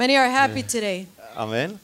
Many 0.00 0.16
are 0.16 0.30
happy 0.30 0.62
today. 0.62 1.06
Amén. 1.36 1.78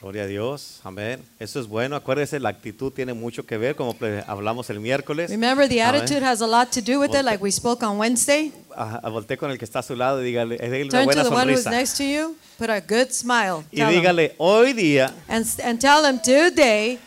Gloria 0.00 0.22
a 0.22 0.26
Dios. 0.26 0.80
Amén. 0.84 1.22
Eso 1.38 1.60
es 1.60 1.66
bueno. 1.66 1.96
Acuérdese, 1.96 2.40
la 2.40 2.48
actitud 2.48 2.90
tiene 2.90 3.12
mucho 3.12 3.44
que 3.44 3.58
ver, 3.58 3.76
como 3.76 3.94
hablamos 4.26 4.70
el 4.70 4.80
miércoles. 4.80 5.28
Remember, 5.30 5.68
the 5.68 5.82
Amén. 5.82 6.00
attitude 6.00 6.24
has 6.24 6.40
a 6.40 6.46
lot 6.46 6.70
to 6.70 6.80
do 6.80 6.98
with 6.98 7.10
it, 7.14 7.26
like 7.26 7.42
we 7.44 7.50
spoke 7.52 7.84
on 7.84 7.98
Wednesday. 7.98 8.52
Ah, 8.74 9.06
voltee 9.10 9.36
con 9.36 9.50
el 9.50 9.58
que 9.58 9.66
está 9.66 9.80
a 9.80 9.82
su 9.82 9.94
lado 9.94 10.22
y 10.22 10.24
dígale, 10.24 10.54
eh, 10.54 10.70
déle 10.70 10.84
una 10.84 11.04
Turn 11.04 11.08
to 11.08 11.22
the 11.24 11.28
one 11.28 11.52
who's 11.52 11.64
sonrisa. 11.64 11.70
next 11.70 11.98
to 11.98 12.04
you, 12.04 12.36
put 12.56 12.70
a 12.70 12.80
good 12.80 13.10
smile. 13.10 13.62
Y 13.70 13.76
Tell 13.76 13.88
'em. 13.90 13.96
dígale, 14.00 14.34
hoy 14.38 14.72
día, 14.72 15.12
And, 15.28 15.44
and 15.62 15.78
tell 15.78 16.00
them 16.00 16.18
today, 16.22 16.98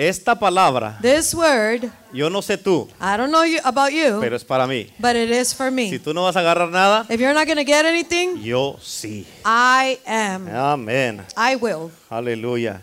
esta 0.00 0.38
palabra, 0.38 0.96
this 1.02 1.34
word, 1.34 1.90
yo 2.12 2.30
no 2.30 2.40
sé 2.40 2.56
tú, 2.56 2.88
I 3.00 3.16
don't 3.16 3.30
know 3.32 3.44
you, 3.44 3.58
about 3.64 3.90
you, 3.90 4.20
pero 4.20 4.36
es 4.36 4.44
para 4.44 4.64
mí. 4.66 4.88
but 5.00 5.16
it 5.16 5.28
is 5.28 5.52
for 5.52 5.70
Si 5.70 5.74
me. 5.90 5.98
tú 5.98 6.14
no 6.14 6.22
vas 6.22 6.36
a 6.36 6.40
agarrar 6.40 6.70
nada, 6.70 7.04
If 7.10 7.20
you're 7.20 7.34
not 7.34 7.46
going 7.46 7.56
to 7.58 7.64
get 7.64 7.84
anything, 7.84 8.36
yo 8.40 8.78
sí. 8.80 9.26
I 9.44 9.98
am. 10.06 10.46
Amén. 10.48 11.24
I 11.36 11.56
will. 11.56 11.90
Aleluya. 12.08 12.80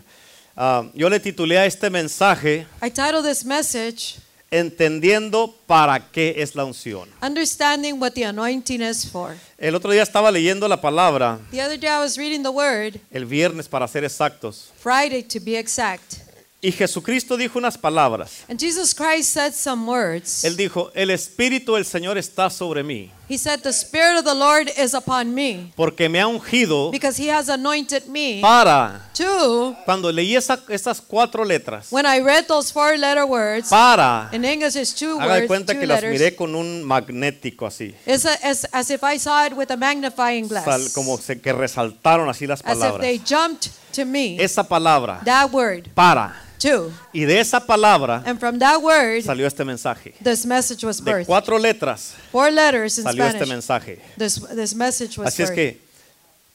Ah, 0.54 0.84
yo 0.94 1.08
le 1.08 1.18
titulé 1.18 1.58
a 1.58 1.64
este 1.66 1.88
mensaje 1.90 2.66
I 2.82 2.90
title 2.90 3.22
this 3.22 3.44
message, 3.46 4.16
Entendiendo 4.50 5.54
para 5.66 5.98
qué 6.12 6.34
es 6.38 6.54
la 6.54 6.64
unción. 6.64 7.08
Understanding 7.22 7.98
What 8.00 8.12
the 8.12 8.24
Anointing 8.26 8.80
is 8.82 9.04
For. 9.10 9.34
El 9.58 9.74
otro 9.74 9.90
día 9.90 10.02
estaba 10.02 10.30
leyendo 10.30 10.68
la 10.68 10.80
palabra, 10.80 11.38
The 11.50 11.62
other 11.62 11.78
day 11.80 11.88
I 11.90 11.98
was 11.98 12.16
reading 12.18 12.42
the 12.42 12.50
word, 12.50 13.00
el 13.10 13.24
viernes 13.24 13.68
para 13.68 13.88
ser 13.88 14.04
exactos, 14.04 14.70
Friday 14.78 15.22
to 15.22 15.40
be 15.40 15.56
exact. 15.58 16.25
Y 16.62 16.72
Jesucristo 16.72 17.36
dijo 17.36 17.58
unas 17.58 17.76
palabras. 17.78 18.44
And 18.48 18.58
Jesus 18.58 18.94
Christ 18.94 19.30
said 19.32 19.52
some 19.52 19.86
words. 19.86 20.42
Él 20.44 20.56
dijo, 20.56 20.90
el 20.94 21.10
Espíritu 21.10 21.74
del 21.74 21.84
Señor 21.84 22.16
está 22.18 22.50
sobre 22.50 22.82
mí, 22.82 23.10
He 23.28 23.36
said, 23.38 23.60
The 23.62 23.70
Spirit 23.72 24.18
of 24.18 24.24
the 24.24 24.34
Lord 24.36 24.70
is 24.78 24.94
upon 24.94 25.34
me 25.34 25.72
porque 25.76 26.08
me 26.08 26.20
ha 26.20 26.28
ungido 26.28 26.92
because 26.92 27.18
He 27.20 27.28
has 27.28 27.48
anointed 27.48 28.06
me 28.06 28.40
para, 28.40 29.00
to. 29.14 29.76
cuando 29.84 30.12
leí 30.12 30.36
esa- 30.36 30.62
esas 30.68 31.00
cuatro 31.00 31.44
letras, 31.44 31.88
When 31.90 32.06
I 32.06 32.20
read 32.20 32.46
those 32.46 32.72
four 32.72 32.96
letter 32.96 33.24
words, 33.26 33.68
para, 33.68 34.28
in 34.32 34.44
English 34.44 34.76
it's 34.76 34.94
two 34.94 35.18
haga 35.18 35.34
words, 35.34 35.46
cuenta 35.48 35.72
two 35.74 35.80
que 35.80 35.86
las 35.88 36.02
miré 36.04 36.36
con 36.36 36.54
un 36.54 36.84
magnético 36.84 37.66
así, 37.66 37.94
It's 38.06 38.24
a, 38.24 38.34
as, 38.48 38.66
as 38.72 38.90
if 38.90 39.02
I 39.02 39.18
saw 39.18 39.44
it 39.44 39.52
with 39.54 39.70
a 39.72 39.76
magnifying 39.76 40.46
glass. 40.48 40.64
sal- 40.64 40.88
como 40.94 41.18
se- 41.18 41.40
que 41.40 41.52
resaltaron 41.52 42.28
así 42.28 42.46
las 42.46 42.60
as 42.64 42.76
if 42.76 42.78
palabras. 42.80 43.00
they 43.02 43.18
jumped 43.18 43.70
to 43.92 44.04
me. 44.04 44.36
Esa 44.40 44.62
palabra, 44.62 45.20
that 45.24 45.50
word, 45.52 45.88
para, 45.94 46.32
too. 46.58 46.92
y 47.12 47.24
de 47.24 47.40
esa 47.40 47.60
palabra 47.60 48.22
And 48.26 48.38
from 48.38 48.58
that 48.58 48.80
word, 48.82 49.22
salió 49.24 49.46
este 49.46 49.64
mensaje. 49.64 50.14
this 50.22 50.44
message 50.46 50.84
was 50.84 50.98
De 50.98 51.10
birthed. 51.10 51.26
cuatro 51.26 51.58
letras 51.58 52.14
Four 52.32 52.50
letters 52.50 52.98
in 52.98 53.04
salió 53.04 53.24
este 53.26 53.46
mensaje. 53.46 54.00
This, 54.18 54.40
this 54.54 54.74
message 54.74 55.18
was 55.18 55.28
Así 55.28 55.42
es 55.42 55.50
que, 55.50 55.80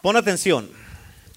pon 0.02 0.16
atención. 0.16 0.70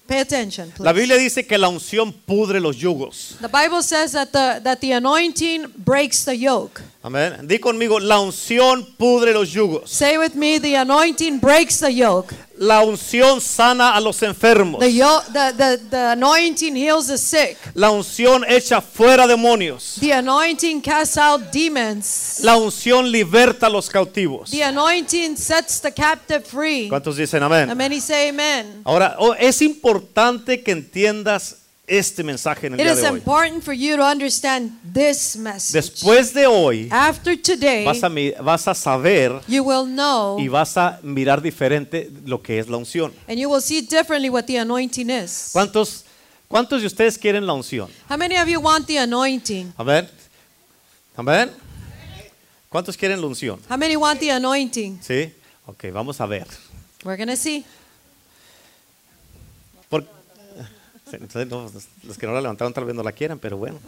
Pay 0.07 0.19
attention, 0.19 0.69
please. 0.69 0.83
La 0.83 0.91
Biblia 0.93 1.17
dice 1.17 1.47
que 1.47 1.57
la 1.57 1.67
unción 1.67 2.13
pudre 2.13 2.59
los 2.59 2.77
yugos. 2.77 3.37
the 3.41 3.47
Bible 3.47 3.81
says 3.81 4.11
that 4.11 4.27
the, 4.31 4.59
that 4.63 4.79
the 4.79 4.91
anointing 4.91 5.65
breaks 5.77 6.23
the 6.25 6.35
yoke. 6.37 6.79
Amén. 7.05 7.47
Di 7.47 7.59
conmigo, 7.59 7.99
la 7.99 8.19
unción 8.19 8.83
pudre 8.97 9.31
los 9.31 9.51
yugos. 9.53 9.91
Say 9.91 10.17
with 10.17 10.33
me, 10.33 10.59
the 10.59 10.75
anointing 10.75 11.39
breaks 11.39 11.79
the 11.79 11.93
yoke. 11.93 12.33
La 12.57 12.81
unción 12.81 13.39
sana 13.41 13.93
a 13.93 13.99
los 13.99 14.23
enfermos. 14.23 14.79
The, 14.79 14.91
yo- 14.91 15.21
the, 15.31 15.53
the, 15.55 15.77
the 15.91 16.11
anointing 16.13 16.75
heals 16.75 17.05
the 17.05 17.19
sick. 17.19 17.59
La 17.75 17.91
unción 17.91 18.43
echa 18.47 18.81
fuera 18.81 19.27
demonios. 19.27 19.97
The 19.99 20.13
anointing 20.13 20.81
casts 20.81 21.15
out 21.19 21.51
demons. 21.51 22.39
La 22.41 22.57
unción 22.57 23.11
liberta 23.11 23.67
a 23.67 23.69
los 23.69 23.87
cautivos. 23.87 24.49
The 24.49 24.63
anointing 24.63 25.37
sets 25.37 25.79
the 25.81 25.91
captive 25.93 26.43
free. 26.43 26.89
¿Cuántos 26.89 27.17
dicen 27.17 27.43
amén? 27.43 27.69
And 27.69 27.77
many 27.77 27.99
say 28.01 28.29
amen. 28.29 28.81
Ahora, 28.83 29.15
oh, 29.19 29.35
es 29.35 29.61
importante 29.61 30.63
que 30.63 30.71
entiendas 30.71 31.57
este 31.87 32.23
mensaje 32.23 32.67
en 32.67 32.73
el 32.73 32.79
It 32.79 32.83
día 32.85 32.93
is 32.93 33.01
de 33.01 33.09
hoy. 33.09 33.17
important 33.19 33.63
for 33.63 33.73
you 33.73 33.95
to 33.95 34.03
understand 34.03 34.71
this 34.91 35.35
message. 35.37 35.73
Después 35.73 36.33
de 36.33 36.47
hoy, 36.47 36.87
After 36.91 37.35
today, 37.39 37.85
vas 37.85 38.03
a, 38.03 38.09
mi- 38.09 38.31
vas 38.41 38.67
a 38.67 38.73
saber 38.73 39.39
you 39.47 39.63
will 39.63 39.85
know 39.85 40.39
y 40.39 40.47
vas 40.47 40.75
a 40.77 40.99
mirar 41.03 41.41
diferente 41.41 42.09
lo 42.25 42.41
que 42.41 42.57
es 42.59 42.67
la 42.67 42.77
unción. 42.77 43.13
and 43.27 43.37
you 43.37 43.49
will 43.49 43.61
see 43.61 43.81
differently 43.81 44.29
what 44.29 44.45
the 44.45 44.57
anointing 44.57 45.09
is. 45.11 45.49
¿Cuántos, 45.53 46.03
cuántos 46.47 46.81
de 46.81 46.87
ustedes 46.87 47.17
quieren 47.19 47.45
la 47.45 47.53
unción? 47.53 47.89
How 48.09 48.17
many 48.17 48.35
of 48.37 48.47
you 48.47 48.59
want 48.59 48.87
the 48.87 48.97
anointing? 48.97 49.71
Amén. 49.77 50.07
Amén. 51.15 51.51
¿Cuántos 52.69 52.97
quieren 52.97 53.21
la 53.21 53.27
unción? 53.27 53.59
How 53.69 53.77
many 53.77 53.95
want 53.95 54.19
the 54.19 54.31
anointing? 54.31 54.99
Sí. 55.01 55.31
Ok, 55.67 55.85
vamos 55.93 56.19
a 56.19 56.25
ver. 56.25 56.45
We're 57.03 57.15
going 57.15 57.29
to 57.29 57.37
see. 57.37 57.63
Por- 59.89 60.03
Sí, 60.03 60.09
entonces, 61.11 61.47
no, 61.47 61.69
los 62.03 62.17
que 62.17 62.25
no 62.27 62.33
la 62.33 62.41
levantaron 62.41 62.73
tal 62.73 62.85
vez 62.85 62.95
no 62.95 63.03
la 63.03 63.11
quieran, 63.11 63.39
pero 63.39 63.57
bueno. 63.57 63.79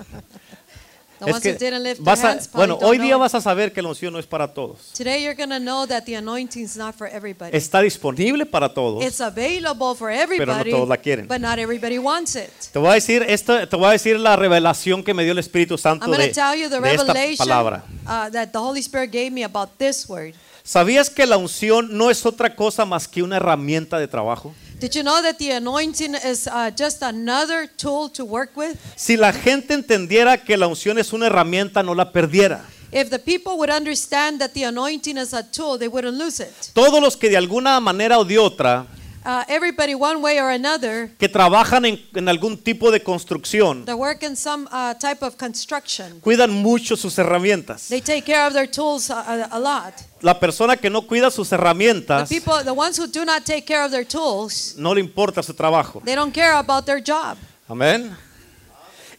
The 1.20 1.32
Es 1.32 1.40
que 1.40 1.96
vas 2.00 2.24
a- 2.24 2.32
hands 2.34 2.52
bueno, 2.52 2.78
hoy 2.80 3.00
día 3.00 3.18
vas 3.18 3.34
a 3.34 3.42
saber 3.42 3.74
que 3.74 3.82
la 3.82 3.90
unción 3.90 4.14
no 4.14 4.20
es 4.20 4.28
para 4.28 4.54
todos. 4.54 4.92
Today 4.96 5.24
you're 5.24 5.34
going 5.34 5.50
to 5.50 5.60
know 5.60 5.88
that 5.88 6.04
the 6.04 6.16
anointing 6.16 6.64
is 6.64 6.78
not 6.78 6.94
for 6.94 7.08
everybody. 7.08 7.58
Está 7.58 7.82
disponible 7.82 8.46
para 8.46 8.72
todos. 8.72 9.04
It's 9.04 9.20
available 9.20 9.96
for 9.96 10.12
everybody, 10.12 10.70
todos 10.70 10.88
la 10.88 10.98
quieren. 10.98 11.28
but 11.28 11.40
not 11.40 11.58
everybody 11.58 11.98
wants 11.98 12.36
it. 12.36 12.52
Te 12.72 12.78
voy 12.78 12.92
a 12.92 12.94
decir 12.94 13.24
esto, 13.28 13.68
te 13.68 13.76
voy 13.76 13.88
a 13.88 13.92
decir 13.94 14.20
la 14.20 14.36
revelación 14.36 15.04
que 15.04 15.16
me 15.16 15.24
dio 15.24 15.32
el 15.32 15.40
Espíritu 15.40 15.76
Santo 15.80 16.06
I'm 16.06 16.12
de, 16.12 16.28
to 16.28 16.34
tell 16.36 16.56
you 16.56 16.70
the 16.70 16.80
de 16.80 16.94
esta 16.94 17.12
revelation 17.12 17.38
palabra. 17.48 17.84
uh, 18.06 18.30
that 18.30 18.52
the 18.52 18.60
Holy 18.60 18.82
Spirit 18.82 19.12
gave 19.12 19.32
me 19.32 19.44
about 19.44 19.72
this 19.80 20.08
word. 20.08 20.36
¿Sabías 20.68 21.10
que 21.10 21.26
la 21.26 21.38
unción 21.38 21.98
no 21.98 22.12
es 22.12 22.26
otra 22.26 22.54
cosa 22.54 22.84
más 22.84 23.08
que 23.08 23.24
una 23.24 23.38
herramienta 23.38 23.98
de 24.00 24.06
trabajo? 24.06 24.54
Did 24.82 24.92
you 24.92 25.02
know 25.02 25.22
that 25.22 25.38
the 25.38 25.54
anointing 25.54 26.14
is 26.14 26.46
uh, 26.46 26.70
just 26.78 27.02
another 27.04 27.70
tool 27.78 28.10
to 28.12 28.26
work 28.26 28.52
with? 28.58 28.76
Si 28.98 29.16
la 29.16 29.32
gente 29.32 29.74
entendiera 29.74 30.44
que 30.44 30.58
la 30.58 30.68
unción 30.68 31.00
es 31.00 31.14
una 31.14 31.28
herramienta, 31.28 31.84
no 31.84 31.96
la 31.96 32.12
perdiera. 32.12 32.66
If 32.92 33.10
the 33.10 33.18
people 33.18 33.54
would 33.54 33.70
understand 33.70 34.42
that 34.42 34.52
the 34.52 34.66
anointing 34.66 35.18
is 35.18 35.34
a 35.34 35.42
tool, 35.42 35.80
they 35.80 35.88
wouldn't 35.88 36.18
lose 36.18 36.44
it. 36.44 36.52
Todos 36.74 37.02
los 37.02 37.16
que 37.16 37.30
de 37.30 37.38
alguna 37.38 37.80
manera 37.80 38.20
o 38.20 38.26
de 38.26 38.38
otra 38.38 38.88
Uh, 39.28 39.44
everybody, 39.50 39.94
one 39.94 40.22
way 40.22 40.40
or 40.40 40.50
another, 40.52 41.10
que 41.20 41.28
trabajan 41.28 41.84
en, 41.84 42.00
en 42.16 42.30
algún 42.30 42.56
tipo 42.56 42.92
de 42.92 43.04
construcción, 43.04 43.84
that 43.84 43.98
work 43.98 44.24
in 44.24 44.38
some 44.38 44.70
uh, 44.72 44.94
type 44.98 45.22
of 45.22 45.36
construction, 45.36 46.22
cuidan 46.22 46.50
mucho 46.50 46.96
sus 46.96 47.18
herramientas. 47.20 47.90
they 47.90 48.00
take 48.00 48.22
care 48.22 48.48
of 48.48 48.54
their 48.54 48.70
tools 48.72 49.10
a, 49.10 49.60
lot. 49.60 49.94
La 50.22 50.40
persona 50.40 50.78
que 50.78 50.90
no 50.90 51.02
cuida 51.02 51.30
sus 51.30 51.50
The 51.50 51.58
herramientas, 51.58 52.30
people, 52.30 52.64
the 52.64 52.72
ones 52.72 52.98
who 52.98 53.06
do 53.06 53.26
not 53.26 53.44
take 53.44 53.66
care 53.66 53.84
of 53.84 53.92
their 53.92 54.06
tools, 54.08 54.76
no 54.78 54.94
le 54.94 55.02
importa 55.02 55.44
su 55.44 55.54
trabajo. 55.54 56.02
they 56.06 56.16
don't 56.16 56.34
care 56.34 56.54
about 56.54 56.86
their 56.86 57.04
job. 57.04 57.38
Amén. 57.68 58.16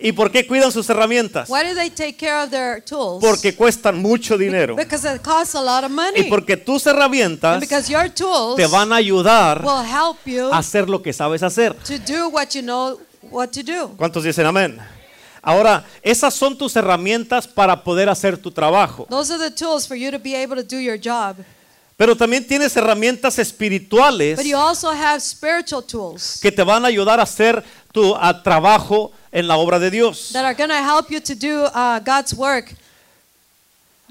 ¿Y 0.01 0.13
por 0.13 0.31
qué 0.31 0.47
cuidan 0.47 0.71
sus 0.71 0.89
herramientas? 0.89 1.49
Why 1.51 1.69
do 1.69 1.75
they 1.75 1.91
take 1.91 2.17
care 2.17 2.45
of 2.45 2.51
their 2.51 2.81
tools? 2.81 3.21
Porque 3.21 3.55
cuestan 3.55 4.01
mucho 4.01 4.39
dinero. 4.39 4.77
Because 4.77 5.05
it 5.13 5.23
costs 5.23 5.57
a 5.57 5.61
lot 5.61 5.85
of 5.85 5.91
money. 5.91 6.21
Y 6.21 6.31
porque 6.31 6.57
tus 6.57 6.87
and 6.87 6.97
herramientas 6.97 7.61
because 7.61 7.91
your 7.91 8.09
tools 8.09 8.57
te 8.57 8.67
van 8.67 8.93
a 8.93 8.97
ayudar 8.97 9.65
will 9.65 9.85
help 9.85 10.19
you 10.25 10.53
a 10.53 10.59
hacer 10.59 10.89
lo 10.89 11.03
que 11.03 11.13
sabes 11.13 11.43
hacer. 11.43 11.75
to 11.85 11.99
do 11.99 12.29
what 12.29 12.51
you 12.55 12.63
know 12.63 13.01
what 13.31 13.49
to 13.49 13.63
do. 13.63 13.89
¿Cuántos 13.97 14.23
dicen 14.23 14.47
amén? 14.47 14.79
Ahora, 15.43 15.85
esas 16.03 16.33
son 16.35 16.57
tus 16.57 16.77
herramientas 16.77 17.49
para 17.49 17.83
poder 17.83 18.09
hacer 18.09 18.37
tu 18.37 18.53
trabajo. 18.53 19.07
Those 19.11 19.33
are 19.33 19.51
the 19.51 19.55
tools 19.55 19.89
for 19.89 19.97
you 19.97 20.13
to 20.13 20.19
be 20.19 20.37
able 20.37 20.57
to 20.57 20.63
do 20.63 20.79
your 20.79 20.97
job. 20.97 21.37
Pero 21.99 22.15
también 22.15 22.47
tienes 22.47 22.77
herramientas 22.77 23.41
espirituales 23.41 24.37
But 24.37 24.47
you 24.47 24.57
also 24.57 24.93
have 24.93 25.19
spiritual 25.21 25.83
tools 25.83 26.39
que 26.41 26.53
te 26.53 26.63
van 26.63 26.85
a 26.85 26.89
ayudar 26.89 27.19
a 27.19 27.25
hacer 27.25 27.65
tu 27.99 28.15
a, 28.15 28.43
trabajo 28.43 29.11
en 29.33 29.49
la 29.49 29.57
obra 29.57 29.79
de 29.79 29.91
Dios. 29.91 30.31
that 30.33 30.45
are 30.45 30.55
going 30.55 30.71
to 30.71 30.77
help 30.77 31.11
you 31.11 31.21
to 31.21 31.35
do 31.35 31.65
uh, 31.65 31.99
God's 32.01 32.33
work. 32.35 32.75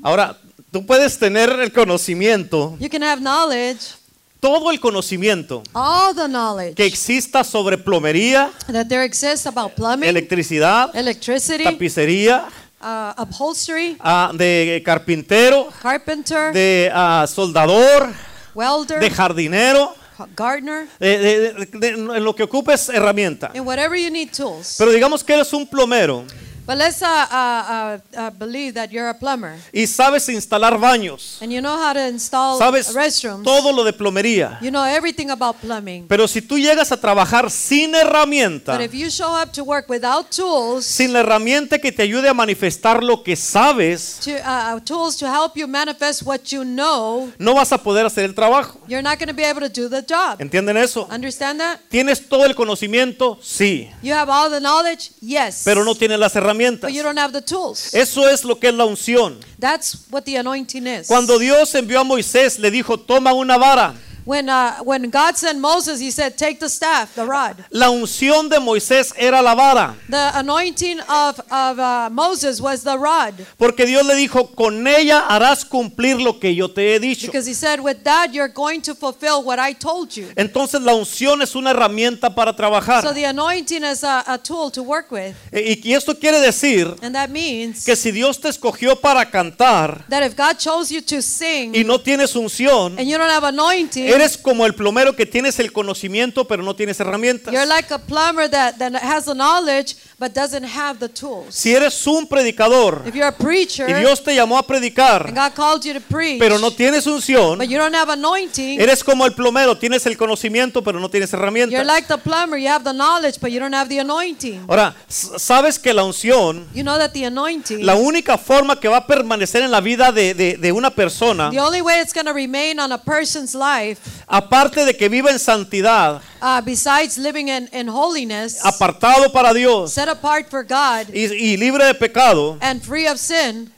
Ahora, 0.03 0.37
tú 0.71 0.85
puedes 0.85 1.17
tener 1.17 1.49
el 1.59 1.71
conocimiento, 1.71 2.75
You 2.79 2.89
can 2.89 3.01
have 3.01 3.21
knowledge, 3.21 3.95
todo 4.39 4.69
el 4.69 4.79
conocimiento 4.79 5.63
all 5.73 6.13
the 6.13 6.27
knowledge 6.27 6.75
que 6.75 6.85
exista 6.85 7.43
sobre 7.43 7.77
plomería, 7.77 8.51
that 8.71 8.87
there 8.87 9.03
exists 9.03 9.47
about 9.47 9.73
plumbing, 9.73 10.07
electricidad, 10.07 10.93
electricity, 10.93 11.63
tapicería, 11.63 12.47
uh, 12.81 13.13
upholstery, 13.17 13.97
ah, 14.01 14.31
de 14.33 14.81
carpintero, 14.85 15.69
carpenter, 15.81 16.53
de 16.53 16.91
ah, 16.93 17.25
soldador, 17.27 18.13
welder, 18.53 18.99
de 18.99 19.09
jardinero, 19.09 19.95
gardener, 20.35 20.87
de, 20.99 21.17
de- 21.17 21.53
de- 21.53 21.65
de- 21.79 21.87
en 22.17 22.23
lo 22.23 22.35
que 22.35 22.43
ocupes 22.43 22.89
herramienta. 22.89 23.51
and 23.55 23.65
whatever 23.67 23.97
you 23.99 24.09
need 24.09 24.29
tools. 24.35 24.75
Pero 24.77 24.91
digamos 24.91 25.23
que 25.23 25.33
eres 25.33 25.53
un 25.53 25.67
plomero 25.67 26.23
But 26.67 26.77
let's 26.79 27.01
uh, 27.01 27.07
uh, 27.07 27.31
uh, 27.33 27.97
uh, 28.17 28.29
believe 28.31 28.73
that 28.73 28.89
you're 28.91 29.07
a 29.07 29.17
plumber 29.17 29.57
y 29.71 29.87
sabes 29.87 30.27
instalar 30.27 30.77
baños, 30.77 31.37
and 31.41 31.49
you 31.53 31.61
know 31.61 31.77
how 31.77 31.93
to 31.93 32.07
install 32.09 32.57
sabes 32.59 32.93
restrooms. 32.93 33.45
todo 33.45 33.71
lo 33.71 33.85
de 33.85 33.93
plomería. 33.93 34.59
You 34.61 34.69
know 34.69 34.83
everything 34.83 35.29
about 35.29 35.55
plumbing. 35.61 36.07
Pero 36.09 36.27
si 36.27 36.41
tú 36.41 36.57
llegas 36.57 36.91
a 36.91 36.97
trabajar 36.99 37.49
sin 37.49 37.95
herramienta, 37.95 38.73
But 38.77 38.81
if 38.85 38.93
you 38.93 39.09
show 39.09 39.33
up 39.33 39.53
to 39.53 39.63
work 39.63 39.87
without 39.87 40.29
tools, 40.29 40.85
sin 40.85 41.13
la 41.13 41.21
herramienta 41.21 41.79
que 41.79 41.93
te 41.93 42.03
ayude 42.03 42.27
a 42.27 42.33
manifestar 42.33 43.01
lo 43.01 43.23
que 43.23 43.37
sabes, 43.37 44.19
to, 44.25 44.31
uh, 44.31 44.77
tools 44.81 45.15
to 45.15 45.25
help 45.25 45.55
you 45.55 45.67
manifest 45.69 46.23
what 46.23 46.41
you 46.51 46.65
know, 46.65 47.31
no 47.39 47.53
vas 47.55 47.71
a 47.71 47.77
poder 47.81 48.05
hacer 48.05 48.25
el 48.25 48.35
trabajo. 48.35 48.77
you're 48.89 49.01
not 49.01 49.17
going 49.17 49.29
to 49.29 49.33
be 49.33 49.45
able 49.45 49.61
to 49.61 49.69
do 49.69 49.87
the 49.87 50.01
job. 50.05 50.41
¿Entienden 50.41 50.75
eso? 50.75 51.07
Understand 51.09 51.61
that? 51.61 51.79
¿Tienes 51.89 52.27
todo 52.27 52.43
el 52.43 52.53
conocimiento? 52.55 53.39
Sí, 53.41 53.89
You 54.03 54.13
have 54.13 54.29
all 54.29 54.49
the 54.51 54.59
knowledge? 54.59 55.11
Yes. 55.21 55.61
pero 55.63 55.85
no 55.85 55.95
tienes 55.95 56.19
las 56.19 56.35
herramientas. 56.35 56.56
But 56.57 56.91
you 56.91 57.03
don't 57.03 57.17
have 57.17 57.33
the 57.33 57.41
tools. 57.41 57.93
Eso 57.93 58.27
es 58.29 58.43
lo 58.43 58.59
que 58.59 58.69
es 58.69 58.73
la 58.73 58.85
unción. 58.85 59.37
That's 59.59 60.07
what 60.09 60.23
the 60.23 60.37
anointing 60.37 60.87
is. 60.87 61.07
Cuando 61.07 61.37
Dios 61.39 61.73
envió 61.75 61.99
a 61.99 62.03
Moisés, 62.03 62.59
le 62.59 62.71
dijo, 62.71 62.99
toma 62.99 63.33
una 63.33 63.57
vara. 63.57 63.93
When, 64.27 64.49
uh, 64.49 64.83
when 64.83 65.09
God 65.09 65.37
sent 65.37 65.57
Moses, 65.57 66.01
he 66.01 66.11
said, 66.11 66.35
Take 66.37 66.59
the 66.59 66.67
staff, 66.67 67.15
the 67.15 67.25
rod. 67.25 67.63
La 67.71 67.89
unción 67.89 68.49
de 68.49 68.59
Moisés 68.59 69.13
era 69.17 69.41
la 69.41 69.55
vara, 69.55 69.95
The 70.09 70.31
anointing 70.37 70.99
of, 70.99 71.39
of 71.49 71.79
uh, 71.79 72.09
Moses 72.11 72.59
was 72.59 72.83
the 72.83 72.97
rod. 72.97 73.33
porque 73.57 73.85
Dios 73.85 74.05
le 74.05 74.15
dijo, 74.15 74.53
con 74.53 74.85
ella 74.85 75.25
harás 75.29 75.63
cumplir 75.63 76.19
lo 76.21 76.39
que 76.41 76.53
yo 76.53 76.67
te 76.67 76.93
he 76.95 76.99
dicho. 76.99 77.27
Because 77.27 77.47
he 77.47 77.53
said, 77.53 77.79
With 77.79 78.03
that, 78.03 78.33
you're 78.33 78.49
going 78.53 78.81
to 78.81 78.93
fulfill 78.93 79.43
what 79.45 79.59
I 79.59 79.71
told 79.71 80.11
you. 80.17 80.27
Entonces 80.35 80.81
la 80.81 80.93
unción 80.93 81.41
es 81.41 81.55
una 81.55 81.71
herramienta 81.71 82.35
para 82.35 82.51
So 82.51 82.57
trabajar. 82.57 83.13
the 83.13 83.23
anointing 83.23 83.85
is 83.85 84.03
a, 84.03 84.25
a 84.27 84.37
tool 84.37 84.69
to 84.71 84.83
work 84.83 85.09
with. 85.09 85.35
E- 85.53 85.79
Y 85.85 85.93
esto 85.93 86.13
quiere 86.19 86.41
decir 86.41 86.93
And 87.01 87.15
that 87.15 87.29
means 87.29 87.85
que 87.85 87.95
si 87.95 88.11
Dios 88.11 88.41
te 88.41 88.49
escogió 88.49 88.99
para 88.99 89.23
cantar 89.31 90.03
that 90.09 90.21
if 90.21 90.35
God 90.35 90.57
chose 90.57 90.91
you 90.91 90.99
to 91.01 91.21
sing 91.21 91.73
y 91.73 91.85
no 91.85 91.97
tienes 91.97 92.35
unción, 92.35 92.99
and 92.99 93.07
you 93.07 93.17
don't 93.17 93.29
have 93.31 93.45
anointing, 93.47 94.16
eres 94.17 94.37
como 94.37 94.65
el 94.65 94.73
plomero 94.75 95.15
que 95.15 95.25
tienes 95.25 95.59
el 95.59 95.71
conocimiento 95.71 96.45
pero 96.47 96.61
no 96.63 96.75
tienes 96.75 96.99
herramientas. 96.99 97.53
you're 97.53 97.65
like 97.65 97.91
a 97.93 97.99
plumber 97.99 98.49
that, 98.49 98.77
that 98.77 98.93
has 98.95 99.25
the 99.25 99.33
knowledge 99.33 99.95
but 100.19 100.33
doesn't 100.33 100.63
have 100.63 100.97
the 100.99 101.07
tools. 101.07 101.53
Si 101.53 101.73
eres 101.75 102.05
un 102.07 102.25
predicador 102.27 103.03
If 103.05 103.13
you're 103.13 103.27
a 103.27 103.31
preacher 103.31 103.87
y 103.87 103.93
Dios 103.93 104.23
te 104.23 104.33
llamó 104.35 104.57
a 104.57 104.63
predicar, 104.65 105.27
and 105.27 105.37
God 105.37 105.53
called 105.53 105.83
you 105.85 105.93
to 105.93 106.01
preach, 106.01 106.39
pero 106.39 106.57
no 106.57 106.71
tienes 106.71 107.05
unción, 107.05 107.59
but 107.59 107.67
you 107.69 107.77
don't 107.77 107.93
have 107.93 108.11
anointing, 108.11 108.81
eres 108.81 109.03
como 109.03 109.25
el 109.25 109.33
plomero, 109.33 109.77
tienes 109.77 110.05
el 110.07 110.17
conocimiento 110.17 110.83
pero 110.83 110.99
no 110.99 111.07
tienes 111.09 111.31
you're 111.31 111.39
herramientas. 111.43 111.85
like 111.85 112.07
the 112.07 112.17
plumber. 112.17 112.57
You 112.59 112.67
have 112.69 112.83
the 112.83 112.93
knowledge, 112.93 113.39
but 113.39 113.51
you 113.51 113.59
don't 113.59 113.75
have 113.75 113.89
the 113.89 113.99
anointing. 113.99 114.65
Ahora, 114.67 114.95
sabes 115.07 115.77
que 115.77 115.93
la 115.93 116.03
unción, 116.03 116.67
You 116.73 116.83
know 116.83 116.97
that 116.97 117.11
the 117.13 117.25
anointing, 117.25 117.85
la 117.85 117.95
única 117.95 118.37
forma 118.39 118.79
que 118.79 118.87
va 118.87 118.97
a 118.97 119.05
permanecer 119.07 119.61
en 119.61 119.69
la 119.71 119.81
vida 119.81 120.11
de, 120.11 120.33
de- 120.33 120.57
de 120.57 120.71
una 120.71 120.89
persona, 120.89 121.51
the 121.51 121.59
only 121.59 121.81
way 121.81 122.01
it's 122.01 122.13
going 122.13 122.25
to 122.25 122.33
remain 122.33 122.79
on 122.79 122.91
a 122.91 122.97
person's 122.97 123.53
life, 123.53 124.23
aparte 124.27 124.83
de 124.85 124.93
que 124.95 125.07
viva 125.07 125.31
en 125.31 125.39
santidad, 125.39 126.21
uh, 126.41 126.61
besides 126.63 127.17
living 127.17 127.47
in, 127.47 127.69
in 127.71 127.87
holiness, 127.89 128.59
apartado 128.65 129.31
para 129.31 129.53
Dios 129.53 129.93
set 129.93 130.09
apart 130.09 130.49
for 130.49 130.63
God, 130.63 131.07
y, 131.13 131.25
y 131.33 131.57
libre 131.57 131.85
de 131.85 131.93
pecado, 131.93 132.57
and 132.59 132.81
free 132.81 133.07
of 133.07 133.17
sin, 133.17 133.71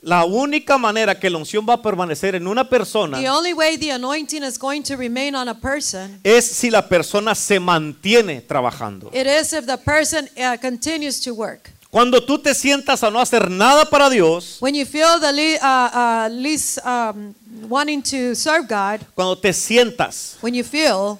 la 0.00 0.24
única 0.24 0.76
manera 0.78 1.18
que 1.20 1.30
la 1.30 1.38
unción 1.38 1.64
va 1.68 1.74
a 1.74 1.82
permanecer 1.82 2.34
en 2.34 2.48
una 2.48 2.68
persona 2.68 3.18
the 3.20 3.30
only 3.30 3.52
way 3.52 3.76
the 3.78 3.92
anointing 3.92 4.42
is 4.42 4.58
going 4.58 4.82
to 4.82 4.96
remain 4.96 5.36
on 5.36 5.48
a 5.48 5.54
person, 5.54 6.18
es 6.24 6.44
si 6.44 6.68
la 6.70 6.82
persona 6.88 7.34
se 7.36 7.60
mantiene 7.60 8.40
trabajando. 8.40 9.08
it 9.14 9.26
is 9.26 9.52
if 9.52 9.64
the 9.66 9.78
person 9.78 10.28
uh, 10.36 10.56
continues 10.60 11.20
to 11.20 11.32
work. 11.32 11.70
Cuando 11.92 12.24
tú 12.24 12.38
te 12.38 12.54
sientas 12.54 13.02
a 13.04 13.10
no 13.10 13.20
hacer 13.20 13.50
nada 13.50 13.84
para 13.84 14.08
Dios, 14.08 14.56
When 14.60 14.74
you 14.74 14.86
feel 14.86 15.20
the 15.20 15.30
le- 15.30 15.58
uh, 15.60 15.90
uh, 15.92 16.28
least 16.30 16.78
um, 16.86 17.34
wanting 17.68 18.02
to 18.02 18.34
serve 18.34 18.66
God, 18.66 19.00
cuando 19.14 19.36
te 19.36 19.52
sientas, 19.52 20.38
when 20.40 20.54
you 20.54 20.64
feel, 20.64 21.18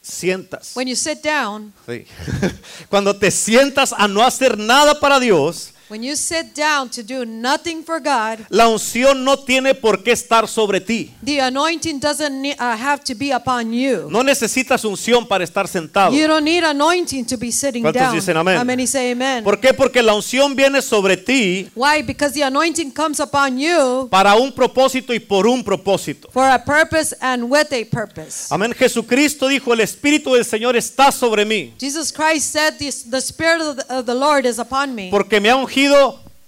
sientas, 0.00 0.76
when 0.76 0.86
you 0.86 0.94
sit 0.94 1.20
down, 1.20 1.72
sí. 1.84 2.06
cuando 2.88 3.16
te 3.16 3.32
sientas 3.32 3.92
a 3.92 4.06
no 4.06 4.22
hacer 4.22 4.56
nada 4.56 5.00
para 5.00 5.18
Dios, 5.18 5.71
when 5.92 6.02
you 6.02 6.16
sit 6.16 6.54
down 6.54 6.88
to 6.88 7.02
do 7.02 7.26
nothing 7.26 7.84
for 7.84 8.00
God, 8.00 8.46
la 8.48 8.66
unción 8.66 9.22
no 9.24 9.36
tiene 9.36 9.74
por 9.74 10.02
qué 10.02 10.12
estar 10.12 10.48
sobre 10.48 10.80
ti. 10.80 11.10
the 11.22 11.38
anointing 11.38 12.00
doesn't 12.00 12.46
uh, 12.58 12.74
have 12.74 13.04
to 13.04 13.14
be 13.14 13.30
upon 13.30 13.74
you. 13.74 14.08
No 14.10 14.22
necesitas 14.22 14.86
unción 14.86 15.28
para 15.28 15.44
estar 15.44 15.68
sentado. 15.68 16.14
You 16.14 16.26
don't 16.26 16.44
need 16.44 16.64
anointing 16.64 17.26
to 17.26 17.36
be 17.36 17.52
sitting 17.52 17.82
¿Cuántos 17.82 18.00
down. 18.00 18.14
dicen 18.14 18.36
amén? 18.38 18.56
How 18.56 18.64
many 18.64 18.86
say 18.86 19.12
amen? 19.12 19.44
¿Por 19.44 19.60
qué? 19.60 19.74
Porque 19.74 20.02
la 20.02 20.14
unción 20.14 20.56
viene 20.56 20.80
sobre 20.80 21.18
ti 21.18 21.68
Why? 21.74 22.00
Because 22.00 22.32
the 22.32 22.42
anointing 22.42 22.90
comes 22.90 23.20
upon 23.20 23.58
you 23.58 24.08
para 24.10 24.34
un 24.34 24.50
propósito 24.50 25.12
y 25.12 25.18
por 25.18 25.46
un 25.46 25.62
propósito. 25.62 26.30
for 26.32 26.48
a 26.48 26.58
purpose 26.58 27.14
and 27.20 27.50
with 27.50 27.70
a 27.70 27.84
purpose. 27.84 28.46
Amén. 28.48 28.72
Jesucristo 28.72 29.46
dijo, 29.46 29.74
el 29.74 29.80
Espíritu 29.80 30.32
del 30.32 30.46
Señor 30.46 30.74
está 30.74 31.12
sobre 31.12 31.44
mí, 31.44 31.74
Jesus 31.78 32.10
Christ 32.10 32.50
said, 32.50 32.78
this, 32.78 33.04
The 33.10 33.20
Spirit 33.20 33.60
of 33.60 33.76
the, 33.76 33.94
of 33.94 34.06
the 34.06 34.14
Lord 34.14 34.46
is 34.46 34.58
upon 34.58 34.94
me 34.94 35.10
porque 35.10 35.38
me 35.38 35.50
ha 35.50 35.56
ungido 35.56 35.81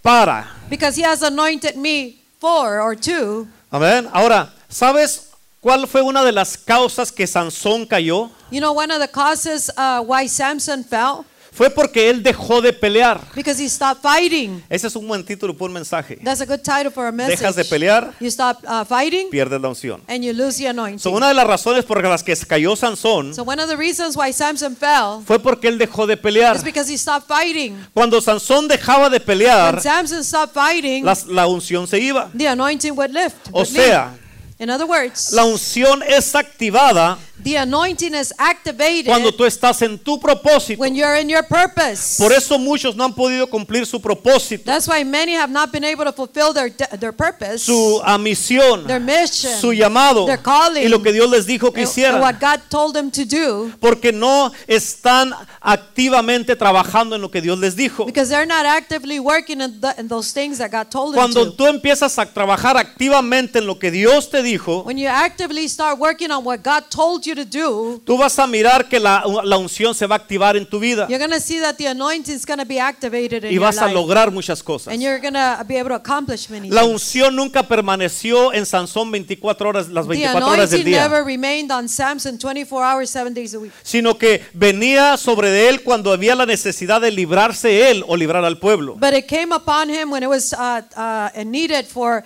para. 0.03 0.47
because 0.69 0.97
He 0.97 1.03
has 1.03 1.23
anointed 1.23 1.77
me 1.77 2.17
for 2.41 2.81
or 2.81 2.95
to. 2.97 3.47
Amén. 3.73 4.09
Ahora, 4.13 4.53
¿sabes 4.69 5.31
cuál 5.61 5.87
fue 5.87 6.03
una 6.03 6.25
de 6.25 6.33
las 6.33 6.57
causas 6.57 7.11
que 7.11 7.27
Sansón 7.27 7.87
cayó? 7.87 8.31
You 8.51 8.61
know, 8.61 8.73
one 8.73 8.91
of 8.91 9.01
the 9.01 9.09
causes 9.09 9.71
uh, 9.77 10.03
why 10.03 10.27
Samson 10.27 10.85
fell? 10.85 11.25
Fue 11.55 11.71
porque 11.71 12.11
él 12.11 12.23
dejó 12.23 12.61
de 12.61 12.73
pelear. 12.73 13.21
Because 13.35 13.62
he 13.62 13.69
stopped 13.69 14.03
fighting. 14.03 14.61
Ese 14.69 14.89
es 14.89 14.97
un 14.97 15.06
buen 15.06 15.25
título 15.25 15.56
por 15.56 15.69
un 15.71 15.75
mensaje. 15.75 16.17
That's 16.25 16.41
a 16.41 16.47
good 16.47 16.61
title 16.62 16.91
for 16.91 17.06
a 17.06 17.12
message. 17.12 17.39
Dejas 17.39 17.55
de 17.55 17.65
pelear, 17.65 18.12
You 18.21 18.27
stop 18.27 18.59
uh, 18.65 18.85
fighting 18.85 19.31
pierdes 19.31 19.61
la 19.61 19.69
unción. 19.69 20.03
and 20.09 20.25
you 20.25 20.33
lose 20.33 20.56
the 20.59 20.67
anointing. 20.69 20.99
So, 20.99 21.11
una 21.12 21.29
de 21.29 21.35
las 21.35 21.47
razones 21.47 21.85
por 21.85 22.03
las 22.03 22.23
que 22.25 22.35
cayó 22.37 22.75
Sansón 22.75 23.33
So 23.35 23.45
one 23.45 23.62
of 23.62 23.69
the 23.69 23.77
reasons 23.77 24.17
why 24.17 24.33
Samson 24.33 24.77
fell 24.77 25.23
fue 25.25 25.39
porque 25.39 25.69
él 25.69 25.79
dejó 25.79 26.06
de 26.09 26.17
pelear. 26.17 26.56
is 26.56 26.65
because 26.65 26.91
he 26.93 26.99
stopped 26.99 27.29
fighting. 27.29 27.77
Cuando 27.95 28.21
Sansón 28.21 28.67
dejaba 28.67 29.09
de 29.09 29.21
pelear, 29.21 29.75
When 29.75 29.83
Samson 29.83 30.25
stopped 30.25 30.55
fighting, 30.55 31.05
las- 31.05 31.27
la 31.27 31.47
unción 31.47 31.87
se 31.87 32.01
iba. 32.01 32.31
the 32.37 32.49
anointing 32.49 32.97
would 32.97 33.12
lift. 33.12 33.37
O 33.53 33.65
sea, 33.65 34.12
in 34.59 34.71
other 34.71 34.87
words, 34.87 35.31
la 35.33 35.45
unción 35.45 36.03
es 36.03 36.35
activada 36.35 37.17
the 37.43 37.57
anointing 37.59 38.15
is 38.15 38.33
activated 38.39 39.07
cuando 39.07 39.33
tú 39.33 39.45
estás 39.45 39.83
en 39.83 39.99
tu 39.99 40.19
propósito. 40.21 40.79
when 40.81 40.95
you're 40.95 41.17
in 41.21 41.29
your 41.29 41.43
purpose. 41.43 42.17
Por 42.19 42.33
eso 42.33 42.59
muchos 42.59 42.95
no 42.97 43.05
han 43.05 43.13
podido 43.15 43.49
cumplir 43.49 43.87
su 43.87 44.01
propósito, 44.01 44.65
That's 44.65 44.87
why 44.87 45.05
many 45.05 45.35
have 45.35 45.53
not 45.53 45.73
been 45.73 45.85
able 45.85 46.05
to 46.05 46.13
fulfill 46.13 46.53
their 46.55 46.71
their 46.99 47.13
purpose, 47.13 47.59
su 47.65 48.01
misión, 48.21 48.87
their 48.87 49.01
mission, 49.01 49.53
su 49.61 49.73
llamado 49.73 50.27
their 50.27 50.41
calling, 50.41 50.85
y 50.85 50.89
lo 50.89 51.03
que 51.03 51.13
Dios 51.13 51.29
les 51.31 51.47
dijo 51.47 51.73
que 51.73 51.81
and- 51.81 51.89
and 51.89 51.91
hicieran. 51.91 52.21
what 52.21 52.37
God 52.41 52.61
told 52.69 52.95
them 52.95 53.11
to 53.11 53.25
do, 53.25 53.73
Porque 53.81 54.13
no 54.13 54.53
están 54.69 55.35
activamente 55.61 56.57
trabajando 56.57 57.17
en 57.17 57.23
lo 57.23 57.31
que 57.31 57.41
Dios 57.41 57.59
les 57.59 57.75
dijo. 57.77 58.05
because 58.07 58.29
they're 58.31 58.47
not 58.47 58.65
actively 58.65 59.19
working 59.19 59.61
in, 59.61 59.81
the, 59.81 59.93
in 59.99 60.09
those 60.09 60.33
things 60.33 60.59
that 60.59 60.71
God 60.71 60.89
told 60.91 61.15
them 61.15 61.21
Cuando 61.21 61.45
to. 61.51 61.53
tú 61.57 61.67
empiezas 61.67 62.19
a 62.19 62.27
trabajar 62.27 62.77
activamente 62.77 63.59
en 63.59 63.67
lo 63.67 63.79
que 63.79 63.91
Dios 63.91 64.31
te 64.31 64.43
dijo, 64.43 64.83
When 64.85 64.99
you 64.99 65.09
actively 65.09 65.69
start 65.69 65.99
working 65.99 66.31
on 66.31 66.45
what 66.45 66.61
God 66.63 66.85
told 66.91 67.24
you 67.26 67.35
to 67.35 67.44
do, 67.44 68.00
tú 68.05 68.17
vas 68.19 68.38
a 68.38 68.47
mirar 68.47 68.88
que 68.88 68.99
la, 69.00 69.25
la 69.44 69.56
unción 69.56 69.94
se 69.94 70.06
va 70.06 70.17
a 70.17 70.19
activar 70.19 70.56
en 70.56 70.67
tu 70.69 70.79
vida 70.79 71.06
you're 71.08 71.19
going 71.19 71.31
to 71.31 71.41
see 71.41 71.60
that 71.60 71.77
the 71.77 71.87
anointing 71.87 72.34
is 72.34 72.44
going 72.46 72.58
to 72.58 72.65
be 72.67 72.79
activated 72.81 73.44
in 73.44 73.51
y 73.51 73.55
your 73.55 73.63
vas 73.63 73.79
a 73.79 73.87
life. 73.87 73.94
lograr 73.94 74.31
muchas 74.31 74.63
cosas. 74.63 74.93
And 74.93 75.03
you're 75.03 75.19
going 75.20 75.34
to 75.34 75.65
be 75.67 75.77
able 75.77 75.91
to 75.91 75.94
accomplish 75.96 76.49
many 76.51 76.70
La 76.70 76.84
unción 76.84 77.34
nunca 77.37 77.63
permaneció 77.65 78.53
en 78.53 78.67
Sansón 78.67 79.10
24 79.10 79.69
horas, 79.69 79.89
las 79.89 80.06
The 80.06 80.15
24 80.15 80.46
horas 80.46 80.70
del 80.70 80.81
anointing 80.81 80.84
día, 80.93 81.03
never 81.08 81.25
remained 81.25 81.70
on 81.72 81.89
Samson 81.89 82.39
24 82.39 82.84
hours, 82.84 83.10
7 83.10 83.34
days 83.34 83.55
a 83.55 83.58
week. 83.58 83.72
sino 83.82 84.17
que 84.19 84.43
venía 84.53 85.17
sobre 85.17 85.51
de 85.51 85.69
él 85.69 85.82
cuando 85.82 86.13
había 86.13 86.34
la 86.34 86.46
necesidad 86.46 87.01
de 87.01 87.10
librarse 87.10 87.91
él 87.91 88.05
o 88.06 88.17
librar 88.17 88.44
al 88.44 88.58
pueblo. 88.58 88.96
But 88.96 89.15
it 89.15 89.27
came 89.27 89.53
upon 89.55 89.89
him 89.91 90.10
when 90.10 90.22
it 90.22 90.29
was 90.29 90.53
uh, 90.53 90.82
uh, 90.96 91.31
needed 91.44 91.87
for 91.87 92.25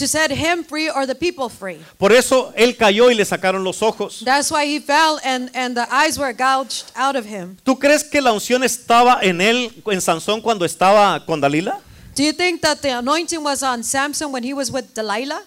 to 0.00 0.08
set 0.08 0.32
him 0.32 0.64
free 0.64 0.90
or 0.90 1.06
the 1.06 1.14
people 1.14 1.48
free. 1.48 1.78
Por 1.96 2.12
eso 2.12 2.52
él 2.56 2.76
cayó 2.76 3.10
y 3.10 3.14
le 3.14 3.24
sacaron 3.24 3.62
los 3.62 3.80
ojos. 3.82 4.22
That's 4.24 4.50
why 4.50 4.64
he 4.66 4.80
fell 4.80 5.20
and, 5.24 5.50
and 5.54 5.76
the 5.76 5.86
eyes 5.92 6.18
were 6.18 6.32
gouged 6.32 6.90
out 6.96 7.14
of 7.14 7.24
him. 7.24 7.56
¿Tú 7.62 7.78
crees 7.78 8.02
que 8.02 8.20
la 8.20 8.32
unción 8.32 8.64
estaba 8.64 9.18
en 9.22 9.40
él, 9.40 9.70
en 9.86 10.00
Sansón, 10.00 10.40
cuando 10.40 10.64
estaba 10.64 11.24
con 11.24 11.40
Dalila? 11.40 11.78
Do 12.16 12.24
you 12.24 12.32
think 12.32 12.60
that 12.62 12.80
the 12.82 12.90
anointing 12.90 13.42
was 13.44 13.62
on 13.62 13.84
Samson 13.84 14.32
when 14.32 14.42
he 14.42 14.52
was 14.52 14.70
with 14.72 14.92
Delilah? 14.94 15.42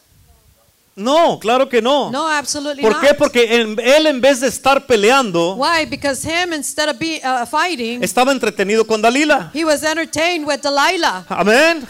No, 0.96 1.40
claro 1.40 1.68
que 1.68 1.82
no. 1.82 2.12
No, 2.12 2.28
absolutely 2.30 2.84
¿Por 2.84 2.92
not. 2.92 3.02
qué? 3.02 3.14
Porque 3.16 3.56
en- 3.60 3.80
él 3.80 4.06
en 4.06 4.22
vez 4.22 4.40
de 4.42 4.48
estar 4.48 4.86
peleando, 4.86 5.56
Why? 5.56 5.86
Because 5.86 6.24
him, 6.24 6.54
instead 6.54 6.88
of 6.88 7.00
be, 7.00 7.20
uh, 7.24 7.48
fighting, 7.48 8.04
estaba 8.04 8.32
entretenido 8.32 8.86
con 8.86 9.02
Dalila. 9.02 9.50
he 9.56 9.66
was 9.66 9.82
entertained 9.84 10.46
with 10.48 10.62
Delilah. 10.62 11.26
Amén. 11.30 11.86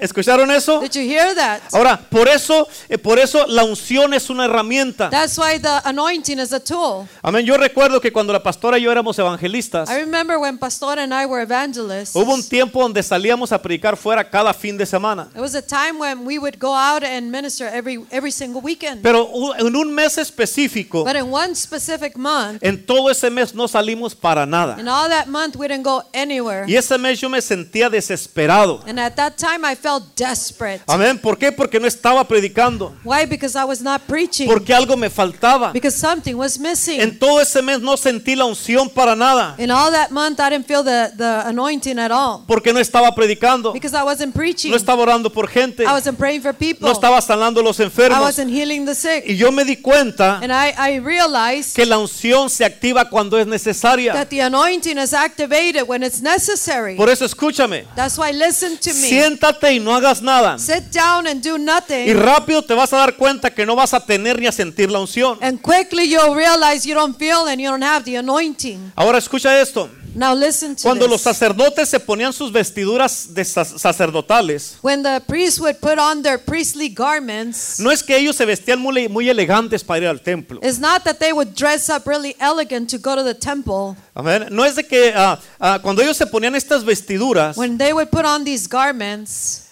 ¿Escucharon 0.00 0.50
eso? 0.50 0.80
Did 0.80 0.92
you 0.92 1.02
hear 1.02 1.34
that? 1.34 1.60
Ahora, 1.72 1.98
por 2.10 2.28
eso, 2.28 2.66
eh, 2.88 2.98
por 2.98 3.18
eso 3.18 3.46
la 3.46 3.64
unción 3.64 4.14
es 4.14 4.30
una 4.30 4.44
herramienta. 4.44 5.10
That's 5.10 5.38
why 5.38 5.58
the 5.58 5.80
anointing 5.84 6.38
is 6.38 6.52
a 6.52 6.60
tool. 6.60 7.06
Amén. 7.22 7.44
Yo 7.44 7.56
recuerdo 7.56 8.00
que 8.00 8.12
cuando 8.12 8.32
la 8.32 8.42
pastora 8.42 8.78
y 8.78 8.82
yo 8.82 8.92
éramos 8.92 9.18
evangelistas, 9.18 9.88
I 9.90 10.00
remember 10.00 10.38
when 10.38 10.58
Pastor 10.58 10.98
and 10.98 11.12
I 11.12 11.26
were 11.26 11.42
evangelists. 11.42 12.14
hubo 12.14 12.34
un 12.34 12.42
tiempo 12.48 12.80
donde 12.82 13.02
salíamos 13.02 13.52
a 13.52 13.60
predicar 13.60 13.96
fuera 13.96 14.28
cada 14.28 14.52
fin 14.54 14.76
de 14.76 14.86
semana. 14.86 15.28
It 15.34 15.40
was 15.40 15.54
a 15.54 15.62
time 15.62 15.98
when 15.98 16.24
we 16.26 16.38
would 16.38 16.58
go 16.58 16.74
out 16.74 17.02
and 17.02 17.30
minister 17.30 17.66
every 17.66 18.04
every 18.10 18.30
single 18.32 18.60
weekend. 18.60 19.02
Pero 19.02 19.28
en 19.58 19.74
un 19.76 19.92
mes 19.94 20.18
específico, 20.18 21.04
But 21.04 21.16
in 21.16 21.32
one 21.32 21.54
specific 21.54 22.16
month, 22.16 22.62
en 22.62 22.84
todo 22.84 23.10
ese 23.10 23.30
mes 23.30 23.54
no 23.54 23.68
salimos 23.68 24.14
para 24.14 24.46
nada. 24.46 24.76
in 24.78 24.88
all 24.88 25.08
that 25.08 25.26
month, 25.26 25.56
we 25.56 25.66
didn't 25.68 25.84
go 25.84 26.02
anywhere. 26.12 26.64
Y 26.66 26.76
ese 26.76 26.96
mes 26.98 27.20
yo 27.20 27.28
me 27.28 27.40
sentía 27.40 27.88
desesperado. 27.90 28.80
And 28.86 28.98
at 28.98 29.14
that 29.16 29.36
time, 29.36 29.64
I 29.64 29.74
felt 29.80 30.04
desperate. 30.16 30.82
Amén. 30.86 31.18
¿Por 31.18 31.38
qué? 31.38 31.50
Porque 31.52 31.80
no 31.80 31.86
estaba 31.86 32.26
predicando. 32.26 32.94
Why? 33.04 33.26
Because 33.26 33.56
I 33.56 33.64
was 33.64 33.80
not 33.80 34.02
preaching. 34.06 34.48
Porque 34.48 34.72
algo 34.74 34.96
me 34.96 35.08
faltaba. 35.10 35.72
Because 35.72 35.96
something 35.96 36.34
was 36.34 36.58
missing. 36.58 37.00
En 37.00 37.18
todo 37.18 37.40
ese 37.40 37.62
mes 37.62 37.80
no 37.80 37.96
sentí 37.96 38.36
la 38.36 38.44
unción 38.44 38.88
para 38.90 39.14
nada. 39.16 39.54
In 39.58 39.70
all 39.70 39.90
that 39.92 40.10
month, 40.10 40.40
I 40.40 40.50
didn't 40.50 40.66
feel 40.66 40.82
the, 40.82 41.12
the 41.16 41.42
anointing 41.46 41.98
at 41.98 42.10
all. 42.10 42.44
Porque 42.46 42.72
no 42.72 42.80
estaba 42.80 43.14
predicando. 43.14 43.72
Because 43.72 43.94
I 43.96 44.02
wasn't 44.04 44.34
preaching. 44.34 44.70
No 44.70 44.76
estaba 44.76 45.02
orando 45.02 45.30
por 45.32 45.48
gente. 45.48 45.82
I 45.84 45.92
wasn't 45.92 46.18
praying 46.18 46.42
for 46.42 46.52
people. 46.54 46.86
No 46.86 46.92
estaba 46.92 47.20
sanando 47.20 47.60
a 47.60 47.62
los 47.62 47.78
I 47.80 47.84
enfermos. 47.84 48.20
wasn't 48.20 48.50
healing 48.50 48.84
the 48.84 48.94
sick. 48.94 49.24
Y 49.26 49.36
yo 49.36 49.50
me 49.50 49.64
di 49.64 49.76
cuenta 49.76 50.38
And 50.42 50.52
I, 50.52 50.72
I 50.76 50.98
realized 50.98 51.74
que 51.74 51.86
la 51.86 51.98
unción 51.98 52.50
se 52.50 52.64
activa 52.64 53.08
cuando 53.08 53.38
es 53.38 53.46
necesaria. 53.46 54.12
that 54.12 54.28
the 54.28 54.40
anointing 54.40 54.98
is 54.98 55.12
activated 55.12 55.86
when 55.86 56.02
it's 56.02 56.20
necessary. 56.20 56.96
Por 56.96 57.08
eso 57.08 57.24
escúchame. 57.24 57.86
That's 57.94 58.18
why 58.18 58.32
listen 58.32 58.76
to 58.78 58.90
me. 58.90 59.08
Siéntate 59.08 59.69
y 59.72 59.80
no 59.80 59.94
hagas 59.94 60.22
nada. 60.22 60.58
Sit 60.58 60.92
down 60.92 61.26
and 61.26 61.42
do 61.42 61.56
Y 61.56 61.58
nothing. 61.60 62.16
rápido 62.18 62.62
te 62.62 62.74
vas 62.74 62.92
a 62.92 62.98
dar 62.98 63.16
cuenta 63.16 63.50
que 63.50 63.64
no 63.66 63.74
vas 63.76 63.94
a 63.94 64.00
tener 64.04 64.38
ni 64.40 64.46
a 64.46 64.52
sentir 64.52 64.90
la 64.90 64.98
unción. 65.00 65.38
And 65.42 65.60
quickly 65.60 66.08
you'll 66.08 66.34
realize 66.34 66.86
you 66.88 66.94
don't 66.94 67.16
feel 67.16 67.46
and 67.48 67.60
you 67.60 67.70
don't 67.70 67.82
have 67.84 68.04
the 68.04 68.16
anointing. 68.18 68.92
Ahora 68.96 69.18
escucha 69.18 69.60
esto. 69.60 69.88
Now 70.14 70.34
listen 70.34 70.74
to 70.74 70.82
Cuando 70.82 71.06
los 71.06 71.22
this. 71.22 71.36
sacerdotes 71.36 71.88
se 71.88 72.00
ponían 72.00 72.32
sus 72.32 72.50
vestiduras 72.50 73.32
de 73.32 73.42
sac- 73.42 73.78
sacerdotales, 73.78 74.76
When 74.82 75.02
the 75.04 75.20
priests 75.26 75.60
would 75.60 75.78
put 75.80 75.98
on 75.98 76.22
their 76.22 76.38
priestly 76.38 76.88
garments, 76.88 77.78
no 77.78 77.90
es 77.92 78.02
que 78.02 78.16
ellos 78.16 78.34
se 78.36 78.44
vestían 78.44 78.80
muy, 78.80 79.08
muy 79.08 79.28
elegantes 79.30 79.84
para 79.84 80.00
ir 80.00 80.06
al 80.08 80.20
templo. 80.20 80.58
it's 80.62 80.78
not 80.80 81.04
that 81.04 81.18
they 81.20 81.32
would 81.32 81.54
dress 81.54 81.88
up 81.88 82.06
really 82.06 82.34
elegant 82.40 82.90
to 82.90 82.98
go 82.98 83.14
to 83.14 83.22
the 83.22 83.34
temple. 83.34 83.96
Amén. 84.14 84.48
No 84.50 84.64
es 84.64 84.74
de 84.74 84.82
que 84.84 85.12
ah, 85.14 85.38
ah, 85.60 85.78
cuando 85.80 86.02
ellos 86.02 86.16
se 86.16 86.26
ponían 86.26 86.54
estas 86.56 86.84
vestiduras, 86.84 87.56
When 87.56 87.78
they 87.78 87.92
would 87.92 88.10
put 88.10 88.24
on 88.24 88.44
these 88.44 88.66
garments, 88.68 89.68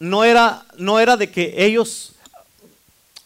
no 0.00 0.24
era, 0.24 0.62
no 0.78 0.98
era 0.98 1.16
de 1.16 1.30
que 1.30 1.54
ellos, 1.56 2.12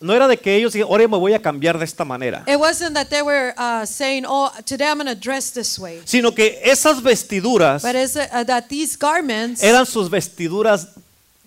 no 0.02 0.12
era 0.14 0.28
de 0.28 0.36
que 0.36 0.54
ellos 0.56 0.72
dijeran, 0.72 0.90
ahora 0.90 1.08
me 1.08 1.16
voy 1.16 1.32
a 1.32 1.38
cambiar 1.40 1.78
de 1.78 1.84
esta 1.84 2.04
manera, 2.04 2.44
it 2.46 2.56
wasn't 2.56 2.94
that 2.94 3.08
they 3.08 3.22
were 3.22 3.54
uh, 3.56 3.86
saying, 3.86 4.24
"Oh, 4.26 4.50
today 4.66 4.86
I'm 4.86 4.98
going 4.98 5.06
to 5.06 5.14
dress 5.14 5.52
this 5.52 5.78
way," 5.78 6.02
sino 6.04 6.32
que 6.32 6.60
esas 6.64 7.02
vestiduras 7.02 7.82
but 7.82 7.94
it's 7.94 8.16
uh, 8.16 8.44
that 8.44 8.68
these 8.68 8.96
garments, 8.98 9.62
eran 9.62 9.86
sus 9.86 10.10
vestiduras 10.10 10.88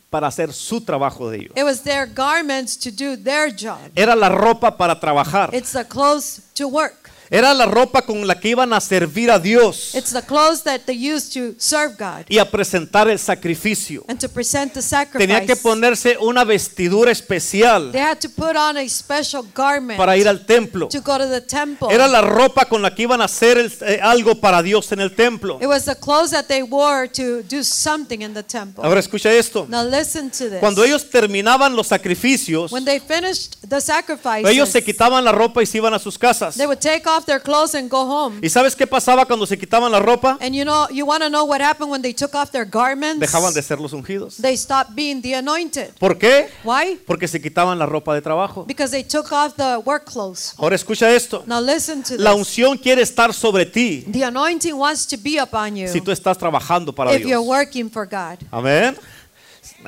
para 0.10 0.28
hacer 0.28 0.54
su 0.54 0.82
trabajo 0.82 1.30
de 1.30 1.38
ellos. 1.38 1.52
it 1.56 1.64
was 1.64 1.82
their 1.82 2.06
garments 2.06 2.78
to 2.78 2.90
do 2.90 3.18
their 3.18 3.54
job. 3.54 3.80
Era 3.96 4.16
la 4.16 4.30
ropa 4.30 4.78
para 4.78 5.00
trabajar. 5.00 5.54
It's 5.54 5.74
the 5.74 5.86
clothes 5.86 6.42
to 6.56 6.68
work. 6.68 7.12
Era 7.30 7.54
la 7.54 7.66
ropa 7.66 8.02
con 8.04 8.26
la 8.28 8.40
que 8.40 8.50
iban 8.50 8.72
a 8.74 8.80
servir 8.82 9.32
a 9.32 9.40
Dios 9.40 9.96
It's 9.96 10.12
the 10.12 10.22
clothes 10.22 10.64
that 10.64 10.82
they 10.86 10.96
used 10.96 11.34
to 11.34 11.56
serve 11.58 11.96
God 11.98 12.26
y 12.30 12.38
a 12.40 12.50
presentar 12.50 13.08
el 13.10 13.20
sacrificio. 13.20 14.04
and 14.08 14.20
to 14.20 14.30
present 14.30 14.74
the 14.74 14.82
Tenía 15.18 15.46
que 15.46 15.56
ponerse 15.56 16.18
una 16.20 16.44
vestidura 16.44 17.12
especial 17.12 17.92
They 17.92 18.02
had 18.02 18.20
to 18.20 18.30
put 18.30 18.56
on 18.56 18.78
a 18.78 18.88
special 18.90 19.44
garment 19.56 19.98
para 19.98 20.18
ir 20.18 20.28
al 20.28 20.46
templo. 20.46 20.88
to 20.90 21.02
go 21.02 21.18
to 21.18 21.28
the 21.28 21.42
temple. 21.42 21.88
Era 21.92 22.08
la 22.08 22.22
ropa 22.22 22.66
con 22.66 22.82
la 22.82 22.94
que 22.94 23.04
iban 23.04 23.22
a 23.22 23.26
hacer 23.26 23.58
el- 23.58 23.74
eh, 23.82 24.00
algo 24.02 24.40
para 24.40 24.62
Dios 24.62 24.92
en 24.92 25.00
el 25.00 25.16
templo. 25.16 25.58
It 25.62 25.68
was 25.68 25.86
the 25.86 25.96
clothes 25.96 26.32
that 26.32 26.46
they 26.48 26.62
wore 26.62 27.08
to 27.10 27.42
do 27.44 27.64
something 27.64 28.22
in 28.22 28.34
the 28.34 28.44
temple. 28.44 28.84
Ahora 28.84 29.00
escucha 29.00 29.32
esto. 29.32 29.66
Now 29.70 29.84
listen 29.84 30.30
to 30.32 30.50
this. 30.50 30.60
Cuando 30.60 30.84
ellos 30.84 31.10
terminaban 31.10 31.76
los 31.76 31.88
sacrificios, 31.88 32.72
when 32.72 32.86
they 32.86 33.00
finished 33.00 33.56
the 33.68 33.82
sacrifices, 33.82 34.50
ellos 34.50 34.70
se 34.70 34.84
quitaban 34.84 35.24
la 35.24 35.32
ropa 35.32 35.62
y 35.62 35.66
se 35.66 35.78
iban 35.78 35.94
a 35.94 36.00
sus 36.00 36.18
casas. 36.18 36.56
they 36.56 36.66
would 36.68 36.80
take 36.80 37.08
off 37.08 37.15
their 37.24 37.40
clothes 37.42 37.74
and 37.76 37.90
go 37.90 38.02
home. 38.06 38.40
¿Y 38.42 38.50
sabes 38.50 38.76
qué 38.76 38.86
pasaba 38.86 39.26
cuando 39.26 39.46
se 39.46 39.58
quitaban 39.58 39.90
la 39.92 40.00
ropa? 40.00 40.38
And 40.42 40.54
you 40.54 40.64
know, 40.66 40.88
you 40.90 41.06
want 41.06 41.24
to 41.24 41.30
know 41.30 41.46
what 41.46 41.62
happened 41.62 41.90
when 41.90 42.02
they 42.02 42.14
took 42.14 42.36
off 42.36 42.52
their 42.52 42.66
garments? 42.66 43.20
Dejaban 43.22 43.54
de 43.54 43.62
ser 43.62 43.80
los 43.80 43.94
ungidos. 43.94 44.36
They 44.42 44.58
stopped 44.58 44.94
being 44.96 45.22
the 45.22 45.36
anointed. 45.36 45.94
¿Por 45.98 46.18
qué? 46.18 46.50
Why? 46.66 46.98
Porque 47.08 47.28
se 47.30 47.40
quitaban 47.42 47.80
la 47.80 47.86
ropa 47.86 48.14
de 48.14 48.22
trabajo. 48.22 48.66
Because 48.66 48.92
they 48.92 49.04
took 49.04 49.32
off 49.32 49.56
the 49.56 49.78
work 49.86 50.04
clothes. 50.12 50.54
Ahora 50.58 50.76
escucha 50.76 51.10
esto. 51.16 51.44
Now 51.48 51.62
listen 51.62 52.04
to 52.04 52.16
La 52.18 52.32
this. 52.32 52.40
unción 52.40 52.78
quiere 52.78 53.02
estar 53.02 53.34
sobre 53.34 53.66
ti 53.66 54.04
The 54.12 54.26
anointing 54.26 54.74
wants 54.78 55.06
to 55.08 55.18
be 55.18 55.38
upon 55.40 55.76
you 55.78 55.88
si 55.88 56.02
tú 56.02 56.12
estás 56.12 56.38
trabajando 56.38 56.94
para 56.94 57.14
if 57.14 57.22
you're 57.22 57.38
Dios. 57.38 57.48
working 57.48 57.90
for 57.90 58.06
God. 58.06 58.40
Amén. 58.52 58.98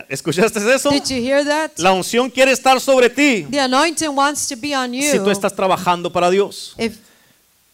¿Escuchaste 0.09 0.59
eso? 0.75 0.89
Did 0.91 1.05
you 1.09 1.17
hear 1.21 1.43
that? 1.43 1.71
La 1.77 1.91
unción 1.91 2.29
quiere 2.29 2.51
estar 2.51 2.79
sobre 2.79 3.09
ti 3.09 3.47
The 3.49 3.61
anointing 3.61 4.09
wants 4.15 4.47
to 4.47 4.55
be 4.55 4.75
on 4.75 4.93
you. 4.93 5.01
si 5.09 5.17
tú 5.17 5.31
estás 5.31 5.55
trabajando 5.55 6.11
para 6.11 6.29
Dios. 6.29 6.75
If 6.77 6.97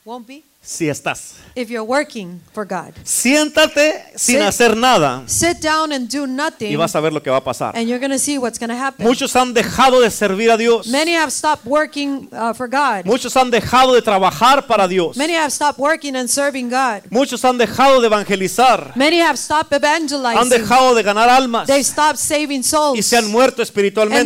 won't 0.05 0.27
be 0.27 0.43
Si 0.63 0.87
estás. 0.87 1.35
if 1.55 1.69
you're 1.69 1.85
working 1.85 2.41
for 2.53 2.65
God. 2.65 2.93
Siéntate 3.03 4.03
sin 4.15 4.37
Sit- 4.37 4.41
hacer 4.41 4.75
nada 4.77 5.23
Sit 5.27 5.59
down 5.59 5.91
and 5.91 6.09
do 6.09 6.23
y 6.23 6.27
nothing, 6.27 6.77
vas 6.77 6.95
a 6.95 6.99
ver 6.99 7.13
lo 7.13 7.21
que 7.21 7.29
va 7.29 7.37
a 7.37 7.43
pasar. 7.43 7.75
and 7.75 7.87
you're 7.87 7.99
see 8.17 8.37
what's 8.37 8.57
happen. 8.59 9.05
Muchos 9.05 9.35
han 9.35 9.53
dejado 9.53 9.99
de 10.01 10.09
servir 10.09 10.49
a 10.51 10.57
Dios. 10.57 10.87
Many 10.87 11.13
have 11.13 11.31
stopped 11.31 11.65
working 11.65 12.29
uh, 12.31 12.53
for 12.53 12.67
God. 12.67 13.05
Muchos 13.05 13.35
han 13.35 13.51
dejado 13.51 13.93
de 13.93 14.01
trabajar 14.01 14.65
para 14.65 14.87
Dios. 14.87 15.17
Many 15.17 15.33
have 15.35 15.51
stopped 15.51 15.79
working 15.79 16.15
and 16.15 16.29
serving 16.29 16.69
God. 16.69 17.03
Muchos 17.09 17.43
han 17.43 17.57
dejado 17.57 17.99
de 18.01 18.07
evangelizar. 18.07 18.93
Many 18.95 19.19
have 19.19 19.37
stopped 19.37 19.73
Han 19.73 19.83
evangelizing. 19.83 20.49
dejado 20.49 20.95
de 20.95 21.03
ganar 21.03 21.29
almas 21.29 21.67
They 21.67 21.83
stopped 21.83 22.17
saving 22.17 22.61
y 22.61 22.63
souls. 22.63 23.05
se 23.05 23.17
han 23.17 23.29
muerto 23.29 23.61
And 23.61 23.69
they 23.73 23.83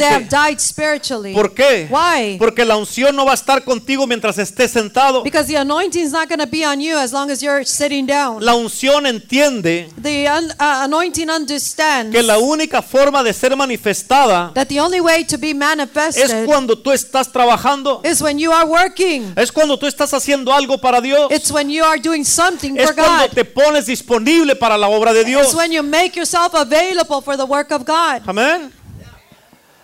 have 0.07 0.23
espiritualmente. 0.25 0.27
died 0.29 0.59
spiritually. 0.59 1.33
¿Por 1.33 1.53
qué? 1.53 1.87
Why? 1.89 2.37
Porque 2.37 2.63
la 2.63 2.77
unción 2.77 3.15
no 3.15 3.25
va 3.25 3.31
a 3.31 3.35
estar 3.35 3.63
contigo 3.63 4.05
mientras 4.07 4.37
estés 4.37 4.71
sentado. 4.71 5.23
Because 5.23 5.47
the 5.47 5.57
anointing 5.57 6.03
is 6.03 6.11
not 6.11 6.26
going 6.27 6.39
to 6.39 6.47
be 6.47 6.63
on 6.65 6.79
you 6.81 6.97
as 6.97 7.11
long 7.11 7.29
as 7.31 7.41
you're 7.41 7.63
sitting 7.65 8.05
down. 8.05 8.43
La 8.43 8.55
unción 8.55 9.05
entiende 9.07 9.89
The 10.01 10.27
un- 10.29 10.51
uh, 10.51 10.83
anointing 10.83 11.29
understands 11.29 12.11
que 12.15 12.21
la 12.23 12.37
única 12.37 12.81
forma 12.81 13.23
de 13.23 13.33
ser 13.33 13.55
manifestada 13.55 14.51
that 14.53 14.67
the 14.67 14.79
only 14.79 15.01
way 15.01 15.23
to 15.25 15.37
be 15.37 15.49
es 15.51 15.55
manifested 15.55 16.45
cuando 16.45 16.77
tú 16.77 16.91
estás 16.91 17.31
trabajando. 17.31 18.01
is 18.05 18.21
when 18.21 18.37
you 18.37 18.51
are 18.51 18.65
working. 18.65 19.33
Es 19.35 19.51
cuando 19.51 19.77
tú 19.77 19.87
estás 19.87 20.13
haciendo 20.13 20.53
algo 20.53 20.77
para 20.77 21.01
Dios. 21.01 21.31
It's 21.31 21.51
when 21.51 21.69
you 21.69 21.83
are 21.83 21.99
doing 21.99 22.23
something 22.23 22.77
Es 22.77 22.85
for 22.87 22.95
cuando 22.95 23.27
God. 23.27 23.33
te 23.33 23.45
pones 23.45 23.85
disponible 23.85 24.55
para 24.55 24.77
la 24.77 24.87
obra 24.89 25.13
de 25.13 25.23
Dios. 25.23 25.45
It's 25.47 25.55
when 25.55 25.71
you 25.71 25.83
make 25.83 26.15
yourself 26.15 26.53
available 26.53 27.21
for 27.21 27.37
the 27.37 27.45
work 27.45 27.71
of 27.71 27.83
God. 27.85 28.21
Amén. 28.27 28.71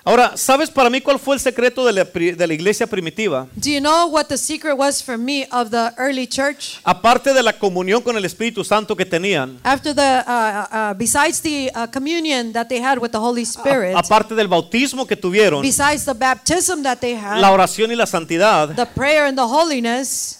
Ahora, 0.06 0.36
¿sabes 0.36 0.70
para 0.70 0.90
mí 0.90 1.00
cuál 1.00 1.18
fue 1.18 1.34
el 1.34 1.40
secreto 1.40 1.86
de 1.86 1.94
la, 1.94 2.04
de 2.04 2.46
la 2.48 2.54
iglesia 2.54 2.86
primitiva? 2.86 3.48
Do 3.56 3.70
you 3.70 3.80
know 3.80 4.08
what 4.10 4.26
the 4.26 4.38
secret 4.38 4.78
was 4.78 5.02
for 5.02 5.18
me 5.18 5.48
of 5.50 5.70
the 5.70 5.94
early 5.98 6.28
church? 6.28 6.82
Aparte 6.84 7.34
de 7.34 7.42
la 7.42 7.54
comunión 7.58 8.02
con 8.02 8.18
el 8.18 8.26
Espíritu 8.26 8.66
Santo 8.66 8.98
que 8.98 9.06
tenían, 9.06 9.58
After 9.64 9.96
the, 9.96 10.24
uh, 10.28 10.92
uh, 10.92 10.94
besides 10.98 11.40
the 11.42 11.72
uh, 11.74 11.88
communion 11.90 12.52
that 12.52 12.68
they 12.68 12.82
had 12.84 12.98
with 13.00 13.12
the 13.12 13.18
Holy 13.18 13.44
Spirit, 13.46 13.96
a- 13.96 14.00
aparte 14.00 14.36
del 14.36 14.50
bautismo 14.50 15.08
que 15.08 15.16
tuvieron, 15.16 15.62
besides 15.62 16.04
the 16.04 16.14
baptism 16.14 16.84
that 16.84 16.98
they 17.00 17.14
la 17.16 17.38
had, 17.48 17.54
oración 17.54 17.90
y 17.90 17.96
la 17.96 18.06
santidad, 18.06 18.76
the 18.76 18.86
prayer 18.86 19.24
and 19.24 19.38
the 19.38 19.46
holiness, 19.48 20.40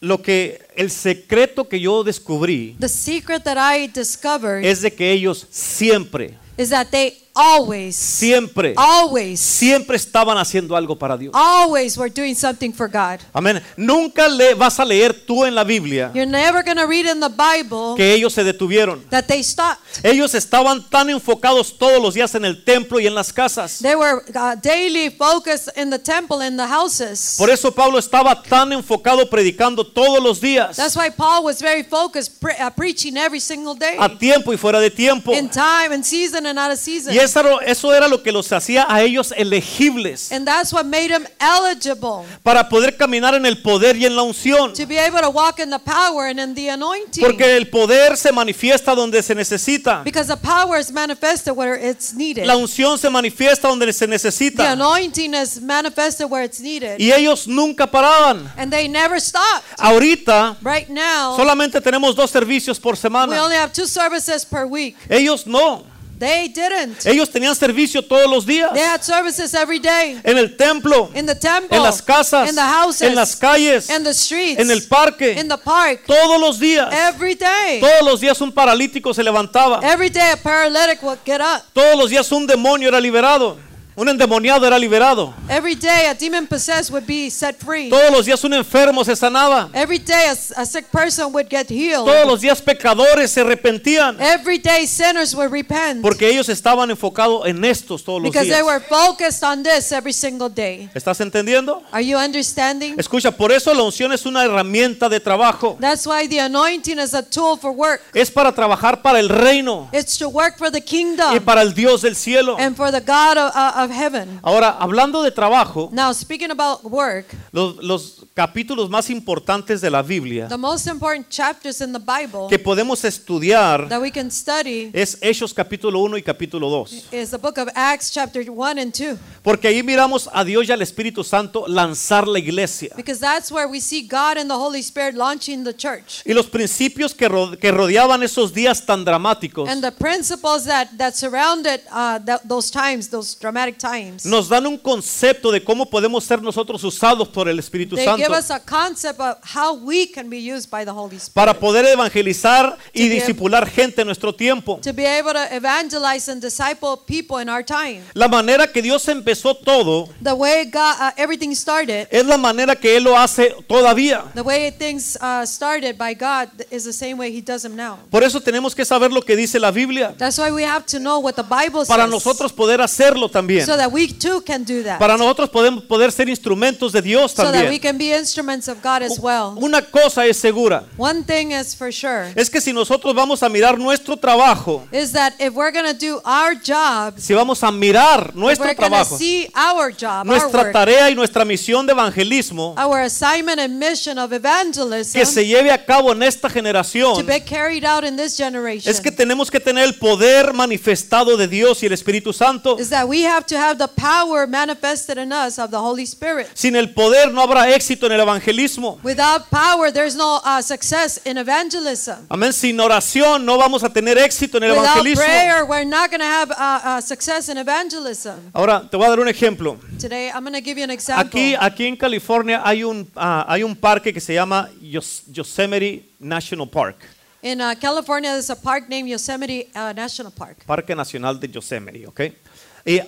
lo 0.00 0.22
que 0.22 0.58
el 0.74 0.90
secreto 0.90 1.68
que 1.68 1.78
yo 1.78 2.02
descubrí 2.02 2.74
the 2.80 2.88
secret 2.88 3.44
that 3.44 3.58
I 3.58 3.88
discovered 3.88 4.64
es 4.64 4.80
de 4.80 4.90
que 4.90 5.12
ellos 5.12 5.46
siempre, 5.50 6.38
is 6.56 6.70
that 6.70 6.86
they 6.90 7.18
always, 7.34 7.96
siempre, 7.96 8.74
always, 8.76 9.40
siempre 9.40 9.96
estaban 9.96 10.36
haciendo 10.38 10.76
algo 10.76 10.98
para 10.98 11.16
Dios. 11.16 11.32
always 11.34 11.96
were 11.96 12.10
doing 12.10 12.34
something 12.34 12.72
for 12.72 12.88
God. 12.88 13.20
Amén. 13.32 13.62
Nunca 13.76 14.28
le 14.28 14.54
vas 14.54 14.78
a 14.80 14.84
leer 14.84 15.12
tú 15.26 15.44
en 15.44 15.54
la 15.54 15.64
Biblia 15.64 16.10
You're 16.14 16.26
never 16.30 16.62
to 16.64 16.86
read 16.86 17.06
in 17.06 17.20
the 17.20 17.28
Bible 17.28 17.94
que 17.96 18.12
ellos 18.14 18.32
se 18.32 18.44
detuvieron. 18.44 19.02
that 19.10 19.26
they 19.26 19.42
stopped. 19.42 19.80
Ellos 20.02 20.34
estaban 20.34 20.88
tan 20.88 21.10
enfocados 21.10 21.76
todos 21.78 22.00
los 22.02 22.14
días 22.14 22.34
en 22.34 22.44
el 22.44 22.64
templo 22.64 23.00
y 23.00 23.06
en 23.06 23.14
las 23.14 23.32
casas. 23.32 23.78
They 23.80 23.94
were 23.94 24.22
uh, 24.34 24.56
daily 24.56 25.10
focused 25.10 25.68
in 25.76 25.90
the 25.90 25.98
temple, 25.98 26.40
in 26.46 26.56
the 26.56 26.66
houses. 26.66 27.36
Por 27.38 27.50
eso 27.50 27.70
Pablo 27.72 27.98
estaba 27.98 28.42
tan 28.42 28.72
enfocado 28.72 29.28
predicando 29.28 29.86
todos 29.86 30.22
los 30.22 30.40
días, 30.40 30.76
That's 30.76 30.96
why 30.96 31.10
Paul 31.10 31.44
was 31.44 31.60
very 31.60 31.82
focused, 31.82 32.40
pre- 32.40 32.54
uh, 32.58 32.70
preaching 32.70 33.16
every 33.16 33.40
single 33.40 33.74
day, 33.74 33.96
a 33.98 34.08
tiempo 34.08 34.52
y 34.52 34.56
fuera 34.56 34.80
de 34.80 34.90
tiempo. 34.90 35.32
in 35.32 35.48
time 35.48 35.92
and 35.92 36.04
season 36.04 36.46
and 36.46 36.58
out 36.58 36.72
of 36.72 36.78
season. 36.78 37.14
Y 37.14 37.18
eso, 37.22 37.40
era- 37.40 37.58
eso 37.66 37.94
era 37.94 38.08
lo 38.08 38.22
que 38.22 38.32
los 38.32 38.50
hacía 38.52 38.86
a 38.88 39.02
ellos 39.02 39.32
elegibles 39.36 40.32
And 40.32 40.46
that's 40.46 40.72
what 40.72 40.84
made 40.86 41.08
them 41.08 41.26
eligible 41.40 42.24
para 42.42 42.68
poder 42.68 42.96
caminar 42.96 43.34
en 43.34 43.46
el 43.46 43.60
poder 43.62 43.96
y 43.96 44.06
en 44.06 44.16
la 44.16 44.22
unción. 44.22 44.72
to 44.74 44.86
be 44.86 44.98
able 44.98 45.20
to 45.20 45.30
walk 45.30 45.58
in 45.58 45.70
the 45.70 45.78
power 45.78 46.26
and 46.30 46.38
in 46.40 46.54
the 46.54 46.70
anointing. 46.70 47.22
Porque 47.24 47.56
el 47.56 47.68
poder 47.68 48.16
se 48.16 48.32
manifiesta 48.32 48.94
donde 48.94 49.22
se 49.22 49.34
necesita. 49.34 50.02
because 50.04 50.26
the 50.28 50.36
power 50.36 50.78
is 50.78 50.90
manifested 50.92 51.52
where 51.54 51.74
it's 51.76 52.12
needed. 52.14 52.46
La 52.46 52.56
unción 52.56 52.98
se 52.98 53.08
manifiesta 53.10 53.68
donde 53.68 53.92
se 53.92 54.06
the 54.06 54.10
necesita. 54.10 54.72
anointing 54.72 55.34
is 55.34 55.60
manifested 55.60 56.26
where 56.30 56.44
it's 56.44 56.60
needed. 56.60 56.98
Y 57.00 57.12
ellos 57.12 57.46
nunca 57.46 57.86
paraban. 57.86 58.50
and 58.56 58.72
they 58.72 58.88
never 58.88 59.20
stopped. 59.20 59.64
Ahorita 59.78 60.56
Right 60.62 60.88
now, 60.88 61.36
solamente 61.36 61.80
tenemos 61.80 62.14
dos 62.14 62.30
servicios 62.30 62.78
por 62.78 62.94
we 62.94 62.98
semana. 63.00 63.42
only 63.44 63.56
have 63.56 63.72
two 63.72 63.86
services 63.86 64.44
per 64.44 64.66
week. 64.66 64.96
Ellos 65.08 65.46
no. 65.46 65.84
They 66.20 66.48
didn't. 66.48 67.06
Ellos 67.06 67.30
tenían 67.30 67.56
servicio 67.56 68.02
todos 68.02 68.30
los 68.30 68.44
días. 68.44 68.74
They 68.74 68.82
had 68.82 69.00
services 69.02 69.54
every 69.54 69.78
day 69.78 70.20
En 70.22 70.36
el 70.36 70.54
templo, 70.54 71.08
in 71.14 71.24
the 71.24 71.34
temple, 71.34 71.74
en 71.78 71.82
las 71.82 72.02
casas, 72.02 72.46
in 72.46 72.54
the 72.54 72.60
houses, 72.60 73.00
en 73.08 73.14
las 73.14 73.34
calles, 73.34 73.88
in 73.88 74.04
the 74.04 74.12
streets, 74.12 74.60
en 74.60 74.70
el 74.70 74.82
parque. 74.86 75.32
in 75.40 75.48
the 75.48 75.56
park, 75.56 76.02
Todos 76.06 76.38
los 76.38 76.58
días. 76.60 76.92
every 76.92 77.34
day. 77.34 77.80
Todos 77.80 78.02
los 78.04 78.20
días 78.20 78.38
un 78.42 78.52
paralítico 78.52 79.14
se 79.14 79.22
levantaba. 79.22 79.80
Every 79.82 80.10
day 80.10 80.32
a 80.32 80.36
paralytic 80.36 81.02
would 81.02 81.20
get 81.24 81.40
up. 81.40 81.62
Todos 81.72 81.96
los 81.96 82.10
días 82.10 82.30
un 82.32 82.46
demonio 82.46 82.88
era 82.88 83.00
liberado. 83.00 83.56
Un 84.00 84.08
endemoniado 84.08 84.66
era 84.66 84.78
liberado. 84.78 85.34
Every 85.46 85.74
day 85.74 86.06
a 86.06 86.14
demon 86.14 86.46
possessed 86.46 86.90
would 86.90 87.06
be 87.06 87.28
set 87.30 87.56
free. 87.62 87.90
Todos 87.90 88.10
los 88.10 88.24
días 88.24 88.42
un 88.44 88.54
enfermo 88.54 89.04
se 89.04 89.14
sanaba. 89.14 89.68
Every 89.74 89.98
day 89.98 90.24
a, 90.28 90.62
a 90.62 90.64
sick 90.64 90.86
person 90.90 91.26
would 91.34 91.48
get 91.50 91.68
healed. 91.68 92.06
Todos 92.06 92.26
los 92.26 92.40
días 92.40 92.62
pecadores 92.62 93.30
se 93.30 93.42
arrepentían. 93.42 94.18
Every 94.18 94.56
day 94.56 94.86
sinners 94.86 95.34
would 95.34 95.52
repent 95.52 96.00
Porque 96.00 96.30
ellos 96.30 96.48
estaban 96.48 96.90
enfocados 96.90 97.46
en 97.46 97.62
estos 97.62 98.02
todos 98.02 98.22
los 98.22 98.30
because 98.32 98.48
they 98.48 98.62
días. 98.62 98.64
were 98.64 98.80
focused 98.80 99.44
on 99.44 99.62
this 99.62 99.92
every 99.92 100.14
single 100.14 100.48
day. 100.48 100.88
¿Estás 100.94 101.20
entendiendo? 101.20 101.82
Are 101.92 102.02
you 102.02 102.16
understanding? 102.16 102.94
Escucha, 102.98 103.30
por 103.30 103.52
eso 103.52 103.74
la 103.74 103.82
unción 103.82 104.14
es 104.14 104.24
una 104.24 104.44
herramienta 104.44 105.10
de 105.10 105.20
trabajo. 105.20 105.76
That's 105.78 106.06
why 106.06 106.26
the 106.26 106.40
anointing 106.40 106.98
is 106.98 107.12
a 107.12 107.22
tool 107.22 107.58
for 107.58 107.70
work. 107.70 108.00
Es 108.14 108.30
para 108.30 108.50
trabajar 108.54 109.02
para 109.02 109.20
el 109.20 109.28
reino 109.28 109.90
It's 109.92 110.16
to 110.16 110.30
work 110.30 110.56
for 110.56 110.70
the 110.70 110.78
y 110.78 110.80
kingdom 110.80 111.38
para 111.44 111.60
el 111.60 111.74
Dios 111.74 112.00
del 112.00 112.16
cielo. 112.16 112.56
and 112.58 112.74
for 112.74 112.90
the 112.90 113.00
God 113.00 113.36
of, 113.36 113.89
of 113.90 113.96
heaven. 113.96 114.38
Ahora, 114.42 114.70
hablando 114.78 115.22
de 115.22 115.30
trabajo, 115.30 115.90
Now, 115.92 116.12
speaking 116.12 116.50
about 116.50 116.84
work, 116.84 117.26
los, 117.52 117.76
los 117.82 118.26
capítulos 118.34 118.88
más 118.88 119.10
importantes 119.10 119.80
de 119.80 119.90
la 119.90 120.02
Biblia 120.02 120.48
the 120.48 120.56
most 120.56 120.86
important 120.86 121.28
chapters 121.28 121.80
in 121.80 121.92
the 121.92 121.98
Bible 121.98 122.46
que 122.48 122.58
podemos 122.58 123.04
estudiar 123.04 123.88
that 123.88 124.00
we 124.00 124.10
can 124.10 124.30
study 124.30 124.90
es 124.92 125.18
Hechos 125.20 125.52
capítulo 125.52 126.00
1 126.00 126.16
y 126.18 126.22
capítulo 126.22 126.68
2. 126.70 127.12
is 127.12 127.30
the 127.30 127.38
book 127.38 127.58
of 127.58 127.68
Acts, 127.74 128.10
chapter 128.10 128.42
1 128.50 128.78
and 128.78 128.92
2. 128.94 129.18
Porque 129.42 129.68
ahí 129.68 129.82
miramos 129.82 130.28
a 130.32 130.44
Dios 130.44 130.68
y 130.68 130.72
al 130.72 130.82
Espíritu 130.82 131.24
Santo 131.24 131.66
lanzar 131.66 132.26
la 132.28 132.38
iglesia. 132.38 132.94
Because 132.96 133.20
that's 133.20 133.50
where 133.50 133.66
we 133.68 133.80
see 133.80 134.02
God 134.02 134.38
and 134.38 134.48
the 134.48 134.56
Holy 134.56 134.80
Spirit 134.80 135.14
launching 135.14 135.64
the 135.64 135.74
church. 135.74 136.22
Y 136.24 136.32
los 136.32 136.46
principios 136.46 137.14
que, 137.14 137.28
ro- 137.28 137.52
que 137.58 137.70
rodeaban 137.70 138.22
esos 138.22 138.52
días 138.52 138.84
tan 138.84 139.04
dramáticos 139.04 139.68
And 139.68 139.82
the 139.82 139.92
principles 139.92 140.64
that, 140.64 140.88
that 140.98 141.14
surrounded 141.14 141.80
uh, 141.92 142.18
those 142.44 142.70
times, 142.70 143.08
those 143.08 143.34
dramatic 143.38 143.69
times, 143.78 144.24
nos 144.24 144.48
dan 144.48 144.66
un 144.66 144.76
concepto 144.78 145.50
de 145.50 145.62
cómo 145.62 145.86
podemos 145.88 146.24
ser 146.24 146.42
nosotros 146.42 146.82
usados 146.84 147.28
por 147.28 147.48
el 147.48 147.58
Espíritu 147.58 147.96
they 147.96 148.04
Santo 148.04 148.22
give 148.24 148.32
us 148.36 148.50
a 148.50 148.60
concept 148.60 149.20
of 149.20 149.36
how 149.54 149.74
we 149.74 150.06
can 150.10 150.28
be 150.30 150.38
used 150.38 150.70
by 150.70 150.84
the 150.84 150.90
Holy 150.92 151.16
Spirit. 151.16 151.34
para 151.34 151.54
poder 151.58 151.84
evangelizar 151.86 152.76
y 152.92 153.04
To 153.04 153.08
be- 153.08 153.14
discipular 153.14 153.68
gente 153.68 154.00
en 154.02 154.06
nuestro 154.06 154.34
tiempo. 154.34 154.78
to 154.82 154.92
be 154.92 155.06
able 155.06 155.32
to 155.32 155.54
evangelize 155.54 156.30
and 156.30 156.40
disciple 156.42 156.96
people 157.06 157.40
in 157.40 157.48
our 157.48 157.64
time. 157.64 158.02
La 158.14 158.28
manera 158.28 158.66
que 158.70 158.82
Dios 158.82 159.06
empezó 159.08 159.54
todo 159.54 160.08
The 160.22 160.32
way 160.32 160.64
God, 160.66 160.94
uh, 161.00 161.10
everything 161.16 161.54
started, 161.54 162.08
es 162.10 162.24
la 162.26 162.36
manera 162.36 162.76
que 162.76 162.96
Él 162.96 163.04
lo 163.04 163.16
hace 163.18 163.54
todavía. 163.68 164.24
the 164.34 164.42
way 164.42 164.70
things 164.70 165.16
uh, 165.20 165.44
started 165.46 165.96
by 165.96 166.14
God 166.14 166.48
is 166.70 166.84
the 166.84 166.92
same 166.92 167.14
way 167.14 167.30
He 167.36 167.40
does 167.40 167.62
them 167.62 167.76
now. 167.76 167.98
Por 168.10 168.22
eso 168.24 168.40
tenemos 168.40 168.74
que 168.74 168.84
saber 168.84 169.10
lo 169.12 169.22
que 169.22 169.36
dice 169.36 169.58
la 169.58 169.70
Biblia 169.70 170.14
That's 170.18 170.38
why 170.38 170.50
we 170.50 170.64
have 170.64 170.84
to 170.86 170.98
know 170.98 171.18
what 171.20 171.34
the 171.34 171.42
Bible 171.42 171.84
para 171.86 172.04
says, 172.04 172.10
nosotros 172.10 172.52
poder 172.52 172.80
hacerlo 172.80 173.28
también. 173.28 173.59
So 173.66 173.76
that 173.76 173.90
we 173.92 174.08
too 174.12 174.40
can 174.42 174.64
do 174.64 174.82
that, 174.82 174.98
Para 174.98 175.16
nosotros 175.16 175.50
podemos 175.50 175.84
poder 175.84 176.12
ser 176.12 176.28
instrumentos 176.28 176.92
de 176.92 177.02
Dios 177.02 177.32
so 177.32 177.50
that 177.50 177.68
we 177.68 177.78
can 177.78 177.96
be 177.96 178.12
instruments 178.12 178.68
of 178.68 178.78
God 178.82 179.02
as 179.02 179.18
well. 179.18 179.54
Una 179.56 179.82
cosa 179.82 180.26
es 180.26 180.36
segura, 180.36 180.84
One 180.96 181.22
thing 181.24 181.52
is 181.52 181.74
for 181.74 181.92
sure 181.92 182.32
es 182.34 182.48
que 182.50 182.60
si 182.60 182.72
nosotros 182.72 183.14
vamos 183.14 183.42
a 183.42 183.48
mirar 183.48 183.78
nuestro 183.78 184.16
trabajo, 184.16 184.86
is 184.92 185.12
that 185.12 185.34
if 185.38 185.54
we're 185.54 185.72
gonna 185.72 185.94
do 185.94 186.20
our 186.24 186.54
job, 186.54 187.14
si 187.18 187.34
vamos 187.34 187.62
a 187.62 187.70
mirar 187.70 188.34
nuestro 188.34 188.74
trabajo, 188.74 189.16
see 189.16 189.48
our 189.54 189.90
job, 189.92 190.20
our 190.20 190.26
nuestra 190.26 190.62
work, 190.62 190.72
tarea 190.72 191.10
y 191.10 191.14
nuestra 191.14 191.44
misión 191.44 191.86
de 191.86 191.92
evangelismo 191.92 192.74
our 192.78 193.00
assignment 193.00 193.58
and 193.58 193.78
mission 193.78 194.18
of 194.18 194.32
evangelism 194.32 195.18
que 195.18 195.26
se 195.26 195.46
lleve 195.46 195.70
a 195.70 195.84
cabo 195.84 196.12
en 196.12 196.22
esta 196.22 196.48
to 196.48 196.54
generación, 196.54 197.26
be 197.26 197.40
carried 197.40 197.84
out 197.84 198.04
in 198.04 198.16
this 198.16 198.36
generation. 198.36 198.90
es 198.90 199.00
que 199.00 199.10
tenemos 199.10 199.50
que 199.50 199.60
tener 199.60 199.84
el 199.84 199.94
poder 199.94 200.52
manifestado 200.52 201.36
de 201.36 201.46
Dios 201.48 201.82
y 201.82 201.86
el 201.86 201.92
Espíritu 201.92 202.32
Santo. 202.32 202.78
is 202.78 202.90
that 202.90 203.06
we 203.06 203.24
have 203.24 203.44
to 203.50 203.56
have 203.58 203.76
the 203.78 203.86
power 203.88 204.46
manifested 204.46 205.18
in 205.18 205.30
us 205.32 205.58
of 205.58 205.70
the 205.70 205.78
Holy 205.78 206.06
Spirit. 206.06 206.48
Sin 206.54 206.74
el 206.76 206.88
poder 206.94 207.30
no 207.32 207.42
habrá 207.42 207.68
éxito 207.74 208.06
en 208.06 208.12
el 208.12 208.20
evangelismo. 208.20 208.98
Without 209.02 209.50
power, 209.50 209.92
there's 209.92 210.16
no 210.16 210.40
uh, 210.44 210.62
success 210.62 211.20
in 211.26 211.36
evangelism. 211.36 212.26
Amén. 212.30 212.52
Sin 212.52 212.78
oración 212.80 213.44
no 213.44 213.58
vamos 213.58 213.84
a 213.84 213.88
tener 213.90 214.16
éxito 214.16 214.56
en 214.56 214.64
el 214.64 214.70
Without 214.70 214.96
evangelismo. 214.96 215.24
prayer, 215.24 215.64
we're 215.66 215.84
not 215.84 216.10
going 216.10 216.20
to 216.20 216.26
have 216.26 216.50
uh, 216.52 216.80
uh, 216.84 217.00
success 217.00 217.48
in 217.48 217.58
evangelism. 217.58 218.50
Ahora 218.54 218.88
te 218.90 218.96
voy 218.96 219.06
a 219.06 219.10
dar 219.10 219.20
un 219.20 219.28
ejemplo. 219.28 219.78
Today, 219.98 220.30
I'm 220.30 220.42
going 220.44 220.54
to 220.54 220.60
give 220.62 220.78
you 220.78 220.84
an 220.84 220.90
example. 220.90 221.24
Aquí, 221.28 221.54
aquí 221.58 221.86
en 221.86 221.96
California 221.96 222.62
hay 222.64 222.82
un, 222.84 223.06
ah, 223.16 223.44
hay 223.48 223.62
un 223.62 223.74
parque 223.76 224.12
que 224.12 224.20
se 224.20 224.32
llama 224.34 224.70
Yos- 224.80 225.22
Yosemite 225.30 226.04
National 226.18 226.66
Park. 226.68 226.96
In 227.42 227.58
uh, 227.62 227.74
California, 227.80 228.32
there's 228.32 228.50
a 228.50 228.54
park 228.56 228.86
named 228.90 229.08
Yosemite 229.08 229.70
uh, 229.74 229.94
National 229.94 230.30
Park. 230.30 230.58
Parque 230.66 230.94
Nacional 230.94 231.40
de 231.40 231.48
Yosemite, 231.48 232.06
¿ok? 232.06 232.20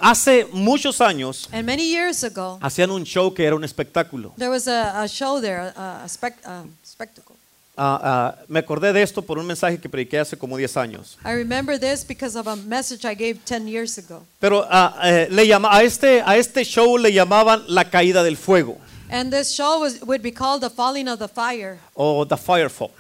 Hace 0.01 0.47
muchos 0.53 1.01
años 1.01 1.49
And 1.53 1.65
many 1.67 1.85
years 1.91 2.23
ago, 2.25 2.59
hacían 2.61 2.91
un 2.91 3.05
show 3.05 3.33
que 3.35 3.45
era 3.45 3.57
un 3.57 3.65
espectáculo. 3.65 4.33
there 4.37 4.51
was 4.51 4.69
a, 4.69 5.03
a 5.03 5.09
show 5.09 5.41
there, 5.41 5.73
a, 5.77 6.03
a 6.05 6.09
spec, 6.09 6.37
uh, 6.47 6.65
spectacle. 6.85 7.37
Ah, 7.77 8.01
ah, 8.03 8.45
me 8.49 8.61
acordé 8.61 8.93
de 8.93 9.03
esto 9.03 9.23
por 9.23 9.39
un 9.39 9.47
mensaje 9.47 9.81
que 9.81 9.89
prediqué 9.89 10.19
hace 10.19 10.37
como 10.37 10.59
10 10.59 10.77
años. 10.77 11.17
I 11.25 11.33
remember 11.33 11.79
this 11.81 12.05
because 12.07 12.37
of 12.39 12.47
a 12.47 12.55
message 12.55 13.07
I 13.07 13.15
gave 13.15 13.41
10 13.47 13.67
years 13.67 13.97
ago. 13.97 14.23
Pero 14.39 14.67
ah, 14.71 14.95
eh, 15.05 15.29
le 15.31 15.47
llama, 15.47 15.69
a, 15.73 15.83
este, 15.83 16.23
a 16.25 16.37
este 16.37 16.65
show 16.65 16.99
le 16.99 17.13
llamaban 17.13 17.65
la 17.69 17.89
caída 17.89 18.23
del 18.23 18.37
fuego 18.37 18.77
And 19.11 19.31
this 19.33 19.51
show 19.55 19.81
was, 19.81 20.01
would 20.03 20.23
be 20.23 20.33
called 20.33 20.63
The 20.63 20.71
Falling 20.71 21.09
of 21.09 21.19
the 21.19 21.29
Fire, 21.29 21.79
o 21.95 22.25
The 22.25 22.37
Firefall. 22.37 22.91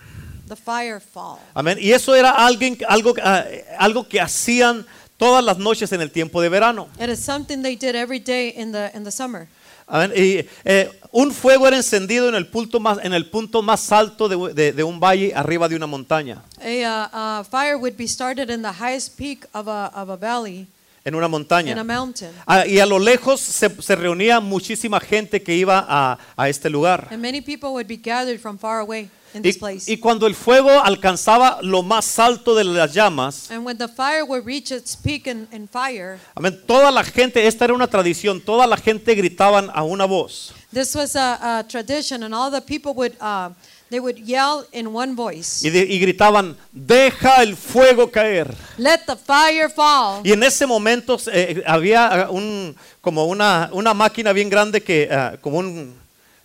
The 0.49 0.57
Fire 0.57 1.01
Fall. 1.01 1.38
Amén. 1.55 1.79
Y 1.81 1.92
eso 1.92 2.14
era 2.14 2.31
alguien, 2.31 2.77
algo, 2.87 3.14
ah, 3.23 3.45
algo 3.79 4.07
que 4.07 4.21
hacían 4.21 4.87
todas 5.22 5.44
las 5.44 5.58
noches 5.58 5.92
en 5.92 6.00
el 6.00 6.11
tiempo 6.11 6.40
de 6.42 6.48
verano. 6.48 6.88
It 7.00 7.08
is 7.08 7.20
something 7.24 7.62
they 7.62 7.76
did 7.76 7.94
every 7.94 8.18
day 8.18 8.54
in 8.56 8.72
the, 8.72 8.90
in 8.94 9.04
the 9.04 9.12
summer. 9.12 9.46
Amén. 9.87 10.12
Y 10.16 10.44
eh, 10.64 10.90
un 11.12 11.32
fuego 11.32 11.66
era 11.68 11.76
encendido 11.76 12.28
en 12.28 12.35
el 12.35 12.46
punto 12.48 12.80
más, 12.80 12.98
en 13.04 13.12
el 13.12 13.26
punto 13.30 13.62
más 13.62 13.92
alto 13.92 14.28
de, 14.28 14.52
de- 14.54 14.72
de 14.72 14.82
un 14.85 14.98
valle 14.98 15.32
arriba 15.35 15.68
de 15.68 15.76
una 15.76 15.87
montaña. 15.87 16.42
A 16.61 17.40
uh, 17.40 17.44
fire 17.44 17.76
would 17.76 17.96
be 17.96 18.06
started 18.08 18.48
in 18.50 18.62
the 18.62 18.72
highest 18.72 19.16
peak 19.16 19.46
of 19.52 19.68
a, 19.68 19.88
of 19.94 20.08
a 20.11 20.16
valley 20.16 20.66
En 21.04 21.14
una 21.14 21.26
in 21.26 21.35
a 21.35 21.38
montaña. 21.38 21.85
mountain. 21.85 22.30
Ah, 22.46 22.64
y 22.66 22.78
a 22.78 22.87
lo 22.87 22.98
lejos 22.98 23.40
se, 23.40 23.68
se 23.82 23.96
reunía 23.96 24.40
muchísima 24.40 24.98
gente 25.00 25.42
que 25.42 25.54
iba 25.54 25.85
a, 25.88 26.18
a 26.37 26.48
este 26.48 26.70
lugar. 26.70 27.08
And 27.11 27.20
many 27.20 27.40
people 27.40 27.70
would 27.70 27.87
be 27.88 27.96
gathered 27.96 28.40
from 28.40 28.56
far 28.58 28.78
away 28.80 29.08
Y, 29.35 29.92
y 29.92 29.97
cuando 29.99 30.27
el 30.27 30.35
fuego 30.35 30.71
alcanzaba 30.85 31.59
lo 31.62 31.83
más 31.83 32.18
alto 32.18 32.55
de 32.55 32.64
las 32.64 32.92
llamas, 32.92 33.51
And 33.51 33.64
when 33.64 33.79
the 33.79 33.88
fire 33.88 34.25
would 34.25 34.45
reach 34.45 34.71
its 34.71 34.95
peak 34.97 35.27
in, 35.27 35.49
in 35.53 35.66
fire, 35.68 36.18
amén, 36.35 36.61
toda 36.66 36.90
la 36.90 37.03
gente, 37.05 37.47
esta 37.47 37.64
era 37.64 37.75
una 37.75 37.87
tradición, 37.88 38.40
toda 38.40 38.66
la 38.66 38.77
gente 38.77 39.14
gritaban 39.14 39.71
a 39.73 39.83
una 39.85 40.05
voz. 40.05 40.53
this 40.73 40.95
was 40.95 41.16
a, 41.16 41.59
a 41.61 41.64
tradition, 41.66 42.23
and 42.23 42.35
all 42.35 42.51
the 42.51 42.61
people 42.61 42.92
would 42.95 43.12
uh, 43.21 43.51
they 43.90 44.01
would 44.01 44.16
yell 44.18 44.64
in 44.73 44.87
one 44.95 45.14
voice, 45.14 45.62
Y, 45.66 45.71
de- 45.71 45.87
y 45.87 45.99
gritaban, 45.99 46.57
deja 46.73 47.42
el 47.42 47.57
fuego 47.57 48.11
caer. 48.11 48.55
"Let 48.79 49.01
the 49.07 49.16
fire 49.16 49.68
fall!" 49.71 50.21
Y 50.25 50.33
en 50.33 50.42
ese 50.42 50.66
momento 50.66 51.18
eh, 51.31 51.62
había 51.66 52.07
ah, 52.07 52.31
un, 52.31 52.75
como 53.03 53.27
una, 53.27 53.68
una 53.73 53.92
máquina 53.95 54.33
bien 54.33 54.49
grande 54.49 54.83
que, 54.83 55.09
ah, 55.11 55.37
como 55.40 55.59
un, 55.59 55.95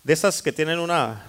de 0.04 0.13
esas 0.13 0.41
que 0.41 0.52
tienen 0.52 0.80
una, 0.80 1.23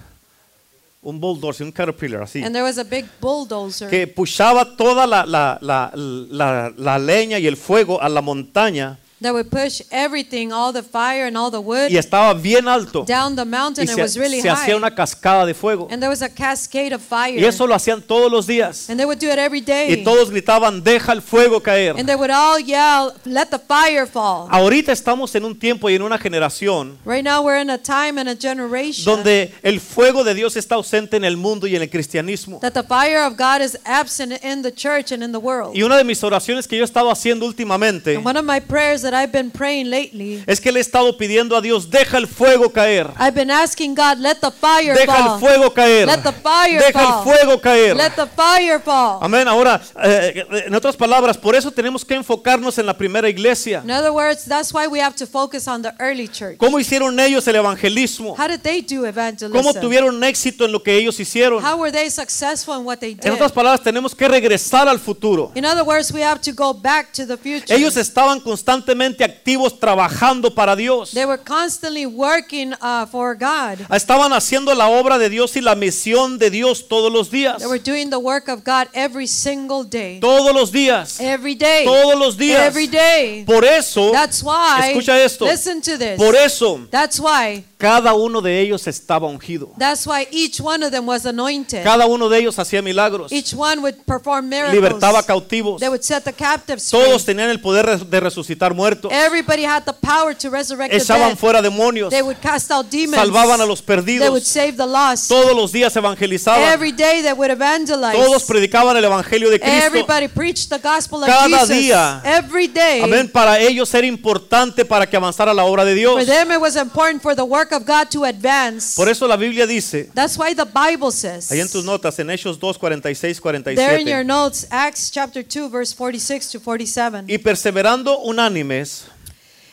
un 1.03 1.21
bulldozer, 1.21 1.65
un 1.67 1.73
caterpillar 1.73 2.23
así, 2.23 2.43
And 2.43 2.53
there 2.53 2.63
was 2.63 2.79
a 2.79 2.85
big 2.85 3.07
bulldozer 3.21 3.89
que 3.89 4.07
pushaba 4.07 4.77
toda 4.77 5.07
la, 5.07 5.25
la, 5.25 5.59
la, 5.61 5.91
la, 5.95 6.73
la 6.77 6.99
leña 6.99 7.39
y 7.39 7.47
el 7.47 7.57
fuego 7.57 8.01
a 8.03 8.09
la 8.09 8.21
montaña 8.21 8.99
that 9.21 9.33
would 9.33 9.51
push 9.51 9.81
everything, 9.91 10.53
all 10.53 10.73
the 10.73 10.83
fire 10.83 11.27
and 11.27 11.37
all 11.37 11.51
the 11.51 11.61
wood, 11.61 11.91
y 11.91 11.97
estaba 11.97 12.35
bien 12.35 12.69
alto 12.69 13.05
down 13.05 13.35
the 13.37 13.45
mountain. 13.45 13.87
y 13.87 13.91
It 13.91 13.97
se, 13.97 14.03
was 14.03 14.17
really 14.17 14.41
se 14.41 14.49
hacía 14.49 14.75
high. 14.75 14.77
una 14.77 14.95
cascada 14.95 15.45
de 15.47 15.55
fuego. 15.55 15.89
And 15.91 16.01
there 16.01 16.09
was 16.11 16.23
a 16.23 16.29
cascade 16.29 16.93
of 16.95 17.03
fire. 17.03 17.39
Y 17.39 17.45
eso 17.45 17.67
lo 17.67 17.75
hacían 17.75 18.03
todos 18.03 18.31
los 18.31 18.47
días. 18.47 18.89
And 18.89 18.99
they 18.99 19.07
would 19.07 19.19
do 19.19 19.29
it 19.29 19.39
every 19.39 19.61
day. 19.61 19.93
Y 19.93 20.05
todos 20.05 20.31
gritaban, 20.31 20.83
deja 20.83 21.13
el 21.13 21.23
fuego 21.23 21.61
caer. 21.61 21.97
And 21.99 22.07
they 22.07 22.17
would 22.17 22.31
all 22.31 22.59
yell, 22.61 23.13
let 23.25 23.47
the 23.51 23.59
fire 23.59 24.07
fall. 24.07 24.49
Ahorita 24.51 24.93
estamos 24.93 25.35
en 25.35 25.45
un 25.45 25.59
tiempo 25.59 25.89
y 25.91 25.95
en 25.95 26.03
una 26.03 26.19
generación 26.19 26.99
Right 27.05 27.25
now 27.25 27.43
we're 27.43 27.61
in 27.61 27.71
a 27.71 27.79
time 27.79 28.19
and 28.21 28.29
a 28.29 28.37
generation 28.37 29.05
donde 29.05 29.53
el 29.63 29.81
fuego 29.81 30.25
de 30.25 30.35
Dios 30.35 30.57
está 30.57 30.77
ausente 30.77 31.17
en 31.17 31.25
el 31.25 31.37
mundo 31.37 31.67
y 31.67 31.75
en 31.77 31.83
el 31.83 31.91
cristianismo. 31.91 32.61
that 32.61 32.73
the 32.73 32.83
fire 32.83 33.23
of 33.27 33.37
God 33.37 33.61
is 33.63 33.79
absent 33.85 34.33
in 34.45 34.63
the 34.63 34.73
church 34.73 35.13
and 35.13 35.23
in 35.23 35.33
the 35.33 35.39
world. 35.39 35.75
Y 35.77 35.83
una 35.83 35.97
de 35.97 36.05
mis 36.05 36.23
oraciones 36.23 36.67
que 36.69 36.77
yo 36.77 36.83
he 36.83 36.85
estado 36.85 37.11
haciendo 37.11 37.47
últimamente 37.47 38.17
And 38.17 38.25
one 38.27 38.39
of 38.39 38.45
my 38.45 38.61
prayers 38.61 39.03
that 39.09 39.15
I've 39.15 39.33
been 39.33 39.51
praying 39.51 39.91
lately, 39.91 40.43
es 40.47 40.61
que 40.61 40.71
le 40.73 40.81
he 40.81 40.83
estado 40.83 41.17
pidiendo 41.17 41.57
a 41.57 41.61
Dios, 41.61 41.89
deja 41.91 42.19
el 42.19 42.27
fuego 42.27 42.71
caer. 42.73 43.09
I've 43.19 43.35
been 43.35 43.51
asking 43.51 43.95
God, 43.95 44.19
let 44.19 44.37
the 44.41 44.51
fire 44.51 44.95
Deja 44.95 45.17
el 45.17 45.25
fall. 45.25 45.41
fuego 45.41 45.73
caer. 45.73 46.07
Let 46.07 46.23
the 46.23 46.33
fire 46.33 46.79
Deja 46.81 46.93
fall. 46.93 47.19
el 47.19 47.25
fuego 47.25 47.61
caer. 47.61 47.97
Let 47.97 48.11
the 48.17 48.27
fire 48.27 48.81
fall. 48.81 49.19
Amén. 49.23 49.49
Ahora, 49.49 49.81
eh, 50.05 50.45
en 50.67 50.75
otras 50.75 50.97
palabras, 50.97 51.37
por 51.39 51.55
eso 51.55 51.71
tenemos 51.71 52.05
que 52.05 52.15
enfocarnos 52.15 52.77
en 52.79 52.87
la 52.87 52.97
primera 52.97 53.29
iglesia. 53.29 53.81
In 53.85 53.91
other 53.91 54.11
words, 54.13 54.45
that's 54.45 54.73
why 54.73 54.87
we 54.87 55.01
have 55.01 55.15
to 55.17 55.27
focus 55.27 55.67
on 55.69 55.83
the 55.83 55.93
early 55.99 56.29
church. 56.29 56.59
¿Cómo 56.59 56.79
hicieron 56.79 57.19
ellos 57.19 57.47
el 57.49 57.57
evangelismo? 57.57 58.35
How 58.39 58.49
did 58.49 58.61
they 58.61 58.83
do 58.83 58.97
¿Cómo 58.99 59.07
evangelism? 59.09 59.81
tuvieron 59.81 60.23
éxito 60.25 60.65
en 60.65 60.73
lo 60.73 60.83
que 60.83 60.97
ellos 60.97 61.19
hicieron? 61.21 61.65
How 61.65 61.77
were 61.79 61.93
they 61.93 62.11
successful 62.11 62.75
in 62.79 62.85
what 62.85 62.99
they 62.99 63.13
En 63.13 63.19
did? 63.19 63.33
otras 63.33 63.53
palabras, 63.53 63.83
tenemos 63.83 64.15
que 64.15 64.29
regresar 64.29 64.89
al 64.89 64.99
futuro. 64.99 65.53
In 65.55 65.65
other 65.65 65.83
words, 65.85 66.13
we 66.13 66.23
have 66.23 66.41
to 66.41 66.53
go 66.53 66.75
back 66.75 67.13
to 67.13 67.27
the 67.27 67.37
future. 67.37 67.75
Ellos 67.75 67.97
estaban 67.97 68.41
constantemente 68.41 68.98
activos 69.03 69.79
trabajando 69.79 70.55
para 70.55 70.77
Dios. 70.77 71.13
They 71.13 71.25
were 71.25 71.43
constantly 71.43 72.07
working 72.07 72.75
uh, 72.81 73.07
for 73.07 73.35
God. 73.35 73.87
Estaban 73.91 74.33
haciendo 74.33 74.75
la 74.75 74.89
obra 74.89 75.19
de 75.19 75.29
Dios 75.29 75.57
y 75.57 75.61
la 75.61 75.75
misión 75.75 76.39
de 76.39 76.51
Dios 76.51 76.89
todos 76.89 77.13
los 77.13 77.31
días. 77.31 77.59
They 77.59 77.67
were 77.67 77.79
doing 77.79 78.11
the 78.11 78.19
work 78.19 78.49
of 78.49 78.65
God 78.65 78.89
every 78.93 79.27
single 79.27 79.85
day. 79.85 80.21
Todos 80.21 80.55
los 80.55 80.73
días. 80.73 81.21
Every 81.21 81.55
day. 81.55 81.85
Todos 81.85 82.19
los 82.19 82.37
días. 82.37 82.67
Every 82.67 82.87
day. 82.87 83.45
Por 83.45 83.65
eso, 83.65 84.11
That's 84.13 84.43
why. 84.43 84.91
escucha 84.91 85.23
esto. 85.23 85.45
Listen 85.47 85.81
to 85.81 85.97
this. 85.97 86.17
Por 86.17 86.35
eso, 86.35 86.87
That's 86.91 87.19
why. 87.21 87.65
Cada 87.79 88.13
uno 88.15 88.41
de 88.43 88.61
ellos 88.61 88.87
estaba 88.89 89.29
ungido. 89.29 89.71
That's 89.79 90.05
why 90.05 90.27
each 90.33 90.61
one 90.61 90.85
of 90.85 90.91
them 90.91 91.07
was 91.07 91.25
anointed. 91.25 91.85
Cada 91.85 92.07
uno 92.07 92.29
de 92.29 92.39
ellos 92.41 92.59
hacía 92.59 92.83
milagros. 92.83 93.31
Each 93.31 93.55
one 93.55 93.81
would 93.81 93.95
perform 94.05 94.49
miracles. 94.49 94.75
Libertaba 94.75 95.23
cautivos. 95.25 95.79
They 95.79 95.89
would 95.89 96.03
set 96.03 96.25
the 96.25 96.33
captives 96.33 96.91
free. 96.91 96.99
Todos 97.01 97.25
tenían 97.25 97.51
el 97.51 97.61
poder 97.61 98.05
de- 98.05 98.21
resucitar 98.21 98.75
muertos. 98.75 99.13
Everybody 99.13 99.63
had 99.65 99.85
the 99.85 99.93
power 99.93 100.35
to 100.37 100.51
resurrect 100.51 100.91
the 100.91 100.97
Echaban 100.99 101.31
dead. 101.31 101.39
fuera 101.39 101.63
demonios. 101.63 102.11
They 102.11 102.21
would 102.23 102.41
cast 102.41 102.73
out 102.73 102.87
demons. 102.91 103.17
Salvaban 103.17 103.61
a 103.61 103.65
los 103.67 103.81
They 103.81 103.95
would 103.97 104.05
perdidos. 104.05 104.43
save 104.45 104.73
the 104.77 104.87
lost. 104.87 105.29
Todos 105.29 105.55
los 105.55 105.71
días 105.71 105.95
evangelizaban. 105.97 106.63
Every 106.73 106.91
day 106.91 107.23
they 107.23 107.33
would 107.33 107.51
evangelize. 107.53 108.13
Todos 108.17 108.43
predicaban 108.45 108.97
el 108.97 109.05
evangelio 109.05 109.51
de 109.51 109.61
Cristo. 109.61 109.87
Everybody 109.87 110.27
preached 110.27 110.69
the 110.69 110.79
gospel 110.79 111.23
of 111.23 111.29
Cada 111.29 111.49
Jesus. 111.61 111.69
día. 111.69 112.21
Every 112.25 112.67
day. 112.67 113.03
Amén. 113.03 113.31
Para 113.31 113.61
ellos 113.61 113.95
era 113.95 114.07
importante 114.07 114.85
para 114.85 115.07
que 115.09 115.17
avanzara 115.17 115.55
la 115.55 115.65
obra 115.65 115.85
de 115.85 115.95
Dios. 115.95 116.15
For 116.17 116.27
them 116.27 116.51
it 116.51 116.61
was 116.61 116.75
important 116.75 117.23
for 117.23 117.37
the 117.37 117.45
work 117.45 117.68
of 117.73 117.85
God 117.87 118.11
to 118.11 118.25
advance. 118.25 118.95
Por 118.97 119.09
eso 119.09 119.27
la 119.27 119.37
Biblia 119.37 119.67
dice, 119.67 120.11
That's 120.15 120.37
why 120.39 120.55
the 120.55 120.65
Bible 120.67 121.11
says. 121.13 121.51
ahí 121.51 121.61
en 121.61 121.69
tus 121.69 121.85
notas, 121.85 122.19
en 122.19 122.29
Hechos 122.31 122.59
2, 122.59 122.79
46, 122.79 123.41
There 123.77 123.99
in 124.01 124.07
your 124.07 124.25
47. 124.25 124.27
notes, 124.27 124.67
Acts 124.71 125.11
chapter 125.11 125.43
2, 125.43 125.69
verse 125.69 125.93
46 125.93 126.51
to 126.53 126.61
47. 126.61 127.25
Y 127.29 127.39
perseverando 127.39 128.19
unánimes 128.21 129.05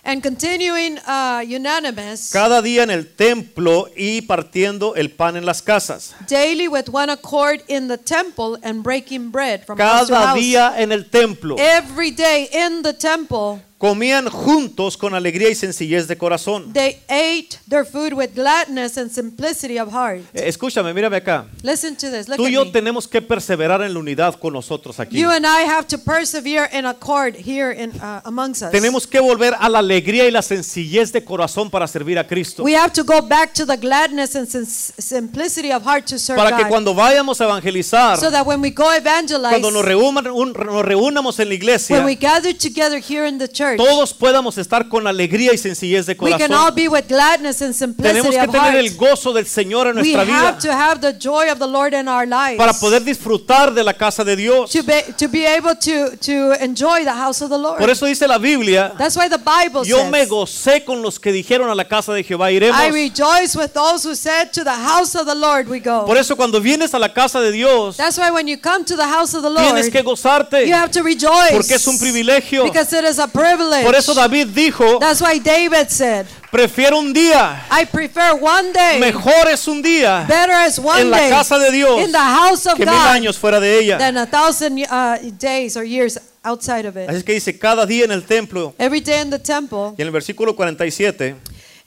And 0.07 0.21
continuing 0.21 0.99
uh, 1.07 1.41
unanimous, 1.43 2.29
cada 2.31 2.61
día 2.61 2.83
en 2.83 2.91
el 2.91 3.15
templo 3.15 3.87
y 3.97 4.21
partiendo 4.21 4.93
el 4.95 5.09
pan 5.09 5.35
en 5.35 5.47
las 5.47 5.63
casas. 5.63 6.13
daily 6.27 6.67
with 6.67 6.89
one 6.91 7.09
accord 7.11 7.63
in 7.67 7.87
the 7.87 7.97
temple 7.97 8.55
and 8.61 8.83
breaking 8.83 9.31
bread 9.31 9.65
from 9.65 9.79
house 9.79 10.05
to 10.09 10.13
Cada 10.13 10.27
house. 10.27 10.39
día 10.39 10.75
en 10.77 10.91
el 10.91 11.05
templo. 11.09 11.55
Every 11.57 12.11
day 12.11 12.47
in 12.53 12.83
the 12.83 12.93
temple, 12.93 13.63
Comían 13.77 14.29
juntos 14.29 14.95
con 14.95 15.13
alegría 15.15 15.49
y 15.49 15.55
sencillez 15.55 16.07
de 16.07 16.17
corazón. 16.17 16.71
they 16.71 16.97
ate 17.09 17.59
their 17.69 17.85
food 17.85 18.13
with 18.13 18.29
gladness 18.33 18.97
and 18.97 19.11
simplicity 19.11 19.77
of 19.77 19.91
heart. 19.91 20.21
Eh, 20.33 20.47
Escúchame, 20.47 20.93
mírame 20.93 21.17
acá. 21.17 21.45
Listen 21.61 21.93
to 21.97 22.09
this. 22.09 22.29
Look 22.29 22.37
Tú 22.37 22.47
y 22.47 22.53
yo 22.53 22.71
tenemos 22.71 23.05
que 23.05 23.21
perseverar 23.21 23.81
en 23.81 23.93
la 23.93 23.99
unidad 23.99 24.35
con 24.39 24.53
nosotros 24.53 24.97
aquí. 25.01 25.17
You 25.19 25.29
and 25.29 25.45
I 25.45 25.65
have 25.69 25.87
to 25.89 25.97
persevere 25.97 26.69
in 26.71 26.85
accord 26.85 27.35
here 27.35 27.73
in, 27.73 27.89
uh, 28.01 28.21
amongst 28.23 28.61
us. 28.61 28.71
Tenemos 28.71 29.05
que 29.05 29.19
volver 29.19 29.53
a 29.59 29.67
la 29.67 29.79
alegría 29.79 30.25
y 30.25 30.31
la 30.31 30.41
sencillez 30.41 31.11
de 31.11 31.25
corazón 31.25 31.69
para 31.69 31.85
servir 31.85 32.17
a 32.17 32.25
Cristo. 32.25 32.63
We 32.63 32.77
have 32.77 32.93
to 32.93 33.03
go 33.03 33.21
back 33.21 33.53
to 33.55 33.65
the 33.65 33.75
gladness 33.75 34.37
and 34.37 34.47
sim- 34.47 34.65
simplicity 34.65 35.73
of 35.73 35.83
heart 35.83 36.05
to 36.05 36.17
serve 36.17 36.37
Para 36.41 36.55
que 36.55 36.63
God. 36.63 36.69
cuando 36.69 36.93
vayamos 36.95 37.41
a 37.41 37.43
evangelizar, 37.43 38.17
so 38.17 38.31
that 38.31 38.47
when 38.47 38.61
we 38.61 38.69
go 38.71 38.89
evangelize, 38.93 39.49
cuando 39.49 39.69
nos, 39.69 39.83
reúnan- 39.83 40.27
un- 40.33 40.53
nos 40.53 40.85
reunamos 40.85 41.37
en 41.41 41.49
la 41.49 41.55
iglesia, 41.55 41.93
when 41.97 42.05
we 42.05 42.15
gather 42.15 42.53
together 42.57 43.01
here 43.01 43.27
in 43.27 43.37
the 43.37 43.49
church, 43.49 43.64
todos 43.77 44.13
podamos 44.13 44.57
estar 44.57 44.87
con 44.87 45.07
alegría 45.07 45.53
y 45.53 45.57
sencillez 45.57 46.05
de 46.05 46.15
we 46.19 46.31
can 46.31 46.51
all 46.53 46.71
corazón. 46.71 46.75
be 46.75 46.87
with 46.87 47.05
gladness 47.07 47.61
and 47.61 47.73
Tenemos 47.75 47.97
simplicity 47.97 48.29
que 48.31 48.45
of 48.45 48.51
tener 48.51 48.75
el 48.75 48.95
gozo 48.95 49.33
del 49.33 49.45
Señor 49.45 49.87
en 49.87 49.97
We 49.97 50.13
nuestra 50.13 50.21
have 50.21 50.57
vida 50.57 50.57
to 50.59 50.71
have 50.71 51.01
the 51.01 51.13
joy 51.17 51.49
of 51.51 51.59
the 51.59 51.67
Lord 51.67 51.93
in 51.93 52.07
our 52.07 52.25
lives 52.27 52.57
para 52.57 52.73
poder 52.73 53.03
disfrutar 53.03 53.73
de 53.73 53.83
la 53.83 53.93
casa 53.93 54.23
de 54.23 54.35
Dios. 54.35 54.71
to 54.71 54.83
be, 54.83 55.01
to 55.17 55.27
be 55.27 55.45
able 55.45 55.75
to, 55.75 56.15
to 56.17 56.53
enjoy 56.63 57.03
the 57.03 57.13
house 57.13 57.41
of 57.41 57.49
the 57.49 57.57
Lord. 57.57 57.79
Por 57.79 57.89
eso 57.89 58.05
dice 58.05 58.27
la 58.27 58.37
Biblia, 58.37 58.93
That's 58.97 59.15
why 59.17 59.27
the 59.29 59.37
Bible 59.39 59.83
yo 59.85 60.05
me 60.09 60.19
says, 60.19 60.29
gocé 60.29 60.85
con 60.85 61.01
los 61.01 61.19
que 61.19 61.31
dijeron 61.31 61.69
a 61.69 61.75
la 61.75 61.85
casa 61.87 62.13
de 62.13 62.23
Jehová 62.23 62.51
iremos. 62.51 62.79
I 62.79 62.89
rejoice 62.91 63.55
with 63.55 63.73
those 63.73 64.03
who 64.07 64.15
said, 64.15 64.51
to 64.53 64.63
the 64.63 64.71
house 64.75 65.15
of 65.15 65.25
the 65.25 65.35
Lord 65.35 65.67
we 65.67 65.79
go. 65.79 66.05
Por 66.05 66.17
eso 66.17 66.35
cuando 66.35 66.59
vienes 66.61 66.93
a 66.93 66.99
la 66.99 67.13
casa 67.13 67.39
de 67.41 67.51
Dios, 67.51 67.97
That's 67.97 68.17
why 68.17 68.31
when 68.31 68.47
you 68.47 68.57
come 68.57 68.83
to 68.85 68.95
the 68.95 69.07
house 69.07 69.33
of 69.33 69.41
the 69.43 69.49
Lord, 69.49 69.65
tienes 69.65 69.89
que 69.89 70.01
gozarte 70.03 70.67
you 70.67 70.73
have 70.73 70.91
to 70.91 71.01
rejoice 71.03 71.51
porque 71.51 71.75
es 71.75 71.87
un 71.87 71.97
privilegio. 71.97 72.63
because 72.65 72.93
it 72.93 73.03
is 73.03 73.19
a 73.19 73.27
privilege. 73.27 73.54
Por 73.83 73.95
eso 73.95 74.13
David 74.13 74.47
dijo, 74.47 74.99
That's 74.99 75.21
why 75.21 75.39
David 75.39 75.87
said, 75.89 76.25
prefiero 76.51 76.99
un 76.99 77.13
día, 77.13 77.65
I 77.71 77.85
prefer 77.85 78.33
one 78.39 78.71
day, 78.73 78.99
mejor 78.99 79.49
es 79.51 79.67
un 79.67 79.81
día 79.81 80.27
is 80.67 80.79
one 80.79 81.01
en 81.01 81.09
la 81.11 81.29
casa 81.29 81.57
de 81.57 81.71
Dios 81.71 82.01
in 82.01 82.11
the 82.11 82.17
house 82.17 82.65
of 82.65 82.75
que 82.75 82.85
mil 82.85 82.93
God 82.93 83.07
años 83.07 83.37
fuera 83.37 83.59
de 83.59 83.79
ella. 83.79 83.97
than 83.97 84.17
a 84.17 84.25
thousand 84.25 84.79
uh, 84.89 85.17
days 85.39 85.75
or 85.75 85.83
years 85.83 86.19
outside 86.43 86.85
of 86.85 86.95
Así 86.95 87.03
it. 87.09 87.17
es 87.17 87.23
que 87.23 87.33
dice, 87.33 87.57
cada 87.57 87.85
día 87.85 88.05
en 88.05 88.11
el 88.11 88.23
templo, 88.23 88.73
Every 88.77 89.01
day 89.01 89.21
in 89.21 89.29
the 89.29 89.39
temple. 89.39 89.93
y 89.97 90.01
en 90.01 90.07
el 90.07 90.11
versículo 90.11 90.55
47, 90.55 91.35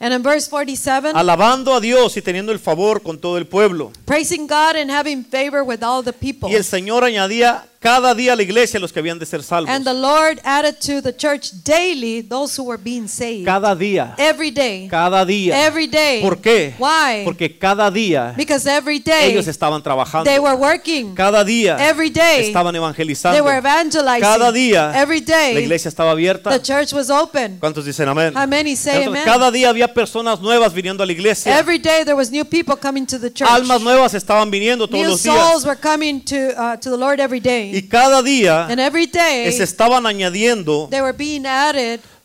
And 0.01 0.13
in 0.13 0.23
verse 0.23 0.47
47, 0.49 1.11
alabando 1.13 1.73
a 1.75 1.81
Dios 1.81 2.15
y 2.15 2.21
teniendo 2.21 2.53
el 2.53 2.59
favor 2.59 3.01
con 3.01 3.19
todo 3.19 3.37
el 3.37 3.45
pueblo. 3.45 3.91
praising 4.05 4.47
God 4.47 4.77
and 4.77 4.89
having 4.89 5.25
favor 5.25 5.61
with 5.61 5.83
all 5.83 6.01
the 6.01 6.13
people. 6.13 6.49
Y 6.49 6.55
el 6.55 6.63
Señor 6.63 7.03
añadía 7.03 7.65
cada 7.81 8.13
día 8.13 8.33
a 8.33 8.35
la 8.35 8.43
iglesia 8.43 8.77
los 8.77 8.91
que 8.91 8.99
habían 8.99 9.17
de 9.19 9.25
ser 9.25 9.41
salvos. 9.41 9.73
And 9.73 9.85
the 9.85 9.93
Lord 9.93 10.41
added 10.43 10.75
to 10.81 11.01
the 11.01 11.15
church 11.15 11.51
daily 11.63 12.21
those 12.21 12.59
who 12.59 12.65
were 12.67 12.77
being 12.81 13.07
saved. 13.07 13.45
Cada 13.45 13.73
día, 13.73 14.15
Every 14.17 14.51
day. 14.51 14.87
cada 14.89 15.23
día. 15.25 15.65
Every 15.65 15.87
day. 15.87 16.21
¿Por 16.21 16.41
qué? 16.41 16.73
Why? 16.77 17.23
Porque 17.23 17.57
cada 17.57 17.89
día 17.89 18.33
Because 18.35 18.69
every 18.69 18.99
day 18.99 19.31
ellos 19.31 19.47
estaban 19.47 19.81
trabajando. 19.81 20.29
they 20.29 20.39
were 20.39 20.55
working. 20.57 21.15
Cada 21.15 21.45
día 21.45 21.77
Every 21.79 22.09
day 22.09 22.47
estaban 22.47 22.73
they 22.73 22.79
evangelizando. 22.81 23.41
were 23.45 23.57
evangelizing. 23.57 24.21
Cada 24.21 24.51
día 24.51 24.91
Every 25.01 25.21
la 25.21 25.25
day 25.37 25.57
iglesia 25.63 25.87
estaba 25.87 26.11
abierta. 26.11 26.49
the 26.49 26.61
church 26.61 26.91
was 26.91 27.09
open. 27.09 27.59
¿Cuántos 27.61 27.85
dicen 27.85 28.09
amén? 28.09 28.33
How 28.35 28.45
many 28.45 28.75
say 28.75 29.03
Entonces, 29.03 29.07
amen? 29.07 29.23
cada 29.39 29.51
día 29.51 29.69
había 29.69 29.93
personas 29.93 30.41
nuevas 30.41 30.73
viniendo 30.73 31.01
a 31.01 31.05
la 31.05 31.13
iglesia. 31.13 31.57
Every 31.57 31.79
day 31.79 32.03
there 32.03 32.15
was 32.15 32.29
new 32.29 32.43
people 32.43 32.75
coming 32.75 33.05
to 33.05 33.17
the 33.17 33.31
church. 33.31 33.49
Almas 33.49 33.79
nuevas 33.81 34.13
estaban 34.13 34.51
viniendo 34.51 34.85
todos 34.85 34.99
New 35.01 35.11
los 35.11 35.21
souls 35.21 35.63
días. 35.63 35.65
were 35.65 35.79
coming 35.79 36.19
to 36.25 36.35
uh, 36.57 36.75
to 36.75 36.89
the 36.89 36.97
Lord 36.97 37.21
every 37.21 37.39
day. 37.39 37.68
Y 37.73 37.81
cada 37.83 38.21
día 38.21 38.67
day 38.67 39.51
se 39.51 39.63
estaban 39.63 40.05
añadiendo 40.05 40.89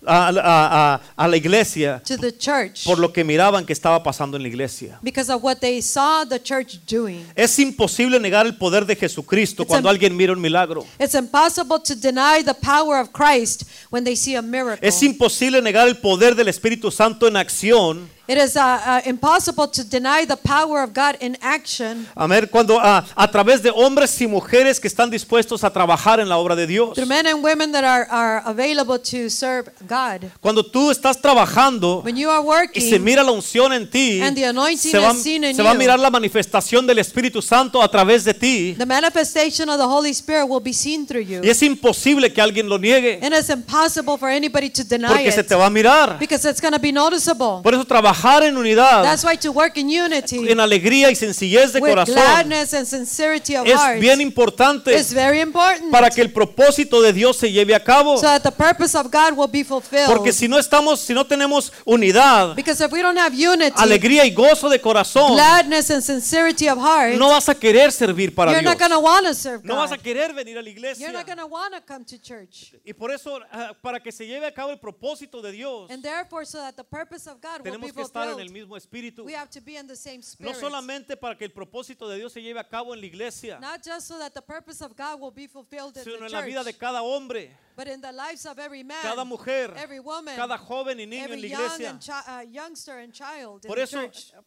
a, 0.06 0.28
a- 0.28 1.00
a- 1.16 1.28
la 1.28 1.36
iglesia 1.36 2.02
to 2.06 2.16
the 2.18 2.32
church 2.36 2.84
por 2.84 2.98
lo 2.98 3.12
que 3.12 3.24
miraban 3.24 3.64
que 3.64 3.72
estaba 3.72 4.02
pasando 4.02 4.36
en 4.36 4.42
la 4.42 4.48
iglesia. 4.48 4.98
because 5.02 5.30
of 5.32 5.42
what 5.42 5.58
they 5.60 5.80
saw 5.80 6.24
the 6.26 6.38
church 6.38 6.78
doing. 6.86 7.24
Es 7.34 7.58
imposible 7.58 8.20
negar 8.20 8.46
el 8.46 8.56
poder 8.56 8.84
de 8.84 8.96
Jesucristo 8.96 9.62
It's 9.62 9.68
cuando 9.68 9.88
alguien 9.88 10.16
mira 10.16 10.32
un 10.32 10.40
milagro. 10.40 10.86
It's 10.98 11.14
impossible 11.14 11.78
to 11.80 11.94
deny 11.94 12.42
the 12.44 12.54
power 12.54 13.00
of 13.00 13.10
Christ 13.12 13.64
when 13.90 14.04
they 14.04 14.16
see 14.16 14.36
a 14.36 14.42
miracle. 14.42 14.86
Es 14.86 15.02
imposible 15.02 15.62
negar 15.62 15.88
el 15.88 15.96
poder 15.96 16.34
del 16.34 16.48
Espíritu 16.48 16.90
Santo 16.90 17.26
en 17.26 17.36
acción 17.36 18.08
It 18.26 18.38
is 18.38 18.56
uh, 18.56 18.60
uh, 18.60 19.00
impossible 19.04 19.68
to 19.68 19.84
deny 19.84 20.24
the 20.24 20.36
power 20.38 20.82
of 20.82 20.94
God 20.94 21.16
in 21.20 21.36
action 21.42 22.06
Amén. 22.16 22.48
Cuando 22.50 22.78
ah, 22.80 23.04
a 23.14 23.30
través 23.30 23.62
de 23.62 23.70
hombres 23.70 24.18
y 24.18 24.26
mujeres 24.26 24.80
que 24.80 24.88
están 24.88 25.10
dispuestos 25.10 25.62
a 25.62 25.68
trabajar 25.70 26.20
en 26.20 26.30
la 26.30 26.38
obra 26.38 26.56
de 26.56 26.66
Dios. 26.66 26.94
through 26.94 27.06
men 27.06 27.26
and 27.26 27.44
women 27.44 27.70
that 27.72 27.84
are, 27.84 28.06
are 28.10 28.42
available 28.46 28.98
to 28.98 29.28
serve 29.28 29.70
God. 29.86 30.30
Cuando 30.40 30.62
tú 30.64 30.90
estás 30.90 31.20
trabajando 31.20 32.00
When 32.02 32.16
you 32.16 32.30
are 32.30 32.40
y 32.72 32.80
se 32.80 32.92
working, 32.92 33.04
mira 33.04 33.22
la 33.22 33.30
unción 33.30 33.74
en 33.74 33.90
ti, 33.90 34.22
And 34.22 34.34
the 34.34 34.46
anointing 34.46 34.90
se 34.90 34.98
va, 34.98 35.10
is 35.10 35.22
seen 35.22 35.44
in 35.44 35.54
se 35.54 35.62
va 35.62 35.72
a 35.72 35.74
mirar 35.74 35.98
la 35.98 36.08
manifestación 36.08 36.86
del 36.86 37.00
Espíritu 37.00 37.42
Santo 37.42 37.82
a 37.82 37.90
través 37.90 38.24
de 38.24 38.32
ti. 38.32 38.74
the 38.78 38.86
manifestation 38.86 39.68
of 39.68 39.76
the 39.76 39.86
Holy 39.86 40.12
Spirit 40.14 40.48
will 40.48 40.62
be 40.62 40.72
seen 40.72 41.06
through 41.06 41.22
you. 41.22 41.42
Y 41.44 41.50
es 41.50 41.62
imposible 41.62 42.32
que 42.32 42.40
alguien 42.40 42.70
lo 42.70 42.78
niegue 42.78 43.20
And 43.22 43.34
it's 43.34 43.50
impossible 43.50 44.16
for 44.16 44.30
anybody 44.30 44.70
to 44.70 44.82
deny 44.82 45.08
porque 45.08 45.30
se 45.30 45.42
it 45.42 45.46
te 45.48 45.54
va 45.54 45.66
a 45.66 45.70
mirar. 45.70 46.18
because 46.18 46.48
it's 46.48 46.62
going 46.62 46.72
to 46.72 46.80
be 46.80 46.90
noticeable. 46.90 47.60
Por 47.62 47.74
eso 47.74 47.84
trabajar 47.84 48.13
en 48.42 48.56
unidad, 48.56 49.02
That's 49.02 49.24
why 49.24 49.36
to 49.38 49.50
work 49.52 49.76
in 49.76 49.88
unity 49.88 50.48
en 50.48 50.60
alegría 50.60 51.10
y 51.10 51.14
sencillez 51.14 51.72
de 51.72 51.80
with 51.80 51.90
corazón 51.90 52.14
gladness 52.14 52.72
and 52.74 52.86
sincerity 52.86 53.56
of 53.56 53.66
es 53.66 53.74
heart 53.74 54.00
bien 54.00 54.20
importante 54.20 54.94
is 54.94 55.12
very 55.12 55.40
important 55.40 55.90
para 55.90 56.10
que 56.10 56.20
el 56.22 56.32
propósito 56.32 57.00
de 57.02 57.12
Dios 57.12 57.36
se 57.36 57.50
lleve 57.50 57.74
a 57.74 57.80
cabo. 57.82 58.16
so 58.16 58.22
that 58.22 58.42
the 58.42 58.50
purpose 58.52 58.96
of 58.96 59.10
God 59.10 59.36
will 59.36 59.48
be 59.50 59.64
fulfilled. 59.64 60.06
Porque 60.08 60.32
si 60.32 60.48
no 60.48 60.58
estamos, 60.58 61.00
si 61.00 61.12
no 61.14 61.24
tenemos 61.26 61.72
unidad, 61.84 62.54
because 62.56 62.80
if 62.84 62.92
we 62.92 63.02
don't 63.02 63.18
have 63.18 63.34
unity, 63.34 63.74
alegría 63.76 64.24
y 64.24 64.30
gozo 64.30 64.68
de 64.68 64.80
corazón, 64.80 65.32
gladness 65.34 65.90
and 65.90 66.02
sincerity 66.02 66.68
of 66.68 66.78
heart, 66.78 67.14
no 67.16 67.28
vas 67.30 67.48
a 67.48 67.54
querer 67.54 67.92
servir 67.92 68.34
para 68.34 68.52
you're 68.52 68.60
Dios. 68.62 68.72
not 68.72 68.78
going 68.78 68.90
to 68.92 69.00
want 69.00 69.26
to 69.26 69.34
serve 69.34 69.64
No 69.64 69.76
vas 69.76 69.92
a 69.92 69.96
God. 69.96 70.02
querer 70.04 70.32
venir 70.32 70.58
a 70.58 70.62
la 70.62 70.68
You're 70.68 70.78
iglesia. 70.78 71.12
not 71.12 71.26
going 71.26 71.38
to 71.38 71.46
want 71.46 71.74
to 71.74 71.80
come 71.80 72.04
to 72.04 72.18
church. 72.20 72.72
Y 72.84 72.92
por 72.92 73.10
eso, 73.10 73.40
ah, 73.52 73.72
para 73.82 74.00
que 74.00 74.12
se 74.12 74.26
lleve 74.26 74.46
a 74.46 74.52
cabo 74.52 74.70
el 74.70 74.78
propósito 74.78 75.40
de 75.42 75.52
Dios, 75.52 75.90
And 75.90 76.02
therefore, 76.02 76.44
so 76.46 76.58
that 76.58 76.74
the 76.76 76.84
purpose 76.84 77.28
of 77.28 77.40
God 77.40 77.60
will 77.60 77.64
be 77.64 77.70
tenemos 77.70 77.92
que 77.92 78.02
estar 78.04 78.28
en 78.28 78.40
el 78.40 78.50
mismo 78.50 78.76
espíritu. 78.76 79.24
we 79.24 79.34
have 79.34 79.50
to 79.50 79.60
be 79.60 79.76
in 79.76 79.86
the 79.86 79.96
same 79.96 80.18
No 80.18 80.50
spirit. 80.50 80.56
solamente 80.56 81.16
para 81.16 81.36
que 81.36 81.44
el 81.44 81.52
propósito 81.52 82.08
de 82.08 82.16
Dios 82.18 82.32
se 82.32 82.40
lleve 82.42 82.58
a 82.60 82.68
cabo 82.68 82.94
en 82.94 83.00
la 83.00 83.06
iglesia, 83.06 83.58
Not 83.60 83.82
just 83.84 84.06
so 84.06 84.18
that 84.18 84.32
the 84.34 84.42
purpose 84.42 84.80
of 84.84 84.94
God 84.96 85.20
will 85.20 85.30
be 85.32 85.46
fulfilled 85.46 85.96
in 85.96 86.04
sino 86.04 86.18
the 86.18 86.26
en 86.26 86.32
la 86.32 86.42
vida 86.42 86.64
de 86.64 86.72
cada 86.72 87.02
hombre, 87.02 87.50
but 87.76 87.88
in 87.88 88.00
the 88.00 88.12
lives 88.12 88.46
of 88.46 88.58
every 88.58 88.84
man, 88.84 89.02
cada 89.02 89.24
mujer, 89.24 89.72
every 89.76 89.98
woman, 90.00 90.36
cada 90.36 90.56
joven 90.56 90.98
y 91.00 91.06
niño 91.06 91.32
en 91.32 91.40
la 91.42 91.48
young 91.48 91.60
iglesia. 91.80 91.90
and 91.90 92.08
uh, 92.10 92.50
youngster 92.50 92.98
and 92.98 93.12
child 93.12 93.62
Por 93.66 93.78
eso, 93.78 93.98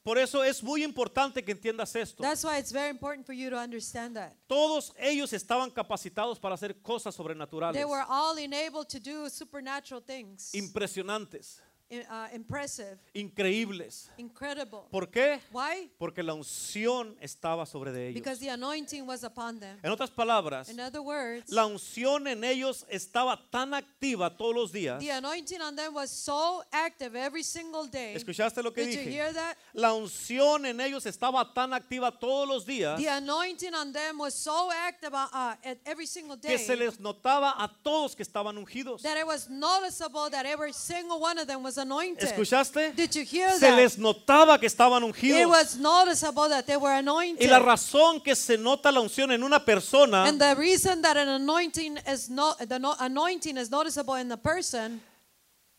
por 0.04 0.18
eso 0.18 0.44
es 0.44 0.64
muy 0.64 0.84
importante 0.84 1.44
que 1.44 1.52
entiendas 1.54 1.96
esto. 1.96 2.24
That's 2.24 2.44
why 2.44 2.58
it's 2.58 2.72
very 2.72 2.90
important 2.90 3.26
for 3.26 3.34
you 3.34 3.50
to 3.50 3.58
understand 3.58 4.16
that. 4.16 4.34
Todos 4.48 4.94
ellos 4.98 5.34
estaban 5.34 5.70
capacitados 5.72 6.40
para 6.40 6.56
hacer 6.56 6.82
cosas 6.82 7.16
sobrenaturales, 7.16 7.74
They 7.74 7.86
were 7.86 8.06
all 8.08 8.38
enabled 8.38 8.88
to 8.90 9.00
do 9.00 9.30
supernatural 9.30 10.02
things, 10.02 10.54
impresionantes, 10.54 11.62
uh, 11.92 12.28
impressive, 12.34 12.98
increíbles. 13.14 14.10
incredible. 14.18 14.82
¿Por 14.92 15.10
qué? 15.10 15.40
Why? 15.52 15.90
Porque 15.98 16.22
la 16.24 16.34
unción 16.34 17.16
estaba 17.22 17.66
sobre 17.66 17.92
de 17.92 18.10
ellos. 18.10 18.16
Because 18.16 18.40
the 18.40 18.50
anointing 18.50 19.06
was 19.06 19.24
upon 19.24 19.60
them. 19.60 19.78
En 19.84 19.92
otras 19.92 20.10
palabras, 20.12 20.70
In 20.70 20.80
other 20.80 21.02
words, 21.02 21.50
la 21.52 21.66
unción 21.66 22.28
en 22.28 22.44
ellos 22.44 22.86
estaba 22.90 23.40
tan 23.52 23.74
activa 23.74 24.36
todos 24.38 24.56
los 24.56 24.72
días. 24.72 25.00
the 25.00 25.12
anointing 25.12 25.62
on 25.62 25.76
them 25.76 25.94
was 25.94 26.10
so 26.10 26.64
active 26.72 27.16
every 27.16 27.44
single 27.44 27.88
day. 27.88 28.16
¿Escuchaste 28.16 28.62
lo 28.64 28.72
que 28.74 28.86
Did 28.86 28.94
you 28.94 29.00
dije? 29.00 29.12
hear 29.12 29.34
that? 29.34 29.56
La 29.74 29.94
unción 29.94 30.66
en 30.66 30.80
ellos 30.82 31.06
estaba 31.06 31.54
tan 31.54 31.74
activa 31.74 32.12
todos 32.20 32.48
los 32.48 32.66
días 32.66 32.98
The 32.98 33.10
anointing 33.10 33.74
on 33.74 33.92
them 33.94 34.18
was 34.20 34.34
so 34.34 34.72
active 34.72 35.14
uh, 35.14 35.28
uh, 35.32 35.56
at 35.64 35.78
every 35.86 36.06
single 36.08 36.38
que 36.38 36.50
day 36.50 36.58
se 36.58 36.76
les 36.76 37.00
notaba 37.00 37.52
a 37.58 37.70
todos 37.84 38.16
que 38.16 38.24
estaban 38.24 38.58
ungidos. 38.58 39.02
that 39.04 39.18
it 39.18 39.26
was 39.26 39.50
noticeable 39.50 40.30
that 40.30 40.46
every 40.46 40.74
single 40.74 41.20
one 41.20 41.38
of 41.38 41.48
them 41.48 41.64
was 41.64 41.77
anointed. 41.78 42.28
¿Escuchaste? 42.28 42.92
Did 42.96 43.12
you 43.16 43.24
hear 43.24 43.52
Se 43.52 43.60
that? 43.68 43.76
les 43.78 43.98
notaba 43.98 44.60
que 44.60 44.68
estaban 44.68 45.04
It 45.04 45.08
ungidos. 45.08 45.48
was 45.50 45.76
noticeable 45.78 46.50
that 46.50 46.66
they 46.66 46.78
were 46.78 46.94
Y 46.94 47.00
anointed. 47.00 47.50
la 47.50 47.60
razón 47.60 48.22
que 48.22 48.36
se 48.36 48.58
nota 48.58 48.92
la 48.92 49.00
unción 49.02 49.32
en 49.32 49.44
una 49.44 49.64
persona 49.64 50.26
And 50.26 50.40
the 50.40 50.56
reason 50.56 51.02
that 51.02 51.18
an 51.18 51.30
anointing 51.30 51.98
is 52.12 52.30
not 52.30 52.58
the 52.68 52.80
no, 52.80 52.96
anointing 53.00 53.58
is 53.58 53.70
noticeable 53.70 54.16
in 54.16 54.30
the 54.30 54.38
person, 54.38 55.02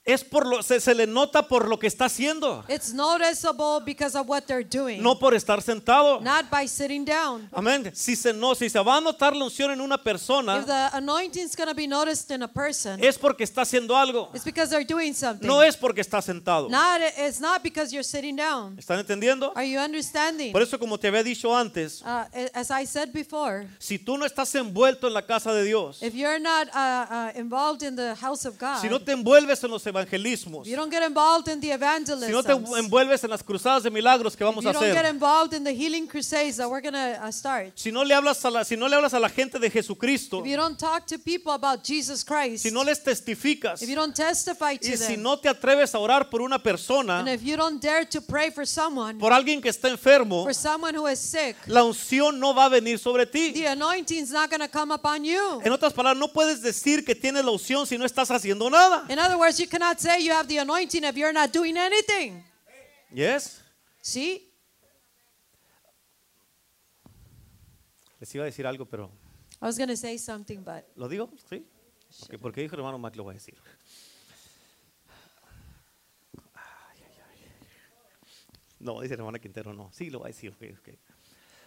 es 0.09 0.25
por 0.25 0.47
lo 0.47 0.62
se, 0.62 0.81
se 0.81 0.94
le 0.94 1.07
nota 1.07 1.47
por 1.47 1.68
lo 1.68 1.79
que 1.79 1.87
está 1.87 2.07
haciendo, 2.07 2.64
it's 2.68 2.92
noticeable 2.94 3.81
because 3.85 4.16
of 4.18 4.27
what 4.29 4.42
they're 4.47 4.64
doing, 4.64 5.03
no 5.03 5.18
por 5.18 5.35
estar 5.35 5.61
sentado. 5.61 6.21
not 6.21 6.51
by 6.51 6.66
sitting 6.66 7.05
down. 7.05 7.49
Amén. 7.53 7.90
Si 7.94 8.16
se 8.16 8.33
no, 8.33 8.55
si 8.55 8.71
se 8.71 8.79
va 8.81 8.97
a 8.97 9.01
notar 9.01 9.37
la 9.37 9.44
unción 9.44 9.71
en 9.71 9.81
una 9.81 9.99
persona 10.03 10.59
If 10.59 10.66
the 10.66 10.90
anointing 10.97 11.44
is 11.44 11.55
going 11.55 11.68
to 11.68 11.75
be 11.75 11.87
noticed 11.87 12.31
in 12.31 12.42
a 12.42 12.49
person, 12.49 13.03
es 13.05 13.18
porque 13.18 13.44
está 13.44 13.62
haciendo 13.62 13.97
algo. 13.97 14.31
it's 14.35 14.44
because 14.44 14.71
they're 14.71 14.87
doing 14.87 15.12
something. 15.14 15.47
No 15.47 15.62
es 15.62 15.77
porque 15.77 16.01
está 16.01 16.23
sentado. 16.23 16.71
Not 16.71 17.01
it's 17.18 17.40
not 17.40 17.62
because 17.62 17.92
you're 17.92 18.03
sitting 18.03 18.35
down. 18.37 18.77
¿Están 18.79 18.99
entendiendo? 18.99 19.53
Are 19.55 19.68
you 19.68 19.79
understanding? 19.79 20.53
Por 20.53 20.62
eso 20.62 20.79
como 20.79 20.99
te 20.99 21.09
había 21.09 21.23
dicho 21.23 21.55
antes, 21.55 22.03
Uh, 22.03 22.25
as 22.55 22.71
I 22.71 22.87
said 22.87 23.12
before, 23.12 23.66
si 23.79 23.99
tú 23.99 24.16
no 24.16 24.25
estás 24.25 24.55
envuelto 24.55 25.07
en 25.07 25.14
la 25.14 25.23
casa 25.27 25.53
de 25.53 25.64
Dios, 25.64 26.03
if 26.03 26.14
you're 26.14 26.38
not 26.40 26.68
uh, 26.75 27.07
uh, 27.11 27.38
involved 27.38 27.83
in 27.83 27.94
the 27.97 28.14
house 28.14 28.47
of 28.47 28.59
God, 28.59 28.81
si 28.81 28.88
no 28.88 28.99
te 29.01 29.12
envuelves 29.12 29.62
en 29.64 29.71
los 29.71 29.87
evangelismos, 30.07 30.67
you 30.67 30.77
don't 30.77 30.91
get 30.91 31.03
involved 31.03 31.49
in 31.49 31.61
the 31.61 31.69
si 31.69 31.73
evangelism, 31.73 32.31
no 32.31 32.43
te 32.43 32.53
envuelves 32.53 33.25
en 33.25 33.31
las 33.31 33.43
cruzadas 33.43 33.83
de 33.83 33.91
milagros 33.91 34.37
que 34.37 34.45
vamos 34.45 34.65
a 34.65 34.69
you 34.69 34.73
don't 34.73 34.85
get 34.85 35.05
hacer, 35.05 35.15
involved 35.15 35.55
in 35.55 35.65
the 35.65 35.73
healing 35.73 36.07
crusades 36.07 36.57
that 36.57 36.69
we're 36.69 36.81
going 36.81 36.95
to 36.95 37.33
start, 37.33 37.73
si 37.75 37.91
no 37.91 38.03
le 38.03 38.15
hablas 38.15 38.45
a 38.45 38.51
la, 38.51 38.65
si 38.65 38.77
no 38.77 38.87
le 38.89 38.97
hablas 38.97 39.15
a 39.15 39.21
la 39.21 39.29
gente 39.29 39.59
de 39.59 39.71
Jesucristo, 39.71 40.41
if 40.41 40.47
you 40.47 40.57
don't 40.57 40.79
talk 40.79 41.07
to 41.07 41.19
people 41.19 41.53
about 41.53 41.83
Jesus 41.83 42.25
Christ, 42.25 42.63
si 42.63 42.71
no 42.71 42.83
les 42.83 43.03
testificas 43.03 43.83
if 43.83 43.89
you 43.89 43.97
don't 43.97 44.15
testify 44.15 44.77
to 44.77 44.89
y 44.89 44.97
si 44.97 45.15
them, 45.15 45.23
no 45.23 45.37
te 45.39 45.49
atreves 45.49 45.95
a 45.95 45.99
orar 45.99 46.29
por 46.31 46.41
una 46.41 46.59
persona, 46.59 47.19
and 47.21 47.29
if 47.29 47.43
you 47.43 47.57
don't 47.57 47.81
dare 47.81 48.05
to 48.05 48.21
pray 48.21 48.51
for 48.51 48.67
someone, 48.67 49.19
por 49.19 49.33
alguien 49.33 49.61
que 49.61 49.71
está 49.71 49.89
enfermo, 49.89 50.45
for 50.45 50.55
someone 50.55 50.95
who 50.95 51.07
is 51.07 51.19
sick, 51.19 51.57
la 51.67 51.83
unción 51.85 52.39
no 52.39 52.55
va 52.55 52.67
a 52.67 52.69
venir 52.69 52.99
sobre 52.99 53.27
ti. 53.27 53.53
the 53.53 53.67
anointing's 53.67 54.31
not 54.31 54.51
going 54.51 54.61
to 54.61 54.69
come 54.69 54.93
upon 54.93 55.25
you. 55.25 55.61
En 55.65 55.73
otras 55.73 55.93
palabras, 55.93 56.19
no 56.19 56.29
puedes 56.29 56.63
decir 56.63 57.05
que 57.05 57.15
tienes 57.15 57.45
la 57.45 57.51
unción 57.51 57.87
si 57.87 57.99
no 57.99 58.05
estás 58.05 58.31
haciendo 58.31 58.71
nada. 58.71 59.05
In 59.09 59.19
other 59.19 59.37
words, 59.37 59.59
you 59.59 59.69
cannot 59.79 60.01
say 60.01 60.21
you 60.21 60.33
have 60.33 60.49
the 60.49 60.59
anointing 60.59 61.05
if 61.05 61.17
you're 61.17 61.33
not 61.33 61.53
doing 61.53 61.77
anything. 61.77 62.43
Yes. 63.12 63.62
See? 64.03 64.43
Les 68.21 68.35
iba 68.35 68.43
a 68.43 68.47
decir 68.47 68.67
algo, 68.67 68.85
pero 68.85 69.11
I 69.62 69.67
was 69.67 69.79
going 69.79 69.88
to 69.88 69.97
say 69.97 70.19
something, 70.19 70.62
but 70.62 70.85
¿lo 70.97 71.09
digo? 71.09 71.31
¿Sí? 71.49 71.64
Ok, 72.25 72.38
porque 72.41 72.62
dijo 72.62 72.75
el 72.75 72.81
hermano 72.81 72.99
Mac, 72.99 73.14
lo 73.17 73.25
voy 73.25 73.33
a 73.33 73.35
decir. 73.35 73.55
Ay, 76.55 77.01
ay, 77.07 77.17
ay. 77.31 77.47
No, 78.81 79.01
dice 79.01 79.14
el 79.14 79.21
hermano 79.21 79.38
Quintero, 79.38 79.73
no. 79.73 79.91
Sí, 79.93 80.11
lo 80.11 80.19
voy 80.21 80.27
a 80.27 80.33
decir. 80.33 80.51
ok, 80.51 80.79
ok. 80.81 80.95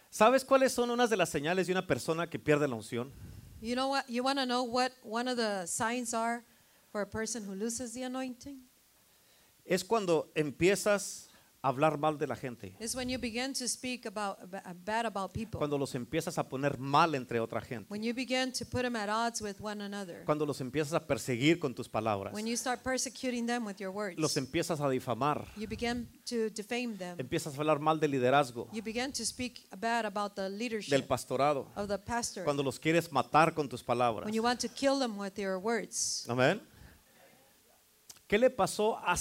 ¿Sabes 0.09 0.43
cuáles 0.43 0.73
son 0.73 0.89
unas 0.89 1.09
de 1.09 1.15
las 1.15 1.29
señales 1.29 1.67
de 1.67 1.73
una 1.73 1.87
persona 1.87 2.29
que 2.29 2.37
pierde 2.37 2.67
la 2.67 2.75
unción? 2.75 3.13
you 3.61 3.75
know 3.75 3.87
what? 3.87 4.09
You 4.09 4.23
want 4.23 4.39
to 4.39 4.45
know 4.45 4.63
what 4.63 4.91
one 5.03 5.27
of 5.27 5.37
the 5.37 5.65
signs 5.67 6.13
are 6.13 6.43
for 6.91 7.01
a 7.01 7.09
person 7.09 7.43
who 7.47 7.55
loses 7.55 7.93
the 7.93 8.03
anointing? 8.03 8.67
Es 9.65 9.83
cuando 9.83 10.31
empiezas 10.35 11.27
a 11.63 11.67
hablar 11.67 11.99
mal 11.99 12.17
de 12.17 12.25
la 12.25 12.35
gente. 12.35 12.75
Is 12.79 12.95
when 12.95 13.07
you 13.07 13.19
begin 13.19 13.53
to 13.53 13.67
speak 13.67 14.07
about 14.07 14.39
ba- 14.49 14.63
bad 14.83 15.05
about 15.05 15.31
people. 15.31 15.59
Cuando 15.59 15.77
los 15.77 15.93
empiezas 15.93 16.39
a 16.39 16.49
poner 16.49 16.79
mal 16.79 17.13
entre 17.13 17.39
otra 17.39 17.61
gente. 17.61 17.85
When 17.87 18.01
you 18.01 18.15
begin 18.15 18.51
to 18.51 18.65
put 18.65 18.81
them 18.81 18.95
at 18.95 19.09
odds 19.09 19.41
with 19.43 19.57
one 19.61 19.79
another. 19.83 20.23
Cuando 20.25 20.43
los 20.47 20.59
empiezas 20.59 20.93
a 20.93 21.05
perseguir 21.05 21.59
con 21.59 21.75
tus 21.75 21.87
palabras. 21.87 22.33
When 22.33 22.47
you 22.47 22.57
start 22.57 22.81
persecuting 22.81 23.45
them 23.45 23.63
with 23.67 23.77
your 23.77 23.91
words. 23.91 24.17
Los 24.19 24.35
empiezas 24.37 24.81
a 24.81 24.89
difamar. 24.89 25.45
You 25.55 25.67
begin 25.67 26.09
to 26.25 26.49
defame 26.49 26.97
them. 26.97 27.19
Empiezas 27.19 27.53
a 27.53 27.57
hablar 27.57 27.79
mal 27.79 27.99
del 27.99 28.09
liderazgo, 28.09 28.67
You 28.73 28.81
begin 28.81 29.11
to 29.13 29.23
speak 29.23 29.67
bad 29.79 30.05
about 30.07 30.33
the 30.33 30.41
del 30.49 30.57
leadership 30.57 31.07
pastorado. 31.07 31.67
of 31.75 31.87
the 31.87 31.99
pastor. 31.99 32.43
Cuando 32.43 32.63
los 32.63 32.79
quieres 32.79 33.11
matar 33.11 33.53
con 33.53 33.69
tus 33.69 33.83
palabras. 33.83 34.25
When 34.25 34.33
you 34.33 34.41
want 34.41 34.59
to 34.61 34.67
kill 34.67 34.97
them 34.97 35.15
with 35.15 35.37
your 35.37 35.59
words. 35.59 36.25
Amén. 36.27 36.59
¿Qué 38.31 38.37
le 38.37 38.49
pasó 38.49 38.97
a, 38.97 39.17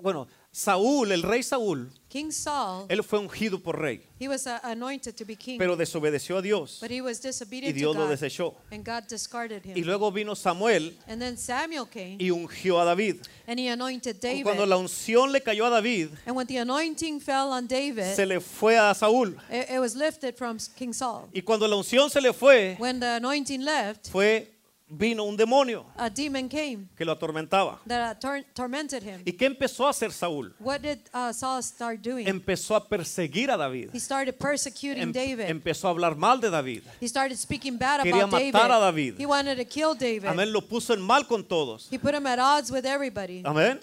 bueno, 0.00 0.26
Saúl, 0.50 1.12
el 1.12 1.22
rey 1.22 1.42
Saúl, 1.42 1.92
King 2.08 2.30
Saul, 2.32 2.86
él 2.88 3.04
fue 3.04 3.18
ungido 3.18 3.62
por 3.62 3.78
rey, 3.78 4.00
he 4.18 4.28
was 4.28 4.46
uh, 4.46 4.58
anointed 4.62 5.14
to 5.14 5.26
be 5.26 5.36
king, 5.36 5.58
pero 5.58 5.76
desobedeció 5.76 6.38
a 6.38 6.42
Dios 6.42 6.78
but 6.80 6.90
he 6.90 7.02
was 7.02 7.18
y 7.22 7.28
disobedient 7.28 7.74
to 7.74 7.78
Dios 7.78 7.94
lo 7.94 8.04
God, 8.04 8.10
desechó. 8.12 8.54
and 8.70 8.82
God 8.82 9.04
discarded 9.10 9.62
him. 9.62 9.76
Y 9.76 9.82
luego 9.84 10.10
vino 10.10 10.34
Samuel 10.34 10.96
And 11.06 11.20
then 11.20 11.36
Samuel 11.36 11.86
came, 11.86 12.16
y 12.18 12.30
ungió 12.30 12.80
a 12.80 12.86
David. 12.86 13.16
and 13.46 13.60
he 13.60 13.68
anointed 13.68 14.16
Y 14.16 14.20
David. 14.28 14.42
cuando 14.44 14.64
la 14.64 14.78
unción 14.78 15.30
le 15.32 15.42
cayó 15.42 15.66
a 15.66 15.70
David, 15.70 16.08
And 16.24 16.34
when 16.34 16.46
the 16.46 16.56
anointing 16.60 17.20
fell 17.20 17.52
on 17.52 17.66
David, 17.68 18.14
se 18.16 18.24
le 18.24 18.40
fue 18.40 18.78
a 18.78 18.94
Saúl. 18.94 19.36
it, 19.50 19.68
it 19.70 19.78
was 19.78 19.94
lifted 19.94 20.34
from 20.34 20.56
King 20.76 20.94
Saul. 20.94 21.28
Y 21.34 21.42
cuando 21.42 21.68
la 21.68 21.76
unción 21.76 22.08
se 22.08 22.22
le 22.22 22.32
fue, 22.32 22.76
When 22.78 23.00
the 23.00 23.16
anointing 23.16 23.62
left, 23.62 24.08
fue 24.08 24.50
vino 24.90 25.22
un 25.24 25.36
demonio 25.36 25.86
a 25.96 26.10
demon 26.10 26.48
came 26.48 26.88
que 26.96 27.04
lo 27.04 27.12
atormentaba. 27.12 27.78
that 27.86 28.18
tor- 28.20 28.44
tormented 28.54 29.02
him. 29.02 29.22
¿Y 29.24 29.32
qué 29.32 29.46
empezó 29.46 29.86
a 29.86 29.90
hacer 29.90 30.10
Saúl? 30.12 30.52
What 30.58 30.80
did 30.80 30.98
uh, 31.14 31.32
Saul 31.32 31.62
start 31.62 32.00
doing? 32.02 32.26
Empezó 32.26 32.74
a 32.74 32.88
perseguir 32.88 33.50
a 33.50 33.56
David. 33.56 33.90
He 33.92 34.00
started 34.00 34.34
persecuting 34.36 35.02
Em- 35.02 35.12
David. 35.12 35.48
empezó 35.48 35.86
a 35.88 35.90
hablar 35.92 36.16
mal 36.16 36.40
de 36.40 36.50
David. 36.50 36.82
He 37.00 37.06
started 37.08 37.36
speaking 37.38 37.78
bad 37.78 38.02
Quería 38.02 38.24
about 38.24 38.32
David. 38.40 38.52
matar 38.52 38.70
a 38.72 38.80
David. 38.80 39.14
He 39.18 39.26
wanted 39.26 39.56
to 39.58 39.64
kill 39.64 39.94
David. 39.94 40.26
Amén, 40.26 40.52
lo 40.52 40.60
puso 40.60 40.92
en 40.92 41.00
mal 41.00 41.26
con 41.26 41.44
todos. 41.44 41.86
He 41.90 41.98
put 41.98 42.14
him 42.14 42.26
at 42.26 42.38
odds 42.40 42.70
with 42.70 42.84
everybody. 42.84 43.42
Amén. 43.44 43.78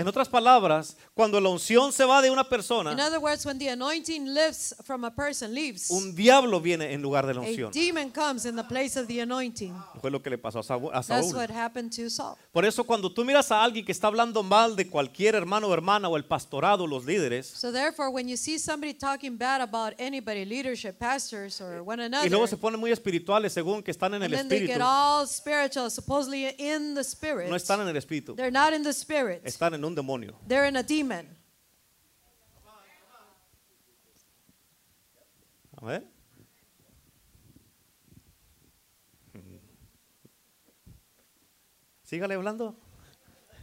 En 0.00 0.08
otras 0.08 0.28
palabras, 0.28 0.96
cuando 1.14 1.40
la 1.40 1.48
unción 1.50 1.92
se 1.92 2.04
va 2.04 2.22
de 2.22 2.30
una 2.30 2.42
In 2.42 2.48
persona, 2.48 2.92
other 2.92 3.18
words, 3.18 3.44
when 3.44 3.58
the 3.58 3.68
anointing 3.68 4.32
lifts 4.32 4.74
from 4.84 5.04
a 5.04 5.10
person, 5.14 5.52
leaves, 5.54 5.90
un 5.90 6.14
diablo 6.14 6.60
viene 6.60 6.92
en 6.92 7.02
lugar 7.02 7.26
de 7.26 7.34
la 7.34 7.40
a 7.40 7.44
unción. 7.44 7.70
demon 7.72 8.10
comes 8.10 8.44
in 8.46 8.56
the 8.56 8.64
place 8.64 8.98
of 8.98 9.06
the 9.06 9.20
anointing. 9.20 9.74
Fue 10.00 10.10
lo 10.10 10.22
que 10.22 10.30
le 10.30 10.38
pasó 10.38 10.60
a 10.60 10.62
Saúl- 10.62 10.90
a 10.92 11.02
That's 11.02 11.28
Saúl. 11.28 11.34
what 11.36 11.50
happened 11.50 11.94
to 11.94 12.08
Saul. 12.08 12.36
Por 12.52 12.64
eso 12.64 12.84
cuando 12.84 13.12
tú 13.12 13.24
miras 13.24 13.50
a 13.52 13.62
alguien 13.62 13.84
que 13.84 13.92
está 13.92 14.06
hablando 14.08 14.42
mal 14.42 14.74
de 14.76 14.88
cualquier 14.88 15.34
hermano 15.34 15.68
o 15.68 15.74
hermana 15.74 16.08
o 16.08 16.16
el 16.16 16.24
pastorado, 16.24 16.86
los 16.86 17.04
líderes, 17.04 17.46
So 17.46 17.70
therefore, 17.70 18.08
when 18.10 18.26
you 18.28 18.36
see 18.36 18.58
somebody 18.58 18.94
talking 18.94 19.36
bad 19.36 19.60
about 19.60 19.92
anybody, 19.98 20.44
leadership, 20.44 20.98
pastors, 20.98 21.60
or 21.60 21.82
one 21.82 22.00
y 22.02 22.06
another, 22.06 22.30
luego 22.30 22.46
se 22.46 22.56
ponen 22.56 22.80
muy 22.80 22.90
espirituales 22.90 23.52
según 23.52 23.82
que 23.82 23.90
están 23.90 24.14
en 24.14 24.22
and 24.22 24.32
el 24.32 24.38
then 24.38 24.48
they 24.48 24.58
espíritu, 24.62 24.72
get 24.78 24.82
all 24.82 25.26
spiritual, 25.26 25.90
supposedly 25.90 26.46
in 26.58 26.94
the 26.94 27.02
spirit, 27.04 27.48
no 27.50 27.56
están 27.56 27.80
en 27.82 27.88
el 27.88 27.96
espíritu, 27.96 28.34
they're 28.34 28.50
not 28.50 28.72
in 28.72 28.82
the 28.82 28.90
spirit. 28.92 29.40
están 29.44 29.74
en 29.74 29.84
un 29.84 29.89
demonio. 29.94 30.34
They're 30.46 30.66
in 30.66 30.76
a 30.76 30.82
demon. 30.82 31.26
A 35.80 35.84
ver. 35.84 36.02
Sígale 42.02 42.34
hablando, 42.34 42.74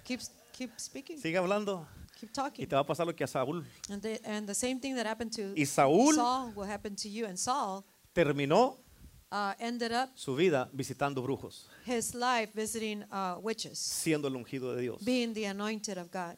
Keep, 0.03 0.21
keep 0.53 0.71
speaking, 0.79 1.19
sigue 1.19 1.37
hablando 1.37 1.85
keep 2.17 2.29
y 2.29 2.33
talking. 2.33 2.67
te 2.67 2.75
va 2.75 2.81
a 2.81 2.85
pasar 2.85 3.05
lo 3.05 3.13
que 3.13 3.23
a 3.23 3.27
Saúl 3.27 3.65
And 3.89 4.01
the, 4.01 4.19
and 4.23 4.47
the 4.47 4.55
same 4.55 4.79
thing 4.79 4.95
that 4.95 5.05
happened 5.05 5.31
to 5.33 5.53
Y 5.55 5.65
Saúl- 5.65 6.15
Saul 6.15 6.53
will 6.55 6.65
happen 6.67 6.95
to 6.95 7.09
you. 7.09 7.25
And 7.25 7.37
Saul 7.37 7.85
terminó 8.13 8.77
uh, 9.31 9.53
ended 9.59 9.91
up 9.91 10.09
su 10.15 10.35
vida 10.35 10.69
visitando 10.73 11.21
brujos, 11.21 11.67
his 11.85 12.13
life 12.15 12.51
visiting 12.53 13.03
uh, 13.11 13.37
witches, 13.41 13.77
siendo 13.79 14.27
el 14.27 14.35
ungido 14.35 14.75
de 14.75 14.81
Dios. 14.81 15.03
being 15.03 15.33
the 15.33 15.45
anointed 15.45 15.97
of 15.97 16.09
God. 16.11 16.37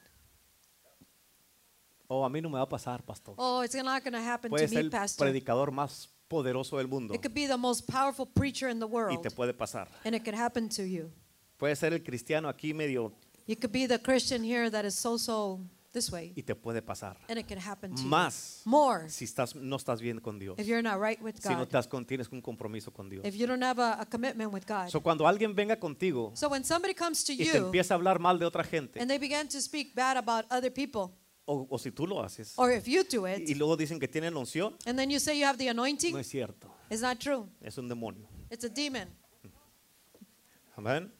Oh, 2.12 2.23
a 2.25 2.30
mí 2.30 2.41
no 2.41 2.49
me 2.49 2.56
va 2.58 2.63
a 2.63 2.69
pasar, 2.69 3.04
pastor. 3.06 3.36
Oh, 3.38 3.62
it's 3.62 3.75
not 3.75 4.04
going 4.04 4.13
to 4.13 4.21
happen 4.21 4.49
Puede 4.49 4.63
to 4.63 4.67
ser 4.69 4.75
me, 4.75 4.82
el 4.86 4.89
Pastor. 4.89 5.25
predicador 5.28 5.71
más 5.71 6.10
poderoso 6.28 6.78
del 6.78 6.88
mundo 6.88 7.13
It 7.13 7.21
could 7.21 7.36
be 7.36 7.45
the 7.45 7.58
most 7.58 7.86
powerful 7.88 8.25
preacher 8.25 8.67
in 8.69 8.80
the 8.80 8.88
y 8.88 8.91
world, 8.91 9.21
te 9.21 9.30
puede 9.30 9.54
pasar. 9.54 9.88
and 10.04 10.15
it 10.15 10.23
could 10.25 10.34
happen 10.36 10.67
to 10.69 10.84
you. 10.84 11.12
Puede 11.60 11.75
ser 11.75 11.93
el 11.93 11.99
cristiano 11.99 12.49
aquí 12.49 12.73
medio 12.73 13.12
You 13.45 13.56
could 13.56 13.71
be 13.71 13.86
the 13.88 13.99
Christian 13.99 14.43
here 14.43 14.69
that 14.71 14.86
is 14.86 14.95
so 14.95 15.17
so 15.17 15.60
this 15.91 16.12
way, 16.12 16.34
y 16.36 16.43
te 16.43 16.56
puede 16.56 16.82
pasar. 16.82 17.17
and 17.30 17.39
it 17.39 17.47
can 17.47 17.58
happen 17.58 17.95
to 17.95 18.04
Más 18.04 18.62
you. 18.65 18.69
More 18.71 19.10
si 19.10 19.25
estás, 19.25 19.56
no 19.56 19.75
estás 19.75 20.02
bien 20.02 20.19
con 20.19 20.38
Dios. 20.39 20.58
if 20.60 20.67
you're 20.67 20.84
not 20.84 20.99
right 21.02 21.21
with 21.21 21.36
Si 21.41 21.49
no 21.49 21.60
God, 21.60 21.67
te 21.67 21.78
has 21.78 21.88
con- 21.88 22.06
tienes 22.06 22.28
un 22.32 22.41
compromiso 22.41 22.91
con 22.91 23.10
Dios. 23.10 23.25
if 23.25 23.36
you 23.36 23.47
don't 23.47 23.63
have 23.63 23.80
a, 23.82 24.02
a 24.02 24.06
commitment 24.06 24.54
with 24.54 24.65
God. 24.67 24.89
So, 24.89 25.02
cuando 25.02 25.25
alguien 25.28 25.56
venga 25.56 25.80
contigo 25.80 26.32
So 26.36 26.49
when 26.49 26.63
somebody 26.63 26.93
comes 26.93 27.23
to 27.25 27.34
y 27.34 27.38
te 27.38 27.43
you 27.45 27.54
empieza 27.56 27.93
a 27.93 27.97
hablar 27.97 28.19
mal 28.19 28.38
de 28.38 28.45
otra 28.45 28.63
gente, 28.63 28.99
and 28.99 29.10
they 29.10 29.17
begin 29.17 29.47
to 29.47 29.60
speak 29.62 29.93
bad 29.95 30.17
about 30.17 30.45
other 30.52 30.71
people, 30.71 31.12
o, 31.45 31.65
o 31.69 31.78
si 31.80 31.91
tú 31.91 32.06
lo 32.06 32.21
haces, 32.23 32.54
or 32.58 32.71
if 32.71 32.86
you 32.88 33.04
do 33.04 33.25
y 33.28 33.32
it, 33.47 33.58
luego 33.58 33.75
dicen 33.75 33.99
que 33.99 34.08
tienen 34.08 34.36
unción, 34.38 34.75
and 34.86 34.97
then 34.97 35.10
you 35.10 35.19
say 35.19 35.39
you 35.39 35.45
have 35.45 35.58
the 35.58 35.67
anointing, 35.69 36.13
no 36.13 36.19
es 36.19 36.28
cierto. 36.28 36.69
it's 36.89 37.02
not 37.02 37.17
true. 37.19 37.47
Es 37.62 37.78
un 37.78 37.88
demonio. 37.88 38.28
It's 38.52 38.63
a 38.63 38.69
demon. 38.69 39.08
Amén. 40.75 41.12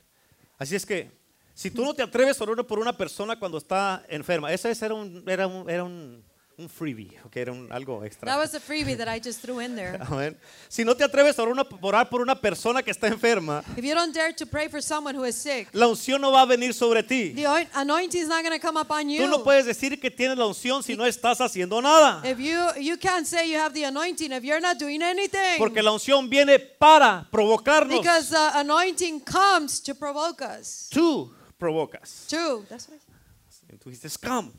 Así 0.58 0.75
es 0.75 0.86
que, 0.86 1.12
si 1.60 1.69
tú 1.69 1.84
no 1.84 1.93
te 1.93 2.02
atreves 2.02 2.39
a 2.39 2.45
orar 2.45 2.65
por 2.65 2.80
una 2.80 2.93
persona 2.93 3.38
cuando 3.38 3.58
está 3.58 4.02
enferma, 4.08 4.50
ese 4.54 4.72
era 4.72 4.93
un, 4.93 5.22
era 5.28 5.45
un, 5.45 5.69
era 5.69 5.84
un, 5.84 6.24
un 6.58 6.69
freebie, 6.69 7.19
ok, 7.26 7.36
era 7.36 7.52
un, 7.52 7.69
algo 7.69 8.02
extra. 8.06 8.32
That 8.32 8.39
was 8.39 8.56
a 8.56 8.62
freebie 8.62 8.95
that 8.95 9.13
I 9.13 9.19
just 9.19 9.41
threw 9.41 9.60
in 9.60 9.76
there. 9.76 10.00
Amén. 10.10 10.38
Si 10.69 10.86
no 10.86 10.95
te 10.95 11.04
atreves 11.04 11.38
a 11.38 11.43
orar, 11.43 12.10
por 12.10 12.22
una 12.22 12.39
persona 12.39 12.82
que 12.82 12.91
está 12.91 13.08
enferma, 13.08 13.62
If 13.76 13.84
you 13.84 13.93
don't 13.93 14.15
dare 14.15 14.32
to 14.36 14.45
pray 14.45 14.69
for 14.69 14.82
someone 14.82 15.13
who 15.13 15.26
is 15.26 15.36
sick, 15.36 15.67
la 15.74 15.88
unción 15.89 16.22
no 16.22 16.32
va 16.32 16.43
a 16.43 16.45
venir 16.45 16.74
sobre 16.74 17.04
ti. 17.04 17.34
the 17.34 17.45
oin- 17.45 17.67
anointing 17.74 18.22
is 18.22 18.30
not 18.30 18.41
going 18.41 18.58
to 18.58 18.65
come 18.65 18.80
upon 18.80 19.10
Tú 19.10 19.28
no 19.28 19.39
you. 19.39 19.43
puedes 19.43 19.65
decir 19.65 20.00
que 20.00 20.10
tienes 20.10 20.38
la 20.38 20.45
unción 20.45 20.82
si 20.82 20.95
no 20.95 21.06
estás 21.06 21.41
haciendo 21.41 21.82
nada. 21.82 22.22
If 22.24 22.39
you 22.39 22.58
you 22.82 22.95
can't 22.98 23.28
say 23.28 23.52
you 23.52 23.60
have 23.60 23.74
the 23.74 23.84
anointing 23.84 24.32
if 24.32 24.45
you're 24.45 24.62
not 24.62 24.80
doing 24.80 25.02
anything. 25.02 25.58
Porque 25.58 25.84
la 25.84 25.91
unción 25.91 26.30
viene 26.30 26.58
para 26.58 27.28
provocarnos. 27.30 27.98
Because 27.98 28.30
the 28.30 28.60
anointing 28.60 29.19
comes 29.19 29.82
to 29.82 29.93
provoke 29.93 30.41
us. 30.41 30.88
Tú 30.89 31.34
provocas. 31.60 32.26
True. 32.28 32.65
That's 32.69 32.88
what 32.88 32.98
I 32.98 33.02
said. 33.50 33.80
Tú 33.80 33.91
come. 34.22 34.52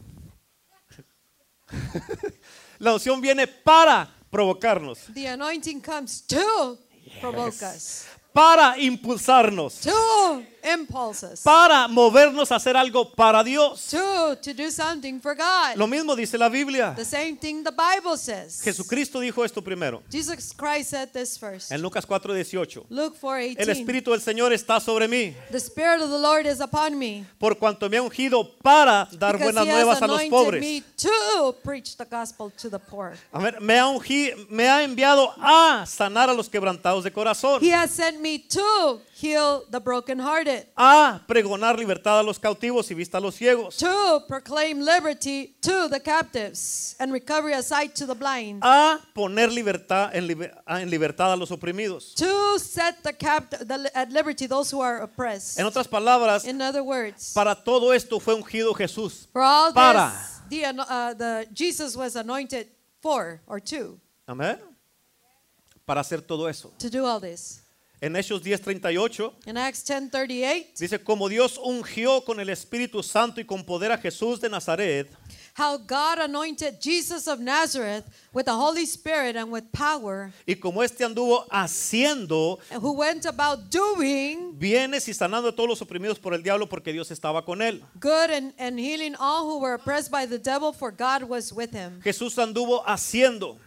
la 2.79 2.93
unción 2.93 3.21
viene 3.21 3.47
para 3.47 4.09
provocarnos, 4.31 5.07
The 5.15 5.29
anointing 5.29 5.81
comes 5.81 6.21
to 6.27 6.79
provoke 7.21 7.63
us. 7.63 8.07
para 8.33 8.77
impulsarnos, 8.79 9.81
To 9.81 10.45
impulse 10.65 11.25
us. 11.33 11.41
para 11.43 11.89
movernos 11.89 12.51
a 12.53 12.57
hacer 12.57 12.77
algo 12.77 13.11
para 13.13 13.43
Dios. 13.45 13.87
To 13.91 14.37
to 14.43 14.53
do 14.55 14.71
something 14.71 15.21
for 15.21 15.35
God. 15.35 15.77
Lo 15.77 15.87
mismo 15.87 16.15
dice 16.17 16.37
la 16.39 16.49
Biblia. 16.49 16.95
The 16.97 17.05
same 17.05 17.37
thing 17.37 17.63
the 17.65 17.71
Bible 17.73 18.17
says. 18.17 18.61
Jesucristo 18.63 19.21
dijo 19.21 19.45
esto 19.45 19.63
primero. 19.63 20.03
Jesus 20.11 20.53
Christ 20.57 20.91
said 20.91 21.09
this 21.13 21.39
first. 21.39 21.71
En 21.73 21.81
Lucas 21.83 22.07
4:18. 22.07 22.85
Luke 22.89 23.17
El 23.23 23.57
4:18. 23.57 23.71
Espíritu 23.71 24.11
del 24.13 24.21
Señor 24.21 24.53
está 24.53 24.81
sobre 24.81 25.09
mí, 25.09 25.35
The 25.51 25.59
Spirit 25.59 26.03
of 26.03 26.11
the 26.11 26.19
Lord 26.19 26.47
is 26.47 26.61
upon 26.61 26.99
me. 26.99 27.25
por 27.39 27.57
cuanto 27.59 27.89
me 27.89 27.97
ha 27.99 28.03
ungido 28.03 28.49
para 28.63 29.09
dar 29.13 29.33
Because 29.37 29.53
buenas 29.53 29.67
nuevas 29.67 30.03
a 30.03 30.07
los 30.07 30.23
pobres. 30.25 30.61
me 30.61 30.83
to 30.97 31.57
preach 31.65 31.97
the 31.97 32.05
gospel 32.05 32.51
to 32.61 32.69
the 32.71 32.79
poor. 32.79 33.13
A 33.33 33.39
ver, 33.41 33.61
me 33.61 33.79
ha, 33.79 33.87
ungi- 33.87 34.35
me 34.49 34.69
ha 34.69 34.83
enviado 34.83 35.33
a 35.39 35.85
sanar 35.87 36.29
a 36.31 36.35
los 36.35 36.49
quebrantados 36.49 37.05
de 37.05 37.11
corazón, 37.13 37.61
He 37.63 37.73
has 37.73 37.91
sent 37.91 38.21
me 38.21 38.39
to 38.39 39.01
heal 39.21 39.63
the 39.71 39.79
brokenhearted, 39.81 40.67
a 40.77 41.21
pregonar 41.29 41.79
libertad 41.79 42.21
a 42.21 42.23
los 42.23 42.39
cautivos 42.39 42.91
y 42.91 42.95
vista 42.95 43.19
a 43.19 43.21
los 43.21 43.35
ciegos, 43.37 43.77
to 43.77 44.25
proclaim 44.29 44.81
liberty 44.81 45.55
to 45.61 45.89
the 45.89 46.01
captives 46.01 46.97
and 46.99 47.13
recovery 47.13 47.53
of 47.55 47.65
sight 47.65 47.95
to 47.95 48.07
the 48.07 48.15
blind, 48.15 48.61
a 48.63 48.99
poner 49.15 49.51
libertad 49.53 50.11
en, 50.15 50.27
liber- 50.27 50.53
en 50.67 50.89
libertad 50.89 51.33
a 51.33 51.37
los 51.37 51.51
oprimidos. 51.51 52.15
to 52.15 52.59
set 52.59 53.03
the 53.03 53.13
the, 53.65 53.91
at 53.95 54.11
liberty 54.11 54.47
those 54.47 54.71
who 54.71 54.81
are 54.81 55.03
oppressed. 55.03 55.59
En 55.59 55.67
otras 55.67 55.87
palabras, 55.87 56.45
In 56.47 56.61
other 56.63 56.83
words, 56.83 57.33
para 57.35 57.55
todo 57.55 57.93
esto 57.93 58.19
fue 58.21 58.35
ungido 58.35 58.73
Jesús. 58.75 59.27
for 59.33 59.43
all 59.43 59.73
para. 59.73 60.11
this, 60.11 60.41
the, 60.49 60.65
uh, 60.67 61.15
the 61.15 61.47
Jesus 61.53 61.97
was 61.97 62.17
anointed 62.17 62.67
for 63.03 63.41
or 63.47 63.61
to 63.61 63.99
Amén. 64.27 64.59
Para 65.87 66.01
hacer 66.03 66.21
todo 66.25 66.47
eso. 66.47 66.71
to 66.79 66.89
do 66.89 67.05
all 67.05 67.19
this. 67.21 67.63
En 68.03 68.17
Hechos 68.17 68.43
10:38 68.43 69.33
In 69.47 69.59
Acts 69.59 69.85
10:38, 69.85 70.79
dice, 70.79 70.99
como 71.05 71.29
Dios 71.29 71.59
ungió 71.63 72.25
con 72.25 72.41
el 72.41 72.49
Espíritu 72.49 73.03
Santo 73.03 73.41
y 73.41 73.45
con 73.45 73.63
poder 73.65 73.93
a 73.93 73.99
Jesús 73.99 74.41
de 74.41 74.49
Nazaret, 74.49 75.07
how 75.55 75.77
God 75.77 76.19
anointed 76.21 76.81
Jesus 76.81 77.29
of 77.29 77.41
Nazareth 77.41 78.05
with 78.33 78.47
the 78.47 78.55
Holy 78.55 78.85
Spirit 78.87 79.37
and 79.37 79.51
with 79.53 79.65
power, 79.73 80.33
y 80.47 80.55
como 80.55 80.83
éste 80.83 81.05
anduvo 81.05 81.45
haciendo 81.51 82.59
and 82.71 82.83
who 82.83 82.93
went 82.93 83.27
about 83.27 83.69
doing 83.71 84.55
bienes 84.59 85.07
y 85.07 85.13
sanando 85.13 85.49
a 85.49 85.53
todos 85.53 85.69
los 85.69 85.83
oprimidos 85.83 86.19
por 86.19 86.33
el 86.33 86.43
diablo 86.43 86.67
porque 86.67 86.95
Dios 86.95 87.11
estaba 87.11 87.45
con 87.45 87.61
él. 87.61 87.83
good 88.01 88.31
and, 88.31 88.55
and 88.59 88.79
healing 88.79 89.15
all 89.19 89.45
who 89.45 89.59
were 89.61 89.75
oppressed 89.75 90.11
by 90.11 90.25
the 90.25 90.39
devil, 90.39 90.73
for 90.73 90.91
God 90.91 91.25
was 91.25 91.53
with 91.53 91.73
him. 91.73 92.01
Jesús 92.03 92.39
anduvo 92.39 92.83
haciendo, 92.87 93.59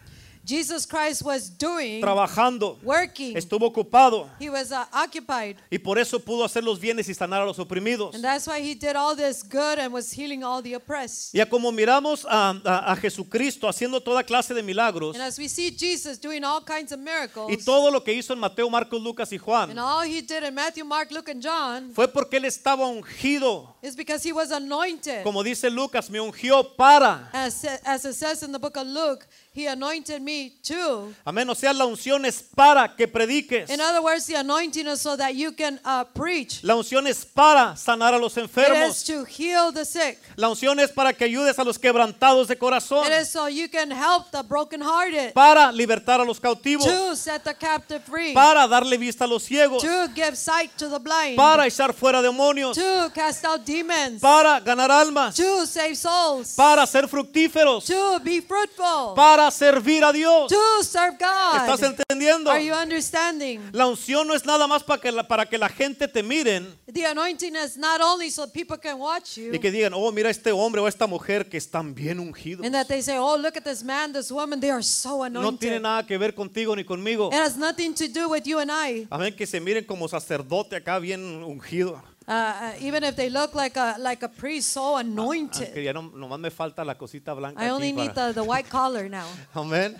Jesus 0.44 0.86
Christ 0.86 1.22
was 1.22 1.48
doing, 1.48 2.02
trabajando, 2.02 2.78
working. 2.82 3.36
estuvo 3.36 3.66
ocupado 3.66 4.28
He 4.38 4.50
was 4.50 4.70
uh, 4.72 4.84
occupied. 4.92 5.56
y 5.70 5.78
por 5.78 5.98
eso 5.98 6.18
pudo 6.20 6.44
hacer 6.44 6.62
los 6.62 6.78
bienes 6.78 7.08
y 7.08 7.14
sanar 7.14 7.42
a 7.42 7.46
los 7.46 7.58
oprimidos. 7.58 8.14
And 8.14 8.22
that's 8.22 8.46
why 8.46 8.60
he 8.60 8.74
did 8.74 8.94
all 8.96 9.16
this 9.16 9.42
good 9.42 9.78
and 9.78 9.92
was 9.92 10.12
healing 10.12 10.44
all 10.44 10.62
the 10.62 10.74
oppressed. 10.74 11.34
Y 11.34 11.44
como 11.46 11.72
miramos 11.72 12.26
a, 12.28 12.60
a- 12.64 12.92
a 12.92 12.96
Jesucristo 12.96 13.68
haciendo 13.68 14.02
toda 14.02 14.22
clase 14.22 14.52
de 14.54 14.62
milagros 14.62 15.14
And 15.14 15.22
as 15.22 15.38
we 15.38 15.48
see 15.48 15.70
Jesus 15.70 16.18
doing 16.20 16.44
all 16.44 16.60
kinds 16.62 16.92
of 16.92 16.98
miracles, 16.98 17.50
y 17.50 17.56
todo 17.56 17.90
lo 17.90 18.02
que 18.04 18.12
hizo 18.12 18.32
en 18.34 18.40
Mateo, 18.40 18.68
Marcos, 18.68 19.00
Lucas 19.00 19.32
y 19.32 19.36
and 19.36 19.44
Juan, 19.44 19.78
all 19.78 20.04
he 20.04 20.20
did 20.20 20.42
in 20.44 20.54
Matthew, 20.54 20.84
Mark, 20.84 21.10
Luke, 21.10 21.28
and 21.30 21.42
John, 21.42 21.90
fue 21.94 22.06
porque 22.08 22.36
él 22.36 22.44
estaba 22.44 22.86
ungido. 22.86 23.74
is 23.82 23.96
because 23.96 24.22
he 24.22 24.32
was 24.32 24.50
anointed. 24.50 25.22
Como 25.24 25.42
dice 25.42 25.70
Lucas, 25.70 26.10
me 26.10 26.18
ungió 26.20 26.76
para. 26.76 27.28
As, 27.32 27.64
as 27.84 28.04
it 28.04 28.14
says 28.14 28.42
in 28.42 28.52
the 28.52 28.58
book 28.58 28.76
of 28.76 28.86
Luke, 28.86 29.26
he 29.54 29.66
anointed 29.66 30.20
me 30.20 30.52
too. 30.62 31.14
Amén. 31.24 31.48
O 31.48 31.54
sea, 31.54 31.72
la 31.72 31.86
unción 31.86 32.24
es 32.24 32.42
para 32.42 32.96
que 32.96 33.06
prediques. 33.06 33.70
In 33.70 33.80
other 33.80 34.02
words, 34.02 34.26
the 34.26 34.34
anointing 34.34 34.88
is 34.88 35.00
so 35.00 35.16
that 35.16 35.34
you 35.34 35.52
can 35.52 35.78
uh, 35.84 36.04
preach. 36.12 36.62
La 36.64 36.74
unción 36.74 37.06
es 37.06 37.24
para 37.24 37.76
sanar 37.76 38.12
a 38.14 38.18
los 38.18 38.36
It 38.36 38.44
is 38.44 38.50
enfermos. 38.50 39.04
to 39.06 39.24
heal 39.24 39.72
the 39.72 39.84
sick. 39.84 40.18
La 40.36 40.48
unción 40.48 40.80
es 40.80 40.90
para 40.90 41.12
que 41.12 41.24
ayudes 41.24 41.56
a 41.58 41.64
los 41.64 41.78
quebrantados 41.78 42.48
de 42.48 42.56
corazón. 42.56 43.06
It 43.06 43.12
is 43.22 43.30
so 43.30 43.46
you 43.46 43.68
can 43.68 43.90
help 43.90 44.30
the 44.32 44.42
brokenhearted. 44.42 45.32
Para 45.34 45.70
libertar 45.70 46.20
a 46.20 46.24
los 46.24 46.40
cautivos. 46.40 46.84
To 46.84 47.14
set 47.14 47.44
the 47.44 47.54
captive 47.54 48.02
free. 48.04 48.34
Para 48.34 48.66
darle 48.66 48.98
vista 48.98 49.24
a 49.24 49.28
los 49.28 49.44
ciegos. 49.44 49.82
To 49.82 50.08
give 50.14 50.36
sight 50.36 50.76
to 50.76 50.88
the 50.88 50.98
blind. 50.98 51.36
Para 51.36 51.66
echar 51.66 51.94
fuera 51.94 52.20
demonios. 52.20 52.74
To 52.76 53.10
cast 53.14 53.44
out 53.44 53.64
demons. 53.64 54.20
Para 54.20 54.60
ganar 54.60 54.90
almas. 54.90 55.36
To 55.36 55.64
save 55.66 55.96
souls. 55.96 56.54
Para 56.56 56.86
ser 56.86 57.06
fructíferos. 57.06 57.84
To 57.86 58.18
be 58.20 58.40
fruitful. 58.40 59.14
Para 59.14 59.43
para 59.44 59.50
servir 59.50 60.04
a 60.04 60.12
Dios. 60.12 60.48
to 60.48 60.82
serve 60.82 61.14
¿Estás 61.14 61.80
God. 61.80 61.94
entendiendo? 61.98 62.50
Are 62.50 62.64
you 62.64 62.74
understanding? 62.74 63.60
La 63.72 63.86
unción 63.86 64.26
no 64.26 64.34
es 64.34 64.44
nada 64.44 64.66
más 64.66 64.82
para 64.82 65.00
que 65.00 65.12
la, 65.12 65.26
para 65.26 65.46
que 65.46 65.58
la 65.58 65.68
gente 65.68 66.08
te 66.08 66.22
miren 66.22 66.74
The 66.92 67.06
anointing 67.06 67.56
is 67.56 67.76
not 67.76 68.00
only 68.00 68.30
so 68.30 68.46
people 68.46 68.78
can 68.78 68.98
watch 68.98 69.36
you 69.36 69.52
y 69.52 69.58
que 69.58 69.70
digan, 69.70 69.92
oh, 69.94 70.10
mira 70.12 70.30
este 70.30 70.52
hombre 70.52 70.80
o 70.80 70.88
esta 70.88 71.06
mujer 71.06 71.48
que 71.48 71.56
están 71.58 71.94
bien 71.94 72.18
ungidos. 72.20 72.64
and 72.64 72.74
that 72.74 72.86
they 72.88 73.02
say, 73.02 73.18
oh, 73.18 73.36
look 73.36 73.56
at 73.56 73.64
this 73.64 73.82
man, 73.82 74.12
this 74.12 74.30
woman, 74.30 74.60
they 74.60 74.70
are 74.70 74.82
so 74.82 75.28
No 75.28 75.56
tiene 75.56 75.76
anointed. 75.76 75.82
nada 75.82 76.06
que 76.06 76.16
ver 76.18 76.34
contigo 76.34 76.74
ni 76.76 76.84
conmigo. 76.84 77.28
It 77.32 77.38
has 77.38 77.56
nothing 77.56 77.94
to 77.94 78.08
do 78.08 78.28
with 78.28 78.44
you 78.46 78.58
and 78.60 78.70
I. 78.70 79.06
Amén, 79.10 79.34
que 79.36 79.46
se 79.46 79.60
miren 79.60 79.84
como 79.84 80.08
sacerdote 80.08 80.76
acá 80.76 80.98
bien 80.98 81.20
ungido. 81.44 82.02
Uh, 82.26 82.32
uh, 82.32 82.72
even 82.80 83.04
if 83.04 83.14
they 83.16 83.28
look 83.28 83.54
like 83.54 83.76
a 83.76 83.96
like 83.98 84.22
a 84.22 84.28
priest, 84.28 84.72
so 84.72 84.94
Que 84.94 85.00
anointed. 85.02 85.76
ya 85.84 85.92
no, 85.92 86.02
nomás 86.02 86.38
me 86.40 86.50
falta 86.50 86.82
la 86.84 86.94
cosita 86.94 87.34
blanca. 87.34 87.62
I 87.62 87.68
only 87.70 87.92
need 87.92 88.14
para- 88.14 88.32
the, 88.32 88.40
the 88.40 88.42
white 88.42 88.68
collar 88.70 89.10
now. 89.10 89.26
Amén. 89.54 89.94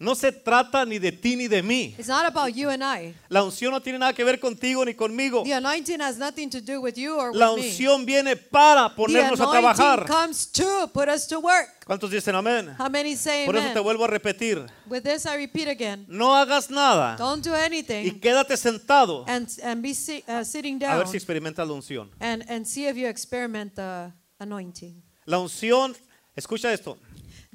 No 0.00 0.14
se 0.14 0.30
trata 0.30 0.84
ni 0.84 1.00
de 1.00 1.10
ti 1.10 1.34
ni 1.34 1.48
de 1.48 1.60
mí. 1.60 1.92
It's 1.98 2.06
not 2.06 2.24
about 2.24 2.54
you 2.54 2.68
and 2.70 2.84
I. 2.84 3.14
La 3.28 3.42
unción 3.42 3.72
no 3.72 3.80
tiene 3.80 3.98
nada 3.98 4.12
que 4.12 4.22
ver 4.22 4.38
contigo 4.38 4.84
ni 4.84 4.94
conmigo. 4.94 5.42
The 5.42 5.54
anointing 5.54 6.00
has 6.00 6.16
nothing 6.18 6.48
to 6.50 6.60
do 6.60 6.80
with 6.80 6.94
you 6.96 7.16
or 7.18 7.34
La 7.34 7.50
with 7.52 7.62
me. 7.62 7.68
unción 7.68 8.06
viene 8.06 8.36
para 8.36 8.94
ponernos 8.94 9.40
a 9.40 9.50
trabajar. 9.50 10.06
comes 10.06 10.46
to 10.52 10.88
put 10.94 11.08
us 11.08 11.26
to 11.26 11.40
work. 11.40 11.84
¿Cuántos 11.84 12.10
dicen 12.12 12.36
amén? 12.36 12.76
How 12.78 12.88
many 12.88 13.16
say 13.16 13.44
Por 13.44 13.56
eso 13.56 13.72
te 13.72 13.80
vuelvo 13.80 14.04
a 14.04 14.06
repetir. 14.08 14.64
With 14.86 15.02
this, 15.02 15.26
I 15.26 15.36
repeat 15.36 15.66
again. 15.66 16.04
No 16.06 16.32
hagas 16.36 16.70
nada 16.70 17.16
Don't 17.16 17.42
do 17.44 17.50
y 17.52 17.60
anything 17.60 18.20
quédate 18.20 18.56
sentado 18.56 19.24
and 19.26 19.48
and 19.64 19.82
be 19.82 19.94
si- 19.94 20.22
uh, 20.28 20.44
sitting 20.44 20.76
a 20.76 20.86
down 20.90 20.98
ver 20.98 21.08
si 21.08 21.16
experimentas 21.16 21.66
la 21.66 21.74
unción. 21.74 22.08
and 22.20 22.44
and 22.48 22.66
see 22.66 22.86
if 22.86 22.96
you 22.96 23.08
experiment 23.08 23.74
the 23.74 24.12
anointing. 24.38 25.02
La 25.24 25.38
unción, 25.40 25.96
escucha 26.36 26.72
esto. 26.72 26.96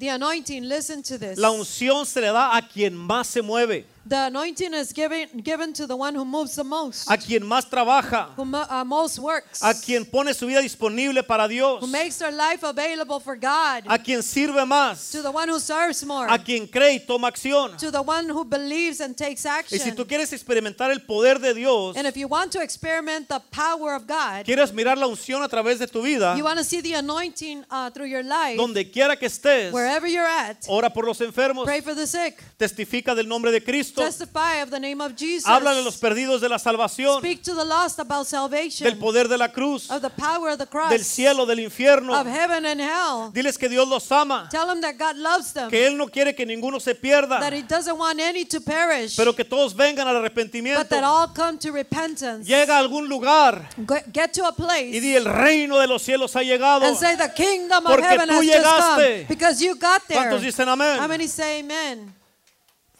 The 0.03 0.09
anointing, 0.09 0.67
listen 0.67 1.01
to 1.03 1.17
this. 1.17 1.37
La 1.37 1.49
unción 1.49 2.05
se 2.05 2.19
le 2.19 2.27
da 2.27 2.57
a 2.57 2.67
quien 2.67 2.93
más 2.93 3.25
se 3.25 3.41
mueve, 3.41 3.85
The 4.05 4.27
anointing 4.27 4.73
is 4.73 4.91
given 4.91 5.29
given 5.41 5.71
to 5.73 5.87
the 5.87 5.95
one 5.95 6.13
who 6.13 6.25
moves 6.25 6.55
the 6.55 6.63
most, 6.65 7.09
a 7.09 7.15
quien 7.17 7.41
más 7.43 7.69
trabaja, 7.69 8.31
who 8.35 8.43
uh, 8.43 8.83
most 8.83 9.17
works, 9.17 9.63
a 9.63 9.73
quien 9.73 10.03
pone 10.03 10.33
su 10.33 10.45
vida 10.45 10.61
disponible 10.61 11.23
para 11.23 11.47
Dios, 11.47 11.81
who 11.81 11.87
makes 11.87 12.17
their 12.17 12.31
life 12.33 12.63
available 12.63 13.21
for 13.21 13.37
God, 13.37 13.83
a 13.87 13.97
quien 13.97 14.21
sirve 14.21 14.65
más, 14.65 15.09
to 15.09 15.21
the 15.21 15.31
one 15.31 15.47
who 15.47 15.57
serves 15.57 16.03
more, 16.05 16.27
a 16.29 16.37
quien 16.37 16.67
cree 16.67 16.95
y 16.95 16.99
toma 16.99 17.29
acción. 17.29 17.77
to 17.77 17.91
the 17.91 18.01
one 18.01 18.27
who 18.27 18.43
believes 18.43 18.99
and 18.99 19.15
takes 19.15 19.45
Y 19.45 19.63
si 19.77 19.89
action. 19.89 19.95
tú 19.95 20.05
quieres 20.05 20.33
experimentar 20.33 20.91
el 20.91 20.99
poder 21.05 21.39
de 21.39 21.53
Dios, 21.53 21.95
And 21.95 22.05
if 22.05 22.17
you 22.17 22.27
want 22.27 22.51
to 22.51 22.61
experiment 22.61 23.29
the 23.29 23.39
power 23.51 23.95
of 23.95 24.05
God, 24.05 24.43
quieres 24.43 24.73
mirar 24.73 24.97
la 24.97 25.07
unción 25.07 25.41
a 25.43 25.47
través 25.47 25.79
de 25.79 25.87
tu 25.87 26.01
vida, 26.01 26.35
you 26.35 26.43
want 26.43 26.57
to 26.57 26.65
see 26.65 26.81
the 26.81 26.95
anointing 26.95 27.63
uh, 27.71 27.89
through 27.89 28.07
your 28.09 28.23
life, 28.23 28.57
donde 28.57 28.91
quiera 28.91 29.15
que 29.15 29.29
estés, 29.29 29.71
wherever 29.71 30.09
you're 30.09 30.27
at, 30.27 30.57
ora 30.67 30.89
por 30.89 31.05
los 31.05 31.21
enfermos, 31.21 31.63
pray 31.63 31.79
for 31.79 31.95
the 31.95 32.05
sick, 32.05 32.43
testifica 32.57 33.15
del 33.15 33.29
nombre 33.29 33.49
de 33.49 33.61
Cristo, 33.63 33.92
testify 34.01 34.61
of 34.61 34.69
the 34.69 34.79
name 34.79 35.01
of 35.01 35.15
Jesus, 35.15 35.45
háblale 35.47 35.79
a 35.79 35.83
los 35.83 35.97
perdidos 35.97 36.41
de 36.41 36.49
la 36.49 36.57
salvación, 36.59 37.19
speak 37.19 37.41
to 37.43 37.53
the 37.55 37.63
lost 37.65 37.99
about 37.99 38.25
salvation, 38.27 38.85
del 38.85 38.97
poder 38.97 39.27
de 39.27 39.37
la 39.37 39.49
cruz, 39.51 39.89
of 39.91 40.01
the 40.01 40.09
power 40.09 40.51
of 40.51 40.57
the 40.57 40.65
cross, 40.67 40.89
del 40.89 41.03
cielo, 41.03 41.45
del 41.45 41.59
infierno. 41.59 42.13
of 42.19 42.27
heaven 42.27 42.65
and 42.65 42.81
hell. 42.81 43.31
Diles 43.33 43.57
que 43.57 43.69
Dios 43.69 43.87
los 43.87 44.11
ama, 44.11 44.47
Tell 44.51 44.67
them 44.67 44.81
that 44.81 44.97
God 44.97 45.15
loves 45.17 45.53
them, 45.53 45.69
que 45.69 45.85
Él 45.85 45.97
no 45.97 46.07
quiere 46.07 46.33
que 46.35 46.45
ninguno 46.45 46.79
se 46.79 46.95
pierda, 46.95 47.39
that 47.39 47.53
He 47.53 47.61
doesn't 47.61 47.97
want 47.97 48.19
any 48.19 48.45
to 48.45 48.59
perish, 48.61 49.15
pero 49.15 49.33
que 49.35 49.45
todos 49.45 49.75
vengan 49.75 50.07
al 50.07 50.15
but 50.15 50.23
arrepentimiento. 50.23 50.87
that 50.89 51.03
all 51.03 51.27
come 51.33 51.57
to 51.57 51.71
repentance. 51.71 52.47
Llega 52.47 52.75
a 52.77 52.79
algún 52.79 53.07
lugar 53.07 53.69
Get 54.13 54.33
to 54.33 54.45
a 54.45 54.51
place 54.51 54.95
y 54.95 54.99
di 54.99 55.15
el 55.15 55.25
reino 55.25 55.79
de 55.79 55.87
los 55.87 56.01
cielos 56.03 56.35
ha 56.35 56.41
llegado. 56.41 56.85
and 56.85 56.97
say 56.97 57.15
the 57.15 57.29
kingdom 57.33 57.85
of 57.85 57.99
heaven 57.99 58.29
has 58.29 58.45
just 58.45 58.63
come 58.63 59.01
llegaste. 59.03 59.27
because 59.27 59.61
you 59.61 59.75
got 59.75 60.01
there. 60.07 60.19
¿Cuántos 60.19 60.41
dicen 60.41 60.67
amén? 60.69 60.99
How 60.99 61.07
many 61.07 61.27
say 61.27 61.59
amen? 61.59 62.13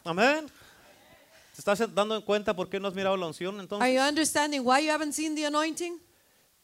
Amén. 0.04 0.50
¿Te 1.54 1.60
estás 1.60 1.94
dando 1.94 2.16
en 2.16 2.22
cuenta 2.22 2.54
por 2.56 2.68
qué 2.68 2.80
no 2.80 2.88
has 2.88 2.94
mirado 2.94 3.16
la 3.16 3.26
unción 3.26 3.54
Are 3.54 3.62
entonces? 3.62 3.94
you 3.94 4.00
understanding 4.00 4.62
why 4.64 4.84
you 4.84 4.90
haven't 4.90 5.12
seen 5.12 5.36
the 5.36 5.46
anointing? 5.46 6.00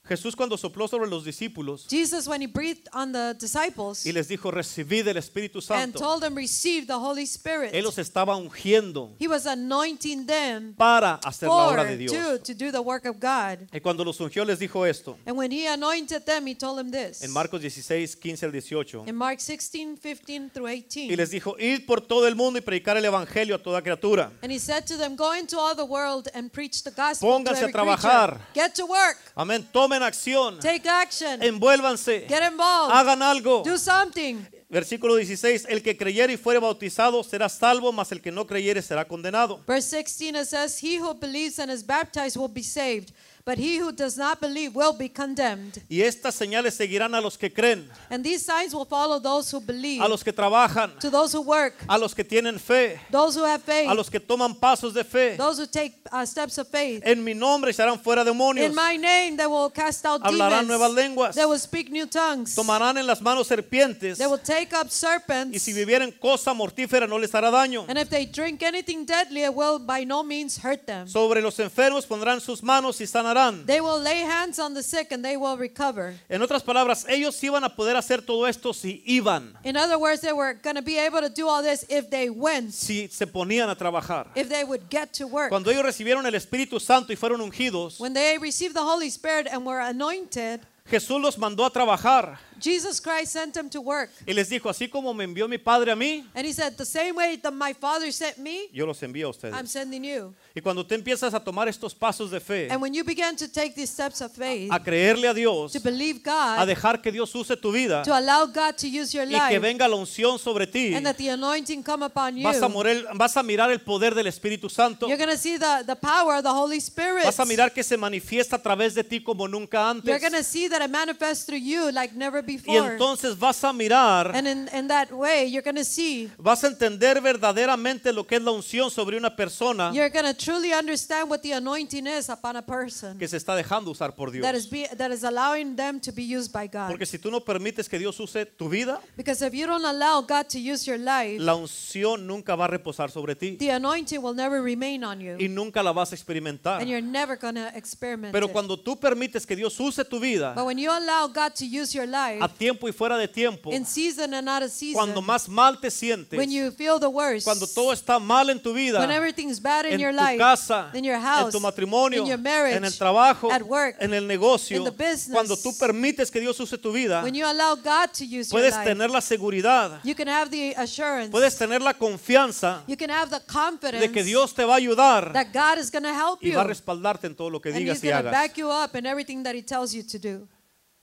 Jesús 0.09 0.35
cuando 0.35 0.57
sopló 0.57 0.89
sobre 0.89 1.09
los 1.09 1.25
discípulos 1.25 1.87
Jesus, 1.89 2.27
when 2.27 2.41
he 2.43 2.47
breathed 2.47 2.89
on 2.93 3.13
the 3.13 3.35
disciples 3.39 4.05
y 4.07 4.13
les 4.13 4.27
dijo, 4.29 4.51
recibid 4.51 5.07
el 5.07 5.17
Espíritu 5.19 5.59
and 5.59 5.65
Santo, 5.93 5.99
told 6.01 6.21
them, 6.23 6.35
receive 6.35 6.87
the 6.87 6.95
Holy 6.99 7.25
Spirit, 7.25 7.73
Él 7.75 7.85
los 7.85 7.97
estaba 7.99 8.35
ungiendo 8.37 9.15
he 9.21 9.29
was 9.29 9.47
anointing 9.47 10.27
them 10.27 10.75
para 10.75 11.21
hacer 11.25 11.49
la 11.49 11.55
for, 11.55 11.73
obra 11.79 11.85
de 11.85 11.97
Dios. 11.97 12.13
to, 12.13 12.39
to 12.39 12.55
do 12.55 12.73
the 12.73 12.81
work 12.81 13.05
of 13.05 13.21
God. 13.21 13.69
Y 13.73 13.81
cuando 13.81 14.05
los 14.05 14.19
ungió 14.21 14.45
les 14.45 14.59
dijo 14.59 14.85
esto, 14.87 15.17
And 15.27 15.37
when 15.37 15.53
he 15.53 15.67
anointed 15.69 16.25
them, 16.25 16.47
he 16.47 16.55
told 16.57 16.79
them 16.79 16.91
this. 16.91 17.23
en 17.23 17.31
Marcos 17.31 17.61
16, 17.61 18.17
15 18.17 18.47
al 18.47 18.53
18. 18.53 19.05
In 19.07 19.15
Mark 19.15 19.39
16, 19.41 19.97
15 19.99 20.51
through 20.51 20.69
Y 20.69 20.81
18. 20.89 21.17
les 21.17 21.31
dijo, 21.31 21.57
id 21.59 21.87
por 21.87 22.01
todo 22.01 22.27
el 22.27 22.35
mundo 22.35 22.59
y 22.59 22.63
predicar 22.63 22.97
el 22.97 23.05
Evangelio 23.05 23.55
a 23.55 23.59
toda 23.63 23.81
criatura. 23.83 24.33
And 24.43 24.51
he 24.51 24.59
said 24.59 24.87
to 24.87 24.97
them, 24.97 25.15
Go 25.15 25.35
into 25.35 25.57
all 25.59 25.77
the 25.77 25.85
world 25.85 26.29
and 26.35 26.51
preach 26.51 26.83
the 26.83 26.91
gospel 26.91 27.29
to 27.29 27.45
Pónganse 27.45 27.61
a 27.61 27.69
every 27.69 27.73
trabajar. 27.73 28.31
creature. 28.31 28.47
Get 28.55 28.75
to 28.75 28.87
work. 28.87 29.19
Amén. 29.41 29.67
Tomen 29.73 30.03
acción. 30.03 30.59
Take 30.61 30.87
action. 30.87 31.43
Envuélvanse. 31.43 32.27
Get 32.29 32.43
involved. 32.43 32.95
Hagan 32.95 33.23
algo. 33.23 33.63
Do 33.65 33.79
something. 33.79 34.45
Versículo 34.69 35.17
16. 35.17 35.65
El 35.71 35.83
que 35.83 35.97
creyere 35.97 36.35
y 36.35 36.37
fuere 36.37 36.61
bautizado 36.61 37.25
será 37.25 37.49
salvo, 37.49 37.91
mas 37.91 38.13
el 38.13 38.21
que 38.21 38.31
no 38.31 38.47
creyere 38.47 38.83
será 38.83 39.09
condenado. 39.09 39.65
Verse 39.67 39.97
16 39.97 40.37
it 40.37 40.47
says, 40.47 40.79
He 40.83 40.99
who 40.99 41.15
believes 41.15 41.59
and 41.59 41.73
is 41.73 41.83
baptized 41.83 42.37
will 42.37 42.53
be 42.53 42.63
saved, 42.63 43.15
but 43.45 43.59
he 43.59 43.79
who 43.79 43.91
does 43.93 44.17
not 44.17 44.41
believe 44.41 44.75
will 44.75 44.93
be 44.97 45.09
condemned. 45.09 45.83
Y 45.89 46.03
estas 46.03 46.35
señales 46.35 46.75
seguirán 46.75 47.15
a 47.15 47.21
los 47.21 47.37
que 47.39 47.53
creen, 47.53 47.89
And 48.11 48.23
these 48.25 48.45
signs 48.45 48.75
will 48.75 48.87
follow 48.87 49.19
those 49.21 49.51
who 49.55 49.61
believe, 49.61 50.03
a 50.03 50.09
los 50.09 50.23
que 50.23 50.33
trabajan, 50.33 50.99
to 51.01 51.11
those 51.11 51.33
who 51.37 51.41
work, 51.43 51.75
a 51.89 51.97
los 51.99 52.15
que 52.15 52.25
tienen 52.25 52.59
fe, 52.61 53.01
those 53.11 53.39
who 53.39 53.45
have 53.45 53.63
faith, 53.63 53.89
a 53.89 53.95
los 53.95 54.11
que 54.11 54.21
toman 54.21 54.55
pasos 54.55 54.93
de 54.93 55.05
fe. 55.05 55.37
those 55.37 55.59
who 55.59 55.67
take 55.67 55.95
uh, 56.13 56.25
steps 56.27 56.59
of 56.59 56.69
faith. 56.69 57.03
En 57.05 57.25
mi 57.25 57.35
nombre 57.35 57.73
serán 57.73 57.99
fuera 57.99 58.25
demonios. 58.25 58.67
In 58.69 58.75
my 58.75 58.97
name, 58.99 59.37
they 59.37 59.47
will 59.47 59.71
cast 59.71 60.05
out 60.05 60.21
Hablarán 60.23 60.67
nuevas 60.67 60.91
demons. 60.91 60.97
lenguas. 60.97 61.35
They 61.35 61.47
will 61.47 61.59
speak 61.59 61.91
new 61.91 62.07
tongues. 62.07 62.55
Tomarán 62.55 62.99
en 62.99 63.07
las 63.07 63.21
manos 63.23 63.47
serpientes. 63.49 64.19
They 64.19 64.27
will 64.27 64.39
take 64.43 64.75
up 64.75 64.87
Y 64.87 64.91
serpents. 64.91 65.63
si 65.63 65.73
vivieren 65.73 66.13
cosa 66.13 66.53
mortífera 66.53 67.07
no 67.07 67.19
les 67.19 67.35
hará 67.35 67.51
daño. 67.51 67.87
And 67.89 67.99
if 67.99 68.11
they 68.11 68.27
drink 68.27 68.63
anything 68.63 69.05
deadly, 69.07 69.45
it 69.45 69.55
will 69.55 69.79
by 69.79 70.05
no 70.05 70.23
means 70.23 70.59
hurt 70.63 70.85
them. 70.87 71.09
Sobre 71.09 71.41
los 71.41 71.59
enfermos 71.59 72.07
pondrán 72.07 72.41
sus 72.41 72.63
manos 72.63 73.01
y 73.01 73.07
sanarán. 73.07 73.30
They 73.67 73.81
will 73.81 74.01
lay 74.03 74.21
hands 74.23 74.59
on 74.59 74.75
the 74.75 74.83
sick 74.83 75.13
and 75.13 75.25
they 75.25 75.37
will 75.37 75.57
recover. 75.57 76.15
En 76.29 76.43
otras 76.43 76.63
palabras, 76.63 77.05
ellos 77.09 77.43
iban 77.43 77.65
a 77.65 77.69
poder 77.75 77.97
hacer 77.97 78.23
todo 78.23 78.47
esto 78.47 78.73
si 78.73 79.03
iban, 79.07 79.55
In 79.65 79.77
other 79.77 79.99
words, 79.99 80.21
they 80.21 80.33
were 80.33 80.55
going 80.55 80.77
to 80.77 80.83
be 80.83 80.99
able 80.99 81.21
to 81.21 81.29
do 81.29 81.49
all 81.49 81.63
this 81.63 81.85
if 81.89 82.11
they 82.11 82.31
went, 82.31 82.73
si 82.73 83.09
se 83.09 83.27
ponían 83.27 83.69
a 83.71 83.75
trabajar. 83.77 84.27
if 84.35 84.49
they 84.49 84.65
would 84.65 84.89
get 84.91 85.13
to 85.13 85.27
work. 85.27 85.51
Cuando 85.51 85.71
ellos 85.71 85.85
recibieron 85.85 86.27
el 86.27 86.35
Espíritu 86.35 86.81
Santo 86.81 87.13
y 87.13 87.17
fueron 87.17 87.41
ungidos, 87.41 87.99
When 88.01 88.13
they 88.15 88.39
received 88.39 88.75
the 88.75 88.83
Holy 88.83 89.09
Spirit 89.09 89.47
and 89.51 89.65
were 89.67 89.81
anointed, 89.81 90.61
Jesús 90.91 91.21
los 91.21 91.37
mandó 91.39 91.65
a 91.65 91.71
trabajar 91.71 92.39
Jesus 92.61 93.01
Christ 93.01 93.33
sent 93.33 93.55
them 93.55 93.69
to 93.71 93.81
work. 93.81 94.11
y 94.27 94.33
les 94.35 94.49
dijo, 94.49 94.69
así 94.69 94.89
como 94.89 95.13
me 95.15 95.25
envió 95.25 95.49
mi 95.49 95.59
Padre 95.59 95.93
a 95.93 95.97
mí, 95.97 96.25
And 96.35 96.47
he 96.47 96.53
said, 96.53 96.77
The 96.77 96.85
same 96.85 97.13
way 97.15 97.37
that 97.39 97.53
my 97.53 97.73
Father 97.75 98.13
sent 98.13 98.39
me, 98.39 98.69
yo 98.73 98.87
los 98.87 99.03
envío 99.03 99.29
a 99.29 99.31
I'm 99.31 99.31
ustedes. 99.65 99.71
sending 99.71 100.05
you. 100.05 100.35
Y 100.55 100.61
cuando 100.61 100.85
tú 100.85 100.95
empiezas 100.95 101.33
a 101.35 101.41
tomar 101.41 101.69
estos 101.69 101.95
pasos 101.95 102.31
de 102.31 102.41
fe, 102.41 102.69
And 102.71 102.81
when 102.83 102.93
you 102.95 103.05
begin 103.05 103.37
to 103.37 103.49
take 103.49 103.75
these 103.75 103.91
steps 103.91 104.21
of 104.21 104.33
faith, 104.33 104.71
a 104.73 104.79
creerle 104.83 105.29
a 105.29 105.35
Dios, 105.35 105.73
to 105.73 105.81
believe 105.81 106.21
a 106.27 106.57
God, 106.59 106.67
dejar 106.69 107.01
que 107.03 107.11
Dios 107.13 107.35
use 107.35 107.57
tu 107.57 107.73
vida 107.73 108.03
to 108.03 108.13
allow 108.15 108.47
God 108.47 108.77
to 108.77 108.87
use 108.87 109.13
your 109.15 109.25
y 109.27 109.31
que 109.49 109.57
life, 109.57 109.59
venga 109.61 109.89
la 109.89 109.97
unción 109.97 110.39
sobre 110.39 110.67
ti, 110.67 110.95
and 110.95 111.05
that 111.07 111.17
the 111.17 111.29
anointing 111.31 111.83
come 111.83 112.05
upon 112.05 112.37
you, 112.37 112.43
vas 112.45 112.61
a, 112.63 112.69
morir- 112.69 113.07
vas 113.15 113.37
a 113.37 113.43
mirar 113.43 113.71
el 113.71 113.81
poder 113.81 114.15
del 114.15 114.27
Espíritu 114.27 114.69
Santo, 114.69 115.07
you're 115.09 115.17
going 115.17 115.31
to 115.31 115.37
see 115.39 115.57
the, 115.57 115.85
the 115.87 115.97
power 115.97 116.37
of 116.37 116.43
the 116.43 116.51
Holy 116.53 116.79
Spirit. 116.81 117.25
vas 117.25 117.39
a 117.41 117.45
mirar 117.45 117.73
que 117.73 117.83
se 117.83 117.97
manifiesta 117.97 118.57
a 118.57 118.63
través 118.63 118.95
de 118.95 119.05
ti 119.05 119.21
como 119.23 119.47
nunca 119.49 119.79
You're 120.03 120.15
antes. 120.15 120.21
going 120.21 120.33
to 120.33 120.43
see 120.45 120.69
that 120.69 120.83
it 120.83 120.91
manifests 120.91 121.45
through 121.47 121.61
you 121.61 121.91
like 121.93 122.15
never 122.15 122.43
Y 122.43 122.50
before. 122.57 122.93
entonces 122.93 123.39
vas 123.39 123.63
a 123.65 123.73
mirar, 123.73 124.35
And 124.35 124.47
in, 124.47 124.69
in 124.73 124.89
that 124.89 125.11
way, 125.13 125.47
you're 125.51 125.63
going 125.63 125.77
to 125.77 125.85
see, 125.85 126.31
vas 126.39 126.65
a 126.65 126.69
entender 126.69 127.21
verdaderamente 127.21 128.13
lo 128.13 128.27
que 128.27 128.37
es 128.37 128.43
la 128.43 128.51
unción 128.51 128.91
sobre 128.91 129.17
una 129.17 129.35
persona 129.35 129.91
you're 129.93 130.11
going 130.11 130.25
to 130.25 130.35
truly 130.35 130.73
understand 130.73 131.29
what 131.31 131.41
the 131.43 131.53
anointing 131.53 132.07
is 132.07 132.29
upon 132.29 132.57
a 132.57 132.63
person 132.63 133.19
que 133.19 133.29
se 133.29 133.37
está 133.37 133.55
dejando 133.55 133.91
usar 133.91 134.15
por 134.15 134.31
that 134.41 134.55
is, 134.55 134.69
Dios. 134.71 134.89
be, 134.91 134.97
that 134.97 135.11
is 135.11 135.25
allowing 135.25 135.77
them 135.77 136.01
to 136.01 136.13
be 136.13 136.23
used 136.23 136.53
by 136.53 136.67
God. 136.67 136.89
Porque 136.89 137.07
si 137.07 137.19
tú 137.19 137.31
no 137.31 137.41
permites 137.41 137.89
que 137.89 137.99
Dios 137.99 138.19
use 138.19 138.47
tu 138.57 138.69
vida, 138.69 139.01
Because 139.17 139.43
if 139.43 139.55
you 139.55 139.67
don't 139.67 139.85
allow 139.85 140.21
God 140.21 140.47
to 140.49 140.59
use 140.59 140.87
your 140.87 140.99
life, 140.99 141.39
la 141.41 141.55
unción 141.55 142.27
nunca 142.27 142.57
va 142.57 142.65
a 142.67 142.69
reposar 142.69 143.11
sobre 143.11 143.35
ti 143.35 143.57
the 143.57 143.71
anointing 143.71 144.23
will 144.23 144.35
never 144.35 144.63
remain 144.63 145.05
on 145.05 145.21
you. 145.21 145.37
y 145.39 145.49
nunca 145.49 145.83
la 145.83 145.93
vas 145.93 146.13
a 146.13 146.15
experimentar. 146.15 146.81
And 146.81 146.89
you're 146.89 147.03
never 147.03 147.37
going 147.37 147.55
to 147.55 147.69
experiment 147.77 148.33
Pero 148.33 148.49
cuando 148.49 148.79
tú 148.79 148.99
permites 148.99 149.47
que 149.47 149.57
Dios 149.57 149.79
use 149.79 150.05
tu 150.05 150.19
vida, 150.21 150.55
But 150.55 150.67
when 150.67 150.79
you 150.79 150.91
allow 150.91 151.27
God 151.29 151.55
to 151.57 151.65
use 151.65 151.95
your 151.95 152.07
life, 152.07 152.40
a 152.41 152.49
tiempo 152.49 152.89
y 152.89 152.93
fuera 152.93 153.17
de 153.17 153.29
tiempo, 153.29 153.73
in 153.73 153.85
season 153.85 154.35
and 154.35 154.49
out 154.49 154.63
of 154.63 154.71
season, 154.71 154.95
cuando 154.95 155.23
más 155.23 155.49
mal 155.49 155.81
te 155.81 155.91
sientes, 155.91 156.39
when 156.39 156.51
you 156.51 156.71
feel 156.71 156.99
the 156.99 157.09
worst, 157.09 157.45
cuando 157.45 157.67
todo 157.67 157.93
está 157.93 158.19
mal 158.19 158.51
en 158.51 158.61
tu 158.61 158.73
vida, 158.73 158.99
when 159.01 159.11
everything's 159.11 159.61
bad 159.61 159.85
in 159.87 159.95
en 159.95 160.01
your 160.01 160.13
tu 160.13 160.19
life, 160.19 160.39
casa, 160.39 160.91
in 160.95 161.05
your 161.05 161.17
en 161.17 161.23
house, 161.23 161.53
tu 161.53 161.61
matrimonio, 161.61 162.23
in 162.23 162.29
your 162.29 162.39
marriage, 162.39 162.77
en 162.77 162.85
el 162.85 162.93
trabajo, 162.93 163.51
at 163.51 163.63
work, 163.63 163.97
en 164.01 164.13
el 164.15 164.27
negocio, 164.27 164.77
in 164.77 164.85
the 164.85 164.91
business, 164.91 165.33
cuando 165.33 165.57
tú 165.57 165.77
permites 165.79 166.31
que 166.31 166.41
Dios 166.41 166.59
use 166.61 166.77
tu 166.79 166.93
vida, 166.93 167.23
when 167.23 167.35
you 167.35 167.45
allow 167.45 167.75
God 167.75 168.13
to 168.13 168.25
use 168.25 168.51
your 168.51 168.61
puedes 168.61 168.75
life, 168.75 168.85
tener 168.85 169.11
la 169.11 169.21
seguridad, 169.21 170.01
you 170.05 170.15
can 170.15 170.29
have 170.29 170.51
the 170.51 170.75
assurance, 170.77 171.31
puedes 171.31 171.57
tener 171.57 171.81
la 171.81 171.95
confianza 171.95 172.83
you 172.87 172.97
can 172.97 173.11
have 173.11 173.31
the 173.31 173.41
confidence 173.47 174.01
de 174.01 174.13
que 174.13 174.23
Dios 174.23 174.55
te 174.55 174.65
va 174.65 174.75
a 174.75 174.77
ayudar 174.77 175.33
that 175.33 175.53
God 175.53 175.79
is 175.79 175.91
going 175.91 176.05
to 176.05 176.15
help 176.15 176.43
y 176.43 176.51
you, 176.51 176.57
va 176.57 176.63
a 176.63 176.65
respaldarte 176.65 177.27
en 177.27 177.35
todo 177.35 177.51
lo 177.51 177.61
que 177.61 177.73
digas 177.73 178.03
y 178.03 178.11
hagas. 178.11 178.33
back 178.33 178.57
you 178.57 178.69
up 178.71 178.95
in 178.95 179.07
everything 179.07 179.43
that 179.43 179.55
He 179.55 179.63
tells 179.63 179.93
you 179.93 180.03
to 180.03 180.19
do. 180.19 180.49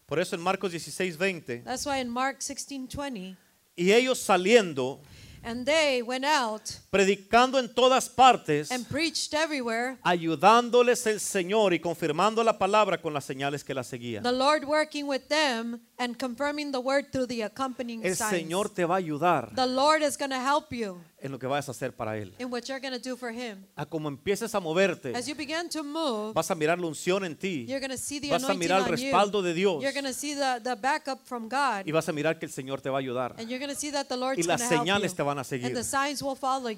Por 0.08 0.20
eso 0.20 0.36
en 0.36 0.42
Marcos 0.42 0.72
16, 0.72 1.18
20, 1.18 1.64
That's 1.66 1.86
why 1.86 2.00
in 2.00 2.08
Mark 2.10 2.40
16:20, 2.40 3.36
y 3.76 3.92
ellos 3.92 4.18
saliendo, 4.20 5.02
and 5.44 5.66
they 5.66 6.02
went 6.02 6.24
out 6.24 6.62
predicando 6.98 7.60
en 7.60 7.74
todas 7.74 8.10
partes, 8.10 8.72
and 8.72 8.86
preached 8.88 9.34
everywhere, 9.34 9.98
ayudándoles 10.04 11.06
el 11.08 11.20
Señor 11.20 11.74
y 11.74 11.80
confirmando 11.80 12.44
la 12.44 12.58
palabra 12.58 13.00
con 13.02 13.14
las 13.14 13.26
señales 13.26 13.64
que 13.64 13.74
la 13.74 13.84
seguían. 13.84 14.24
the 14.24 14.32
Lord 14.32 14.66
working 14.66 15.08
with 15.08 15.22
them 15.28 15.80
and 15.98 16.18
confirming 16.18 16.72
the 16.72 16.80
word 16.80 17.12
through 17.12 17.28
the 17.28 17.44
accompanying 17.44 18.04
El 18.06 18.16
signs. 18.16 18.32
Señor 18.32 18.70
te 18.70 18.86
va 18.86 18.96
a 18.96 18.98
ayudar 18.98 19.54
The 19.56 19.68
Lord 19.68 20.02
is 20.02 20.18
going 20.18 20.32
to 20.32 20.40
help 20.42 20.72
you 20.72 21.02
en 21.20 21.32
lo 21.32 21.40
que 21.40 21.48
vayas 21.48 21.68
a 21.68 21.72
hacer 21.72 21.96
para 21.96 22.18
Él. 22.18 22.34
in 22.38 22.52
what 22.52 22.62
you're 22.68 22.80
going 22.80 22.94
to 22.94 23.10
do 23.10 23.16
for 23.18 23.32
Him. 23.32 23.66
A 23.76 23.86
como 23.86 24.08
empieces 24.08 24.54
a 24.54 24.60
moverte, 24.60 25.16
As 25.16 25.28
you 25.28 25.36
begin 25.36 25.68
to 25.70 25.84
move, 25.84 26.34
vas 26.34 26.52
a 26.52 26.56
mirar 26.56 26.80
la 26.80 26.88
unción 26.88 27.26
en 27.26 27.36
ti, 27.36 27.66
you're 27.68 27.80
going 27.80 27.92
to 27.92 27.98
see 27.98 28.20
the 28.20 28.30
vas 28.30 28.44
a 28.44 28.54
mirar 28.54 28.82
el 28.82 28.86
respaldo 28.86 29.42
de 29.42 29.54
Dios 29.54 29.82
You're 29.82 29.94
going 29.94 30.06
to 30.06 30.14
see 30.14 30.36
the, 30.36 30.60
the 30.64 30.76
backup 30.76 31.26
from 31.26 31.50
God. 31.50 31.86
y 31.86 31.92
vas 31.92 32.08
a 32.08 32.14
mirar 32.14 32.38
que 32.38 32.46
el 32.46 32.52
Señor 32.52 32.82
te 32.82 32.90
va 32.90 32.98
a 32.98 33.02
ayudar. 33.02 33.36
And 33.40 33.50
you're 33.50 33.60
going 33.60 33.74
to 33.74 33.80
see 33.80 33.92
that 33.92 34.08
the 34.08 34.18
Lord's 34.18 34.40
Y 34.40 34.44
las 34.44 34.62
señales 34.62 35.12
you. 35.12 35.18
te 35.18 35.24
van 35.24 35.40
a 35.40 35.44
seguir. 35.44 35.74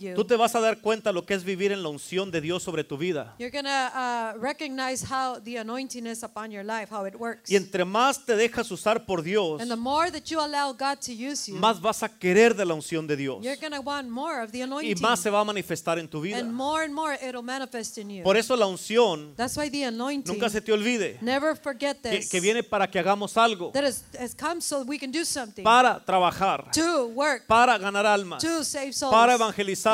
You. 0.10 0.16
Tú 0.16 0.26
te 0.26 0.36
vas 0.36 0.56
a 0.56 0.60
dar 0.60 0.82
cuenta 0.82 1.12
lo 1.12 1.26
que 1.26 1.34
es 1.34 1.44
vivir 1.44 1.72
en 1.72 1.84
la 1.84 1.90
unción 1.90 2.32
de 2.32 2.42
Dios 2.42 2.64
sobre 2.64 2.84
tu 2.84 2.98
vida. 2.98 3.36
You're 3.40 3.52
uh, 3.60 4.38
recognize 4.40 5.04
how 5.04 5.40
the 5.40 5.58
anointing 5.58 6.06
is 6.08 6.24
upon 6.24 6.52
your 6.52 6.64
life, 6.64 6.90
how 6.92 7.06
it 7.06 7.16
works. 7.16 7.50
Y 7.50 7.56
entre 7.56 7.86
más 7.86 8.26
te 8.26 8.36
dejas 8.36 8.70
usar 8.72 9.06
por 9.06 9.24
Dios, 9.24 9.62
And 9.62 9.70
the 9.70 9.76
more 9.76 10.12
that 10.12 10.24
you 10.30 10.40
allow 10.40 10.72
God 10.72 11.00
to 11.06 11.12
use 11.12 11.52
you, 11.52 11.58
más 11.58 11.80
vas 11.82 12.04
a 12.04 12.10
querer 12.10 12.56
de 12.56 12.66
la 12.66 12.74
unción 12.74 13.08
de 13.08 13.16
Dios. 13.16 13.44
you're 13.44 13.58
want 13.84 14.10
more 14.10 14.42
of 14.42 14.52
the 14.52 14.60
Y 14.60 14.62
anointing. 14.62 15.02
más 15.02 15.20
se 15.20 15.30
va 15.30 15.40
a 15.40 15.44
manifestar 15.44 16.00
en 16.00 16.08
tu 16.08 16.22
vida. 16.22 16.38
and 16.38 16.54
more 16.54 16.84
and 16.84 16.94
more 16.94 17.18
it'll 17.22 17.44
manifest 17.44 17.98
in 17.98 18.10
you. 18.10 18.24
Por 18.24 18.38
eso 18.38 18.56
la 18.56 18.66
unción, 18.68 19.36
That's 19.36 19.58
why 19.58 19.70
the 19.70 19.86
anointing, 19.86 20.34
nunca 20.34 20.50
se 20.50 20.62
te 20.62 20.72
olvide, 20.72 21.18
never 21.22 21.56
forget 21.56 22.02
que, 22.02 22.10
this, 22.10 22.30
que 22.30 22.40
viene 22.40 22.64
para 22.64 22.90
que 22.90 23.00
hagamos 23.00 23.38
algo, 23.38 23.72
that 23.72 23.84
has, 23.84 24.04
has 24.20 24.36
come 24.36 24.62
so 24.62 24.84
we 24.84 24.98
can 24.98 25.12
do 25.12 25.24
something. 25.26 25.64
para 25.64 26.04
trabajar, 26.04 26.72
to 26.72 27.08
work, 27.08 27.46
para 27.48 27.78
ganar 27.78 28.06
almas, 28.06 28.42
to 28.42 28.64
save 28.64 28.94
souls, 28.94 29.12
para 29.14 29.36
evangelizar, 29.36 29.89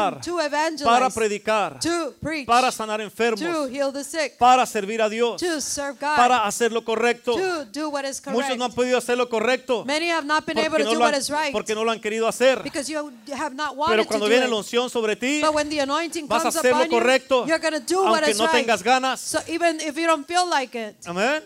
para 0.84 1.10
predicar, 1.10 1.80
preach, 2.20 2.46
para 2.46 2.72
sanar 2.72 3.02
enfermos, 3.02 3.42
heal 3.70 3.92
the 3.92 4.04
sick, 4.04 4.38
para 4.38 4.66
servir 4.66 5.02
a 5.02 5.10
Dios, 5.10 5.42
God, 5.42 6.16
para 6.16 6.46
hacer 6.46 6.72
lo 6.72 6.84
correcto. 6.84 7.34
to 7.34 7.66
do 7.66 7.90
what 7.90 8.06
is 8.06 8.20
correct. 8.22 8.42
Muchos 8.42 8.58
no 8.58 8.66
han 8.66 8.72
podido 8.74 8.98
hacer 8.98 9.18
lo 9.18 9.30
correcto 9.30 9.86
Many 9.86 10.10
have 10.10 10.26
not 10.26 10.46
been 10.46 10.58
able 10.58 10.70
porque 10.70 10.84
to 10.84 10.90
no, 10.90 10.94
do 10.94 11.00
lo 11.00 11.06
what 11.06 11.14
han, 11.14 11.22
is 11.22 11.30
right 11.30 11.52
porque 11.52 11.76
no 11.76 11.84
lo 11.84 11.92
han 11.92 12.00
querido 12.00 12.28
hacer. 12.28 12.62
because 12.64 12.90
you 12.90 13.12
have 13.34 13.56
not 13.56 13.76
wanted 13.76 13.96
Pero 13.98 14.08
cuando 14.08 14.28
viene 14.28 14.48
la 14.48 14.56
unción 14.56 14.90
sobre 14.90 15.16
ti, 15.16 15.42
vas 15.42 16.46
a 16.46 16.48
hacer 16.50 16.76
lo 16.76 16.86
you, 16.86 16.90
correcto, 16.90 17.46
what 17.46 18.24
aunque 18.24 18.34
no 18.36 18.46
right. 18.46 18.52
tengas 18.52 18.84
ganas. 18.84 19.20
So 19.22 19.40
even 19.48 19.80
if 19.82 19.96
you 19.98 20.06
don't 20.06 20.26
feel 20.26 20.48
like 20.50 20.76
it, 20.78 20.96
Amén. 21.06 21.44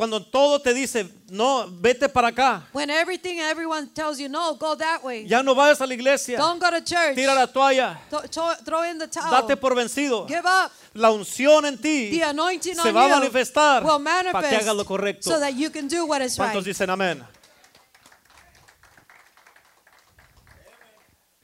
Cuando 0.00 0.18
todo 0.24 0.58
te 0.62 0.72
dice, 0.72 1.06
no, 1.28 1.66
vete 1.70 2.08
para 2.08 2.28
acá, 2.28 2.62
when 2.72 2.88
everything 2.88 3.38
everyone 3.38 3.86
tells 3.92 4.18
you 4.18 4.30
no, 4.30 4.54
go 4.54 4.74
that 4.74 5.04
way. 5.04 5.26
ya 5.28 5.42
no 5.42 5.54
vayas 5.54 5.78
a 5.82 5.86
la 5.86 5.92
iglesia, 5.92 6.38
Don't 6.38 6.58
go 6.58 6.70
to 6.70 6.80
church. 6.82 7.14
tira 7.14 7.34
la 7.34 7.46
toalla, 7.46 8.00
Th- 8.08 8.22
to- 8.30 8.56
throw 8.64 8.82
in 8.90 8.96
the 8.96 9.06
towel. 9.06 9.46
date 9.46 9.58
por 9.60 9.74
vencido. 9.74 10.26
Give 10.26 10.40
up. 10.46 10.72
La 10.94 11.10
unción 11.10 11.66
en 11.66 11.76
ti 11.76 12.12
The 12.18 12.24
anointing 12.24 12.76
se 12.76 12.88
on 12.88 12.94
va 12.96 13.04
a 13.04 13.08
manifestar 13.20 13.84
will 13.84 14.02
para 14.02 14.22
que 14.22 14.32
manifest 14.32 14.62
hagas 14.62 14.74
lo 14.74 14.84
correcto. 14.86 15.28
so 15.28 15.38
that 15.38 15.52
you 15.54 15.68
can 15.70 15.86
do 15.86 16.06
what 16.06 16.22
is 16.22 16.34
¿Cuántos 16.34 16.64
right. 16.64 16.68
dicen 16.74 16.88
amén? 16.88 17.22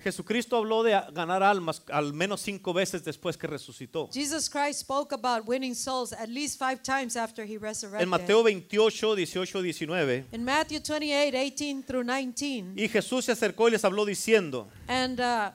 Jesucristo 0.07 0.57
habló 0.57 0.85
de 0.85 0.93
ganar 1.13 1.43
almas 1.43 1.83
al 1.91 2.13
menos 2.13 2.41
cinco 2.41 2.73
veces 2.73 3.03
después 3.03 3.37
que 3.37 3.49
resucitó. 3.49 4.09
Jesus 4.13 4.49
Christ 4.49 4.83
spoke 4.83 5.13
about 5.13 5.49
winning 5.49 5.75
souls 5.75 6.13
at 6.13 6.29
least 6.29 6.61
five 6.61 6.81
times 6.81 7.17
after 7.17 7.45
he 7.45 7.59
resurrected. 7.59 8.03
En 8.03 8.09
Mateo 8.09 8.45
28, 8.45 9.17
18, 9.17 9.63
19. 9.63 10.27
In 10.31 10.45
Matthew 10.45 10.79
28, 10.79 11.35
18 11.35 11.83
through 11.83 12.05
19. 12.05 12.81
Y 12.81 12.89
Jesús 12.89 13.25
se 13.25 13.33
acercó 13.33 13.67
y 13.67 13.73
les 13.73 13.85
habló 13.85 14.05
diciendo, 14.05 14.69
And, 14.87 15.19
uh, 15.19 15.51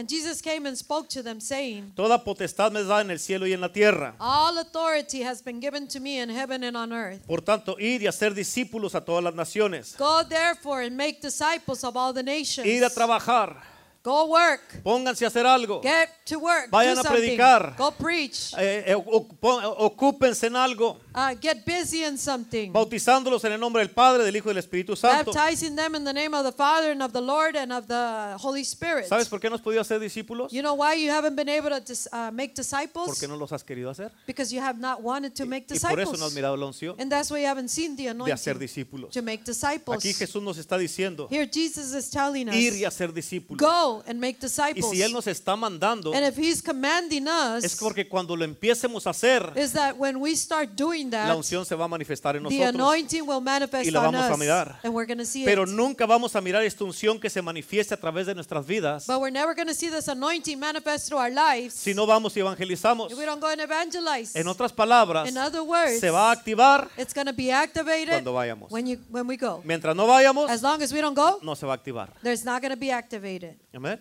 and 0.00 0.08
Jesus 0.08 0.40
came 0.40 0.66
and 0.66 0.76
spoke 0.76 1.08
to 1.10 1.22
them, 1.22 1.40
saying, 1.40 1.92
Toda 1.94 2.18
potestad 2.24 2.72
me 2.72 2.82
da 2.82 3.00
en 3.02 3.10
el 3.10 3.18
cielo 3.18 3.46
y 3.46 3.52
en 3.52 3.60
la 3.60 3.68
tierra. 3.68 4.14
All 4.18 4.56
authority 4.58 5.22
has 5.22 5.42
been 5.42 5.60
given 5.60 5.86
to 5.88 6.00
me 6.00 6.18
in 6.20 6.30
heaven 6.30 6.64
and 6.64 6.74
on 6.76 6.92
earth. 6.92 7.20
Por 7.26 7.42
tanto, 7.42 7.76
ir 7.78 8.00
y 8.02 8.06
hacer 8.06 8.34
discípulos 8.34 8.94
a 8.94 9.00
todas 9.04 9.22
las 9.22 9.34
naciones. 9.34 9.94
Go 9.98 10.24
therefore 10.26 10.82
and 10.86 10.96
make 10.96 11.20
disciples 11.20 11.84
of 11.84 11.96
all 11.96 12.12
the 12.14 12.22
nations. 12.22 12.66
Ir 12.66 12.82
a 12.82 12.88
trabajar. 12.90 13.56
Go 14.02 14.28
work. 14.28 14.82
Pónganse 14.82 15.26
a 15.26 15.28
hacer 15.28 15.44
algo. 15.46 15.82
Get 15.82 16.08
to 16.24 16.38
work. 16.38 16.70
Vayan 16.70 16.94
do 16.94 17.00
a 17.02 17.04
predicar. 17.04 17.76
Go 17.76 17.90
preach. 17.90 18.54
Eh, 18.56 18.84
eh, 18.86 18.94
ocupo- 18.96 19.60
ocúpense 19.76 20.46
en 20.46 20.56
algo. 20.56 20.98
Uh, 21.12 21.34
get 21.40 21.64
busy 21.66 22.04
in 22.04 22.16
something. 22.16 22.72
Bautizándolos 22.72 23.42
en 23.44 23.52
el 23.52 23.58
nombre 23.60 23.82
del 23.82 23.90
Padre, 23.90 24.22
del 24.24 24.36
Hijo 24.36 24.48
y 24.50 24.54
del 24.54 24.58
Espíritu 24.58 24.94
Santo. 24.96 25.32
Baptizing 25.32 25.74
them 25.74 25.94
in 25.96 26.04
the 26.04 26.12
name 26.12 26.34
of 26.34 26.44
the 26.44 26.52
Father 26.52 26.92
and 26.92 27.02
of 27.02 27.12
the 27.12 27.20
Lord 27.20 27.56
and 27.56 27.72
of 27.72 27.86
the 27.88 28.36
Holy 28.38 28.62
Spirit. 28.62 29.06
¿Sabes 29.08 29.28
por 29.28 29.40
qué 29.40 29.48
no 29.50 29.56
has 29.56 29.60
podido 29.62 29.80
hacer 29.80 29.98
discípulos? 29.98 30.52
You 30.52 30.62
know 30.62 30.74
why 30.74 30.94
you 30.94 31.10
haven't 31.10 31.34
been 31.34 31.48
able 31.48 31.70
to 31.70 31.80
dis- 31.80 32.08
uh, 32.12 32.30
make 32.32 32.54
disciples? 32.54 33.06
Porque 33.06 33.26
no 33.26 33.36
los 33.36 33.50
has 33.52 33.64
querido 33.64 33.90
hacer. 33.90 34.12
Because 34.26 34.54
you 34.54 34.60
have 34.60 34.78
not 34.78 35.02
wanted 35.02 35.34
to 35.34 35.46
make 35.46 35.64
Y 35.68 35.78
por 35.80 35.98
eso 35.98 36.12
disciples. 36.12 36.18
no 36.20 36.26
has 36.26 36.32
mirado 36.34 36.56
la 36.56 36.66
unción 36.66 36.94
and 37.00 37.10
that's 37.10 37.30
why 37.30 37.40
you 37.40 37.46
haven't 37.48 37.68
seen 37.70 37.96
the 37.96 38.04
de 38.04 38.32
hacer 38.32 38.54
anointing 38.54 38.58
discípulos. 38.60 39.10
to 39.10 39.22
make 39.22 39.42
disciples. 39.44 39.96
Aquí 39.98 40.14
Jesús 40.14 40.42
nos 40.42 40.58
está 40.58 40.78
diciendo 40.78 41.26
Here 41.30 41.48
Jesus 41.52 41.92
is 41.92 42.08
telling 42.10 42.48
us, 42.48 42.54
ir 42.54 42.74
y 42.74 42.84
hacer 42.84 43.12
discípulos. 43.12 43.58
go 43.58 44.02
and 44.06 44.20
make 44.20 44.36
Y 44.38 44.42
disciples. 44.42 44.90
si 44.90 45.02
Él 45.02 45.12
nos 45.12 45.26
está 45.26 45.56
mandando, 45.56 46.14
and 46.14 46.24
if 46.24 46.36
He's 46.38 46.62
commanding 46.62 47.26
us, 47.26 47.64
es 47.64 47.74
porque 47.76 48.08
cuando 48.08 48.36
lo 48.36 48.44
empiecemos 48.44 49.06
a 49.06 49.10
hacer, 49.10 49.52
is 49.56 49.72
that 49.72 49.96
when 49.98 50.20
we 50.20 50.36
start 50.36 50.76
doing 50.76 50.99
la 51.08 51.26
that, 51.28 51.36
unción 51.36 51.64
se 51.64 51.74
va 51.74 51.84
a 51.84 51.88
manifestar 51.88 52.36
en 52.36 52.42
the 52.42 52.50
nosotros. 52.50 52.74
anointing 52.74 53.22
will 53.28 53.40
manifest 53.40 53.86
y 53.86 53.90
la 53.90 54.00
on 54.00 54.06
vamos 54.12 54.30
a 54.30 54.32
us. 54.34 54.38
mirar. 54.38 54.78
And 54.82 54.92
we're 54.92 55.06
going 55.06 55.18
to 55.18 55.24
see 55.24 55.44
Pero 55.44 55.62
it. 55.64 55.68
nunca 55.70 56.04
vamos 56.06 56.34
a 56.36 56.40
mirar 56.40 56.62
esta 56.64 56.84
unción 56.84 57.18
que 57.20 57.30
se 57.30 57.40
manifieste 57.40 57.94
a 57.94 57.96
través 57.96 58.26
de 58.26 58.34
nuestras 58.34 58.66
vidas 58.66 59.06
But 59.06 59.20
we're 59.20 59.30
never 59.32 59.54
going 59.54 59.68
to 59.68 59.74
see 59.74 59.88
this 59.88 60.08
anointing 60.08 60.58
manifest 60.58 61.06
through 61.08 61.20
our 61.20 61.30
lives 61.32 61.74
si 61.74 61.94
no 61.94 62.06
vamos 62.06 62.36
y 62.36 62.40
evangelizamos. 62.40 63.12
if 63.12 63.18
we 63.18 63.24
don't 63.24 63.40
go 63.40 63.48
and 63.48 63.60
evangelize. 63.60 64.38
En 64.38 64.48
otras 64.48 64.72
palabras, 64.72 65.28
In 65.28 65.38
other 65.38 65.62
words, 65.62 66.00
se 66.00 66.10
va 66.10 66.30
a 66.30 66.32
activar 66.32 66.88
it's 66.98 67.14
going 67.14 67.26
to 67.26 67.32
be 67.32 67.52
activated 67.52 68.10
cuando 68.14 68.32
vayamos. 68.32 68.70
when, 68.70 68.86
you, 68.86 68.98
when 69.10 69.26
we 69.26 69.36
go. 69.36 69.62
Mientras 69.64 69.94
no 69.94 70.06
vayamos, 70.06 70.50
As 70.50 70.62
long 70.62 70.82
as 70.82 70.92
we 70.92 71.00
don't 71.00 71.14
go, 71.16 71.38
no 71.42 71.54
se 71.54 71.66
va 71.66 71.72
a 71.74 71.76
activar. 71.76 72.12
there's 72.22 72.44
not 72.44 72.60
going 72.60 72.72
to 72.74 72.80
be 72.80 72.90
activated. 72.90 73.56
Amén. 73.72 74.00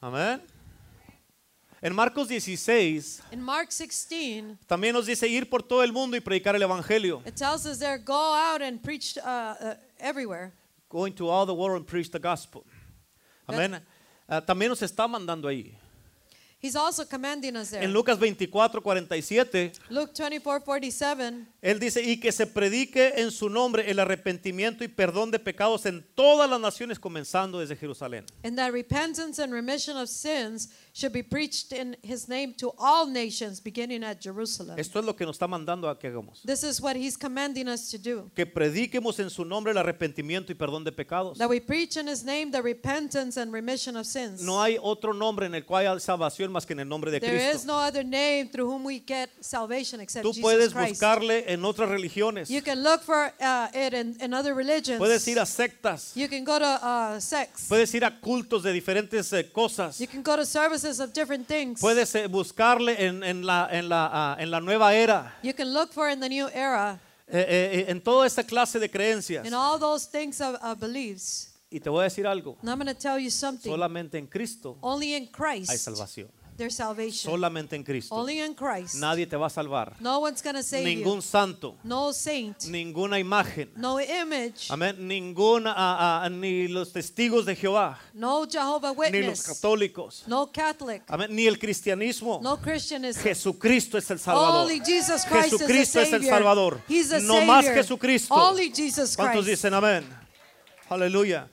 Amén. 0.00 0.40
En 1.80 1.94
Marcos 1.94 2.28
16 2.28 3.22
In 3.30 3.40
Mark 3.40 3.70
16, 3.70 4.56
también 4.66 4.92
nos 4.92 5.06
dice 5.06 5.28
ir 5.28 5.48
por 5.48 5.62
todo 5.62 5.82
el 5.84 5.92
mundo 5.92 6.16
y 6.16 6.20
predicar 6.20 6.56
el 6.56 6.62
evangelio. 6.62 7.22
it 7.26 7.36
tells 7.36 7.64
us 7.66 7.78
there, 7.78 7.98
go 7.98 8.34
out 8.34 8.60
and 8.62 8.82
preach 8.82 9.16
uh, 9.18 9.54
uh, 9.60 9.74
everywhere. 10.00 10.52
Going 10.88 11.12
to 11.12 11.28
all 11.28 11.46
the 11.46 11.54
world 11.54 11.76
and 11.76 11.86
preach 11.86 12.10
the 12.10 12.18
gospel. 12.18 12.64
Amén. 13.46 13.80
Ah, 14.28 14.40
también 14.40 14.70
nos 14.70 14.82
está 14.82 15.06
mandando 15.06 15.48
ahí. 15.48 15.74
He's 16.60 16.74
also 16.74 17.04
commanding 17.04 17.54
us 17.56 17.70
there. 17.70 17.84
En 17.84 17.92
Lucas 17.92 18.18
24, 18.18 18.82
47, 18.82 19.72
Luke 19.90 20.12
24, 20.12 20.64
47, 20.64 21.46
él 21.60 21.80
dice, 21.80 22.02
y 22.02 22.20
que 22.20 22.30
se 22.30 22.46
predique 22.46 23.14
en 23.16 23.32
su 23.32 23.48
nombre 23.48 23.90
el 23.90 23.98
arrepentimiento 23.98 24.84
y 24.84 24.88
perdón 24.88 25.32
de 25.32 25.40
pecados 25.40 25.86
en 25.86 26.06
todas 26.14 26.48
las 26.48 26.60
naciones, 26.60 27.00
comenzando 27.00 27.58
desde 27.58 27.74
Jerusalén. 27.76 28.24
and 28.44 28.56
that 28.56 28.70
repentance 28.72 29.42
and 29.42 29.52
remission 29.52 29.96
of 29.96 30.08
sins 30.08 30.68
should 30.92 31.12
be 31.12 31.22
preached 31.22 31.72
in 31.72 31.96
his 32.02 32.28
name 32.28 32.54
to 32.54 32.72
all 32.78 33.06
nations, 33.06 33.60
beginning 33.60 34.04
at 34.04 34.20
Jerusalem. 34.22 34.78
Esto 34.78 35.00
es 35.00 35.04
lo 35.04 35.14
que 35.16 35.26
nos 35.26 35.34
está 35.36 35.48
mandando 35.48 35.88
a 35.88 35.98
que 35.98 36.08
hagamos. 36.08 36.42
This 36.44 36.62
is 36.62 36.80
what 36.80 36.94
he's 36.96 37.16
commanding 37.16 37.66
us 37.68 37.90
to 37.90 37.98
do. 37.98 38.30
Que 38.36 38.46
prediquemos 38.46 39.18
en 39.18 39.28
su 39.28 39.44
nombre 39.44 39.72
el 39.72 39.78
arrepentimiento 39.78 40.52
y 40.52 40.54
perdón 40.54 40.84
de 40.84 40.92
pecados. 40.92 41.38
That 41.38 41.48
we 41.48 41.60
preach 41.60 41.96
in 41.96 42.06
his 42.06 42.22
name 42.24 42.52
the 42.52 42.62
repentance 42.62 43.36
and 43.36 43.52
remission 43.52 43.96
of 43.96 44.06
sins. 44.06 44.42
No 44.42 44.62
hay 44.62 44.76
otro 44.80 45.12
nombre 45.12 45.46
en 45.46 45.54
el 45.56 45.64
cual 45.64 45.86
hay 45.88 46.00
salvación 46.00 46.52
más 46.52 46.64
que 46.64 46.72
en 46.74 46.80
el 46.80 46.88
nombre 46.88 47.10
de 47.10 47.18
There 47.18 47.34
is 47.36 47.50
Cristo. 47.50 47.66
no 47.66 47.78
other 47.80 48.04
name 48.04 48.48
through 48.50 48.68
whom 48.70 48.84
we 48.84 49.00
get 49.04 49.28
salvation 49.40 50.00
except 50.00 50.22
Tú 50.24 50.30
Jesus 50.32 50.42
puedes 50.42 50.72
Christ. 50.72 50.90
buscarle 50.90 51.47
en 51.48 51.64
otras 51.64 51.88
religiones. 51.88 52.48
You 52.48 52.62
can 52.62 52.82
look 52.82 53.02
for 53.02 53.32
uh, 53.40 53.68
it 53.74 53.94
in, 53.94 54.16
in 54.20 54.34
other 54.34 54.54
religions. 54.54 54.98
Puedes 54.98 55.26
ir 55.26 55.38
a 55.38 55.46
sectas. 55.46 56.12
You 56.14 56.28
can 56.28 56.44
go 56.44 56.58
to 56.58 56.64
uh, 56.64 57.20
sects. 57.20 57.68
Puedes 57.68 57.92
ir 57.94 58.04
a 58.04 58.20
cultos 58.20 58.62
de 58.62 58.72
diferentes 58.72 59.32
eh, 59.32 59.50
cosas. 59.50 59.98
You 59.98 60.06
can 60.06 60.22
go 60.22 60.36
to 60.36 60.44
services 60.44 61.00
of 61.00 61.12
different 61.12 61.46
things. 61.46 61.80
Puedes 61.80 62.14
eh, 62.14 62.26
buscarle 62.26 63.06
en, 63.06 63.22
en 63.22 63.44
la, 63.44 63.68
en, 63.70 63.88
la, 63.88 64.10
ah, 64.12 64.36
en 64.38 64.50
la 64.50 64.60
nueva 64.60 64.94
era. 64.94 65.34
You 65.42 65.54
can 65.54 65.72
look 65.72 65.92
for 65.92 66.08
in 66.08 66.20
the 66.20 66.28
new 66.28 66.48
era. 66.52 67.00
eh, 67.30 67.84
en 67.88 68.00
toda 68.00 68.26
esta 68.26 68.42
clase 68.44 68.78
de 68.78 68.88
creencias. 68.88 69.46
in 69.46 69.54
all 69.54 69.78
those 69.78 70.06
things 70.06 70.40
of, 70.40 70.56
of 70.62 70.78
beliefs. 70.78 71.48
Y 71.70 71.80
te 71.80 71.90
voy 71.90 72.00
a 72.00 72.04
decir 72.04 72.26
algo. 72.26 72.56
And 72.62 72.70
I'm 72.70 72.94
tell 72.96 73.18
you 73.18 73.30
something. 73.30 73.70
Solamente 73.70 74.16
en 74.16 74.26
Cristo 74.26 74.78
Only 74.80 75.14
in 75.14 75.24
hay 75.24 75.30
Christ 75.30 75.72
salvación. 75.84 76.30
There's 76.58 76.74
salvation. 76.74 77.30
Solamente 77.32 77.74
en 77.74 77.82
Cristo. 77.84 78.14
Only 78.14 78.40
in 78.40 78.52
Christ. 78.54 78.96
Nadie 78.96 79.26
te 79.26 79.36
va 79.36 79.46
a 79.46 79.50
salvar. 79.50 79.94
No 80.00 80.18
one's 80.18 80.42
to 80.42 80.62
save 80.62 80.84
Ningún 80.84 81.16
you. 81.16 81.22
santo, 81.22 81.76
No 81.84 82.12
saint. 82.12 82.64
ninguna 82.64 83.18
imagen. 83.18 83.70
No 83.76 83.98
image. 83.98 84.66
Amén. 84.70 84.96
Ninguna, 85.08 85.72
ah, 85.74 86.24
ah, 86.24 86.28
ni 86.28 86.68
los 86.68 86.92
testigos 86.92 87.46
de 87.46 87.56
Jehová, 87.56 87.98
No 88.12 88.46
Jehovah 88.46 88.90
ni 89.10 89.22
los 89.22 89.38
Witness. 89.38 89.42
católicos. 89.46 90.24
No 90.26 90.50
Catholic. 90.52 91.02
Amén. 91.08 91.34
Ni 91.34 91.46
el 91.46 91.58
cristianismo. 91.58 92.40
No 92.42 92.58
Christianism. 92.60 93.20
Jesucristo 93.22 93.96
es 93.96 94.10
el 94.10 94.18
Salvador. 94.18 94.64
Only 94.66 94.80
Jesus 94.80 95.24
Christ 95.24 95.52
Jesucristo 95.52 96.00
is 96.02 96.08
es 96.08 96.12
el. 96.12 96.24
Salvador. 96.24 96.80
He's 96.88 97.08
the 97.08 97.20
No 97.20 97.34
Savior. 97.34 97.46
más 97.46 97.64
Jesucristo. 97.66 98.34
Only 98.34 98.72
Jesus 98.74 99.16
¿Cuántos 99.16 99.44
Christ. 99.44 99.62
dicen 99.62 99.74
amén? 99.74 100.04
Aleluya. 100.90 101.48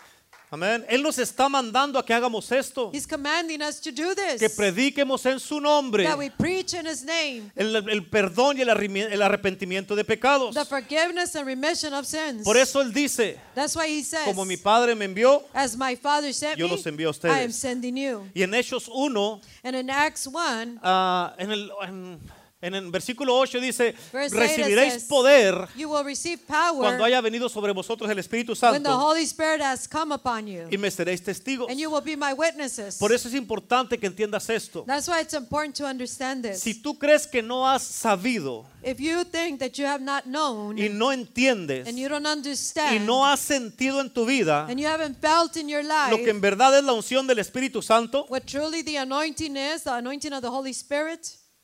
Amén. 0.55 0.85
Él 0.87 1.03
nos 1.03 1.19
está 1.19 1.49
mandando 1.49 1.99
a 1.99 2.05
que 2.05 2.13
hagamos 2.13 2.49
esto. 2.49 2.89
He's 2.93 3.05
commanding 3.05 3.61
us 3.61 3.77
to 3.81 3.91
do 3.91 4.15
this. 4.15 4.39
Que 4.39 4.49
prediquemos 4.49 5.25
en 5.25 5.37
su 5.37 5.59
nombre 5.59 6.05
that 6.05 6.17
we 6.17 6.29
preach 6.29 6.73
in 6.73 6.85
His 6.87 7.03
name 7.03 7.51
el, 7.57 7.75
el 7.75 8.05
perdón 8.05 8.57
y 8.57 8.61
el, 8.61 9.21
arrepentimiento 9.21 9.97
de 9.97 10.05
pecados. 10.05 10.55
the 10.55 10.63
forgiveness 10.63 11.35
and 11.35 11.45
remission 11.45 11.93
of 11.93 12.05
sins. 12.05 12.45
Por 12.45 12.55
eso 12.55 12.81
Él 12.81 12.93
dice, 12.93 13.37
That's 13.53 13.75
why 13.75 13.87
He 13.87 14.01
says, 14.01 14.23
como 14.23 14.45
mi 14.45 14.55
Padre 14.55 14.95
me 14.95 15.03
envió, 15.03 15.43
as 15.53 15.75
my 15.75 15.97
Father 15.97 16.33
sent 16.33 16.57
Yo 16.57 16.69
los 16.69 16.85
envío 16.85 17.07
a 17.07 17.11
ustedes. 17.11 17.35
I 17.35 17.43
am 17.43 17.51
sending 17.51 17.97
you. 17.97 18.25
y 18.33 18.41
en 18.41 18.53
Hechos 18.53 18.87
1, 18.87 19.41
And 19.65 19.75
in 19.75 19.89
Acts 19.89 20.25
1, 20.25 20.79
ah, 20.81 21.35
en, 21.37 21.51
el, 21.51 21.69
en, 21.83 22.19
en 22.61 22.73
el 22.73 22.89
versículo 22.89 23.37
8 23.37 23.59
dice, 23.59 23.93
verse 24.11 24.35
8 24.35 24.39
recibiréis 24.39 24.93
says, 24.93 25.03
poder 25.05 25.67
you 25.75 25.89
will 25.89 26.03
receive 26.03 26.39
power 26.47 26.79
cuando 26.79 27.03
haya 27.03 27.19
venido 27.21 27.49
sobre 27.49 27.73
vosotros 27.73 28.09
el 28.09 28.17
Espíritu 28.17 28.53
when 28.53 28.81
the 28.81 28.89
Santo 28.89 28.97
Holy 28.97 29.23
Spirit 29.23 29.61
has 29.61 29.87
come 29.87 30.13
upon 30.13 30.47
you. 30.47 30.67
y 30.71 30.77
me 30.77 30.89
seréis 30.89 31.21
testigos. 31.21 31.69
And 31.69 31.79
you 31.79 31.89
will 31.89 32.01
be 32.01 32.15
my 32.15 32.33
witnesses. 32.33 32.97
Por 32.97 33.11
eso 33.11 33.27
es 33.27 33.35
importante 33.35 33.99
que 33.99 34.07
entiendas 34.07 34.49
esto. 34.49 34.83
That's 34.87 35.07
why 35.07 35.21
it's 35.21 35.33
important 35.33 35.75
to 35.75 35.85
understand 35.85 36.43
this. 36.43 36.61
Si 36.61 36.81
tú 36.81 36.97
crees 36.97 37.27
que 37.27 37.41
no 37.41 37.67
has 37.67 37.83
sabido 37.83 38.65
if 38.81 38.99
you 38.99 39.25
think 39.25 39.59
that 39.59 39.77
you 39.77 39.85
have 39.85 40.01
not 40.01 40.25
known 40.25 40.77
y 40.77 40.89
no 40.89 41.11
entiendes 41.11 41.87
and 41.87 41.97
you 41.97 42.07
don't 42.07 42.25
y 42.25 42.31
understand 42.31 43.05
no 43.05 43.25
has 43.25 43.39
sentido 43.39 43.99
en 43.99 44.09
tu 44.09 44.25
vida 44.25 44.65
and 44.69 44.79
you 44.79 44.87
haven't 44.87 45.17
felt 45.19 45.57
in 45.57 45.67
your 45.67 45.83
life 45.83 46.11
lo 46.11 46.17
que 46.17 46.29
en 46.29 46.39
verdad 46.39 46.77
es 46.77 46.83
la 46.83 46.93
unción 46.93 47.27
del 47.27 47.39
Espíritu 47.39 47.81
Santo, 47.81 48.25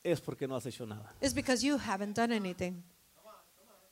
es 0.04 0.20
porque 0.22 0.48
no 0.48 0.56
has 0.56 0.66
hecho 0.66 0.86
nada. 0.86 1.14
is 1.22 1.34
because 1.34 1.64
you 1.66 1.78
haven't 1.78 2.16
done 2.16 2.32
anything. 2.34 2.84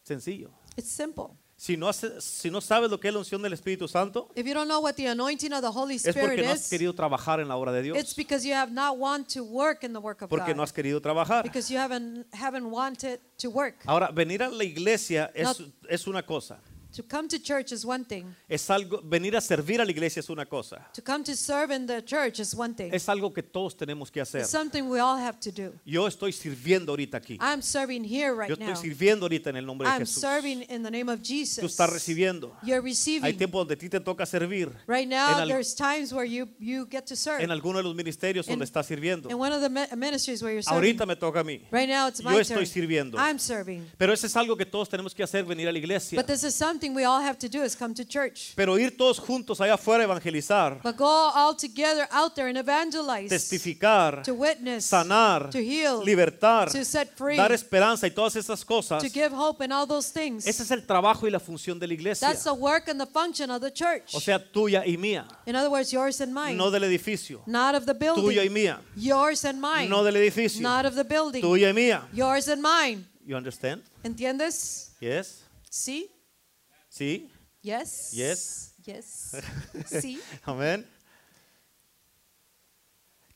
Sencillo. 0.03 0.49
It's 0.75 0.89
simple. 0.89 1.35
Si 1.55 1.75
no, 1.75 1.91
si 1.91 2.49
no 2.49 2.61
sabes 2.61 2.89
lo 2.89 2.97
que 3.01 3.09
es 3.09 3.13
la 3.13 3.19
unción 3.19 3.41
del 3.41 3.51
Espíritu 3.51 3.85
Santo, 3.89 4.29
If 4.33 4.45
you 4.47 4.53
don't 4.53 4.69
know 4.69 4.79
what 4.81 4.95
the 4.95 5.07
anointing 5.07 5.51
of 5.51 5.61
the 5.61 5.69
Holy 5.69 5.95
es 5.95 6.05
Spirit 6.05 6.29
porque 6.29 6.41
no 6.43 6.51
has 6.51 6.61
is, 6.61 6.69
querido 6.69 6.93
trabajar 6.95 7.41
en 7.41 7.49
la 7.49 7.57
obra 7.57 7.73
de 7.73 7.81
it's 7.81 7.93
Dios. 7.93 8.15
because 8.15 8.47
you 8.47 8.53
have 8.55 8.71
not 8.71 8.97
want 8.97 9.27
to 9.27 9.43
work 9.43 9.83
in 9.83 9.91
the 9.91 9.99
work 9.99 10.21
of 10.21 10.29
Porque 10.29 10.51
no 10.51 10.59
God. 10.59 10.63
has 10.63 10.71
querido 10.73 11.01
trabajar. 11.01 11.43
Because 11.43 11.69
you 11.69 11.77
haven't 11.77 12.25
haven't 12.33 12.71
wanted 12.71 13.19
to 13.37 13.49
work. 13.49 13.75
Ahora, 13.85 14.09
venir 14.09 14.41
a 14.41 14.47
la 14.49 14.63
iglesia 14.63 15.31
es, 15.35 15.59
No. 15.59 15.65
es 15.89 16.07
una 16.07 16.23
cosa. 16.25 16.61
To 16.95 17.03
come 17.03 17.27
to 17.29 17.37
church 17.39 17.71
is 17.71 17.85
one 17.85 18.03
thing. 18.03 18.35
Es 18.49 18.67
algo, 18.71 18.99
venir 19.03 19.35
a 19.37 19.41
servir 19.41 19.79
a 19.79 19.85
la 19.85 19.91
iglesia 19.91 20.21
es 20.21 20.29
una 20.29 20.43
cosa. 20.45 20.87
To 20.95 21.03
come 21.03 21.23
to 21.23 21.35
serve 21.35 21.71
in 21.71 21.85
the 21.85 22.01
church 22.03 22.39
is 22.39 22.55
one 22.55 22.73
thing. 22.73 22.89
Es 22.91 23.07
algo 23.07 23.31
que 23.31 23.43
todos 23.43 23.77
tenemos 23.77 24.09
que 24.11 24.19
hacer. 24.19 24.41
It's 24.41 24.49
something 24.49 24.89
we 24.89 24.99
all 24.99 25.15
have 25.17 25.39
to 25.39 25.51
do. 25.51 25.71
Yo 25.85 26.07
estoy 26.07 26.33
sirviendo 26.33 26.91
ahorita 26.91 27.17
aquí. 27.17 27.37
I'm 27.39 27.61
serving 27.61 28.03
here 28.03 28.29
Yo 28.31 28.35
right 28.39 28.49
estoy 28.51 28.65
now. 28.65 28.75
sirviendo 28.75 29.25
ahorita 29.25 29.51
en 29.51 29.57
el 29.57 29.65
nombre 29.67 29.87
de 29.87 29.93
I'm 29.93 29.99
Jesús. 30.01 30.19
serving 30.19 30.63
in 30.63 30.81
the 30.81 30.89
name 30.89 31.09
of 31.11 31.19
Tú 31.21 31.27
Jesus. 31.27 31.63
estás 31.63 31.91
recibiendo. 31.91 32.57
You're 32.63 32.79
Hay 32.81 32.89
receiving. 32.91 33.37
tiempos 33.37 33.59
donde 33.61 33.75
a 33.75 33.77
ti 33.77 33.87
te 33.87 33.99
toca 33.99 34.25
servir. 34.25 34.71
Right 34.87 35.07
now, 35.07 35.45
there's 35.45 35.75
times 35.75 36.11
where 36.11 36.25
you, 36.27 36.47
you 36.59 36.87
get 36.89 37.05
to 37.05 37.15
serve. 37.15 37.43
En 37.43 37.51
alguno 37.51 37.77
de 37.77 37.83
los 37.83 37.93
ministerios 37.95 38.47
donde 38.47 38.63
En- 38.63 38.67
estás 38.67 38.87
sirviendo. 38.87 39.29
In 39.29 39.35
one 39.39 39.53
of 39.53 39.61
the 39.61 39.69
mi- 39.69 39.85
ministries 39.95 40.41
where 40.41 40.53
you're 40.55 40.63
serving. 40.63 40.75
Ahorita 40.75 41.05
me 41.05 41.15
toca 41.15 41.41
a 41.41 41.43
mí. 41.43 41.61
Right 41.71 41.87
now, 41.87 42.07
it's 42.07 42.23
my 42.23 42.31
Yo 42.33 42.39
estoy 42.39 42.55
turn. 42.55 42.65
sirviendo. 42.65 43.17
I'm 43.19 43.37
serving. 43.37 43.85
Pero 43.95 44.11
eso 44.11 44.25
es 44.25 44.35
algo 44.35 44.57
que 44.57 44.65
todos 44.65 44.89
tenemos 44.89 45.13
que 45.13 45.21
hacer, 45.21 45.45
venir 45.45 45.67
a 45.67 45.71
la 45.71 45.77
iglesia. 45.77 46.17
But 46.19 46.25
this 46.25 46.43
is 46.43 46.55
something 46.55 46.78
we 46.87 47.03
all 47.03 47.21
have 47.21 47.37
to 47.39 47.47
do 47.49 47.61
is 47.63 47.75
come 47.75 47.93
to 47.93 48.03
church. 48.05 48.53
Pero 48.55 48.77
ir 48.77 48.95
todos 48.95 49.19
juntos 49.19 49.59
allá 49.59 49.73
afuera 49.75 50.01
a 50.01 50.05
evangelizar, 50.05 50.79
But 50.81 50.95
go 50.97 51.05
all 51.05 51.53
together 51.55 52.07
out 52.11 52.35
there 52.35 52.47
and 52.47 52.57
evangelize. 52.57 53.29
testificar, 53.29 54.23
To 54.23 54.33
witness. 54.33 54.85
sanar, 54.85 55.49
To 55.51 55.59
heal. 55.59 56.01
libertar, 56.03 56.71
To 56.71 56.83
set 56.85 57.15
free. 57.17 57.35
dar 57.37 57.51
esperanza 57.51 58.07
y 58.07 58.11
todas 58.11 58.35
esas 58.35 58.63
cosas. 58.63 59.01
To 59.03 59.09
give 59.09 59.31
hope 59.35 59.61
and 59.63 59.73
all 59.73 59.85
those 59.87 60.11
things. 60.11 60.47
Ese 60.47 60.61
es 60.63 60.71
el 60.71 60.85
trabajo 60.85 61.27
y 61.27 61.29
la 61.31 61.39
función 61.39 61.77
de 61.79 61.87
la 61.87 61.93
iglesia. 61.93 62.27
That's 62.27 62.43
the 62.43 62.53
work 62.53 62.87
and 62.87 62.99
the 62.99 63.07
function 63.07 63.51
of 63.51 63.61
the 63.61 63.71
church. 63.71 64.13
O 64.15 64.19
sea, 64.19 64.39
tuya 64.39 64.83
y 64.85 64.95
mía, 64.97 65.25
In 65.45 65.55
other 65.55 65.69
words, 65.69 65.91
yours 65.91 66.21
and 66.21 66.33
mine. 66.33 66.55
no 66.57 66.71
del 66.71 66.83
edificio. 66.83 67.41
Not 67.45 67.75
of 67.75 67.85
the 67.85 67.93
building. 67.93 68.23
Tuya 68.23 68.43
y 68.43 68.49
mía, 68.49 68.79
Yours 68.95 69.43
and 69.45 69.59
mine. 69.61 69.89
no 69.89 70.03
del 70.03 70.15
edificio. 70.15 70.61
Not 70.61 70.85
of 70.85 70.95
the 70.95 71.03
building. 71.03 71.41
Tuya 71.41 71.69
y 71.69 71.73
mía. 71.73 72.03
Yours 72.13 72.47
and 72.47 72.61
mine. 72.61 73.05
You 73.25 73.35
understand? 73.35 73.83
¿Entiendes? 74.03 74.91
Yes. 74.99 75.43
Sí. 75.69 76.09
Sí. 76.99 77.31
Yes. 77.61 78.11
Yes. 78.11 78.73
Yes. 78.85 79.37
sí. 80.01 80.19
Amén. 80.43 80.85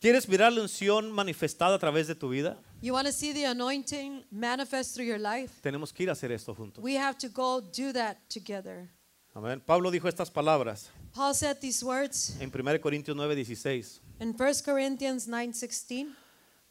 ¿Quieres 0.01 0.28
mirar 0.28 0.51
la 0.51 0.61
unción 0.64 1.09
manifestada 1.09 1.76
a 1.76 1.80
través 1.80 2.07
de 2.07 2.16
tu 2.16 2.28
vida? 2.28 2.59
You 2.82 2.91
want 2.91 3.07
to 3.07 3.14
see 3.14 3.32
the 3.32 3.45
anointing 3.45 4.26
manifest 4.32 4.93
through 4.93 5.07
your 5.07 5.18
life? 5.18 5.61
Tenemos 5.61 5.93
que 5.93 6.03
ir 6.03 6.09
a 6.09 6.11
hacer 6.11 6.34
esto 6.34 6.53
juntos. 6.53 6.84
We 6.84 6.97
have 6.97 7.18
to 7.20 7.30
go 7.30 7.61
do 7.61 7.93
that 7.93 8.18
together. 8.28 8.89
Amén. 9.34 9.61
Pablo 9.66 9.91
dijo 9.91 10.09
estas 10.09 10.30
palabras 10.30 10.89
Paul 11.14 11.34
said 11.34 11.61
these 11.61 11.86
words 11.86 12.36
en 12.41 12.51
1 12.51 12.82
Corintios 12.82 13.16
9, 13.16 13.34
16. 13.34 14.01
in 14.20 14.36
1 14.38 14.61
Corinthians 14.66 15.26
9:16. 15.30 16.14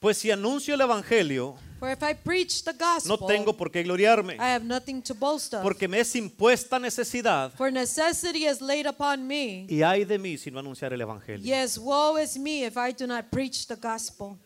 Pues 0.03 0.19
si 0.19 0.33
anuncio 0.33 0.75
el 0.75 0.81
evangelio, 0.81 1.55
For 1.79 1.89
if 1.89 2.03
I 2.03 2.13
preach 2.13 2.65
the 2.65 2.73
gospel, 2.73 3.09
no 3.09 3.25
tengo 3.25 3.57
por 3.57 3.71
qué 3.71 3.85
gloriarme, 3.85 4.35
I 4.35 4.53
have 4.53 4.65
nothing 4.65 5.01
to 5.03 5.15
boast 5.15 5.55
of. 5.55 5.63
porque 5.63 5.87
me 5.87 6.01
es 6.01 6.17
impuesta 6.17 6.81
necesidad 6.81 7.53
For 7.53 7.71
necessity 7.71 8.47
is 8.47 8.61
laid 8.61 8.89
upon 8.89 9.25
me. 9.25 9.65
y 9.69 9.81
ay 9.85 10.05
de 10.05 10.19
mí 10.19 10.37
si 10.37 10.51
no 10.51 10.59
anunciar 10.59 10.93
el 10.93 11.01
evangelio. 11.01 11.45
Yes, 11.45 11.79
woe 11.79 12.21
is 12.21 12.37
me 12.37 12.65
if 12.65 12.77
I 12.77 12.93
do 12.93 13.07
not 13.07 13.27
preach 13.31 13.65
the 13.69 13.77
gospel. 13.77 14.37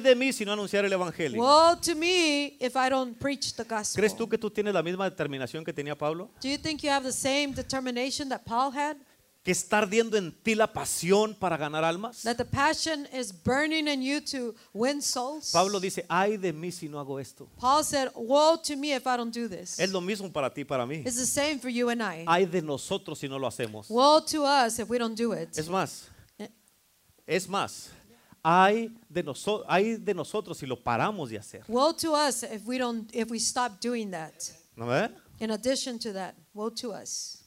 De 0.00 0.14
mí 0.14 0.32
si 0.32 0.44
no 0.44 0.52
anunciar 0.52 0.84
el 0.84 0.92
evangelio. 0.92 1.42
Woe 1.42 1.74
to 1.80 1.96
me 1.96 2.56
if 2.60 2.76
I 2.76 2.88
don't 2.88 3.18
preach 3.18 3.52
the 3.54 3.64
gospel. 3.64 4.00
¿Crees 4.00 4.16
tú 4.16 4.28
que 4.28 4.38
tú 4.38 4.48
tienes 4.48 4.72
la 4.72 4.82
misma 4.82 5.10
determinación 5.10 5.64
que 5.64 5.72
tenía 5.72 5.98
Pablo? 5.98 6.30
Do 6.40 6.48
you 6.48 6.56
think 6.56 6.84
you 6.84 6.90
have 6.90 7.04
the 7.04 7.12
same 7.12 7.52
determination 7.52 8.28
that 8.28 8.42
Paul 8.44 8.70
had? 8.72 8.96
¿Que 9.42 9.52
está 9.52 9.78
ardiendo 9.78 10.18
en 10.18 10.32
ti 10.42 10.54
la 10.54 10.70
pasión 10.70 11.34
para 11.34 11.56
ganar 11.56 11.82
almas? 11.82 12.22
That 12.24 12.36
the 12.36 12.44
passion 12.44 13.06
is 13.10 13.32
burning 13.32 13.88
in 13.88 14.02
you 14.02 14.20
to 14.20 14.54
win 14.74 15.00
souls? 15.00 15.50
Pablo 15.50 15.80
dice, 15.80 16.04
ay 16.10 16.36
de 16.36 16.52
mí 16.52 16.70
si 16.70 16.88
no 16.90 16.98
hago 17.00 17.18
esto. 17.18 17.48
Paul 17.58 17.82
said, 17.82 18.10
Woe 18.14 18.58
to 18.62 18.76
me 18.76 18.92
if 18.92 19.06
I 19.06 19.16
don't 19.16 19.32
do 19.34 19.48
this. 19.48 19.78
Es 19.80 19.90
lo 19.90 20.02
mismo 20.02 20.30
para 20.30 20.50
ti 20.52 20.60
y 20.60 20.64
para 20.64 20.84
mí. 20.86 21.02
It's 21.06 21.16
the 21.16 21.24
same 21.24 21.58
for 21.58 21.70
you 21.70 21.88
and 21.88 22.02
I. 22.02 22.24
Ay 22.28 22.44
de 22.44 22.60
nosotros 22.60 23.18
si 23.18 23.28
no 23.28 23.38
lo 23.38 23.46
hacemos. 23.48 23.88
Woe 23.88 24.20
to 24.26 24.44
us 24.44 24.78
if 24.78 24.90
we 24.90 24.98
don't 24.98 25.16
do 25.16 25.32
it. 25.32 25.56
Es 25.56 25.68
más, 25.70 26.08
Eh. 26.38 26.50
es 27.26 27.48
más, 27.48 27.88
hay 28.44 28.94
de, 29.08 29.24
noso- 29.24 29.64
hay 29.66 29.96
de 29.96 30.12
nosotros 30.12 30.58
si 30.58 30.66
lo 30.66 30.76
paramos 30.82 31.30
de 31.30 31.38
hacer. 31.38 31.64
Woe 31.66 31.94
to 31.94 32.12
us 32.12 32.42
if 32.42 32.66
we 32.66 32.76
don't 32.76 33.10
if 33.14 33.30
we 33.30 33.38
stop 33.38 33.80
doing 33.80 34.10
that. 34.10 34.34
¿No? 34.76 34.84
In 35.38 35.50
addition 35.50 35.98
to 35.98 36.12
that, 36.12 36.34
woe 36.52 36.68
to 36.72 36.92
us. 36.92 37.38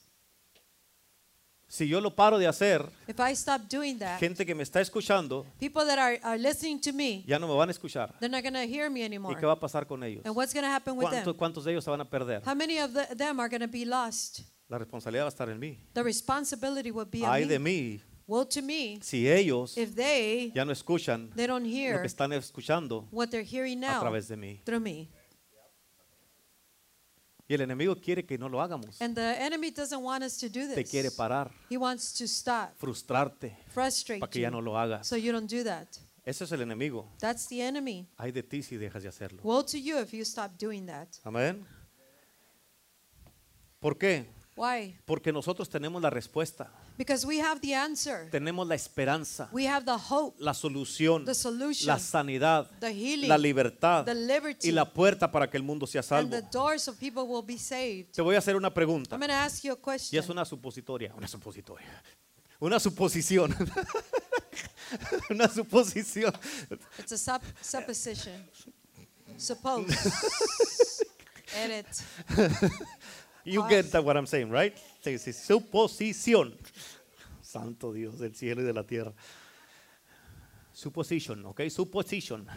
Si 1.73 1.87
yo 1.87 1.99
lo 1.99 2.15
paro 2.15 2.37
de 2.37 2.45
hacer, 2.45 2.87
If 3.07 3.19
I 3.19 3.33
stop 3.33 3.63
doing 3.67 3.97
that, 3.97 4.19
gente 4.19 4.45
que 4.45 4.53
me 4.53 4.61
está 4.61 4.79
escuchando 4.79 5.43
people 5.59 5.83
that 5.87 5.97
are, 5.97 6.19
are 6.21 6.37
listening 6.37 6.79
to 6.79 6.93
me, 6.93 7.23
ya 7.25 7.39
no 7.39 7.47
me 7.47 7.55
van 7.55 7.67
a 7.67 7.71
escuchar. 7.71 8.13
they're 8.19 8.29
not 8.29 8.43
going 8.43 8.53
to 8.53 8.71
hear 8.71 8.91
me 8.91 8.99
¿Y 8.99 9.05
anymore. 9.05 9.35
qué 9.39 9.47
va 9.47 9.53
a 9.53 9.59
pasar 9.59 9.87
con 9.87 10.03
ellos? 10.03 10.23
And 10.23 10.35
what's 10.35 10.53
going 10.53 10.63
to 10.63 10.69
happen 10.69 10.95
with 10.95 11.07
¿Cuántos, 11.07 11.23
them? 11.25 11.33
cuántos 11.33 11.63
de 11.63 11.71
ellos 11.71 11.83
se 11.83 11.89
van 11.89 11.99
a 12.01 12.05
perder? 12.07 12.43
How 12.45 12.53
many 12.53 12.77
of 12.77 12.93
the, 12.93 13.15
them 13.15 13.39
are 13.39 13.49
going 13.49 13.61
to 13.61 13.67
be 13.67 13.85
lost? 13.85 14.41
La 14.69 14.77
responsabilidad 14.77 15.23
va 15.23 15.29
a 15.29 15.31
estar 15.31 15.49
en 15.49 15.59
mí. 15.59 15.79
The 15.93 16.03
responsibility 16.03 16.91
will 16.91 17.07
be 17.09 17.25
Ay 17.25 17.41
on 17.41 17.49
de 17.49 17.57
me. 17.57 17.71
mí 17.71 18.01
Woe 18.27 18.45
to 18.45 18.61
me 18.61 18.99
si 19.01 19.27
ellos 19.27 19.75
if 19.75 19.95
they 19.95 20.51
ya 20.53 20.63
no 20.63 20.71
escuchan 20.71 21.31
they 21.35 21.47
don't 21.47 21.65
lo 21.65 21.69
hear 21.75 21.99
que 22.01 22.07
están 22.07 22.31
escuchando 22.33 23.07
what 23.11 23.29
they're 23.29 23.43
hearing 23.43 23.83
a 23.83 23.93
now 23.93 24.01
través 24.01 24.27
de 24.27 24.37
mí. 24.37 24.61
through 24.63 24.79
me. 24.79 25.09
Y 27.47 27.53
el 27.55 27.61
enemigo 27.61 27.95
quiere 27.95 28.25
que 28.25 28.37
no 28.37 28.47
lo 28.47 28.61
hagamos. 28.61 29.01
And 29.01 29.15
the 29.15 29.43
enemy 29.43 29.69
doesn't 29.71 30.01
want 30.01 30.23
us 30.23 30.37
to 30.37 30.47
do 30.47 30.73
Te 30.73 30.85
quiere 30.85 31.09
this. 31.09 31.17
parar, 31.17 31.51
He 31.69 31.75
wants 31.77 32.13
to 32.13 32.25
stop, 32.25 32.69
frustrarte 32.77 33.57
frustrate 33.69 34.19
para 34.21 34.29
que 34.29 34.41
ya 34.41 34.49
no 34.49 34.59
you, 34.59 34.65
lo 34.65 34.77
hagas. 34.77 35.05
so 35.05 35.17
you 35.17 35.31
don't 35.33 35.49
do 35.51 35.63
that. 35.63 35.87
Ese 36.25 36.45
es 36.45 36.51
el 36.53 36.61
enemigo. 36.61 37.11
That's 37.19 37.47
the 37.49 37.61
enemy. 37.61 38.07
Hay 38.17 38.31
de 38.31 38.43
ti 38.43 38.63
si 38.63 38.77
dejas 38.77 39.03
de 39.03 39.09
hacerlo. 39.09 39.41
Woe 39.43 39.63
to 39.65 39.77
you 39.77 39.99
if 39.99 40.13
you 40.13 40.21
stop 40.23 40.57
doing 40.57 40.85
that. 40.85 41.09
Amén. 41.25 41.65
¿Por 43.81 43.97
qué? 43.97 44.25
Why? 44.55 44.95
Porque 45.05 45.31
nosotros 45.33 45.67
tenemos 45.67 45.99
la 46.01 46.11
respuesta, 46.11 46.71
Because 46.97 47.25
we 47.25 47.41
have 47.41 47.59
the 47.59 47.73
answer. 47.75 48.29
tenemos 48.29 48.67
la 48.67 48.75
esperanza, 48.75 49.49
We 49.51 49.67
have 49.67 49.83
the 49.85 49.97
hope, 49.97 50.35
la 50.39 50.53
solución, 50.53 51.25
the 51.25 51.33
solution, 51.33 51.87
la 51.87 51.97
sanidad, 51.97 52.69
the 52.79 52.93
healing, 52.93 53.27
la 53.29 53.37
libertad 53.37 54.05
the 54.05 54.13
liberty, 54.13 54.69
y 54.69 54.71
la 54.71 54.85
puerta 54.93 55.31
para 55.31 55.49
que 55.49 55.57
el 55.57 55.63
mundo 55.63 55.87
sea 55.87 56.01
and 56.01 56.07
salvo. 56.07 56.29
the 56.29 56.43
doors 56.51 56.87
of 56.87 56.97
people 56.99 57.23
will 57.23 57.43
be 57.43 57.57
saved. 57.57 58.11
Te 58.11 58.21
voy 58.21 58.35
a 58.35 58.37
hacer 58.39 58.55
una 58.55 58.71
pregunta 58.71 59.15
I'm 59.15 59.19
going 59.21 59.29
to 59.29 59.35
ask 59.35 59.63
you 59.63 59.71
a 59.73 59.75
y 59.75 59.81
question. 59.83 60.19
es 60.23 60.29
una 60.29 60.45
supositoria, 60.45 61.13
una 61.17 61.27
supositoria, 61.27 62.03
una 62.59 62.79
suposición, 62.79 63.55
una 65.31 65.47
suposición. 65.49 66.31
It's 66.99 67.11
a 67.13 67.17
sup- 67.17 67.41
supposition. 67.59 68.45
Suppose. 69.35 69.87
Edit. 71.55 71.87
You 73.45 73.67
get 73.67 73.91
that 73.91 74.03
what 74.03 74.15
I'm 74.15 74.27
saying, 74.27 74.49
right? 74.49 74.75
Suposición. 75.03 76.53
Santo 77.41 77.93
Dios 77.93 78.19
del 78.19 78.33
cielo 78.33 78.61
y 78.61 78.65
de 78.65 78.73
la 78.73 78.83
tierra. 78.83 79.13
Supposition, 80.73 81.45
¿ok? 81.45 81.69
Supposition. 81.69 82.47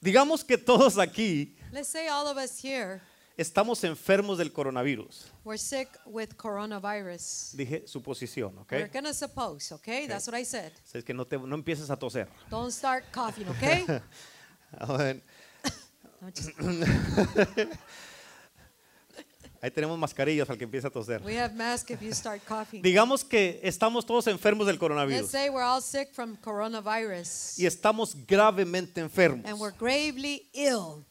Digamos 0.00 0.44
que 0.44 0.58
todos 0.58 0.98
aquí 0.98 1.54
Let's 1.72 1.88
say 1.88 2.08
all 2.08 2.26
of 2.26 2.36
us 2.36 2.58
here 2.58 3.00
estamos 3.36 3.82
enfermos 3.84 4.38
del 4.38 4.52
coronavirus. 4.52 5.30
were 5.44 5.58
sick 5.58 5.88
with 6.06 6.36
coronavirus. 6.36 7.52
Dije 7.54 7.86
suposición, 7.86 8.58
¿ok? 8.58 8.72
We're 8.72 8.88
going 8.88 9.04
to 9.04 9.14
suppose, 9.14 9.72
okay? 9.72 10.06
That's 10.06 10.26
what 10.26 10.38
I 10.38 10.44
said. 10.44 10.72
Es 10.92 11.04
que 11.04 11.14
no, 11.14 11.24
te, 11.24 11.38
no 11.38 11.54
empieces 11.54 11.90
a 11.90 11.96
toser. 11.96 12.28
Don't 12.50 12.72
start 12.72 13.04
coughing, 13.12 13.48
okay? 13.48 13.86
Ahí 19.62 19.70
tenemos 19.70 19.96
mascarillas 19.96 20.50
al 20.50 20.58
que 20.58 20.64
empieza 20.64 20.88
a 20.88 20.90
toser. 20.90 21.22
we 21.24 21.38
have 21.38 21.54
masks 21.54 21.88
if 21.92 22.02
you 22.02 22.12
start 22.12 22.42
coughing. 22.48 22.82
Digamos 22.82 23.22
que 23.24 23.60
estamos 23.62 24.04
todos 24.04 24.26
enfermos 24.26 24.66
del 24.66 24.74
Let's 24.74 24.80
coronavirus 24.80 25.26
say 25.30 25.48
we're 25.50 25.62
all 25.62 25.80
sick 25.80 26.12
from 26.12 26.36
coronavirus 26.36 27.56
y 27.60 27.66
estamos 27.66 28.16
gravemente 28.26 29.00
enfermos. 29.00 29.46
and 29.46 29.60
we're 29.60 29.70
gravely 29.78 30.48
ill. 30.52 31.04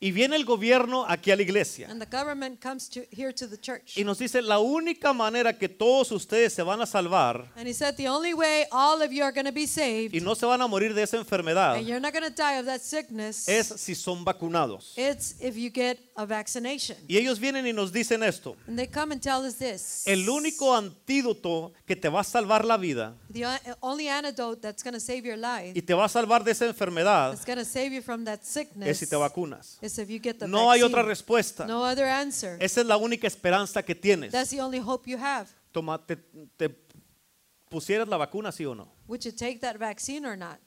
Y 0.00 0.12
viene 0.12 0.36
el 0.36 0.44
gobierno 0.44 1.04
aquí 1.08 1.32
a 1.32 1.36
la 1.36 1.42
iglesia 1.42 1.88
And 1.90 2.00
the 2.00 2.06
government 2.16 2.60
comes 2.62 2.88
to 2.90 3.00
here 3.10 3.32
to 3.32 3.48
the 3.48 3.58
church. 3.58 3.96
y 3.98 4.04
nos 4.04 4.18
dice 4.18 4.40
la 4.42 4.60
única 4.60 5.12
manera 5.12 5.58
que 5.58 5.68
todos 5.68 6.12
ustedes 6.12 6.52
se 6.52 6.62
van 6.62 6.80
a 6.80 6.86
salvar 6.86 7.50
And 7.56 7.66
he 7.66 7.74
said 7.74 7.96
the 7.96 8.08
only 8.08 8.32
way 8.32 8.66
all 8.70 9.02
of 9.02 9.10
you 9.12 9.24
are 9.24 9.32
going 9.32 9.46
to 9.46 9.52
be 9.52 9.66
saved 9.66 10.14
y 10.14 10.20
no 10.20 10.34
se 10.36 10.46
van 10.46 10.60
a 10.62 10.68
morir 10.68 10.94
de 10.94 11.02
esa 11.02 11.16
enfermedad 11.16 11.74
and 11.76 11.86
you're 11.88 12.00
not 12.00 12.12
going 12.12 12.22
to 12.24 12.30
die 12.30 12.58
of 12.60 12.66
that 12.66 12.80
sickness 12.80 13.48
es 13.48 13.66
si 13.76 13.94
son 13.96 14.24
vacunados. 14.24 14.92
it's 14.96 15.34
if 15.40 15.56
you 15.56 15.68
get 15.70 15.98
a 16.14 16.24
vaccination. 16.26 16.96
Y 17.08 17.16
ellos 17.16 17.38
vienen 17.40 17.66
y 17.66 17.72
nos 17.72 17.92
dicen 17.92 18.22
esto. 18.24 18.56
And 18.66 18.76
they 18.76 18.86
come 18.88 19.12
and 19.12 19.20
tell 19.22 19.44
us 19.44 19.56
this. 19.56 20.02
El 20.06 20.28
único 20.28 20.74
antídoto 20.76 21.72
que 21.86 21.96
te 21.96 22.08
va 22.08 22.20
a 22.20 22.24
salvar 22.24 22.64
la 22.64 22.76
vida 22.76 23.14
the 23.32 23.46
o- 23.46 23.58
only 23.80 24.08
antidote 24.08 24.60
that's 24.60 24.82
going 24.82 24.94
to 24.94 25.00
save 25.00 25.22
your 25.24 25.36
life, 25.38 25.72
y 25.74 25.82
te 25.82 25.94
va 25.94 26.04
a 26.04 26.08
salvar 26.08 26.42
de 26.44 26.52
esa 26.52 26.66
enfermedad 26.66 27.30
that's 27.30 27.44
going 27.44 27.58
to 27.58 27.64
save 27.64 27.90
you 27.94 28.02
from 28.02 28.24
that 28.24 28.40
sickness, 28.42 28.88
es 28.88 28.98
si 28.98 29.06
te 29.06 29.16
vacunas. 29.16 29.78
Is 29.88 29.98
if 29.98 30.08
you 30.08 30.18
get 30.20 30.38
the 30.38 30.46
No 30.46 30.70
hay 30.70 30.80
vaccine. 30.80 30.84
otra 30.94 31.02
respuesta. 31.02 31.66
No 31.66 31.82
other 31.84 32.06
answer. 32.06 32.56
Esa 32.60 32.80
es 32.82 32.86
la 32.86 32.96
única 32.96 33.26
esperanza 33.26 33.82
que 33.82 33.94
tienes. 33.94 34.32
That's 34.32 34.50
the 34.50 34.60
only 34.60 34.78
hope 34.80 35.08
you 35.10 35.18
have. 35.18 35.48
Toma, 35.72 35.98
te, 36.06 36.16
te 36.56 36.68
pusieras 37.70 38.08
la 38.08 38.16
vacuna, 38.16 38.50
sí 38.52 38.64
o 38.64 38.74
no? 38.74 38.88
Would 39.06 39.22
you 39.24 39.32
take 39.32 39.58
that 39.60 39.76
vaccine 39.78 40.24
or 40.26 40.36
not? 40.36 40.58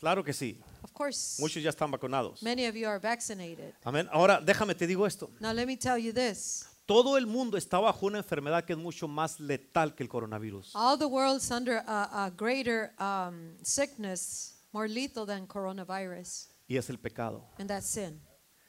Claro 0.00 0.22
que 0.24 0.32
sí. 0.32 0.60
Of 0.82 0.92
course. 0.92 1.40
Muchos 1.40 1.62
ya 1.62 1.70
están 1.70 1.90
vacunados. 1.90 2.42
Many 2.42 2.66
of 2.66 2.74
you 2.76 2.86
are 2.88 2.98
vaccinated. 3.00 3.74
Amén. 3.84 4.08
Ahora, 4.12 4.40
déjame 4.40 4.74
te 4.74 4.86
digo 4.86 5.06
esto. 5.06 5.30
Now 5.40 5.52
let 5.52 5.66
me 5.66 5.76
tell 5.76 5.98
you 5.98 6.12
this. 6.12 6.64
Todo 6.86 7.18
el 7.18 7.26
mundo 7.26 7.58
está 7.58 7.78
bajo 7.78 8.06
una 8.06 8.18
enfermedad 8.18 8.64
que 8.64 8.72
es 8.72 8.78
mucho 8.78 9.06
más 9.08 9.38
letal 9.40 9.94
que 9.94 10.02
el 10.02 10.08
coronavirus. 10.08 10.70
All 10.74 10.96
the 10.98 11.04
world's 11.06 11.50
under 11.50 11.82
a, 11.86 12.24
a 12.26 12.30
greater 12.30 12.92
um, 12.98 13.56
sickness, 13.62 14.54
more 14.72 14.88
lethal 14.88 15.26
than 15.26 15.46
coronavirus, 15.46 16.48
Y 16.66 16.76
es 16.76 16.88
el 16.88 16.98
pecado. 16.98 17.44
and 17.58 17.68
that's 17.68 17.86
sin. 17.86 18.20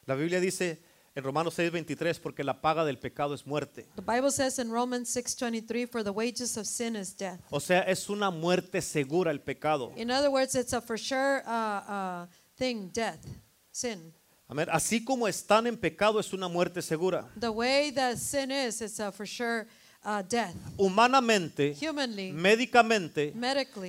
La 0.09 0.15
Biblia 0.15 0.39
dice 0.39 0.81
en 1.13 1.23
Romanos 1.23 1.53
6:23 1.59 2.19
porque 2.19 2.43
la 2.43 2.61
paga 2.61 2.83
del 2.83 2.97
pecado 2.97 3.35
es 3.35 3.45
muerte. 3.45 3.85
The 3.95 4.01
Bible 4.01 4.31
says 4.31 4.57
in 4.57 4.71
Romans 4.71 5.07
6:23, 5.15 5.85
"For 5.85 6.03
the 6.03 6.09
wages 6.09 6.57
of 6.57 6.65
sin 6.65 6.95
is 6.95 7.15
death." 7.15 7.39
O 7.51 7.59
sea, 7.59 7.81
es 7.81 8.09
una 8.09 8.31
muerte 8.31 8.81
segura 8.81 9.29
el 9.29 9.39
pecado. 9.39 9.93
In 9.95 10.09
other 10.09 10.31
words, 10.31 10.55
it's 10.55 10.73
a 10.73 10.81
for 10.81 10.97
sure 10.97 11.43
uh, 11.45 12.23
uh, 12.23 12.27
thing, 12.57 12.91
death, 12.91 13.23
sin. 13.69 14.11
Amén. 14.47 14.67
Así 14.71 15.05
como 15.05 15.27
están 15.27 15.67
en 15.67 15.77
pecado 15.77 16.19
es 16.19 16.33
una 16.33 16.47
muerte 16.47 16.81
segura. 16.81 17.29
The 17.39 17.49
way 17.49 17.91
that 17.91 18.17
sin 18.17 18.49
is, 18.49 18.81
it's 18.81 18.99
a 18.99 19.11
for 19.11 19.27
sure 19.27 19.67
uh, 20.03 20.21
death. 20.27 20.55
Humanamente, 20.77 21.75
Humanly, 21.81 22.31
médicamente 22.31 23.33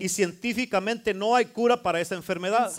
y 0.00 0.08
científicamente 0.08 1.14
no 1.14 1.34
hay 1.34 1.46
cura 1.46 1.80
para 1.80 2.00
esa 2.00 2.14
enfermedad. 2.14 2.70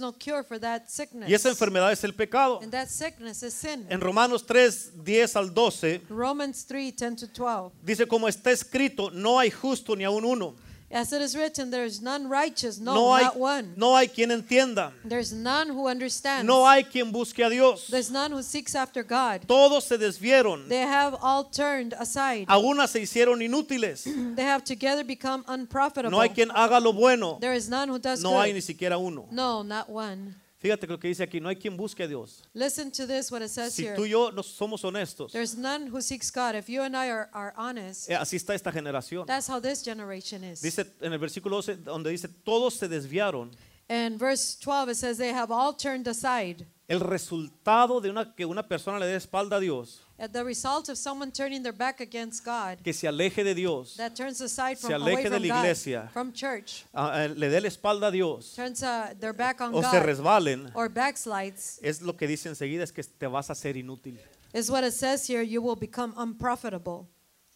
no 0.00 0.12
cure 0.12 0.42
for 0.42 0.58
that 0.58 0.82
sickness. 0.88 1.28
Y 1.28 1.34
esa 1.34 1.48
enfermedad 1.48 1.92
es 1.92 2.02
el 2.04 2.14
pecado. 2.14 2.60
And 2.62 2.72
that 2.72 2.88
sickness 2.88 3.42
is 3.42 3.54
sin. 3.54 3.86
En 3.88 4.00
Romanos 4.00 4.44
3, 4.46 5.04
10 5.04 5.36
al 5.36 5.54
12 5.54 6.02
Romans 6.08 6.66
3, 6.66 6.96
10 6.96 7.16
to 7.16 7.26
12. 7.26 7.72
dice 7.82 8.06
como 8.06 8.28
está 8.28 8.50
escrito, 8.50 9.10
no 9.10 9.38
hay 9.38 9.50
justo 9.50 9.94
ni 9.94 10.04
aun 10.04 10.24
uno. 10.24 10.54
As 10.94 11.12
it 11.12 11.20
is 11.20 11.34
written, 11.36 11.70
there 11.70 11.84
is 11.84 12.00
none 12.00 12.28
righteous, 12.28 12.78
no, 12.78 12.94
No 12.94 13.14
hay, 13.16 13.22
not 13.24 13.36
one. 13.36 13.74
no 13.76 13.96
hay 13.96 14.06
quien 14.06 14.30
entienda. 14.30 14.92
There's 15.04 15.32
none 15.32 15.68
who 15.68 15.88
understands. 15.88 16.46
No 16.46 16.64
hay 16.64 16.84
quien 16.84 17.10
busque 17.10 17.44
a 17.44 17.50
Dios. 17.50 17.88
There's 17.88 18.12
none 18.12 18.30
who 18.30 18.42
seeks 18.44 18.76
after 18.76 19.02
God. 19.02 19.42
Todos 19.48 19.86
se 19.86 19.98
desvieron. 19.98 20.68
They 20.68 20.82
have 20.86 21.16
all 21.20 21.42
turned 21.50 21.94
aside. 21.98 22.46
Algunas 22.46 22.90
se 22.90 23.00
hicieron 23.00 23.42
inútiles. 23.42 24.04
They 24.36 24.44
have 24.44 24.62
together 24.62 25.02
become 25.02 25.44
unprofitable. 25.48 26.10
No 26.12 26.20
hay 26.20 26.28
quien 26.28 26.50
haga 26.54 26.78
lo 26.78 26.92
bueno. 26.92 27.38
There 27.40 27.54
is 27.54 27.68
none 27.68 27.88
who 27.88 27.98
does 27.98 28.22
No 28.22 28.38
hay 28.40 28.50
good. 28.50 28.54
ni 28.54 28.60
siquiera 28.60 28.96
uno. 28.96 29.26
No, 29.32 29.62
not 29.62 29.90
one. 29.90 30.36
Fíjate 30.64 30.86
lo 30.86 30.98
que 30.98 31.08
dice 31.08 31.22
aquí, 31.22 31.40
no 31.40 31.50
hay 31.50 31.56
quien 31.56 31.76
busque 31.76 32.04
a 32.04 32.08
Dios. 32.08 32.42
Listen 32.54 32.90
to 32.90 33.06
this, 33.06 33.30
what 33.30 33.42
it 33.42 33.50
says 33.50 33.74
Si 33.74 33.82
here. 33.84 33.94
tú 33.94 34.06
y 34.06 34.08
yo 34.12 34.30
no 34.30 34.42
somos 34.42 34.82
honestos, 34.82 35.30
There's 35.30 35.58
none 35.58 35.88
who 35.88 36.00
seeks 36.00 36.30
God. 36.30 36.54
If 36.54 36.70
you 36.70 36.80
and 36.80 36.96
I 36.96 37.10
are, 37.10 37.28
are 37.34 37.52
honest, 37.54 38.08
eh, 38.08 38.16
así 38.16 38.36
está 38.36 38.54
esta 38.54 38.72
generación. 38.72 39.26
that's 39.26 39.46
how 39.46 39.60
this 39.60 39.82
generation 39.84 40.42
is. 40.42 40.62
Dice 40.62 40.86
en 41.02 41.12
el 41.12 41.18
versículo 41.18 41.56
12, 41.56 41.76
donde 41.84 42.08
dice, 42.08 42.28
todos 42.28 42.72
se 42.78 42.88
desviaron. 42.88 43.50
And 43.90 44.18
verse 44.18 44.56
12, 44.58 44.88
it 44.88 44.96
says, 44.96 45.18
They 45.18 45.34
have 45.34 45.50
all 45.50 45.74
turned 45.74 46.08
aside. 46.08 46.64
El 46.88 47.00
resultado 47.00 48.00
de 48.00 48.08
una, 48.08 48.34
que 48.34 48.46
una 48.46 48.62
persona 48.66 48.98
le 48.98 49.04
dé 49.04 49.16
espalda 49.16 49.56
a 49.56 49.60
Dios, 49.60 50.03
the 50.32 50.44
result 50.44 50.88
of 50.88 50.96
someone 50.96 51.30
turning 51.32 51.62
their 51.62 51.72
back 51.72 52.00
against 52.00 52.44
God, 52.44 52.78
que 52.84 52.92
se 52.92 53.06
aleje 53.08 53.42
de 53.42 53.54
Dios, 53.54 53.96
that 53.96 54.14
turns 54.14 54.40
aside 54.40 54.78
Se 54.78 54.86
from 54.88 55.02
aleje 55.02 55.12
away 55.12 55.22
de 55.24 55.30
from 55.30 55.42
la 55.42 55.48
God, 55.48 55.58
iglesia. 55.64 56.08
from 56.12 56.32
church, 56.32 56.84
ah, 56.94 57.22
eh, 57.24 57.28
le 57.34 57.48
dé 57.50 57.60
la 57.60 57.68
espalda 57.68 58.08
a 58.08 58.10
Dios 58.12 58.54
turns 58.54 58.82
uh, 58.82 59.12
their 59.18 59.32
back 59.32 59.60
on 59.60 59.74
o 59.74 59.82
se 59.82 59.98
God, 59.98 60.06
resbalen, 60.06 60.70
or 60.74 60.88
backslides, 60.88 61.78
es 61.82 62.00
lo 62.00 62.12
que 62.16 62.26
dice 62.28 62.48
enseguida, 62.48 62.84
es 62.84 62.92
que 62.92 63.02
te 63.02 63.26
vas 63.26 63.48
a 63.50 63.52
hacer 63.54 63.76
inútil. 63.76 64.16
is 64.52 64.70
what 64.70 64.84
it 64.84 64.92
says 64.94 65.26
here. 65.26 65.42
You 65.42 65.60
will 65.60 65.74
become 65.76 66.14
unprofitable. 66.16 67.08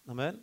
Amén. 0.08 0.40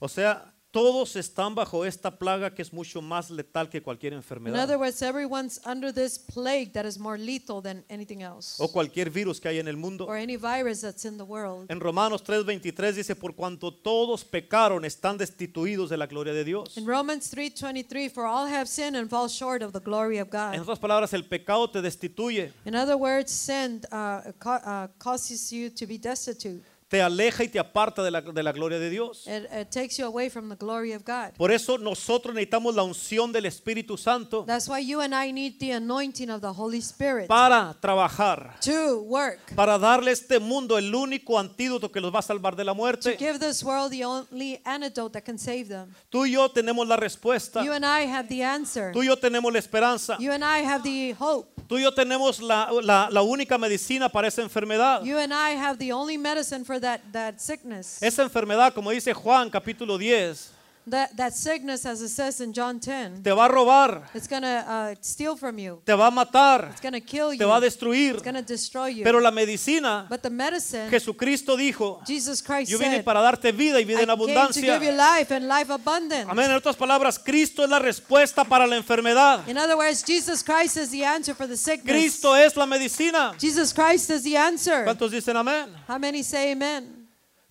O 0.00 0.08
sea, 0.08 0.52
todos 0.74 1.14
están 1.14 1.54
bajo 1.54 1.84
esta 1.84 2.18
plaga 2.18 2.52
que 2.52 2.60
es 2.60 2.72
mucho 2.72 3.00
más 3.00 3.30
letal 3.30 3.70
que 3.70 3.80
cualquier 3.80 4.12
In 4.12 4.16
enfermedad 4.18 4.64
other 4.64 4.76
words, 4.76 5.00
everyone's 5.02 5.60
under 5.64 5.94
this 5.94 6.18
plague 6.18 6.72
that 6.72 6.84
is 6.84 6.98
more 6.98 7.16
lethal 7.16 7.62
than 7.62 7.84
anything 7.88 8.22
else, 8.22 8.56
o 8.58 8.66
cualquier 8.66 9.08
virus 9.08 9.40
que 9.40 9.48
hay 9.48 9.60
en 9.60 9.68
el 9.68 9.76
mundo. 9.76 10.04
or 10.04 10.16
any 10.16 10.36
virus 10.36 10.80
that's 10.80 11.04
in 11.04 11.16
the 11.16 11.22
world. 11.22 11.70
En 11.70 11.78
Romanos 11.78 12.24
3:23 12.24 12.92
dice, 12.92 13.14
por 13.14 13.36
cuanto 13.36 13.72
todos 13.72 14.24
pecaron, 14.24 14.84
están 14.84 15.16
destituidos 15.16 15.90
de 15.90 15.96
la 15.96 16.06
gloria 16.06 16.32
de 16.32 16.42
Dios. 16.42 16.76
In 16.76 16.86
Romans 16.86 17.32
3:23, 17.32 18.10
for 18.12 18.24
all 18.26 18.48
have 18.48 18.66
sinned 18.66 18.96
and 18.96 19.08
fall 19.08 19.28
short 19.28 19.62
of 19.62 19.72
the 19.72 19.80
glory 19.80 20.18
of 20.18 20.28
En 20.34 20.60
otras 20.60 20.80
palabras, 20.80 21.12
el 21.12 21.22
pecado 21.22 21.70
te 21.70 21.80
destituye, 21.82 22.52
In 22.64 22.74
other 22.74 22.96
words, 22.96 23.30
sin 23.30 23.80
uh, 23.92 24.22
uh, 24.44 24.88
causes 24.98 25.52
you 25.52 25.70
to 25.70 25.86
be 25.86 25.98
destitute. 25.98 26.64
Te 26.94 27.02
aleja 27.02 27.42
y 27.42 27.48
te 27.48 27.58
aparta 27.58 28.04
de 28.04 28.10
la, 28.12 28.20
de 28.20 28.40
la 28.44 28.52
gloria 28.52 28.78
de 28.78 28.88
Dios. 28.88 29.26
It, 29.26 29.46
it 29.52 29.68
takes 29.70 29.96
you 29.98 30.06
away 30.06 30.30
from 30.30 30.48
the 30.48 30.54
glory 30.54 30.92
of 30.92 31.02
God. 31.04 31.32
Por 31.36 31.50
eso 31.50 31.76
nosotros 31.76 32.32
necesitamos 32.32 32.72
la 32.76 32.84
unción 32.84 33.32
del 33.32 33.46
Espíritu 33.46 33.96
Santo 33.98 34.44
That's 34.46 34.68
why 34.68 34.78
you 34.86 35.00
and 35.00 35.12
I 35.12 35.32
need 35.32 35.58
the 35.58 35.72
anointing 35.72 36.30
of 36.30 36.40
the 36.40 36.52
Holy 36.52 36.78
Spirit 36.78 37.26
para 37.26 37.74
trabajar, 37.80 38.60
to 38.60 39.00
work, 39.08 39.40
para 39.56 39.76
darle 39.76 40.10
a 40.10 40.12
este 40.12 40.38
mundo 40.38 40.78
el 40.78 40.94
único 40.94 41.36
antídoto 41.36 41.90
que 41.90 42.00
los 42.00 42.14
va 42.14 42.20
a 42.20 42.22
salvar 42.22 42.54
de 42.54 42.62
la 42.62 42.70
to 42.70 42.76
muerte. 42.76 43.16
give 43.18 43.40
this 43.40 43.64
world 43.64 43.90
the 43.90 44.04
only 44.04 44.60
antidote 44.64 45.14
that 45.14 45.24
can 45.24 45.36
save 45.36 45.64
them. 45.68 45.92
Tú 46.10 46.26
y 46.26 46.30
yo 46.34 46.48
tenemos 46.48 46.86
la 46.86 46.96
respuesta. 46.96 47.64
You 47.64 47.72
and 47.72 47.84
I 47.84 48.06
have 48.06 48.28
the 48.28 48.44
answer. 48.44 48.92
Tú 48.92 49.02
y 49.02 49.06
yo 49.06 49.16
tenemos 49.16 49.52
la 49.52 49.58
esperanza. 49.58 50.16
You 50.20 50.30
and 50.30 50.44
I 50.44 50.62
have 50.64 50.84
the 50.84 51.12
hope. 51.18 51.48
Tú 51.66 51.76
y 51.78 51.82
yo 51.82 51.92
tenemos 51.92 52.40
la, 52.40 52.70
la- 52.82 53.08
la 53.10 53.22
única 53.22 53.58
medicina 53.58 54.08
para 54.08 54.28
esa 54.28 54.42
enfermedad. 54.42 55.02
You 55.02 55.18
and 55.18 55.32
I 55.32 55.56
have 55.56 55.78
the 55.78 55.92
only 55.92 56.16
medicine 56.18 56.64
for 56.64 56.78
that, 56.84 57.00
that 57.10 57.40
sickness. 57.40 58.02
Esa 58.02 58.22
enfermedad, 58.22 58.72
como 58.74 58.90
dice 58.90 59.12
Juan 59.14 59.48
capítulo 59.48 59.96
10, 59.96 60.50
That, 60.86 61.16
that 61.16 61.32
sickness, 61.34 61.86
as 61.86 62.02
it 62.02 62.10
says 62.10 62.42
in 62.42 62.52
John 62.52 62.78
10, 62.78 63.22
te 63.22 63.30
va 63.32 63.46
a 63.46 63.48
robar, 63.48 64.02
it's 64.12 64.28
going 64.28 64.42
to 64.42 64.48
uh, 64.68 64.94
steal 65.00 65.34
from 65.34 65.58
you. 65.58 65.80
te 65.82 65.94
va 65.94 66.08
a 66.08 66.10
matar, 66.10 66.68
It's 66.72 66.80
going 66.82 66.92
to 66.92 67.00
kill 67.00 67.30
te 67.30 67.42
va 67.44 67.54
a 67.56 67.58
you. 67.58 67.64
destruir. 67.64 68.14
It's 68.16 68.22
going 68.22 68.34
to 68.36 68.42
destroy 68.42 68.88
you. 68.88 69.02
Pero 69.02 69.18
la 69.18 69.30
medicina, 69.30 70.06
But 70.10 70.20
the 70.20 70.28
medicine, 70.28 70.90
Jesucristo 70.90 71.56
dijo, 71.56 72.02
Jesus 72.06 72.42
Christ 72.42 72.70
yo 72.70 72.76
vine 72.78 72.96
said, 72.96 73.04
para 73.04 73.20
darte 73.22 73.50
vida 73.52 73.80
y 73.80 73.84
vida 73.84 74.00
I 74.00 74.02
en 74.02 74.10
abundancia. 74.10 74.60
give 74.78 74.84
you 74.84 74.92
life 74.92 75.34
and 75.34 75.48
life 75.48 75.70
abundant. 75.72 76.28
Amén. 76.28 76.50
En 76.50 76.56
otras 76.56 76.76
palabras, 76.76 77.18
Cristo 77.18 77.64
es 77.64 77.70
la 77.70 77.78
respuesta 77.78 78.44
para 78.44 78.66
la 78.66 78.76
enfermedad. 78.76 79.48
In 79.48 79.56
other 79.56 79.76
words, 79.78 80.04
Jesus 80.06 80.42
Christ 80.44 80.76
is 80.76 80.90
the 80.90 81.02
answer 81.04 81.34
for 81.34 81.46
the 81.48 81.56
sickness. 81.56 81.90
Cristo 81.96 82.34
es 82.36 82.54
la 82.58 82.66
medicina. 82.66 83.32
Jesus 83.40 83.72
Christ 83.72 84.10
is 84.10 84.22
the 84.22 84.36
answer. 84.36 84.84
¿Cuántos 84.84 85.10
dicen 85.10 85.34
amén? 85.38 85.70
How 85.88 85.98
many 85.98 86.22
say 86.22 86.52
amen? 86.52 87.03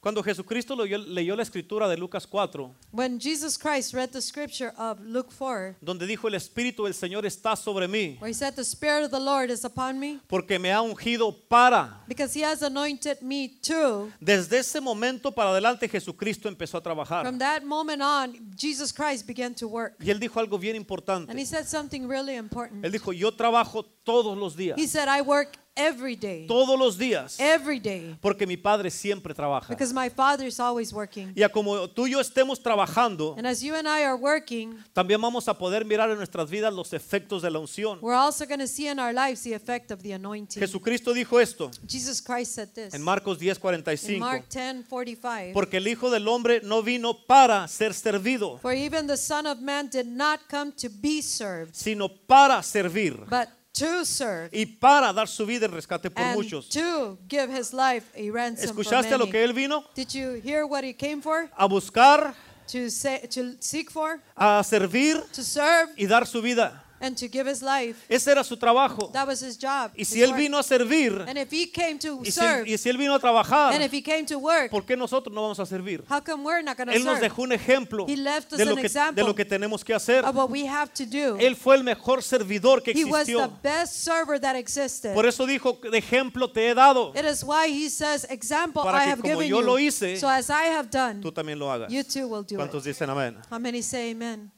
Cuando 0.04 0.22
Jesucristo 0.22 0.76
leyó, 0.76 0.98
leyó 0.98 1.34
la 1.34 1.44
escritura 1.44 1.88
de 1.88 1.96
Lucas 1.96 2.28
4, 2.28 2.76
When 2.92 3.18
Jesus 3.22 3.58
Christ 3.58 3.94
read 3.94 4.10
the 4.10 4.22
scripture 4.22 4.74
of 4.78 5.00
Luke 5.00 5.32
4, 5.32 5.78
donde 5.82 6.06
dijo 6.06 6.28
el 6.28 6.34
Espíritu 6.36 6.84
del 6.84 6.94
Señor 6.94 7.26
está 7.26 7.56
sobre 7.56 7.88
mí, 7.88 8.18
where 8.20 8.30
he 8.30 8.34
said, 8.34 8.54
The 8.54 8.66
Spirit 8.66 9.06
of 9.06 9.12
the 9.12 9.20
Lord 9.22 9.50
is 9.50 9.64
upon 9.64 9.98
me, 10.02 10.20
porque 10.28 10.60
me 10.60 10.74
ha 10.74 10.82
ungido 10.82 11.34
para. 11.48 12.04
because 12.06 12.38
he 12.38 12.44
has 12.44 12.62
anointed 12.64 13.22
me 13.22 13.48
too. 13.48 14.12
Desde 14.20 14.60
ese 14.60 14.82
momento 14.82 15.32
para 15.32 15.52
adelante 15.52 15.88
Jesucristo 15.88 16.50
empezó 16.50 16.78
a 16.80 16.82
trabajar. 16.82 17.24
From 17.26 17.40
that 17.40 17.64
moment 17.64 18.02
on, 18.02 18.52
Jesus 18.58 18.92
Christ 18.92 19.26
began 19.26 19.56
to 19.56 19.70
work. 19.70 19.96
Y 20.02 20.10
él 20.10 20.20
dijo 20.20 20.38
algo 20.38 20.60
bien 20.60 20.76
And 20.76 20.80
he 20.80 20.82
importante. 20.82 21.46
said 21.46 21.66
something 21.66 22.10
really 22.10 22.36
important. 22.36 22.84
Él 22.84 22.92
dijo, 22.92 23.14
yo 23.14 23.32
trabajo 23.32 23.86
todos 24.04 24.38
los 24.38 24.58
días. 24.58 24.78
He 24.78 24.86
said, 24.86 25.08
I 25.08 25.22
work 25.22 25.63
every 25.76 26.16
day. 26.16 26.46
Todos 26.48 26.78
los 26.78 26.98
días. 26.98 27.40
Every 27.40 27.80
day. 27.80 28.16
Porque 28.22 28.46
mi 28.46 28.58
Padre 28.58 28.90
siempre 28.90 29.34
trabaja. 29.34 29.70
Because 29.70 29.94
my 29.94 30.10
Father 30.10 30.48
is 30.48 30.60
always 30.60 30.94
working. 30.94 31.34
Y 31.36 31.44
a 31.44 31.50
como 31.50 31.88
tú 31.90 32.08
y 32.08 32.12
yo 32.12 32.20
estemos 32.20 32.62
trabajando, 32.62 33.36
And 33.38 33.48
as 33.48 33.62
you 33.62 33.76
and 33.76 33.88
I 33.88 34.04
are 34.04 34.16
working, 34.16 34.78
también 34.94 35.22
vamos 35.22 35.48
a 35.48 35.58
poder 35.58 35.86
mirar 35.86 36.10
en 36.12 36.18
nuestras 36.18 36.50
vidas 36.50 36.74
los 36.74 36.94
efectos 36.94 37.42
de 37.42 37.52
la 37.52 37.60
unción. 37.60 38.00
we're 38.02 38.18
also 38.18 38.46
going 38.46 38.60
to 38.60 38.68
see 38.68 38.88
in 38.88 39.00
our 39.00 39.14
lives 39.14 39.44
the 39.44 39.54
effect 39.54 39.92
of 39.92 40.02
the 40.02 40.14
anointing. 40.14 40.60
Jesucristo 40.60 41.14
dijo 41.14 41.40
esto 41.40 41.72
Jesus 41.88 42.22
Christ 42.22 42.54
said 42.54 42.70
this 42.74 42.94
en 42.94 43.02
Marcos 43.02 43.42
in 43.42 43.50
10:45. 43.50 44.20
Mark 44.20 44.50
10 44.50 44.86
45. 44.90 45.54
Porque 45.54 45.78
el 45.78 45.88
Hijo 45.88 46.10
del 46.10 46.28
Hombre 46.28 46.62
no 46.64 46.82
vino 46.82 47.26
para 47.26 47.68
ser 47.68 47.94
servido, 47.94 48.60
For 48.60 48.74
even 48.74 49.08
the 49.08 49.18
Son 49.18 49.48
of 49.48 49.60
Man 49.60 49.90
did 49.90 50.06
not 50.06 50.42
come 50.50 50.72
to 50.72 50.90
be 50.90 51.22
served, 51.22 51.74
sino 51.74 52.08
para 52.08 52.62
servir 52.62 53.26
but 53.30 53.48
to 53.74 54.06
serve 54.06 54.50
y 54.54 54.66
para 54.66 55.12
dar 55.14 55.28
su 55.28 55.46
vida 55.46 55.66
en 55.66 55.72
rescate 55.72 56.10
por 56.12 56.24
and 56.24 56.36
muchos. 56.36 56.70
to 56.70 57.18
give 57.28 57.50
his 57.50 57.74
life 57.74 58.06
a 58.16 58.30
ransom 58.32 58.74
for 58.76 58.82
¿Escuchaste 58.84 59.14
a 59.14 59.18
lo 59.18 59.26
many. 59.26 59.32
que 59.32 59.44
él 59.44 59.54
vino? 59.54 59.84
Did 59.96 60.10
you 60.14 60.34
hear 60.44 60.66
what 60.66 60.84
he 60.84 60.94
came 60.94 61.22
for? 61.22 61.50
A 61.58 61.68
buscar, 61.68 62.36
To 62.68 62.90
say, 62.90 63.20
to 63.28 63.56
seek 63.60 63.92
for, 63.92 64.22
a 64.38 64.64
servir 64.64 65.22
to 65.34 65.44
serve, 65.44 65.90
y 65.98 66.06
dar 66.06 66.26
su 66.26 66.42
vida. 66.42 66.83
And 67.04 67.18
to 67.18 67.28
give 67.28 67.46
his 67.48 67.62
life. 67.62 67.98
Ese 68.10 68.28
era 68.30 68.44
su 68.44 68.56
trabajo. 68.56 69.12
That 69.12 69.28
was 69.28 69.42
his 69.42 69.58
job. 69.58 69.92
Y 69.96 70.02
his 70.02 70.08
si 70.08 70.22
él 70.24 70.30
work. 70.32 70.40
vino 70.40 70.58
a 70.58 70.64
servir, 70.64 71.26
and 71.28 71.38
if 71.38 71.52
he 71.52 71.68
came 71.70 72.00
to 72.00 72.20
y 72.22 72.26
si, 72.26 72.32
serve, 72.32 72.66
y 72.70 72.78
si 72.78 72.90
él 72.90 72.98
vino 72.98 73.14
a 73.14 73.20
trabajar, 73.20 73.74
and 73.74 73.84
if 73.84 73.92
he 73.92 74.02
came 74.02 74.26
to 74.26 74.40
work, 74.40 74.72
¿por 74.72 74.86
qué 74.86 74.96
nosotros 74.98 75.34
no 75.36 75.42
vamos 75.42 75.60
a 75.60 75.66
servir? 75.66 76.04
how 76.10 76.22
come 76.22 76.44
we're 76.44 76.64
not 76.64 76.78
going 76.78 76.88
to 76.88 76.94
Él 76.94 77.04
nos 77.04 77.16
serve? 77.20 77.30
dejó 77.30 77.42
un 77.44 77.52
ejemplo 77.52 78.06
He 78.08 78.16
left 78.16 78.54
us 78.54 78.58
de 78.58 78.66
lo, 78.66 78.72
an 78.72 78.78
que, 78.78 78.86
example 78.88 79.22
de 79.22 79.28
lo 79.28 79.36
que 79.36 79.46
tenemos 79.46 79.84
que 79.84 79.94
hacer. 79.94 80.24
of 80.26 80.36
what 80.36 80.50
we 80.50 80.66
have 80.66 80.94
to 80.94 81.06
do. 81.06 81.38
Él 81.40 81.56
fue 81.56 81.76
el 81.76 81.84
mejor 81.84 82.24
servidor 82.24 82.82
que 82.82 82.94
He 82.94 83.04
was 83.06 83.28
the 83.28 83.50
best 83.62 84.04
server 84.04 84.40
that 84.40 84.56
existed. 84.56 85.14
Por 85.14 85.26
eso 85.26 85.46
dijo, 85.46 85.80
de 85.82 85.98
ejemplo 85.98 86.50
te 86.52 86.70
he 86.70 86.74
dado. 86.74 87.12
It 87.16 87.26
is 87.26 87.44
why 87.44 87.68
he 87.68 87.90
says, 87.90 88.26
example 88.30 88.82
Para 88.84 89.00
I 89.00 89.04
que 89.06 89.12
have 89.12 89.22
como 89.22 89.34
given 89.36 89.50
yo 89.50 89.60
you. 89.60 89.66
lo 89.66 89.78
hice, 89.78 90.18
so 90.18 90.28
as 90.30 90.50
I 90.50 90.66
have 90.74 90.90
done, 90.90 91.22
Tú 91.22 91.32
también 91.34 91.60
lo 91.60 91.70
hagas. 91.70 91.92
you 91.92 92.04
too 92.04 92.28
will 92.28 92.44
do 92.44 92.56
¿Cuántos 92.56 92.86
it. 92.86 92.94
dicen 92.96 93.10
amén? 93.10 93.36
How 93.52 93.60
many 93.60 93.82
say 93.82 94.12
amen? 94.12 94.52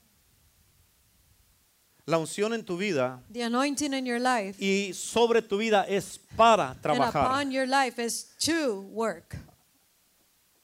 La 2.08 2.20
unción 2.20 2.54
en 2.54 2.64
tu 2.64 2.78
vida 2.78 3.24
The 3.34 3.44
anointing 3.44 3.94
in 3.94 4.06
your 4.06 4.20
life 4.20 4.64
y 4.64 4.94
sobre 4.94 5.42
tu 5.42 5.58
vida 5.58 5.86
es 5.88 6.20
para 6.36 6.72
and 6.72 6.82
trabajar. 6.82 7.26
upon 7.26 7.52
your 7.52 7.68
life 7.68 8.00
is 8.00 8.28
to 8.46 8.82
work. 8.92 9.36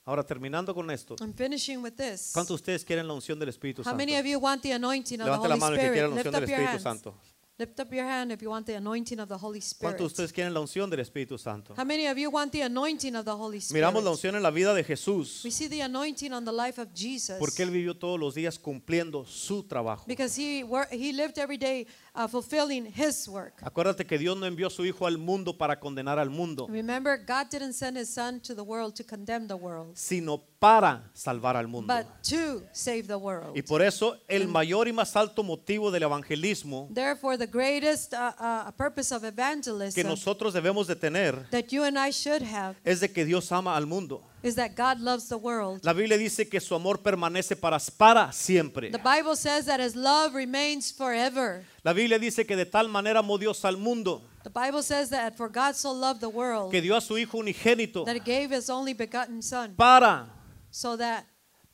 Ahora 0.04 0.24
terminando 0.24 0.74
con 0.74 0.90
esto. 0.90 1.16
I'm 1.20 1.32
finishing 1.34 1.82
with 1.82 1.92
this. 1.96 2.30
¿Cuántos 2.32 2.48
de 2.48 2.54
ustedes 2.54 2.84
quieren 2.84 3.06
la 3.06 3.14
unción 3.14 3.38
del 3.38 3.48
Espíritu 3.48 3.82
How 3.82 3.84
Santo? 3.84 3.96
many 3.98 4.16
of 4.16 4.24
you 4.26 4.38
want 4.38 4.62
the 4.62 4.72
anointing 4.72 5.20
of 5.20 5.26
the 5.26 5.30
Levante 5.32 5.48
la 5.48 5.56
mano 5.56 5.74
el 5.74 5.80
que 5.80 5.92
quiera 5.92 6.08
la 6.08 6.14
unción 6.14 6.32
del 6.32 6.44
Espíritu 6.44 6.70
hands. 6.70 6.82
Santo. 6.82 7.14
Lift 7.62 7.78
up 7.78 7.92
your 7.92 8.04
hand 8.04 8.32
if 8.32 8.42
you 8.42 8.50
want 8.50 8.66
the 8.66 8.74
anointing 8.74 9.20
of 9.20 9.28
the 9.28 9.38
Holy 9.38 9.60
Spirit. 9.60 9.94
¿Cuántos 9.94 9.98
de 9.98 10.06
ustedes 10.06 10.32
quieren 10.32 10.52
la 10.52 10.58
unción 10.58 10.90
del 10.90 10.98
Espíritu 10.98 11.38
Santo? 11.38 11.74
How 11.76 11.84
many 11.84 12.08
of 12.08 12.18
you 12.18 12.28
want 12.28 12.50
the 12.50 12.62
anointing 12.62 13.14
of 13.14 13.24
the 13.24 13.30
Holy 13.30 13.58
Spirit? 13.58 13.84
Miramos 13.84 14.02
la 14.02 14.10
unción 14.10 14.34
en 14.34 14.42
la 14.42 14.50
vida 14.50 14.74
de 14.74 14.82
Jesús 14.82 15.42
We 15.44 15.52
see 15.52 15.68
the 15.68 15.80
anointing 15.80 16.32
on 16.32 16.44
the 16.44 16.50
life 16.50 16.80
of 16.80 16.88
Jesus 16.92 17.36
porque 17.38 17.62
él 17.62 17.70
vivió 17.70 17.96
todos 17.96 18.18
los 18.18 18.34
días 18.34 18.58
cumpliendo 18.58 19.24
su 19.24 19.62
trabajo. 19.62 20.02
because 20.08 20.34
he 20.34 20.64
he 20.90 21.12
lived 21.12 21.38
every 21.38 21.56
day 21.56 21.86
uh, 22.14 22.28
fulfilling 22.28 22.86
his 22.86 23.28
work. 23.28 23.54
Acuérdate 23.62 24.06
que 24.06 24.18
Dios 24.18 24.36
no 24.36 24.46
envió 24.46 24.66
a 24.66 24.70
su 24.70 24.84
hijo 24.84 25.06
al 25.06 25.18
mundo 25.18 25.56
para 25.56 25.78
condenar 25.80 26.18
al 26.18 26.30
mundo, 26.30 26.66
Remember, 26.68 27.18
God 27.18 27.48
didn't 27.50 27.72
send 27.72 27.96
his 27.96 28.08
son 28.12 28.40
to 28.40 28.54
the 28.54 28.62
world 28.62 28.94
to 28.94 29.04
condemn 29.04 29.46
the 29.46 29.54
world, 29.54 29.96
sino 29.96 30.42
para 30.58 31.10
salvar 31.14 31.56
al 31.56 31.66
mundo. 31.68 31.92
but 31.92 32.06
to 32.22 32.62
save 32.72 33.04
the 33.06 33.16
world. 33.16 33.56
Y 33.56 33.62
por 33.62 33.82
eso 33.82 34.16
el 34.28 34.46
mayor 34.48 34.88
y 34.88 34.92
más 34.92 35.16
alto 35.16 35.42
motivo 35.42 35.90
del 35.90 36.04
evangelismo 36.04 36.88
Therefore, 36.92 37.36
the 37.36 37.46
greatest 37.46 38.12
uh, 38.12 38.32
uh, 38.38 38.70
purpose 38.72 39.14
of 39.14 39.22
que 39.22 39.28
evangelism 39.28 40.06
nosotros 40.06 40.54
debemos 40.54 40.86
de 40.86 40.96
tener 40.96 41.48
that 41.50 41.66
you 41.70 41.82
and 41.82 41.98
I 41.98 42.10
should 42.12 42.42
have 42.42 42.76
es 42.84 43.00
de 43.00 43.10
que 43.10 43.24
Dios 43.24 43.50
ama 43.52 43.76
al 43.76 43.86
mundo. 43.86 44.22
Is 44.42 44.54
that 44.56 44.74
God 44.76 45.00
loves 45.00 45.28
the 45.28 45.36
world. 45.36 45.84
La 45.84 45.92
Biblia 45.92 46.18
dice 46.18 46.48
que 46.48 46.60
su 46.60 46.74
amor 46.74 47.02
permanece 47.02 47.56
para, 47.56 47.78
para 47.96 48.32
siempre. 48.32 48.90
The 48.90 48.98
Bible 48.98 49.36
says 49.36 49.66
that 49.66 49.80
his 49.80 49.94
love 49.94 50.34
remains 50.34 50.92
forever. 50.92 51.64
La 51.84 51.92
Biblia 51.92 52.18
dice 52.18 52.44
que 52.46 52.56
de 52.56 52.66
tal 52.66 52.88
manera 52.88 53.20
amó 53.20 53.38
Dios 53.38 53.64
al 53.64 53.76
mundo 53.76 54.22
The 54.44 54.50
Bible 54.50 54.82
says 54.82 55.10
that 55.10 55.36
for 55.36 55.48
God 55.48 55.74
so 55.76 55.92
loved 55.92 56.20
the 56.20 56.28
world 56.28 56.72
que 56.72 56.80
dio 56.80 56.96
a 56.96 57.00
su 57.00 57.16
hijo 57.16 57.38
unigénito 57.38 58.04
that 58.04 58.16
he 58.16 58.20
gave 58.20 58.50
his 58.50 58.68
only 58.68 58.92
begotten 58.92 59.40
son 59.40 59.74
para 59.76 60.28
so 60.70 60.96
that 60.96 61.24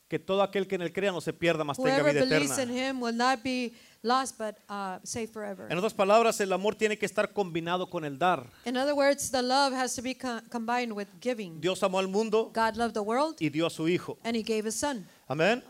que 0.09 0.19
todo 0.19 0.43
aquel 0.43 0.67
que 0.67 0.75
en 0.77 0.83
él 0.83 0.93
crea 0.93 1.13
no 1.13 1.21
se 1.21 1.33
pierda, 1.33 1.65
mas 1.65 1.77
tenga 1.77 1.91
whoever 1.91 2.13
vida 2.13 2.25
believes 2.25 2.59
in 2.59 2.71
eterna. 2.71 2.89
him 2.91 3.01
will 3.01 3.15
not 3.15 3.43
be 3.43 3.75
lost 4.03 4.39
but 4.39 4.57
uh, 4.69 4.99
saved 5.03 5.33
forever. 5.33 5.67
En 5.71 5.77
otras 5.79 5.95
palabras, 5.95 6.41
el 6.41 6.53
amor 6.53 6.75
tiene 6.77 6.97
que 6.99 7.07
estar 7.07 7.33
combinado 7.33 7.89
con 7.91 8.05
el 8.05 8.19
dar. 8.19 8.47
In 8.65 8.77
other 8.77 8.95
words, 8.95 9.31
the 9.31 9.43
love 9.43 9.73
has 9.75 9.95
to 9.97 10.03
be 10.03 10.15
co- 10.15 10.41
combined 10.51 10.93
with 10.93 11.09
giving. 11.21 11.61
Dios 11.61 11.83
amó 11.83 11.99
al 11.99 12.09
mundo 12.09 12.51
God 12.55 12.77
loved 12.77 12.95
the 12.95 13.01
world 13.01 13.37
y 13.41 13.49
dio 13.51 13.67
a 13.67 13.71
su 13.71 13.89
hijo. 13.89 14.19
and 14.25 14.37
he 14.37 14.43
gave 14.43 14.65
his 14.67 14.75
son. 14.77 15.07
Amén. 15.29 15.63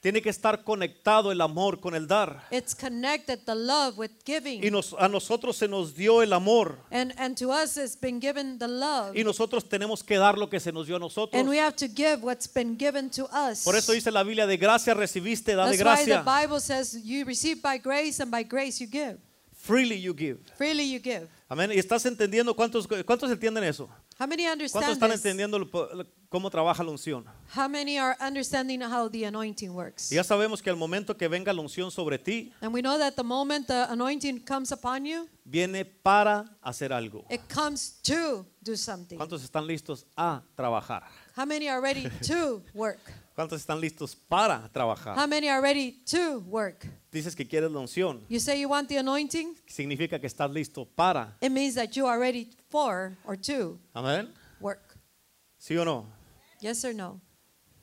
Tiene 0.00 0.22
que 0.22 0.30
estar 0.30 0.64
conectado 0.64 1.30
el 1.30 1.42
amor 1.42 1.78
con 1.78 1.94
el 1.94 2.06
dar. 2.06 2.46
It's 2.50 2.74
connected 2.74 3.40
the 3.44 3.54
love 3.54 3.98
with 3.98 4.10
giving. 4.24 4.64
Y 4.64 4.70
nos, 4.70 4.94
a 4.98 5.08
nosotros 5.08 5.58
se 5.58 5.68
nos 5.68 5.94
dio 5.94 6.22
el 6.22 6.32
amor. 6.32 6.78
and 6.90 7.12
and 7.18 7.36
to 7.36 7.50
us 7.50 7.76
it's 7.76 8.00
been 8.00 8.18
given 8.18 8.58
the 8.58 8.66
love. 8.66 9.14
Y 9.14 9.24
nosotros 9.24 9.68
tenemos 9.68 10.02
que 10.02 10.16
dar 10.16 10.38
lo 10.38 10.48
que 10.48 10.58
se 10.58 10.72
nos 10.72 10.86
dio 10.86 10.96
a 10.96 10.98
nosotros. 10.98 11.38
And 11.38 11.46
we 11.50 11.58
have 11.58 11.76
to 11.76 11.86
give 11.86 12.22
what's 12.22 12.50
been 12.50 12.78
given 12.78 13.10
to 13.10 13.24
us. 13.26 13.62
Por 13.62 13.76
eso 13.76 13.92
dice 13.92 14.10
la 14.10 14.22
Biblia, 14.22 14.46
de 14.46 14.56
gracia 14.56 14.94
recibiste, 14.94 15.54
da 15.54 15.66
de 15.66 15.76
That's 15.76 15.84
why 15.84 16.04
the 16.06 16.22
gracia. 16.22 16.46
Bible 16.46 16.60
says 16.60 17.04
you 17.04 17.26
receive 17.26 17.60
by 17.60 17.76
grace 17.76 18.22
and 18.22 18.30
by 18.30 18.42
grace 18.42 18.80
you 18.80 18.88
give. 18.90 19.18
Freely 19.52 20.00
you 20.00 20.14
give. 20.14 20.38
Freely 20.56 20.90
you 20.90 20.98
give. 20.98 21.28
Amén. 21.50 21.72
¿Y 21.72 21.78
estás 21.78 22.06
entendiendo 22.06 22.56
cuántos, 22.56 22.88
cuántos 23.04 23.30
entienden 23.30 23.64
eso? 23.64 23.90
How 24.20 24.26
many 24.26 24.42
¿Cuántos 24.44 24.52
understand 24.74 24.92
están 24.92 25.10
this? 25.12 25.24
entendiendo 25.24 25.58
lo- 25.58 26.06
cómo 26.28 26.50
trabaja 26.50 26.84
la 26.84 26.90
unción? 26.90 27.24
How 27.56 27.68
many 27.68 27.96
are 27.98 28.14
understanding 28.20 28.82
how 28.82 29.08
the 29.08 29.24
anointing 29.24 29.70
works? 29.74 30.12
Y 30.12 30.16
ya 30.16 30.22
sabemos 30.24 30.60
que 30.62 30.68
al 30.68 30.76
momento 30.76 31.16
que 31.16 31.26
venga 31.26 31.50
la 31.54 31.62
unción 31.62 31.90
sobre 31.90 32.18
ti, 32.18 32.52
And 32.60 32.74
we 32.74 32.82
know 32.82 32.98
that 32.98 33.14
the 33.16 33.22
moment 33.22 33.66
the 33.68 33.86
anointing 33.90 34.40
comes 34.44 34.72
upon 34.72 35.06
you, 35.06 35.26
viene 35.46 35.86
para 35.86 36.44
hacer 36.62 36.92
algo. 36.92 37.24
it 37.30 37.40
comes 37.48 37.98
to 38.02 38.44
do 38.62 38.76
something. 38.76 39.16
¿Cuántos 39.16 39.42
están 39.42 39.66
listos 39.66 40.04
a 40.14 40.42
trabajar? 40.54 41.02
How 41.34 41.46
many 41.46 41.68
are 41.68 41.80
ready 41.80 42.06
to 42.26 42.62
work? 42.74 43.00
¿Cuántos 43.34 43.60
están 43.60 43.80
listos 43.80 44.14
para 44.16 44.64
How 44.64 44.68
trabajar? 44.70 45.28
many 45.28 45.48
are 45.48 45.62
ready 45.62 45.92
to 46.10 46.40
work? 46.48 46.86
Dices 47.12 47.34
que 47.34 47.46
quieres 47.46 47.70
la 47.70 47.78
unción. 47.80 48.20
You 48.28 48.38
say 48.40 48.60
you 48.60 48.68
want 48.68 48.88
the 48.88 48.98
anointing? 48.98 49.56
Significa 49.66 50.18
que 50.20 50.26
estás 50.26 50.50
listo 50.50 50.84
para. 50.84 51.36
It 51.40 51.50
means 51.50 51.74
that 51.74 51.90
you 51.96 52.06
are 52.06 52.18
ready 52.18 52.50
for 52.68 53.16
or 53.24 53.36
to 53.36 53.78
Amén. 53.94 54.32
work. 54.60 54.98
¿Sí 55.58 55.76
o 55.76 55.84
no? 55.84 56.06
Yes 56.60 56.84
or 56.84 56.94
no? 56.94 57.20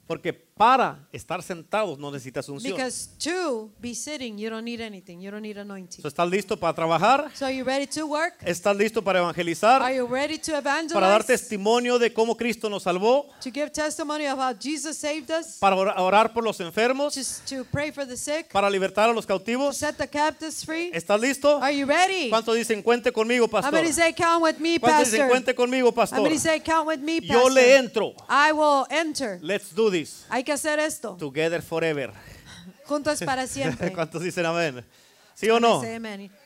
Porque 0.06 0.47
para 0.58 1.08
estar 1.12 1.42
sentados 1.44 1.98
no 2.00 2.12
necesitas 2.12 2.50
unción. 2.50 2.74
Because 2.76 3.10
to 3.20 3.70
be 3.80 3.94
sitting, 3.94 4.38
you 4.38 4.50
don't 4.50 4.64
need 4.66 4.82
anything. 4.82 5.20
You 5.20 5.32
don't 5.32 5.42
need 5.44 5.58
anointing. 5.58 6.02
So, 6.02 6.08
¿Estás 6.08 6.30
listo 6.30 6.58
para 6.58 6.74
trabajar? 6.74 7.32
So 7.36 7.46
are 7.46 7.56
you 7.56 7.64
ready 7.64 7.88
to 7.88 8.06
work? 8.08 8.34
¿Estás 8.44 8.76
listo 8.76 9.02
para 9.04 9.20
Are 9.20 9.24
evangelizar? 9.26 9.82
you 9.96 10.08
ready 10.08 10.38
to 10.38 10.52
¿Para 10.54 10.62
dar 10.62 11.22
evangelize? 11.22 11.28
testimonio 11.28 12.00
de 12.00 12.12
cómo 12.14 12.36
Cristo 12.36 12.70
nos 12.70 12.84
salvó? 12.84 13.28
To 13.44 13.52
give 13.52 13.70
testimony 13.72 14.26
of 14.28 14.40
how 14.40 14.54
Jesus 14.54 14.98
saved 14.98 15.30
us? 15.32 15.58
¿Para 15.60 15.76
or- 15.76 15.94
orar 15.98 16.34
por 16.34 16.44
los 16.44 16.60
enfermos? 16.60 17.14
Just 17.16 17.46
to 17.48 17.64
pray 17.72 17.92
for 17.92 18.06
the 18.08 18.18
sick? 18.18 18.52
¿Para 18.52 18.70
libertar 18.70 19.10
a 19.10 19.14
los 19.14 19.26
To 19.26 19.34
cautivos? 19.38 19.78
set 19.78 19.96
the 19.98 20.08
captives 20.08 20.64
free? 20.66 20.92
¿Estás 20.94 21.20
listo? 21.22 21.60
Are 21.62 21.76
you 21.76 21.86
ready? 21.86 22.30
¿Cuántos 22.30 22.56
dicen 22.56 22.82
cuente 22.82 23.12
conmigo, 23.12 23.46
How 23.46 23.50
pastor? 23.52 23.74
many 23.74 23.92
say 23.94 24.14
count 24.14 24.44
with 24.44 24.58
me, 24.60 24.80
¿Cuántos 24.80 25.06
dicen 25.06 25.20
pastor? 25.20 25.30
cuente 25.30 25.56
conmigo, 25.56 25.90
How 25.90 25.94
pastor? 25.96 26.22
many 26.24 26.38
say 26.40 26.60
count 26.60 26.88
with 26.88 27.00
me, 27.00 27.20
Yo 27.22 27.48
le 27.50 27.62
pastor? 27.62 27.78
entro. 27.86 28.14
I 28.30 28.52
will 28.52 28.86
enter. 28.90 29.40
Let's 29.42 29.74
do 29.74 29.90
this. 29.92 30.26
I 30.32 30.44
que 30.48 30.54
hacer 30.54 30.80
esto. 30.80 31.18
Together 31.18 31.62
forever. 31.62 32.14
Juntos 32.86 33.22
para 33.22 33.46
siempre. 33.48 33.92
¿Cuántos 33.92 34.24
dicen 34.24 34.46
amén? 34.46 34.86
¿Sí 35.36 35.50
o 35.50 35.60
no? 35.60 35.84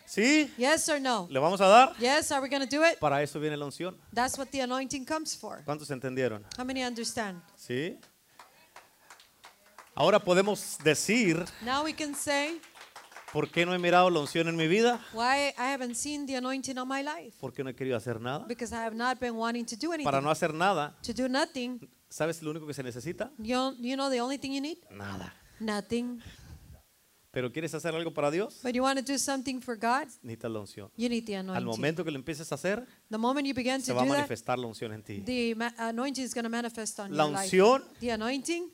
¿Sí? 0.06 0.52
Yes 0.58 0.89
or 0.89 0.99
no? 0.99 1.28
¿Le 1.30 1.39
vamos 1.39 1.62
a 1.62 1.68
dar? 1.68 1.95
Yes, 1.97 2.32
are 2.32 2.41
we 2.41 2.49
going 2.49 2.68
to 2.68 2.76
do 2.76 2.84
it? 2.84 2.97
Para 2.99 3.22
eso 3.22 3.39
viene 3.39 3.56
la 3.56 3.66
unción. 3.66 3.95
That's 4.14 4.38
what 4.38 4.47
the 4.47 4.62
anointing 4.62 5.06
comes 5.06 5.38
for. 5.38 5.62
¿Cuántos 5.64 5.89
entendieron? 5.91 6.43
How 6.58 6.66
many 6.66 6.84
understand? 6.84 7.41
¿Sí? 7.56 7.97
Ahora 9.93 10.20
podemos 10.20 10.78
decir, 10.84 11.45
Now 11.64 11.84
we 11.84 11.93
can 11.93 12.16
say 12.16 12.60
¿por 13.32 13.49
qué 13.49 13.66
no 13.66 13.74
he 13.74 13.78
mirado 13.80 14.10
la 14.10 14.20
unción 14.20 14.47
en 14.47 14.56
mi 14.56 14.68
vida? 14.68 14.99
why 15.14 15.54
I 15.58 15.72
haven't 15.74 15.95
seen 15.95 16.26
the 16.26 16.36
anointing 16.38 16.78
on 16.80 16.88
my 16.88 17.04
life. 17.04 17.38
Porque 17.39 17.64
no 17.64 17.70
he 17.70 17.76
querido 17.76 17.95
hacer 17.95 18.20
nada. 18.20 18.45
Because 18.47 18.74
I 18.74 18.84
have 18.84 18.95
not 18.95 19.20
been 19.20 19.36
wanting 19.36 19.66
to 19.68 19.76
do 19.78 19.93
anything. 19.93 20.06
Para 20.06 20.22
no 20.22 20.32
hacer 20.32 20.54
nada, 20.54 20.97
To 21.04 21.14
do 21.14 21.30
nothing. 21.30 21.80
¿Sabes 22.12 22.43
lo 22.43 22.51
único 22.51 22.68
que 22.68 22.74
se 22.76 22.84
necesita? 22.84 23.32
You, 23.39 23.76
you 23.80 23.95
know 23.95 24.09
the 24.12 24.22
only 24.22 24.38
thing 24.38 24.51
you 24.53 24.62
need? 24.62 24.78
Nada. 24.91 25.34
Nothing. 25.59 26.22
Pero 27.32 27.49
¿quieres 27.51 27.74
hacer 27.74 27.95
algo 27.95 28.14
para 28.14 28.30
Dios? 28.30 28.59
But 28.62 28.74
you 28.74 28.84
want 28.84 28.99
to 28.99 29.05
do 29.09 29.18
something 29.18 29.62
for 29.62 29.78
God? 29.78 30.07
Necesitas 30.22 30.51
la 30.51 30.59
unción. 30.59 30.91
You 30.97 31.07
need 31.07 31.26
the 31.26 31.38
Al 31.38 31.47
anointing. 31.49 31.66
momento 31.66 32.03
que 32.03 32.12
lo 32.12 32.18
empieces 32.18 32.51
a 32.51 32.55
hacer, 32.55 32.86
The 33.09 33.18
moment 33.18 33.47
you 33.47 33.53
begin 33.53 33.80
se 33.82 33.93
to 33.93 33.95
va 33.95 34.01
a 34.01 34.05
do 34.05 34.12
that, 34.12 34.18
manifestar 34.20 34.59
la 34.59 34.68
unción 34.68 34.91
en 34.93 35.01
ti. 35.01 35.22
the 35.22 35.55
anointing 35.78 36.26
is 36.26 36.34
going 36.34 36.43
to 36.43 36.49
manifest 36.49 36.99
on 36.99 37.16
La 37.16 37.24
your 37.24 37.32
life. 37.34 37.43
unción 37.45 37.84
The 38.01 38.12
anointing 38.12 38.70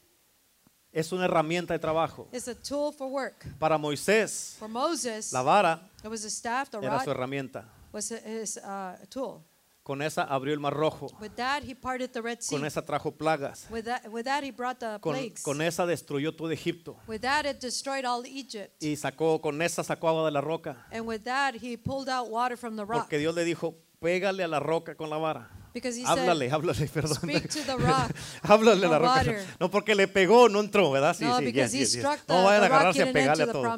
es 0.92 1.12
una 1.12 1.26
herramienta 1.26 1.74
de 1.76 1.80
trabajo. 1.80 2.30
is 2.32 2.48
a 2.48 2.56
tool 2.56 2.92
for 2.92 3.08
work. 3.08 3.46
Para 3.60 3.78
Moisés, 3.78 4.56
For 4.58 4.68
Moses, 4.68 5.32
la 5.34 5.44
vara 5.44 5.88
it 6.04 6.08
was 6.10 6.26
a 6.26 6.30
staff, 6.32 6.72
the 6.72 6.80
era 6.80 7.00
su 7.02 7.06
rod 7.12 7.16
herramienta. 7.16 7.66
was 7.94 8.10
his 8.10 8.58
uh, 8.58 8.96
tool. 9.12 9.44
Con 9.88 10.02
esa 10.02 10.24
abrió 10.24 10.54
el 10.54 10.60
mar 10.60 10.74
rojo. 10.74 11.08
With 11.22 11.36
that, 11.38 11.64
he 11.64 11.74
parted 11.74 12.10
the 12.12 12.22
Red 12.22 12.42
Sea. 12.42 12.58
Con 12.58 12.66
esa 12.66 12.82
trajo 12.82 13.16
plagas. 13.16 13.68
With 13.70 13.86
that, 13.86 14.06
with 14.10 14.26
that 14.26 14.44
he 14.44 14.52
brought 14.52 14.80
the 14.80 15.00
Con, 15.00 15.14
plagues. 15.14 15.42
con 15.42 15.62
esa 15.62 15.86
destruyó 15.86 16.36
todo 16.36 16.52
Egipto. 16.52 16.98
With 17.08 17.22
that, 17.22 17.46
it 17.46 17.62
destroyed 17.62 18.04
all 18.04 18.26
Egypt. 18.26 18.84
Y 18.84 18.98
sacó, 18.98 19.40
con 19.40 19.62
esa 19.62 19.86
sacó 19.86 20.10
agua 20.10 20.26
de 20.26 20.32
la 20.32 20.42
roca. 20.42 20.86
And 20.92 21.08
with 21.08 21.22
that, 21.24 21.56
he 21.64 21.78
pulled 21.78 22.10
out 22.10 22.30
water 22.30 22.58
from 22.58 22.76
the 22.76 22.84
rock. 22.84 23.04
Porque 23.04 23.18
Dios 23.18 23.34
le 23.34 23.46
dijo, 23.46 23.76
pégale 24.02 24.44
a 24.44 24.50
la 24.50 24.60
roca 24.60 24.96
con 24.96 25.10
la 25.10 25.16
vara. 25.16 25.52
Because 25.74 25.96
he 25.96 26.04
Háblale, 26.06 26.50
said, 26.50 26.54
háblale, 26.54 26.88
perdón. 26.94 27.16
"Speak 27.18 27.50
to 27.50 27.60
the 27.64 27.78
rock, 27.78 28.12
háblale 28.42 28.88
a 28.88 28.90
la 28.90 29.00
roca. 29.00 29.12
water." 29.12 29.46
No, 29.60 29.70
porque 29.70 29.96
le 29.96 30.08
pegó, 30.10 30.50
no 30.50 30.60
entró, 30.60 30.92
¿verdad? 30.92 31.16
Sí, 31.16 31.26
sí, 31.40 31.54
yes, 31.54 31.98
No 32.28 32.44
vayan 32.44 32.64
a 32.64 32.66
agarrarse 32.66 33.04
a 33.04 33.14
pegarle 33.14 33.44
a 33.44 33.52
todo. 33.54 33.78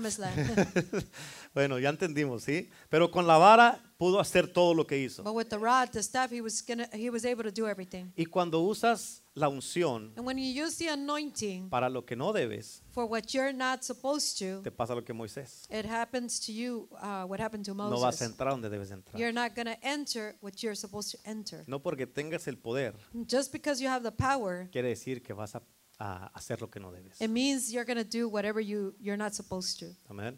Bueno, 1.53 1.79
ya 1.79 1.89
entendimos, 1.89 2.43
¿sí? 2.43 2.69
Pero 2.89 3.09
con 3.11 3.25
la 3.27 3.37
vara 3.37 3.81
pudo 3.97 4.19
hacer 4.19 4.47
todo 4.51 4.73
lo 4.73 4.85
que 4.87 4.97
hizo. 4.97 5.23
but 5.23 5.33
with 5.33 5.47
the 5.49 5.57
rod, 5.57 5.89
the 5.91 5.99
staff, 6.01 6.31
he 6.31 6.41
was, 6.41 6.61
gonna, 6.61 6.87
he 6.93 7.09
was 7.09 7.25
able 7.25 7.43
to 7.43 7.51
do 7.51 7.67
everything. 7.67 8.11
Y 8.15 8.25
cuando 8.25 8.61
usas 8.61 9.23
la 9.35 9.49
unción 9.49 10.13
And 10.15 10.25
when 10.25 10.37
you 10.37 10.63
use 10.65 10.77
the 10.77 10.89
anointing 10.89 11.69
para 11.69 11.89
lo 11.89 12.05
que 12.05 12.15
no 12.15 12.31
debes, 12.31 12.81
for 12.91 13.05
what 13.05 13.33
you're 13.33 13.51
not 13.53 13.83
supposed 13.83 14.37
to, 14.39 14.61
te 14.63 14.71
pasa 14.71 14.93
lo 14.95 15.03
que 15.03 15.13
Moisés. 15.13 15.65
it 15.69 15.85
happens 15.85 16.39
to 16.45 16.51
you 16.53 16.87
uh, 17.01 17.23
what 17.25 17.39
happened 17.41 17.65
to 17.65 17.73
No 17.73 17.89
vas 17.89 18.01
a 18.01 18.05
Moses. 18.05 18.21
entrar 18.31 18.51
donde 18.51 18.69
debes 18.69 18.91
entrar. 18.91 19.19
You're 19.19 19.33
not 19.33 19.53
going 19.55 19.67
to 19.67 19.77
enter 19.85 20.35
what 20.41 20.61
you're 20.63 20.75
supposed 20.75 21.11
to 21.11 21.17
enter. 21.29 21.63
No 21.67 21.79
porque 21.79 22.05
tengas 22.07 22.47
el 22.47 22.57
poder, 22.57 22.93
Just 23.27 23.51
because 23.51 23.81
you 23.81 23.89
have 23.89 24.03
the 24.03 24.11
power, 24.11 24.69
quiere 24.71 24.89
decir 24.89 25.21
que 25.23 25.33
vas 25.33 25.55
a, 25.55 25.61
a 25.99 26.27
hacer 26.33 26.61
lo 26.61 26.69
que 26.69 26.79
no 26.79 26.91
debes. 26.91 27.19
it 27.19 27.29
means 27.29 27.71
you're 27.73 27.85
going 27.85 27.97
to 28.01 28.09
do 28.09 28.29
whatever 28.29 28.61
you, 28.61 28.93
you're 29.01 29.17
not 29.17 29.33
supposed 29.33 29.77
to. 29.79 29.87
Amén. 30.09 30.37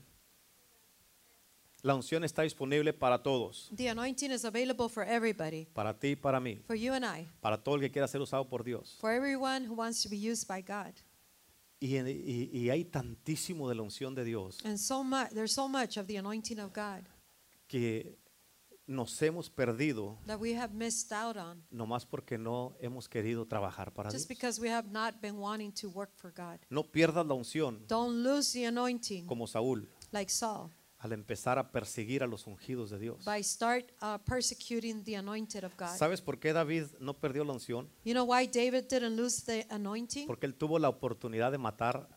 La 1.83 1.95
unción 1.95 2.23
está 2.23 2.43
disponible 2.43 2.93
para 2.93 3.23
todos, 3.23 3.71
The 3.75 3.89
anointing 3.89 4.31
is 4.31 4.45
available 4.45 4.87
for 4.87 5.03
everybody, 5.03 5.65
para 5.73 5.97
ti 5.97 6.09
y 6.09 6.15
para 6.15 6.39
mí, 6.39 6.57
for 6.67 6.75
you 6.75 6.93
and 6.93 7.03
I, 7.05 7.27
para 7.41 7.57
todo 7.57 7.75
el 7.75 7.81
que 7.81 7.89
quiera 7.91 8.07
ser 8.07 8.21
usado 8.21 8.47
por 8.47 8.63
Dios. 8.63 8.97
for 8.99 9.11
everyone 9.11 9.65
who 9.67 9.73
wants 9.73 10.03
to 10.03 10.09
be 10.09 10.17
used 10.17 10.47
by 10.47 10.61
God. 10.61 10.93
Y, 11.79 11.97
y- 11.97 12.49
y 12.53 12.69
hay 12.69 12.85
tantísimo 12.85 13.67
de 13.67 13.73
la 13.73 13.81
unción 13.81 14.13
de 14.13 14.23
Dios 14.23 14.59
And 14.63 14.77
so 14.77 15.03
much, 15.03 15.29
there's 15.31 15.51
so 15.53 15.67
much 15.67 15.97
of 15.97 16.05
the 16.05 16.17
anointing 16.17 16.59
of 16.59 16.71
God 16.71 17.03
que 17.67 18.19
nos 18.85 19.19
hemos 19.21 19.49
perdido 19.49 20.19
that 20.27 20.39
we 20.39 20.53
have 20.55 20.73
missed 20.75 21.11
out 21.11 21.37
on 21.37 21.63
nomás 21.71 22.05
porque 22.05 22.37
no 22.37 22.75
hemos 22.81 23.07
querido 23.09 23.47
trabajar 23.47 23.91
para 23.93 24.11
just 24.11 24.27
Dios. 24.27 24.37
because 24.37 24.61
we 24.61 24.69
have 24.69 24.89
not 24.91 25.19
been 25.21 25.37
wanting 25.39 25.71
to 25.71 25.89
work 25.89 26.11
for 26.15 26.31
God. 26.31 26.59
No 26.69 26.83
pierdas 26.83 27.25
la 27.25 27.33
unción 27.33 27.87
Don't 27.87 28.21
lose 28.21 28.51
the 28.53 28.65
anointing 28.67 29.25
como 29.25 29.47
Saúl 29.47 29.87
like 30.11 30.29
Saul 30.31 30.69
al 31.01 31.13
empezar 31.13 31.57
a 31.57 31.71
perseguir 31.71 32.21
a 32.21 32.27
los 32.27 32.45
ungidos 32.45 32.91
de 32.91 32.99
Dios. 32.99 33.25
by 33.25 33.43
start 33.43 33.91
uh, 34.01 34.17
persecuting 34.23 35.03
the 35.03 35.17
anointed 35.17 35.63
of 35.63 35.73
God. 35.77 35.95
¿Sabes 35.97 36.21
por 36.21 36.39
qué 36.39 36.53
David 36.53 36.85
no 36.99 37.15
perdió 37.19 37.43
la 37.43 37.53
unción? 37.53 37.89
You 38.05 38.13
know 38.13 38.25
why 38.25 38.45
David 38.47 38.85
didn't 38.87 39.15
lose 39.15 39.43
the 39.43 39.65
anointing? 39.71 40.27
Porque 40.27 40.45
él 40.45 40.53
tuvo 40.55 40.77
la 40.77 40.89
oportunidad 40.89 41.51
de 41.51 41.57
matar 41.57 42.07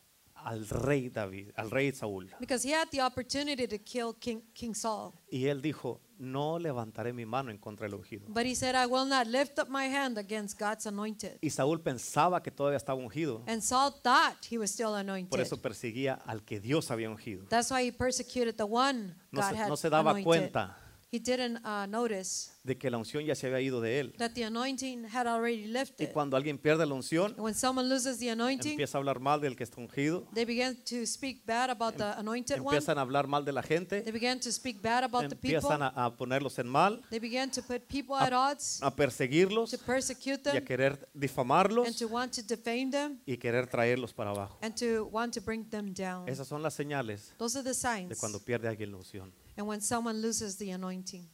al 0.44 0.68
rey 0.68 1.08
David, 1.08 1.50
al 1.56 1.70
rey 1.70 1.92
Saúl. 1.92 2.30
Because 2.38 2.66
he 2.66 2.72
had 2.72 2.88
the 2.90 3.00
opportunity 3.00 3.66
to 3.66 3.78
kill 3.78 4.14
King, 4.14 4.42
King 4.52 4.74
Saul. 4.74 5.12
Y 5.30 5.46
él 5.46 5.62
dijo, 5.62 6.00
no 6.18 6.58
levantaré 6.58 7.12
mi 7.12 7.24
mano 7.24 7.50
en 7.50 7.58
contra 7.58 7.88
del 7.88 7.94
ungido. 7.98 8.26
But 8.28 8.44
he 8.44 8.54
said, 8.54 8.74
I 8.74 8.86
will 8.86 9.06
not 9.06 9.26
lift 9.26 9.58
up 9.58 9.68
my 9.68 9.86
hand 9.86 10.18
against 10.18 10.58
God's 10.58 10.86
anointed. 10.86 11.38
Y 11.40 11.50
Saúl 11.50 11.80
pensaba 11.80 12.42
que 12.42 12.50
todavía 12.50 12.76
estaba 12.76 12.98
ungido. 12.98 13.42
And 13.46 13.62
Saul 13.62 13.92
thought 14.02 14.44
he 14.50 14.58
was 14.58 14.70
still 14.70 14.94
anointed. 14.94 15.30
Por 15.30 15.40
eso 15.40 15.56
perseguía 15.60 16.18
al 16.26 16.44
que 16.44 16.60
Dios 16.60 16.90
había 16.90 17.08
ungido. 17.10 17.46
That's 17.48 17.70
why 17.70 17.86
he 17.86 17.92
persecuted 17.92 18.56
the 18.56 18.64
one 18.64 19.14
No 19.32 19.40
God 19.40 19.50
se, 19.50 19.56
had 19.56 19.68
no 19.68 19.76
se 19.76 19.90
daba 19.90 20.10
anointed. 20.10 20.24
cuenta 20.24 20.76
He 21.14 21.20
didn't 21.20 21.58
uh, 21.64 21.86
notice 21.86 22.50
de 22.64 22.76
que 22.76 22.90
la 22.90 22.96
unción 22.98 23.22
ya 23.24 23.36
se 23.36 23.46
había 23.46 23.60
ido 23.60 23.80
de 23.80 24.00
él. 24.00 24.14
that 24.18 24.32
the 24.32 24.42
anointing 24.44 25.04
had 25.04 25.28
already 25.28 25.62
Y 25.64 25.66
lifted. 25.68 26.12
cuando 26.12 26.36
alguien 26.36 26.58
pierde 26.58 26.84
la 26.86 26.94
unción, 26.94 27.34
when 27.38 27.54
someone 27.54 27.88
loses 27.88 28.18
the 28.18 28.30
anointing, 28.30 28.72
empieza 28.72 28.96
a 28.96 29.00
hablar 29.00 29.20
mal 29.20 29.40
del 29.40 29.54
que 29.54 29.62
está 29.62 29.80
ungido, 29.80 30.26
they 30.34 30.44
begin 30.44 30.74
to 30.84 31.06
speak 31.06 31.44
bad 31.46 31.70
about 31.70 31.94
the 31.96 32.02
anointed 32.18 32.58
one. 32.58 32.74
empiezan 32.76 32.98
a 32.98 33.02
hablar 33.02 33.28
mal 33.28 33.44
de 33.44 33.52
la 33.52 33.62
They 33.62 33.76
gente, 33.76 34.10
began 34.10 34.40
to 34.40 34.50
speak 34.50 34.82
bad 34.82 35.04
about 35.04 35.28
the 35.28 35.36
people. 35.36 35.50
empiezan 35.58 35.82
a, 35.82 35.88
a 35.88 36.16
ponerlos 36.16 36.58
en 36.58 36.66
mal, 36.66 37.00
They 37.10 37.20
began 37.20 37.48
to 37.52 37.62
put 37.62 37.82
people 37.86 38.16
at 38.16 38.32
odds, 38.32 38.82
a 38.82 38.90
perseguirlos 38.96 39.70
to 39.70 39.78
persecute 39.78 40.40
y 40.46 40.48
a 40.50 40.52
them, 40.54 40.64
querer 40.64 41.08
difamarlos 41.14 41.86
and 41.86 41.96
to 41.96 42.08
want 42.08 42.32
to 42.34 42.42
defame 42.42 42.90
them, 42.90 43.20
y 43.24 43.36
querer 43.36 43.68
traerlos 43.68 44.12
para 44.12 44.30
abajo. 44.30 44.58
and 44.62 44.74
to 44.74 45.04
want 45.12 45.32
to 45.34 45.40
bring 45.40 45.64
them 45.70 45.94
down. 45.94 46.28
Esas 46.28 46.48
son 46.48 46.60
las 46.60 46.74
señales 46.74 47.32
Those 47.38 47.58
are 47.58 47.62
the 47.62 47.68
de 47.70 47.74
signs. 47.74 48.18
cuando 48.18 48.40
pierde 48.40 48.66
alguien 48.66 48.90
la 48.90 48.96
unción. 48.96 49.32
And 49.56 49.66
when 49.68 49.80
someone 49.80 50.20
loses 50.20 50.56
the 50.58 50.70
anointing. 50.72 51.28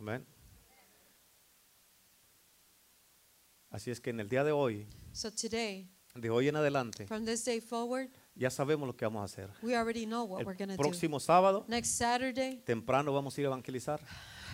Amén. 0.00 0.24
Así 3.70 3.90
es 3.90 4.00
que 4.00 4.10
en 4.10 4.20
el 4.20 4.28
día 4.28 4.44
de 4.44 4.52
hoy, 4.52 4.86
So 5.12 5.30
today, 5.30 5.88
de 6.14 6.30
hoy 6.30 6.48
en 6.48 6.56
adelante, 6.56 7.06
from 7.06 7.24
this 7.24 7.44
day 7.44 7.60
forward, 7.60 8.08
ya 8.36 8.48
sabemos 8.50 8.86
lo 8.86 8.96
que 8.96 9.04
vamos 9.04 9.20
a 9.22 9.24
hacer. 9.24 9.50
we 9.62 9.74
already 9.74 10.06
know 10.06 10.24
what 10.24 10.44
we're 10.46 10.54
going 10.56 10.70
El 10.70 10.76
to 10.76 10.82
do. 10.82 10.88
próximo 10.88 11.18
sábado, 11.20 11.64
Next 11.68 11.90
Saturday, 11.96 12.62
temprano, 12.64 13.12
vamos 13.12 13.36
a 13.36 13.40
ir 13.40 13.46
a 13.46 13.50
evangelizar 13.50 14.00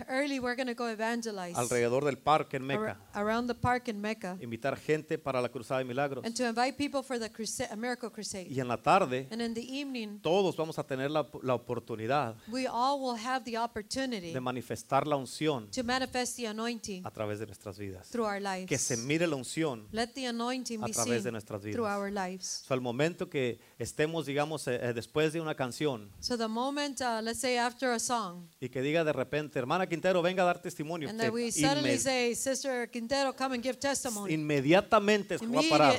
early, 0.08 0.38
we're 0.38 0.56
going 0.56 0.66
to 0.66 0.74
go 0.74 0.88
evangelize 0.88 1.54
alrededor 1.56 2.04
del 2.04 2.18
parque 2.18 2.56
en 2.56 2.70
ar- 2.70 2.96
around 3.14 3.48
the 3.48 3.54
park 3.54 3.88
in 3.88 4.00
Mecca 4.00 4.36
Invitar 4.40 4.76
gente 4.76 5.18
para 5.18 5.40
la 5.40 5.48
cruzada 5.48 5.78
de 5.78 5.84
milagros. 5.84 6.24
and 6.24 6.34
to 6.34 6.44
invite 6.46 6.76
people 6.76 7.02
for 7.02 7.18
the 7.18 7.30
crusade, 7.30 7.74
miracle 7.76 8.10
crusade. 8.10 8.46
Y 8.50 8.60
en 8.60 8.68
la 8.68 8.76
tarde, 8.76 9.28
And 9.30 9.40
in 9.42 9.54
the 9.54 9.60
evening, 9.80 10.20
todos 10.20 10.56
vamos 10.56 10.78
a 10.78 10.84
tener 10.84 11.10
la, 11.10 11.28
la 11.42 11.54
oportunidad 11.54 12.36
we 12.48 12.66
all 12.66 13.00
will 13.00 13.16
have 13.18 13.44
the 13.44 13.56
opportunity 13.58 14.32
de 14.32 14.40
manifestar 14.40 15.06
la 15.06 15.16
unción 15.16 15.70
to 15.70 15.82
manifest 15.84 16.36
the 16.36 16.46
anointing 16.46 17.04
a 17.06 17.10
través 17.10 17.38
de 17.38 17.46
nuestras 17.46 17.78
vidas. 17.78 18.08
through 18.10 18.26
our 18.26 18.40
lives. 18.40 18.66
Que 18.68 18.78
se 18.78 18.96
mire 18.96 19.26
la 19.26 19.36
unción 19.36 19.86
Let 19.92 20.08
the 20.14 20.26
anointing 20.26 20.82
a 20.82 20.86
be 20.86 20.92
través 20.92 21.22
de 21.24 21.32
nuestras 21.32 21.60
through 21.62 21.84
vidas. 21.86 21.98
our 21.98 22.10
lives. 22.10 22.64
So, 22.66 22.74
al 22.74 22.80
momento 22.80 23.28
que 23.28 23.58
estemos, 23.78 24.26
digamos, 24.26 24.66
eh, 24.68 24.78
eh, 24.82 24.92
después 24.92 25.32
de 25.32 25.40
una 25.40 25.54
canción 25.54 26.10
So 26.20 26.36
the 26.36 26.48
moment, 26.48 27.00
uh, 27.00 27.20
let's 27.22 27.40
say 27.40 27.56
after 27.56 27.90
a 27.90 27.98
song, 27.98 28.46
y 28.60 28.68
que 28.68 28.82
diga 28.82 29.04
de 29.04 29.12
repente, 29.12 29.58
hermana 29.58 29.86
Quintero, 29.90 30.22
venga 30.22 30.42
a 30.42 30.46
dar 30.46 30.58
testimonio. 30.62 31.08
and 31.10 31.20
that 31.20 31.30
we 31.30 31.50
suddenly 31.52 31.98
say, 31.98 32.34
Sister 32.34 32.88
Quintero, 32.90 33.34
come 33.36 33.56
and 33.56 33.62
give 33.62 33.78
testimony. 33.78 34.32
inmediatamente 34.32 35.36
se 35.38 35.46
va 35.46 35.60
a 35.60 35.62
parar. 35.68 35.96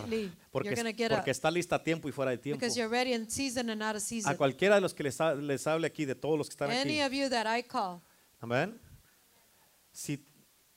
Porque, 0.52 0.74
porque 1.10 1.30
está 1.32 1.52
lista 1.52 1.76
a 1.76 1.84
tiempo 1.84 2.10
y 2.10 2.12
fuera 2.12 2.32
de 2.32 2.38
tiempo. 2.40 2.60
Because 2.60 2.76
you're 2.76 2.90
ready 2.90 3.14
in 3.14 3.30
season 3.30 3.70
and 3.70 3.84
out 3.84 3.92
of 3.96 3.98
A 3.98 4.00
season. 4.00 4.36
cualquiera 4.36 4.76
de 4.76 4.82
los 4.82 4.94
que 4.96 5.04
les, 5.04 5.22
ha- 5.22 5.36
les 5.36 5.68
hable 5.68 5.86
aquí, 5.86 6.06
de 6.06 6.16
todos 6.16 6.38
los 6.40 6.48
que 6.48 6.54
están 6.54 6.72
Any 6.72 7.00
aquí. 7.00 7.06
of 7.06 7.14
you 7.14 7.30
that 7.30 7.46
I 7.46 7.62
call, 7.62 8.02
Amén. 8.42 8.80
Si, 9.92 10.26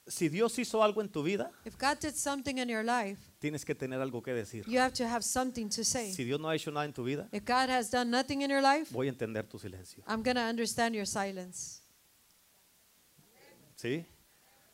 si 0.07 0.29
Dios 0.29 0.59
hizo 0.59 0.83
algo 0.83 1.01
en 1.01 1.09
tu 1.09 1.23
vida, 1.23 1.51
if 1.65 1.77
God 1.79 1.99
did 2.01 2.15
something 2.15 2.59
in 2.59 2.69
your 2.69 2.85
life, 2.85 3.19
tienes 3.39 3.65
que 3.65 3.75
tener 3.75 4.01
algo 4.01 4.23
que 4.23 4.33
decir. 4.35 4.65
you 4.67 4.79
have 4.79 4.93
to 4.93 5.05
have 5.07 5.23
something 5.23 5.69
to 5.69 5.83
say. 5.85 6.13
Si 6.13 6.25
Dios 6.25 6.39
no 6.41 6.49
ha 6.49 6.55
hecho 6.55 6.71
nada 6.71 6.85
en 6.85 6.93
tu 6.93 7.05
vida, 7.05 7.29
If 7.33 7.45
God 7.45 7.71
has 7.71 7.91
done 7.91 8.11
nothing 8.11 8.43
in 8.43 8.51
your 8.51 8.61
life, 8.63 8.93
voy 8.93 9.07
a 9.07 9.11
entender 9.11 9.45
tu 9.49 9.59
silencio. 9.59 10.03
I'm 10.07 10.23
going 10.23 10.35
to 10.37 10.43
understand 10.43 10.95
your 10.95 11.07
silence. 11.07 11.81
¿Sí? 13.85 14.07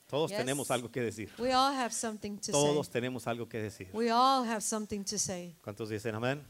Todos 0.06 0.30
Yes. 0.30 0.38
tenemos 0.38 0.70
algo 0.70 0.88
que 0.88 1.00
decir. 1.00 1.32
We 1.36 1.52
all 1.52 1.74
have 1.74 1.92
something 1.92 2.36
to 2.38 2.52
Todos 2.52 2.86
say. 2.86 2.92
tenemos 2.92 3.26
algo 3.26 3.48
que 3.48 3.58
decir. 3.61 3.88
We 3.92 4.08
all 4.08 4.44
have 4.44 4.61
something 4.61 5.02
to 5.02 5.18
say. 5.18 5.56
¿Cuántos 5.64 5.88
dicen 5.88 6.14
amén? 6.14 6.40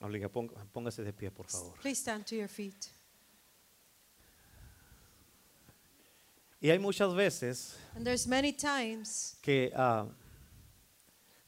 Obliga, 0.00 0.28
Póngase 0.28 1.04
de 1.04 1.12
pie, 1.12 1.30
por 1.30 1.46
favor. 1.46 1.72
Please 1.80 2.00
stand 2.00 2.24
to 2.26 2.34
your 2.34 2.48
feet. 2.48 2.88
Y 6.60 6.70
hay 6.70 6.80
muchas 6.80 7.14
veces 7.14 7.76
And 7.94 8.04
there's 8.04 8.26
many 8.26 8.52
times 8.52 9.36
que 9.40 9.70
ah, 9.76 10.06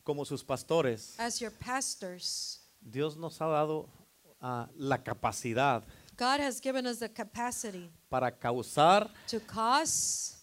como 0.05 0.25
sus 0.25 0.45
pastores, 0.45 1.19
as 1.19 1.41
your 1.41 1.51
pastors, 1.51 2.61
Dios 2.81 3.17
nos 3.17 3.41
ha 3.41 3.47
dado 3.47 3.89
ah, 4.41 4.69
la 4.77 4.99
capacidad 4.99 5.83
God 6.17 6.39
has 6.39 6.61
given 6.61 6.87
us 6.87 7.01
the 7.01 7.09
capacity 7.09 7.91
para 8.11 8.31
causar 8.31 9.09
to 9.31 9.41
cause 9.47 10.37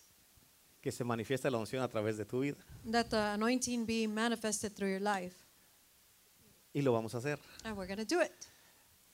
que 0.81 0.91
se 0.91 1.03
manifieste 1.03 1.51
la 1.51 1.57
unción 1.57 1.83
a 1.83 1.87
través 1.87 2.17
de 2.17 2.25
tu 2.25 2.39
vida. 2.39 2.57
that 2.89 3.07
the 3.09 3.17
anointing 3.17 3.85
be 3.85 4.07
manifested 4.07 4.73
through 4.73 4.89
your 4.89 5.01
life. 5.01 5.35
Y 6.73 6.81
lo 6.81 6.93
vamos 6.93 7.13
a 7.13 7.17
hacer. 7.17 7.37
And 7.63 7.77
we're 7.77 7.87
going 7.87 8.03
to 8.03 8.05
do 8.05 8.21
it. 8.21 8.31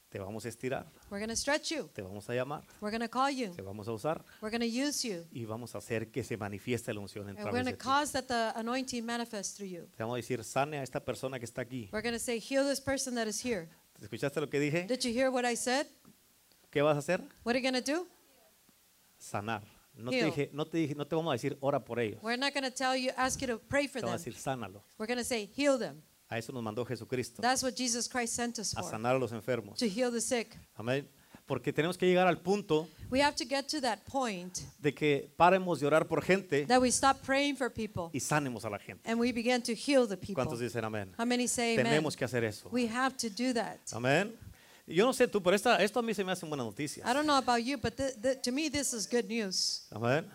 Te 0.10 0.20
vamos 0.20 0.46
a 0.46 0.50
estirar, 0.50 0.86
We're 1.10 1.18
going 1.18 1.30
to 1.30 1.36
stretch 1.36 1.72
you. 1.72 1.90
te 1.92 2.04
vamos 2.04 2.30
a 2.30 2.36
llamar, 2.36 2.62
We're 2.80 2.92
going 2.96 3.02
to 3.02 3.10
call 3.10 3.32
you. 3.32 3.50
te 3.56 3.64
vamos 3.64 3.88
a 3.88 3.94
usar 3.94 4.24
We're 4.44 4.52
going 4.56 4.62
to 4.62 4.68
use 4.68 5.04
you. 5.04 5.26
y 5.32 5.46
vamos 5.46 5.74
a 5.74 5.80
hacer 5.80 6.12
que 6.12 6.24
se 6.24 6.38
manifieste 6.38 6.94
la 6.94 7.00
unción 7.00 7.24
en 7.30 7.30
And 7.30 7.38
we're 7.40 7.50
través 7.50 7.64
going 7.64 7.66
de 7.66 7.72
to 7.72 7.78
ti. 7.78 7.84
cause 7.84 8.12
that 8.12 8.28
the 8.28 8.54
anointing 8.60 9.08
through 9.56 9.68
you. 9.70 9.88
Te 9.98 10.04
vamos 10.04 10.14
a 10.14 10.18
decir, 10.18 10.44
sane 10.44 10.78
a 10.78 10.84
esta 10.84 11.00
persona 11.04 11.40
que 11.40 11.46
está 11.46 11.64
aquí. 11.64 11.90
We're 11.92 12.04
going 12.04 12.14
to 12.14 12.20
say, 12.20 12.40
heal 12.40 12.64
this 12.64 12.80
person 12.80 13.16
that 13.16 13.26
is 13.28 13.44
here. 13.44 13.68
¿Escuchaste 14.00 14.40
lo 14.40 14.48
que 14.48 14.60
dije? 14.60 14.86
Did 14.88 15.04
you 15.04 15.12
hear 15.12 15.32
what 15.32 15.46
I 15.46 15.56
said? 15.56 15.88
¿Qué 16.70 16.84
vas 16.84 16.96
a 16.96 17.00
hacer? 17.00 17.20
What 17.44 17.56
are 17.56 17.60
you 17.60 17.64
going 17.72 17.82
to 17.84 17.92
do? 17.92 18.06
Sanar. 19.24 19.64
No 19.96 20.10
te 20.12 20.18
Heal. 20.18 20.26
dije, 20.32 20.50
no 20.54 20.66
te 20.66 20.78
dije, 20.80 20.96
no 20.96 21.06
te 21.06 21.16
vamos 21.16 21.32
a 21.32 21.34
decir 21.34 21.56
ora 21.62 21.84
por 21.84 22.00
ellos. 22.00 22.20
We're 22.24 22.38
not 22.38 22.54
going 22.54 22.64
to 22.64 22.72
tell 22.72 22.96
you, 22.96 23.12
ask 23.16 23.40
you 23.42 23.48
to 23.48 23.60
pray 23.60 23.88
for 23.88 24.02
Te 24.02 24.06
vamos 24.08 24.22
a 24.22 24.24
them. 24.24 24.34
decir, 24.34 24.42
sánalo. 24.42 24.82
We're 24.98 25.08
going 25.08 25.20
to 25.20 25.24
say, 25.24 25.50
heal 25.56 25.78
them. 25.78 26.02
A 26.30 26.38
eso 26.40 26.52
nos 26.52 26.64
mandó 26.64 26.84
Jesucristo, 26.86 27.42
That's 27.42 27.62
what 27.62 27.76
Jesus 27.76 28.08
Christ 28.10 28.34
sent 28.36 28.58
us 28.58 28.76
a 28.76 28.82
for, 28.82 28.92
sanar 28.92 29.16
a 29.16 29.20
los 29.20 29.32
enfermos. 29.32 29.78
to 29.78 29.86
heal 29.88 30.12
the 30.12 30.20
sick. 30.22 30.58
Amén. 30.76 31.08
Porque 31.46 31.72
tenemos 31.74 31.98
que 31.98 32.08
llegar 32.08 32.26
al 32.26 32.40
punto 32.40 32.88
We 33.12 33.22
have 33.22 33.36
to 33.36 33.44
get 33.46 33.68
to 33.68 33.82
that 33.82 34.00
point 34.10 34.60
de 34.80 34.94
que 34.94 35.30
paremos 35.38 35.80
de 35.80 35.86
orar 35.86 36.08
por 36.08 36.24
gente 36.24 36.66
that 36.66 36.82
we 36.82 36.88
stop 36.90 37.18
praying 37.24 37.56
for 37.58 37.70
people 37.70 38.10
y 38.14 38.20
sanemos 38.20 38.64
a 38.66 38.70
la 38.70 38.80
gente. 38.80 39.02
and 39.08 39.20
we 39.20 39.32
begin 39.34 39.62
to 39.62 39.74
heal 39.74 40.08
the 40.08 40.16
people. 40.18 40.36
¿Cuántos 40.36 40.60
dicen 40.60 40.84
amén? 40.86 41.14
How 41.20 41.26
many 41.26 41.48
say 41.48 41.74
amen? 41.74 41.86
Tenemos 41.86 42.16
que 42.16 42.24
hacer 42.26 42.44
eso. 42.46 42.70
We 42.72 42.88
have 42.88 43.16
to 43.18 43.30
do 43.30 43.54
that. 43.54 43.78
Amén. 43.92 44.34
Yo 44.86 45.06
no 45.06 45.14
sé 45.14 45.28
tú, 45.28 45.42
pero 45.42 45.56
esta, 45.56 45.78
esto 45.82 46.00
a 46.00 46.02
mí 46.04 46.14
se 46.14 46.24
me 46.24 46.32
hace 46.34 46.46
buena 46.46 46.64
noticia. 46.64 47.04
I 47.10 47.14
don't 47.14 47.26
know 47.26 47.38
about 47.38 47.64
you, 47.64 47.78
but 47.78 47.96
th- 47.96 48.16
th- 48.22 48.42
to 48.42 48.52
me, 48.52 48.70
this 48.70 48.94
is 48.94 49.08
good 49.10 49.26
news. 49.30 49.88
Amén. 49.92 50.26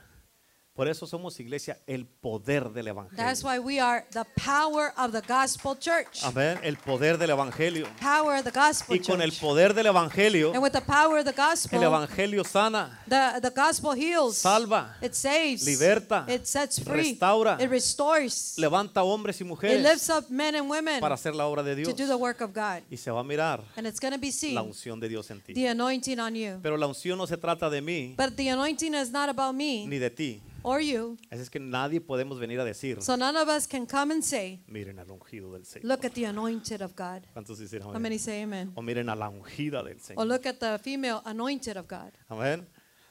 Por 0.79 0.87
eso 0.87 1.09
somos 1.09 1.41
iglesia, 1.41 1.76
el 1.89 2.07
poder 2.07 2.70
del 2.70 2.85
That's 2.87 3.43
evangelio. 3.43 3.43
why 3.43 3.59
we 3.59 3.81
are 3.81 4.07
the 4.12 4.22
power 4.41 4.93
of 4.97 5.11
the 5.11 5.20
gospel 5.26 5.76
church. 5.76 6.22
Amén. 6.22 6.57
El 6.62 6.76
poder 6.76 7.18
del 7.18 7.31
evangelio. 7.31 7.89
Power 8.01 8.39
of 8.39 8.45
the 8.45 8.53
gospel 8.57 8.95
Y 8.97 9.01
con 9.01 9.20
el 9.20 9.33
poder 9.33 9.74
del 9.74 9.87
evangelio, 9.87 10.53
And 10.55 10.62
with 10.62 10.70
the 10.70 10.81
power 10.81 11.18
of 11.18 11.24
the 11.24 11.33
el 11.33 11.49
gospel, 11.51 11.83
evangelio 11.83 12.45
sana, 12.45 13.01
the, 13.09 13.41
the 13.41 13.51
gospel 13.51 13.91
heals. 13.97 14.37
salva, 14.39 14.97
It 15.03 15.14
saves. 15.14 15.64
liberta, 15.66 16.24
It 16.29 16.47
sets 16.47 16.79
free. 16.81 17.11
restaura, 17.11 17.57
It 17.61 17.68
restores. 17.70 18.55
levanta 18.57 19.03
hombres 19.03 19.41
y 19.41 19.43
It 19.43 19.49
mujeres 19.49 19.83
lifts 19.83 20.09
up 20.09 20.31
men 20.31 20.55
and 20.55 20.70
women 20.70 21.01
para 21.01 21.16
hacer 21.16 21.35
la 21.35 21.49
obra 21.49 21.64
de 21.64 21.72
to 21.72 21.76
Dios. 21.93 21.97
do 21.97 22.07
the 22.07 22.14
work 22.16 22.41
of 22.41 22.53
God. 22.55 22.85
Y 22.89 22.97
se 22.99 23.11
va 23.11 23.18
a 23.18 23.24
mirar 23.24 23.64
And 23.76 23.85
it's 23.85 23.99
going 23.99 24.12
to 24.12 24.18
be 24.20 24.29
la 24.29 24.33
seen, 24.33 24.57
unción 24.59 25.01
de 25.01 25.09
Dios 25.09 25.29
en 25.33 25.41
ti. 25.41 25.55
the 25.55 25.66
anointing 25.66 26.20
on 26.20 26.37
you. 26.37 26.61
Pero 26.62 26.76
la 26.76 26.87
unción 26.87 27.18
no 27.18 27.26
se 27.26 27.37
trata 27.37 27.68
de 27.68 27.83
mí 27.83 28.14
But 28.16 28.37
the 28.37 28.49
anointing 28.51 28.95
is 28.95 29.11
not 29.11 29.29
about 29.29 29.57
me 29.57 29.85
ni 29.89 29.99
de 29.99 30.11
ti. 30.11 30.41
Or 30.69 30.81
you. 30.81 31.16
Así 31.31 31.41
es 31.43 31.51
que 31.51 31.59
nadie 31.61 32.01
podemos 32.01 32.39
venir 32.39 32.61
a 32.61 32.64
decir, 32.64 33.01
So 33.03 33.16
none 33.16 33.37
of 33.37 33.49
us 33.49 33.66
can 33.66 33.87
come 33.87 34.12
and 34.12 34.23
say, 34.23 34.62
miren 34.66 34.99
al 34.99 35.11
ungido 35.11 35.53
del 35.53 35.64
Señor. 35.64 35.85
look 35.85 36.05
at 36.05 36.12
the 36.12 36.25
anointed 36.27 36.83
of 36.83 36.95
God. 36.95 37.23
¿Cuántos 37.35 37.59
dicen 37.59 37.83
How 37.83 37.91
amén? 37.91 38.03
many 38.03 38.19
say 38.19 38.43
amen? 38.43 38.73
O 38.75 38.83
miren 38.83 39.09
a 39.09 39.14
la 39.16 39.29
ungida 39.31 39.83
del 39.83 39.97
Or 39.97 40.01
Señor. 40.01 40.27
look 40.27 40.47
at 40.47 40.59
the 40.61 40.79
female 40.79 41.21
anointed 41.25 41.77
of 41.77 41.87
God. 41.89 42.12
Amén. 42.29 42.66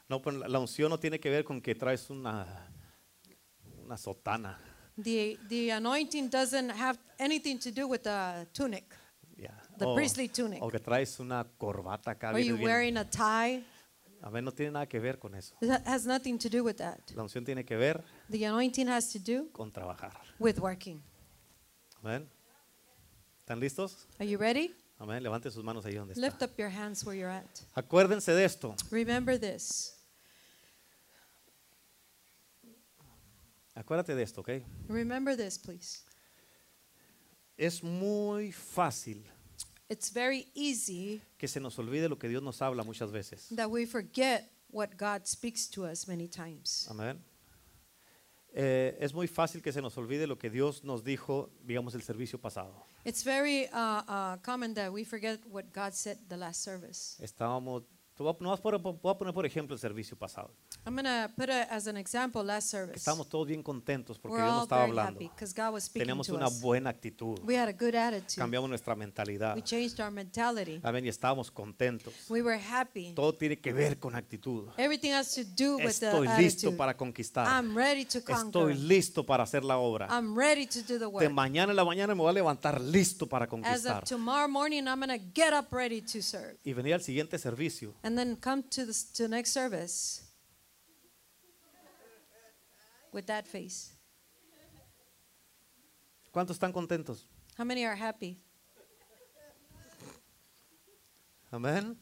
No, 0.10 0.22
pues 0.22 0.36
la 0.36 0.60
unción 0.60 0.90
no 0.90 0.98
tiene 1.00 1.20
que 1.20 1.30
ver 1.30 1.44
con 1.44 1.60
que 1.62 1.76
traes 1.76 2.10
una, 2.10 2.46
una 3.84 3.98
sotana. 3.98 4.58
The, 4.98 5.38
the 5.50 5.72
anointing 5.72 6.30
doesn't 6.30 6.70
have 6.72 6.98
anything 7.20 7.60
to 7.60 7.72
do 7.72 7.88
with 7.88 8.04
the 8.04 8.48
tunic. 8.54 8.86
ya. 9.38 9.52
The 9.78 9.86
o, 9.86 9.94
priestly 9.96 10.28
tunic. 10.30 10.64
o 10.64 10.70
que 10.70 10.80
traes 10.80 11.20
una 11.20 11.46
corbata 11.58 12.12
acá. 12.12 12.30
Are 12.30 12.40
you 12.44 12.56
wearing 12.56 12.98
a 12.98 13.04
tie? 13.06 13.64
Amén. 14.22 14.44
No 14.44 14.52
tiene 14.52 14.72
nada 14.72 14.88
que 14.88 15.00
ver 15.00 15.20
con 15.20 15.36
eso. 15.36 15.56
That 15.62 15.86
has 15.88 16.06
nothing 16.06 16.38
to 16.40 16.50
do 16.50 16.64
with 16.64 16.76
that. 16.78 17.00
La 17.16 17.24
unción 17.24 17.46
tiene 17.46 17.64
que 17.66 17.76
ver 17.78 18.04
The 18.30 18.46
anointing 18.46 18.88
has 18.90 19.12
to 19.14 19.20
do 19.20 19.50
con 19.52 19.72
trabajar. 19.72 20.14
with 20.40 20.60
working. 20.60 21.02
Amén. 22.04 22.30
¿Están 23.42 23.60
listos? 23.60 24.08
Are 24.20 24.28
you 24.30 24.38
ready? 24.38 24.76
Amén. 25.00 25.22
Levanten 25.24 25.52
sus 25.52 25.64
manos 25.64 25.86
ahí 25.86 25.94
donde 25.96 26.16
Lift 26.16 26.42
está. 26.42 26.46
up 26.46 26.58
your 26.58 26.70
hands 26.70 27.04
where 27.06 27.18
you're 27.18 27.32
at. 27.32 27.46
Acuérdense 27.76 28.34
de 28.34 28.44
esto. 28.46 28.76
Remember 28.92 29.40
this. 29.40 29.94
Acuérdate 33.76 34.16
de 34.16 34.24
esto, 34.24 34.42
¿ok? 34.42 34.50
Remember 34.90 35.38
this, 35.38 35.60
please. 35.60 36.00
Es 37.58 37.84
muy 37.84 38.52
fácil 38.52 39.24
It's 39.90 40.12
very 40.12 40.48
easy 40.54 41.22
que 41.38 41.48
se 41.48 41.60
nos 41.60 41.78
olvide 41.80 42.10
lo 42.10 42.18
que 42.18 42.28
Dios 42.28 42.44
nos 42.44 42.62
habla 42.62 42.84
muchas 42.84 43.12
veces. 43.12 43.48
that 43.56 43.70
we 43.70 43.86
forget 43.86 44.50
what 44.70 44.90
God 44.98 45.26
speaks 45.26 45.70
to 45.70 45.86
us 45.86 46.08
many 46.08 46.28
times. 46.28 46.88
Amén. 46.90 47.24
Eh, 48.54 48.98
es 49.00 49.14
muy 49.14 49.28
fácil 49.28 49.62
que 49.62 49.72
se 49.72 49.82
nos 49.82 49.98
olvide 49.98 50.26
lo 50.26 50.38
que 50.38 50.50
Dios 50.50 50.84
nos 50.84 51.04
dijo, 51.04 51.50
digamos, 51.64 51.94
el 51.96 52.02
servicio 52.02 52.40
pasado. 52.40 52.74
It's 53.06 53.24
very 53.24 53.70
uh, 53.72 54.02
uh, 54.08 54.38
common 54.44 54.74
that 54.74 54.92
we 54.92 55.06
forget 55.06 55.40
what 55.50 55.66
God 55.74 55.94
said 55.94 56.18
the 56.28 56.38
last 56.38 56.62
service. 56.64 57.16
Estábamos, 57.24 57.84
te 58.16 58.24
voy 58.24 58.34
a, 58.34 58.44
nomás 58.44 58.60
por- 58.60 58.78
voy 58.80 59.12
a 59.12 59.18
poner 59.18 59.34
por 59.34 59.46
ejemplo 59.46 59.74
el 59.76 59.80
servicio 59.80 60.18
pasado. 60.18 60.52
I'm 60.88 60.96
going 60.96 61.04
to 61.04 61.30
put 61.36 61.50
it 61.50 61.68
as 61.70 61.86
an 61.88 61.98
example 61.98 62.44
last 62.46 62.70
service. 62.70 62.96
estábamos 62.96 63.28
todos 63.28 63.46
bien 63.46 63.62
contentos 63.62 64.18
porque 64.18 64.36
We're 64.38 64.44
Dios 64.46 64.52
nos 64.54 64.60
all 64.60 64.64
estaba 64.64 64.82
very 64.84 64.92
hablando. 64.92 65.12
happy 65.20 65.28
because 65.36 65.54
God 65.54 65.74
was 65.74 65.84
speaking 65.84 66.08
Teníamos 66.08 66.28
to 66.28 66.36
una 66.36 66.48
us. 66.48 66.62
buena 66.62 66.90
actitud. 66.90 67.40
We 67.44 67.56
had 67.58 67.68
a 67.68 67.74
good 67.74 67.94
attitude. 67.94 68.38
Cambiamos 68.42 68.70
nuestra 68.70 68.96
mentalidad. 68.96 69.54
We 69.56 69.62
changed 69.62 70.00
our 70.00 70.10
mentality. 70.12 70.80
Amén. 70.84 71.04
Y 71.04 71.10
estábamos 71.10 71.52
contentos. 71.52 72.14
We 72.30 72.42
were 72.42 72.58
happy. 72.58 73.12
Todo 73.14 73.34
tiene 73.34 73.60
que 73.60 73.74
ver 73.74 74.00
con 74.00 74.16
actitud. 74.16 74.70
Everything 74.78 75.12
has 75.12 75.34
to 75.36 75.44
do 75.44 75.76
with 75.76 76.00
the 76.00 76.08
Estoy 76.08 76.28
listo 76.38 76.68
attitude. 76.68 76.78
para 76.78 76.96
conquistar. 76.96 77.48
I'm 77.48 77.76
ready 77.78 78.06
to 78.06 78.20
Estoy 78.20 78.34
conquer. 78.34 78.78
listo 78.78 79.26
para 79.26 79.44
hacer 79.44 79.66
la 79.66 79.78
obra. 79.80 80.08
I'm 80.10 80.38
ready 80.38 80.66
to 80.68 80.80
do 80.80 80.94
the 80.98 81.00
De 81.00 81.08
work. 81.08 81.30
mañana 81.32 81.72
en 81.72 81.76
la 81.76 81.84
mañana 81.84 82.16
me 82.16 82.22
voy 82.22 82.30
a 82.30 82.34
levantar 82.34 82.80
listo 82.80 83.28
para 83.28 83.44
As 83.44 83.50
conquistar. 83.50 84.04
of 84.04 84.10
tomorrow 84.10 84.48
morning, 84.48 84.88
I'm 84.88 85.02
going 85.02 85.10
to 85.10 85.26
get 85.36 85.52
up 85.54 85.74
ready 85.74 86.00
to 86.02 86.22
serve. 86.22 86.56
Y 86.64 86.72
venir 86.72 86.94
al 86.94 87.02
siguiente 87.02 87.38
servicio 87.38 87.94
And 88.04 88.18
then 88.18 88.38
come 88.38 88.64
to 88.70 88.86
the 88.86 88.94
to 89.16 89.28
next 89.28 89.52
service 89.52 90.24
with 93.18 93.26
that 93.26 93.48
face. 93.48 93.96
¿Cuántos 96.32 96.56
están 96.56 96.72
contentos? 96.72 97.26
How 97.58 97.66
many 97.66 97.84
are 97.84 97.96
happy? 97.96 98.38
Amén. 101.52 101.98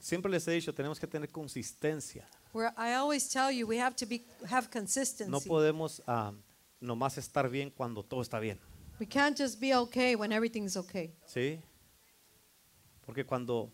Siempre 0.00 0.28
les 0.28 0.48
he 0.48 0.52
dicho, 0.52 0.74
tenemos 0.74 0.98
que 0.98 1.06
tener 1.06 1.30
consistencia. 1.30 2.26
Where 2.52 2.72
I 2.76 2.94
always 2.94 3.28
tell 3.28 3.52
you, 3.52 3.68
we 3.68 3.78
have 3.78 3.94
to 3.96 4.06
be 4.06 4.24
have 4.50 4.68
consistency. 4.68 5.30
No 5.30 5.40
podemos 5.40 6.02
ah, 6.08 6.32
nomás 6.80 7.16
estar 7.16 7.48
bien 7.48 7.70
cuando 7.70 8.02
todo 8.02 8.20
está 8.20 8.40
bien. 8.40 8.58
we 8.98 9.06
can't 9.06 9.36
just 9.36 9.60
be 9.60 9.72
okay 9.74 10.16
when 10.16 10.32
everything's 10.32 10.76
okay. 10.76 11.12
¿Sí? 11.26 11.60
Porque 13.06 13.24
cuando 13.24 13.72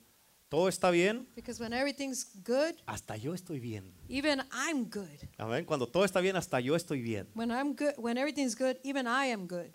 todo 0.49 0.69
está 0.69 0.91
bien, 0.91 1.29
Because 1.37 1.61
when 1.63 1.73
everything's 1.73 2.27
good, 2.43 2.75
hasta 2.87 3.17
yo 3.17 3.35
estoy 3.35 3.61
bien. 3.61 3.93
even 4.09 4.41
I'm 4.53 4.89
good. 4.91 5.29
Amén. 5.37 5.65
Cuando 5.67 5.87
todo 5.87 6.05
está 6.05 6.21
bien, 6.21 6.37
hasta 6.37 6.59
yo 6.61 6.75
estoy 6.75 7.03
bien. 7.03 7.29
When 7.35 7.51
I'm 7.51 7.75
good, 7.75 7.95
when 7.99 8.17
everything's 8.17 8.57
good, 8.57 8.77
even 8.83 9.07
I 9.07 9.31
am 9.33 9.47
good. 9.47 9.73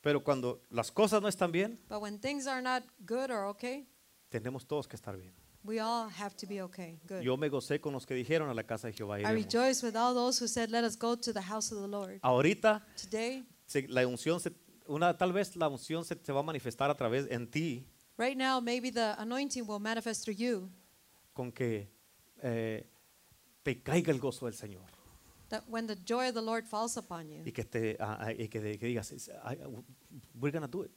Pero 0.00 0.22
cuando 0.22 0.62
las 0.70 0.90
cosas 0.92 1.20
no 1.20 1.28
están 1.28 1.50
bien, 1.52 1.80
But 1.88 2.00
when 2.00 2.18
things 2.20 2.46
are 2.46 2.62
not 2.62 2.84
good 3.00 3.30
or 3.30 3.46
okay, 3.46 3.88
tenemos 4.30 4.66
todos 4.66 4.86
que 4.86 4.94
estar 4.96 5.16
bien. 5.16 5.34
we 5.64 5.80
all 5.80 6.08
have 6.08 6.36
to 6.36 6.46
be 6.46 6.62
okay. 6.62 6.98
Good. 7.08 7.20
Yo 7.22 7.36
me 7.36 7.48
gocé 7.48 7.80
con 7.80 7.92
los 7.92 8.06
que 8.06 8.14
dijeron 8.14 8.48
a 8.48 8.54
la 8.54 8.62
casa 8.62 8.86
de 8.86 8.92
Jehová. 8.92 9.18
I 9.18 9.22
iremos. 9.24 9.44
rejoice 9.44 9.84
with 9.84 9.96
all 9.96 10.14
those 10.14 10.40
who 10.42 10.46
said, 10.48 10.70
"Let 10.70 10.84
us 10.84 10.96
go 10.96 11.16
to 11.16 11.32
the 11.32 11.42
house 11.42 11.72
of 11.72 11.80
the 11.82 11.88
Lord." 11.88 12.20
Ahorita 12.22 12.86
Today, 12.96 13.44
se- 13.66 13.88
la 13.88 14.06
unción 14.06 14.38
se- 14.40 14.52
una 14.86 15.18
tal 15.18 15.32
vez 15.32 15.56
la 15.56 15.68
unción 15.68 16.04
se 16.04 16.14
te 16.14 16.32
va 16.32 16.40
a 16.40 16.44
manifestar 16.44 16.90
a 16.90 16.94
través 16.96 17.26
en 17.30 17.50
ti 17.50 17.84
right 18.18 18.36
now, 18.36 18.60
maybe 18.60 18.90
the 18.90 19.14
anointing 19.18 19.66
will 19.66 19.78
manifest 19.80 20.24
through 20.24 20.36
you. 20.38 20.70
con 21.34 21.52
que 21.52 21.88
eh, 22.42 22.84
te 23.62 23.80
caiga 23.82 24.10
el 24.12 24.18
gozo 24.18 24.46
del 24.46 24.54
Señor. 24.54 24.82
That 25.50 25.62
when 25.68 25.86
the 25.86 25.94
joy 25.96 26.28
of 26.28 26.34
the 26.34 26.42
Lord 26.42 26.66
falls 26.66 26.96
upon 26.98 27.30
y 27.30 27.36
you, 27.44 27.52
que 27.52 27.64
te 27.64 27.96
ah, 28.00 28.18
ah, 28.20 28.30
y 28.32 28.48
que, 28.48 28.60
que 28.78 28.86
digas 28.88 29.12
"I- 29.12 29.52
I- 29.52 29.58
we're 30.38 30.50
gonna 30.52 30.66
do 30.68 30.82
it 30.82 30.90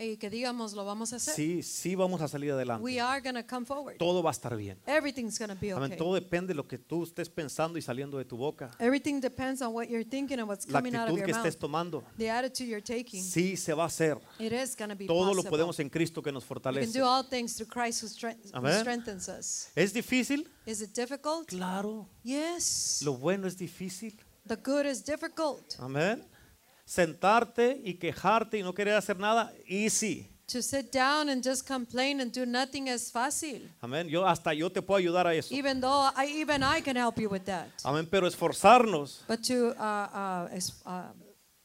y 0.00 0.16
que 0.16 0.30
digamos 0.30 0.72
lo 0.72 0.84
vamos 0.84 1.12
a 1.12 1.16
hacer. 1.16 1.34
sí, 1.34 1.62
sí 1.62 1.94
vamos 1.94 2.20
a 2.22 2.28
salir 2.28 2.52
adelante. 2.52 2.82
We 2.82 2.98
are 2.98 3.20
to 3.20 3.46
come 3.46 3.66
forward. 3.66 3.98
Todo 3.98 4.22
va 4.22 4.30
a 4.30 4.32
estar 4.32 4.56
bien. 4.56 4.78
Everything's 4.86 5.38
to 5.38 5.54
be 5.60 5.72
Amén. 5.72 5.84
okay. 5.92 5.98
Todo 5.98 6.14
depende 6.14 6.48
de 6.48 6.54
lo 6.54 6.66
que 6.66 6.78
tú 6.78 7.02
estés 7.04 7.28
pensando 7.28 7.78
y 7.78 7.82
saliendo 7.82 8.16
de 8.18 8.24
tu 8.24 8.36
boca. 8.36 8.70
Everything 8.78 9.20
depends 9.20 9.60
on 9.60 9.74
what 9.74 9.84
you're 9.88 10.04
thinking 10.08 10.38
and 10.40 10.48
what's 10.48 10.66
La 10.68 10.78
coming 10.80 10.94
out 10.94 11.08
of 11.08 11.08
actitud 11.10 11.18
your 11.18 11.26
que 11.26 11.32
mouth. 11.34 11.46
estés 11.46 11.58
tomando. 11.58 12.02
The 12.16 12.30
attitude 12.30 12.68
you're 12.68 12.82
taking. 12.82 13.22
Sí 13.22 13.56
se 13.56 13.74
va 13.74 13.84
a 13.84 13.86
hacer. 13.86 14.18
It 14.38 14.52
is 14.52 14.74
to 14.90 14.96
be 14.96 15.06
Todo 15.06 15.26
lo 15.34 15.42
possible. 15.42 15.50
podemos 15.50 15.78
en 15.80 15.90
Cristo 15.90 16.22
que 16.22 16.32
nos 16.32 16.44
We 16.44 16.48
can 16.48 16.62
fortalece. 16.62 16.98
do 16.98 17.04
all 17.04 17.22
things 17.28 17.54
through 17.56 17.68
Christ 17.70 18.02
who, 18.02 18.08
strength- 18.08 18.50
who 18.52 18.58
Amén. 18.58 18.80
strengthens 18.80 19.28
us. 19.28 19.68
¿Es 19.74 19.92
difícil? 19.92 20.48
Is 20.66 20.80
it 20.80 20.94
difficult? 20.94 21.48
Claro. 21.48 22.08
Yes. 22.22 23.02
Lo 23.04 23.14
bueno 23.16 23.46
es 23.46 23.56
difícil. 23.56 24.16
The 24.46 24.56
good 24.56 24.86
is 24.86 25.04
difficult. 25.04 25.74
Amén. 25.78 26.24
Sentarte 26.90 27.80
y 27.84 27.94
quejarte 27.94 28.58
y 28.58 28.64
no 28.64 28.74
querer 28.74 28.94
hacer 28.94 29.16
nada, 29.16 29.52
easy. 29.64 30.28
To 30.48 30.60
sit 30.60 30.90
down 30.92 31.28
and 31.28 31.40
just 31.40 31.64
complain 31.64 32.20
and 32.20 32.32
do 32.32 32.44
nothing 32.44 32.88
is 32.88 33.12
fácil. 33.12 33.70
Amén. 33.80 34.08
Yo 34.08 34.26
hasta 34.26 34.52
yo 34.52 34.68
te 34.72 34.82
puedo 34.82 34.98
ayudar 34.98 35.24
a 35.28 35.32
eso. 35.32 35.54
Even 35.54 35.80
though 35.80 36.10
I, 36.16 36.26
even 36.42 36.64
I 36.64 36.80
can 36.82 36.96
help 36.96 37.20
you 37.20 37.28
with 37.30 37.44
that. 37.44 37.68
Amén. 37.84 38.08
Pero 38.10 38.26
esforzarnos, 38.26 39.22
But 39.28 39.42
to 39.46 39.68
uh, 39.78 39.78
uh, 39.78 40.48
es- 40.52 40.82
uh, 40.84 41.12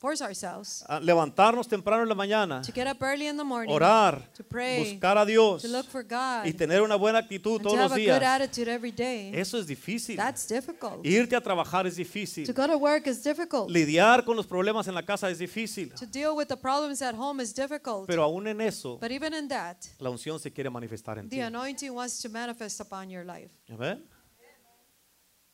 force 0.05 0.21
ourselves 0.23 0.83
a 0.87 0.99
levantarnos 0.99 1.67
temprano 1.67 2.03
en 2.03 2.09
la 2.09 2.13
mañana, 2.13 2.61
to 2.61 2.71
get 2.71 2.85
up 2.87 3.01
early 3.01 3.25
in 3.25 3.35
the 3.37 3.43
morning, 3.43 3.73
orar, 3.73 4.21
to 4.33 4.43
pray, 4.43 4.77
buscar 4.93 5.17
a 5.17 5.25
Dios 5.25 5.63
to 5.63 5.67
look 5.67 5.87
for 5.87 6.03
God, 6.03 6.45
y 6.45 6.53
tener 6.53 6.83
una 6.83 6.95
buena 6.95 7.17
actitud 7.17 7.53
and 7.55 7.63
to 7.63 7.69
todos 7.69 7.79
have 7.79 7.89
los 7.89 7.97
a 7.97 8.11
good 8.13 8.19
días. 8.21 8.41
attitude 8.41 8.67
every 8.67 8.91
day. 8.91 9.31
Eso 9.33 9.57
es 9.57 9.65
difícil. 9.65 10.15
That's 10.15 10.47
difficult. 10.47 11.03
Irte 11.03 11.35
a 11.35 11.41
trabajar 11.41 11.87
es 11.87 11.95
To 11.95 11.97
difícil. 12.03 12.45
go 12.53 12.67
to 12.67 12.77
work 12.77 13.07
is 13.07 13.23
difficult. 13.23 13.71
Lidiar 13.71 14.23
con 14.23 14.35
los 14.35 14.45
problemas 14.45 14.87
en 14.87 14.93
la 14.93 15.01
casa 15.03 15.27
es 15.31 15.39
difícil. 15.39 15.91
To 15.95 16.05
deal 16.05 16.35
with 16.35 16.45
the 16.49 16.57
problems 16.57 17.01
at 17.01 17.15
home 17.15 17.41
is 17.41 17.51
difficult. 17.51 18.05
Pero 18.05 18.21
aún 18.21 18.47
en 18.47 18.61
eso, 18.61 18.99
But 18.99 19.09
even 19.09 19.33
in 19.33 19.47
that, 19.47 19.77
la 19.99 20.11
unción 20.11 20.39
se 20.39 20.51
quiere 20.51 20.69
manifestar 20.69 21.17
en 21.17 21.29
ti. 21.29 21.37
the 21.37 21.41
anointing 21.41 21.91
wants 21.95 22.21
to 22.21 22.29
manifest 22.29 22.79
upon 22.79 23.09
your 23.09 23.25
life. 23.25 23.49
Amén. 23.71 24.05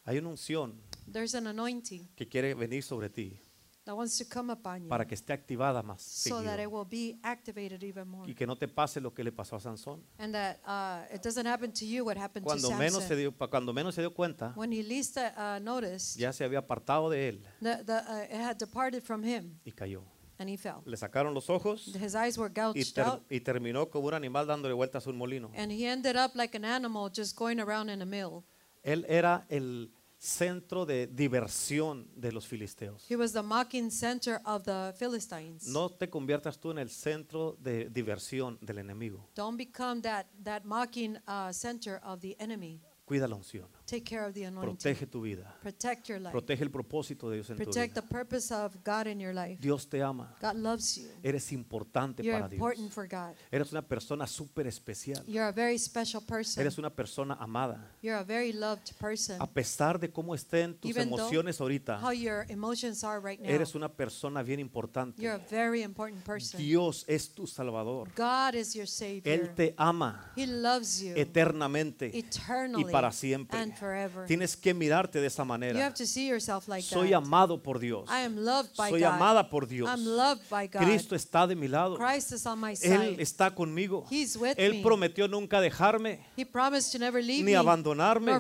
Hay 0.04 0.18
una 0.18 0.28
unción 0.30 0.82
There's 1.10 1.36
an 1.36 1.48
anointing 1.48 2.10
que 2.18 2.28
quiere 2.28 2.54
venir 2.54 2.84
sobre 2.84 3.10
ti 3.10 3.40
that 3.86 3.96
wants 3.96 4.18
to 4.18 4.26
come 4.26 4.52
upon 4.52 4.84
you 4.84 4.90
para 4.90 5.06
que 5.08 5.16
esté 5.16 5.34
activada 5.34 5.82
más 5.82 6.02
so 6.02 6.42
that 6.44 6.60
it 6.60 6.66
seguido. 6.66 6.70
will 6.70 6.86
be 6.88 7.20
activated 7.24 7.84
even 7.84 8.08
more. 8.08 8.30
y 8.30 8.36
que 8.36 8.46
no 8.46 8.56
te 8.56 8.68
pase 8.68 9.02
lo 9.02 9.14
que 9.14 9.24
le 9.24 9.32
pasó 9.32 9.56
a 9.56 9.60
Sansón. 9.60 10.04
And 10.20 10.34
that 10.34 10.60
uh, 10.66 11.14
it 11.14 11.22
doesn't 11.24 11.48
happen 11.48 11.72
to 11.74 11.86
you 11.86 12.04
what 12.06 12.18
happened 12.18 12.46
Cuando 12.46 12.70
to 12.70 12.76
menos 12.76 13.04
se 13.04 13.16
Samson. 13.16 13.18
dio, 13.18 13.50
cuando 13.50 13.74
menos 13.74 13.96
se 13.96 14.02
dio 14.02 14.14
cuenta, 14.14 14.54
When 14.56 14.72
he 14.72 14.84
least 14.84 15.18
uh, 15.18 15.60
noticed, 15.62 16.18
ya 16.20 16.32
se 16.32 16.44
había 16.44 16.60
apartado 16.60 17.10
de 17.10 17.30
él 17.30 17.44
the, 17.62 17.84
the, 17.84 17.94
uh, 17.94 18.24
it 18.30 18.42
had 18.42 18.58
departed 18.58 19.02
from 19.04 19.24
him 19.24 19.60
y 19.66 19.72
cayó. 19.72 20.04
and 20.38 20.50
he 20.50 20.58
fell. 20.58 20.82
Le 20.86 20.98
sacaron 20.98 21.34
los 21.34 21.50
ojos 21.50 21.88
His 21.96 22.16
eyes 22.16 22.38
were 22.38 22.50
y, 22.52 22.54
gouged 22.62 22.94
ter- 22.96 23.04
out 23.04 23.24
y 23.32 23.40
terminó 23.42 23.90
como 23.90 24.08
un 24.08 24.14
animal 24.16 24.46
dándole 24.48 24.74
vueltas 24.74 25.06
a 25.06 25.10
un 25.10 25.18
molino. 25.18 25.52
and 25.56 25.72
he 25.72 25.86
ended 25.88 26.16
up 26.16 26.36
like 26.36 26.56
an 26.56 26.66
animal 26.66 27.10
just 27.16 27.36
going 27.38 27.60
around 27.60 27.90
in 27.90 28.02
a 28.02 28.06
mill. 28.06 28.44
Él 28.84 29.06
era 29.08 29.46
el 29.50 29.92
centro 30.22 30.86
de 30.86 31.08
diversión 31.08 32.08
de 32.16 32.32
los 32.32 32.46
filisteos. 32.46 33.10
He 33.10 33.16
was 33.16 33.34
the 33.34 33.42
mocking 33.42 33.90
center 33.90 34.40
of 34.46 34.64
the 34.64 34.94
Philistines. 34.96 35.68
No 35.68 35.90
te 35.90 36.10
conviertas 36.10 36.60
tú 36.60 36.70
en 36.70 36.78
el 36.78 36.92
centro 36.92 37.58
de 37.60 37.90
diversión 37.90 38.60
del 38.62 38.78
enemigo. 38.78 39.28
Don't 39.36 39.58
become 39.58 40.00
that, 40.04 40.28
that 40.44 40.64
mocking 40.64 41.18
uh, 41.28 41.52
center 41.52 42.00
of 42.04 42.20
the 42.22 42.36
enemy. 42.40 42.80
Cuida 43.04 43.28
la 43.28 43.36
unción. 43.36 43.68
Take 43.92 44.06
care 44.06 44.26
of 44.26 44.34
the 44.34 44.46
anointing. 44.46 44.78
Protege 44.78 45.06
tu 45.06 45.22
vida. 45.22 45.54
Protect 45.62 46.08
your 46.08 46.18
life. 46.22 46.32
Protege 46.32 46.64
el 46.64 46.72
propósito 46.72 47.30
de 47.30 47.36
Dios 47.36 47.50
en 47.50 47.58
tu 47.58 47.64
Protect 47.66 47.94
the 47.94 48.00
vida. 48.00 48.10
purpose 48.10 48.54
of 48.54 48.74
God 48.86 49.06
in 49.08 49.20
your 49.20 49.34
life. 49.34 49.58
Dios 49.60 49.86
te 49.90 50.02
ama. 50.02 50.34
God 50.42 50.56
loves 50.56 50.96
you. 50.96 51.10
Eres 51.22 51.52
importante 51.52 52.24
You're 52.24 52.40
para 52.40 52.48
Dios. 52.48 52.58
important 52.58 52.90
for 52.94 53.06
God. 53.06 53.36
Eres 53.52 53.70
una 53.74 53.82
persona 53.82 54.26
súper 54.28 54.66
especial. 54.68 55.22
You're 55.28 55.50
a 55.50 55.52
very 55.52 55.78
special 55.78 56.22
person. 56.26 56.62
Eres 56.62 56.78
una 56.78 56.90
persona 56.90 57.34
amada. 57.34 57.92
You're 58.02 58.18
a 58.18 58.24
very 58.24 58.54
loved 58.54 58.94
person. 58.98 59.42
A 59.42 59.46
pesar 59.52 60.00
de 60.00 60.10
cómo 60.10 60.34
estén 60.36 60.76
tus 60.80 60.90
Even 60.92 61.10
though 61.10 61.20
emociones 61.20 61.60
ahorita, 61.60 62.00
How 62.02 62.14
your 62.14 62.46
emotions 62.48 63.04
are 63.04 63.20
right 63.20 63.42
now. 63.42 63.50
eres 63.52 63.76
una 63.76 63.90
persona 63.90 64.42
bien 64.42 64.62
importante. 64.62 65.22
You're 65.22 65.36
a 65.36 65.48
very 65.50 65.82
important 65.84 66.24
person. 66.24 66.58
Dios 66.62 67.04
es 67.10 67.34
tu 67.34 67.46
Salvador. 67.46 68.10
God 68.16 68.56
is 68.56 68.74
your 68.74 68.88
Savior. 68.88 69.24
Él 69.26 69.54
te 69.54 69.74
ama 69.76 70.32
He 70.38 70.48
loves 70.48 71.02
you 71.02 71.12
eternamente 71.18 72.18
eternally 72.18 72.86
y 72.88 72.90
para 72.90 73.12
siempre. 73.12 73.60
and. 73.60 73.81
Tienes 74.28 74.56
que 74.56 74.74
mirarte 74.74 75.20
de 75.20 75.28
esa 75.28 75.44
You 75.44 75.48
manera. 75.48 75.80
have 75.86 75.96
to 75.96 76.06
see 76.06 76.28
yourself 76.28 76.68
like 76.68 76.84
Soy 76.84 77.10
that. 77.10 77.18
amado 77.18 77.62
por 77.62 77.80
Dios. 77.80 78.08
I 78.10 78.24
am 78.26 78.36
loved 78.38 78.76
by 78.78 78.90
Soy 78.90 79.00
God. 79.02 79.10
amada 79.14 79.50
por 79.50 79.68
Dios. 79.68 79.90
I'm 79.90 80.06
loved 80.06 80.44
by 80.50 80.68
God. 80.68 80.84
Cristo 80.84 81.16
está 81.16 81.48
de 81.48 81.56
mi 81.56 81.68
lado. 81.68 81.98
Christ 81.98 82.32
is 82.32 82.46
on 82.46 82.60
my 82.60 82.74
Él 82.84 83.20
está 83.20 83.54
conmigo. 83.54 84.06
He's 84.10 84.38
with 84.38 84.56
Él 84.58 84.76
me. 84.76 84.84
prometió 84.84 85.28
nunca 85.28 85.60
dejarme 85.60 86.20
He 86.38 86.46
promised 86.46 86.92
to 86.92 87.00
never 87.00 87.22
leave 87.24 87.44
ni 87.44 87.52
me 87.52 87.56
abandonarme. 87.58 88.32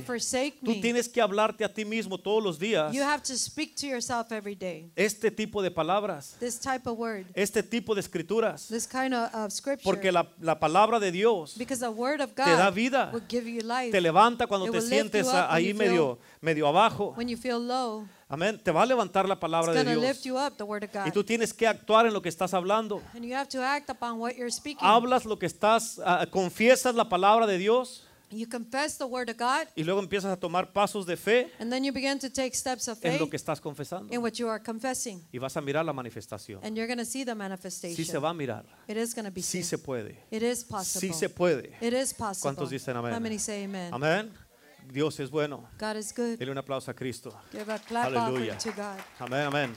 Tú 0.63 0.80
tienes 0.81 1.09
que 1.09 1.22
hablarte 1.22 1.63
a 1.65 1.73
ti 1.73 1.85
mismo 1.85 2.18
todos 2.18 2.43
los 2.43 2.59
días 2.59 2.93
You 2.93 3.03
have 3.03 3.23
to 3.23 3.35
speak 3.38 3.76
to 3.77 3.88
yourself 3.88 4.31
every 4.31 4.55
day. 4.55 4.91
este 4.95 5.31
tipo 5.31 5.61
de 5.61 5.72
palabras, 5.72 6.38
este 7.35 7.63
tipo 7.63 7.95
de 7.95 8.01
escrituras, 8.01 8.69
porque 9.84 10.11
la, 10.11 10.27
la 10.39 10.59
palabra 10.59 10.99
de 10.99 11.11
Dios 11.11 11.55
te 11.55 11.65
da 12.35 12.69
vida. 12.69 13.11
will 13.13 13.23
give 13.27 13.49
you 13.49 13.61
life. 13.61 13.91
te 13.91 14.01
levanta 14.01 14.47
cuando 14.47 14.69
te 14.72 14.81
sientes 14.81 15.27
when 15.33 15.45
ahí 15.49 15.73
medio, 15.73 16.19
medio 16.39 16.67
abajo. 16.67 17.15
Amén. 18.27 18.59
Te 18.63 18.71
va 18.71 18.83
a 18.83 18.85
levantar 18.85 19.27
la 19.27 19.39
palabra 19.39 19.73
de 19.73 19.83
Dios. 19.83 20.25
up. 20.31 21.07
Y 21.07 21.11
tú 21.11 21.23
tienes 21.23 21.53
que 21.53 21.67
actuar 21.67 22.05
en 22.05 22.13
lo 22.13 22.21
que 22.21 22.29
estás 22.29 22.53
hablando. 22.53 23.01
Hablas 24.79 25.25
lo 25.25 25.37
que 25.37 25.45
estás, 25.45 26.01
ah, 26.05 26.25
confiesas 26.29 26.95
la 26.95 27.09
palabra 27.09 27.45
de 27.47 27.57
Dios 27.57 28.05
you 28.31 28.47
confess 28.47 28.97
the 28.97 29.05
word 29.05 29.29
of 29.29 29.37
God, 29.37 29.67
y 29.75 29.83
luego 29.83 29.99
empiezas 29.99 30.31
a 30.31 30.37
tomar 30.37 30.71
pasos 30.71 31.05
de 31.05 31.17
fe 31.17 31.51
and 31.59 31.71
then 31.71 31.83
you 31.83 31.91
begin 31.91 32.17
to 32.19 32.29
take 32.29 32.55
steps 32.55 32.87
of 32.87 32.97
en 33.03 33.11
faith 33.11 33.19
lo 33.19 33.29
que 33.29 33.37
estás 33.37 33.59
confesando. 33.59 34.13
in 34.13 34.21
what 34.21 34.33
you 34.33 34.47
are 34.47 34.61
confessing. 34.61 35.21
Y 35.31 35.37
vas 35.37 35.57
a 35.57 35.61
mirar 35.61 35.85
la 35.85 35.93
manifestación. 35.93 36.63
And 36.63 36.75
you're 36.75 37.05
see 37.05 37.25
the 37.25 37.35
manifestation. 37.35 37.95
Sí 37.95 38.05
se 38.05 38.17
va 38.17 38.29
a 38.29 38.33
mirar. 38.33 38.65
It 38.87 38.97
is 38.97 39.13
be 39.15 39.41
Sí 39.41 39.63
seen. 39.63 39.63
se 39.63 39.77
puede. 39.77 40.17
It 40.31 40.43
is 40.43 40.63
possible. 40.63 41.13
Sí 41.13 41.13
se 41.13 41.29
puede. 41.29 41.73
It 41.81 41.93
is 41.93 42.13
possible. 42.13 42.41
¿Cuántos 42.41 42.69
dicen 42.69 42.95
amén? 42.95 43.13
How 43.13 43.19
many 43.19 43.39
say 43.39 43.65
amen? 43.65 43.93
Amén. 43.93 44.31
Dios 44.87 45.19
es 45.19 45.29
bueno. 45.29 45.67
God 45.79 45.95
is 45.97 46.13
good. 46.13 46.37
Dele 46.37 46.51
un 46.51 46.57
aplauso 46.57 46.91
a 46.91 46.93
Cristo. 46.93 47.33
Give 47.51 47.71
a 47.71 47.79
clap 47.79 48.07
Aleluya. 48.07 48.57
to 48.57 48.71
God. 48.71 48.99
Amén, 49.19 49.45
amén. 49.47 49.75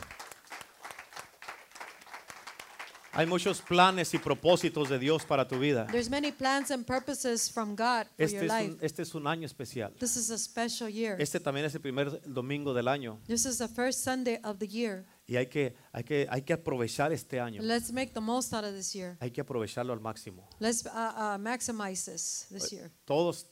Hay 3.16 3.26
muchos 3.26 3.62
planes 3.62 4.12
y 4.12 4.18
propósitos 4.18 4.88
de 4.88 4.98
Dios 4.98 5.24
para 5.24 5.46
tu 5.46 5.56
vida. 5.60 5.86
There's 5.92 6.10
many 6.10 6.32
plans 6.32 6.72
and 6.72 6.84
purposes 6.84 7.48
from 7.48 7.76
God 7.76 8.06
for 8.16 8.24
Este 8.24 8.34
your 8.34 8.44
es, 8.46 8.50
life. 8.50 8.72
un, 8.72 8.78
este 8.80 9.02
es 9.02 9.14
un 9.14 9.26
año 9.28 9.46
especial. 9.46 9.92
This 10.00 10.16
is 10.16 10.30
a 10.30 10.38
special 10.38 10.88
year. 10.88 11.16
Este 11.20 11.38
también 11.38 11.64
es 11.64 11.74
el 11.76 11.80
primer 11.80 12.20
domingo 12.26 12.74
del 12.74 12.88
año 12.88 13.20
This 13.28 13.46
is 13.46 13.58
the 13.58 13.68
first 13.68 14.02
Sunday 14.02 14.40
of 14.42 14.58
the 14.58 14.66
year. 14.66 15.04
y 15.28 15.36
hay 15.36 15.46
que, 15.46 15.76
hay 15.92 16.02
que, 16.02 16.26
hay 16.28 16.42
que 16.42 16.54
aprovechar 16.54 17.12
este 17.12 17.38
año. 17.38 17.62
Let's 17.62 17.92
make 17.92 18.14
the 18.14 18.20
most 18.20 18.52
out 18.52 18.64
of 18.64 18.74
this 18.74 18.92
year. 18.92 19.16
Hay 19.20 19.30
que 19.30 19.42
aprovecharlo 19.42 19.92
al 19.92 20.00
máximo. 20.00 20.48
Let's 20.58 20.84
uh, 20.84 20.88
uh, 20.88 21.38
maximize 21.38 22.10
this 22.10 22.48
this 22.50 22.72
year. 22.72 22.90
Todos, 23.04 23.46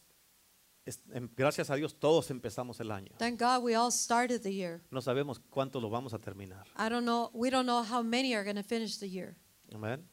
gracias 1.36 1.70
a 1.70 1.76
Dios, 1.76 1.98
todos 1.98 2.30
empezamos 2.30 2.80
el 2.80 2.90
año. 2.90 3.12
Thank 3.18 3.40
God 3.40 3.62
we 3.62 3.74
all 3.74 3.90
started 3.90 4.42
the 4.42 4.52
year. 4.52 4.82
No 4.90 5.00
sabemos 5.00 5.40
cuánto 5.50 5.80
lo 5.80 5.90
vamos 5.90 6.14
a 6.14 6.18
terminar. 6.18 6.66
I 6.76 6.88
don't 6.88 7.04
know. 7.04 7.30
We 7.32 7.50
don't 7.50 7.66
know 7.66 7.82
how 7.82 8.02
many 8.02 8.34
are 8.34 8.44
going 8.44 8.56
to 8.56 8.62
finish 8.62 8.98
the 8.98 9.08
year. 9.08 9.36
Amén. 9.72 10.08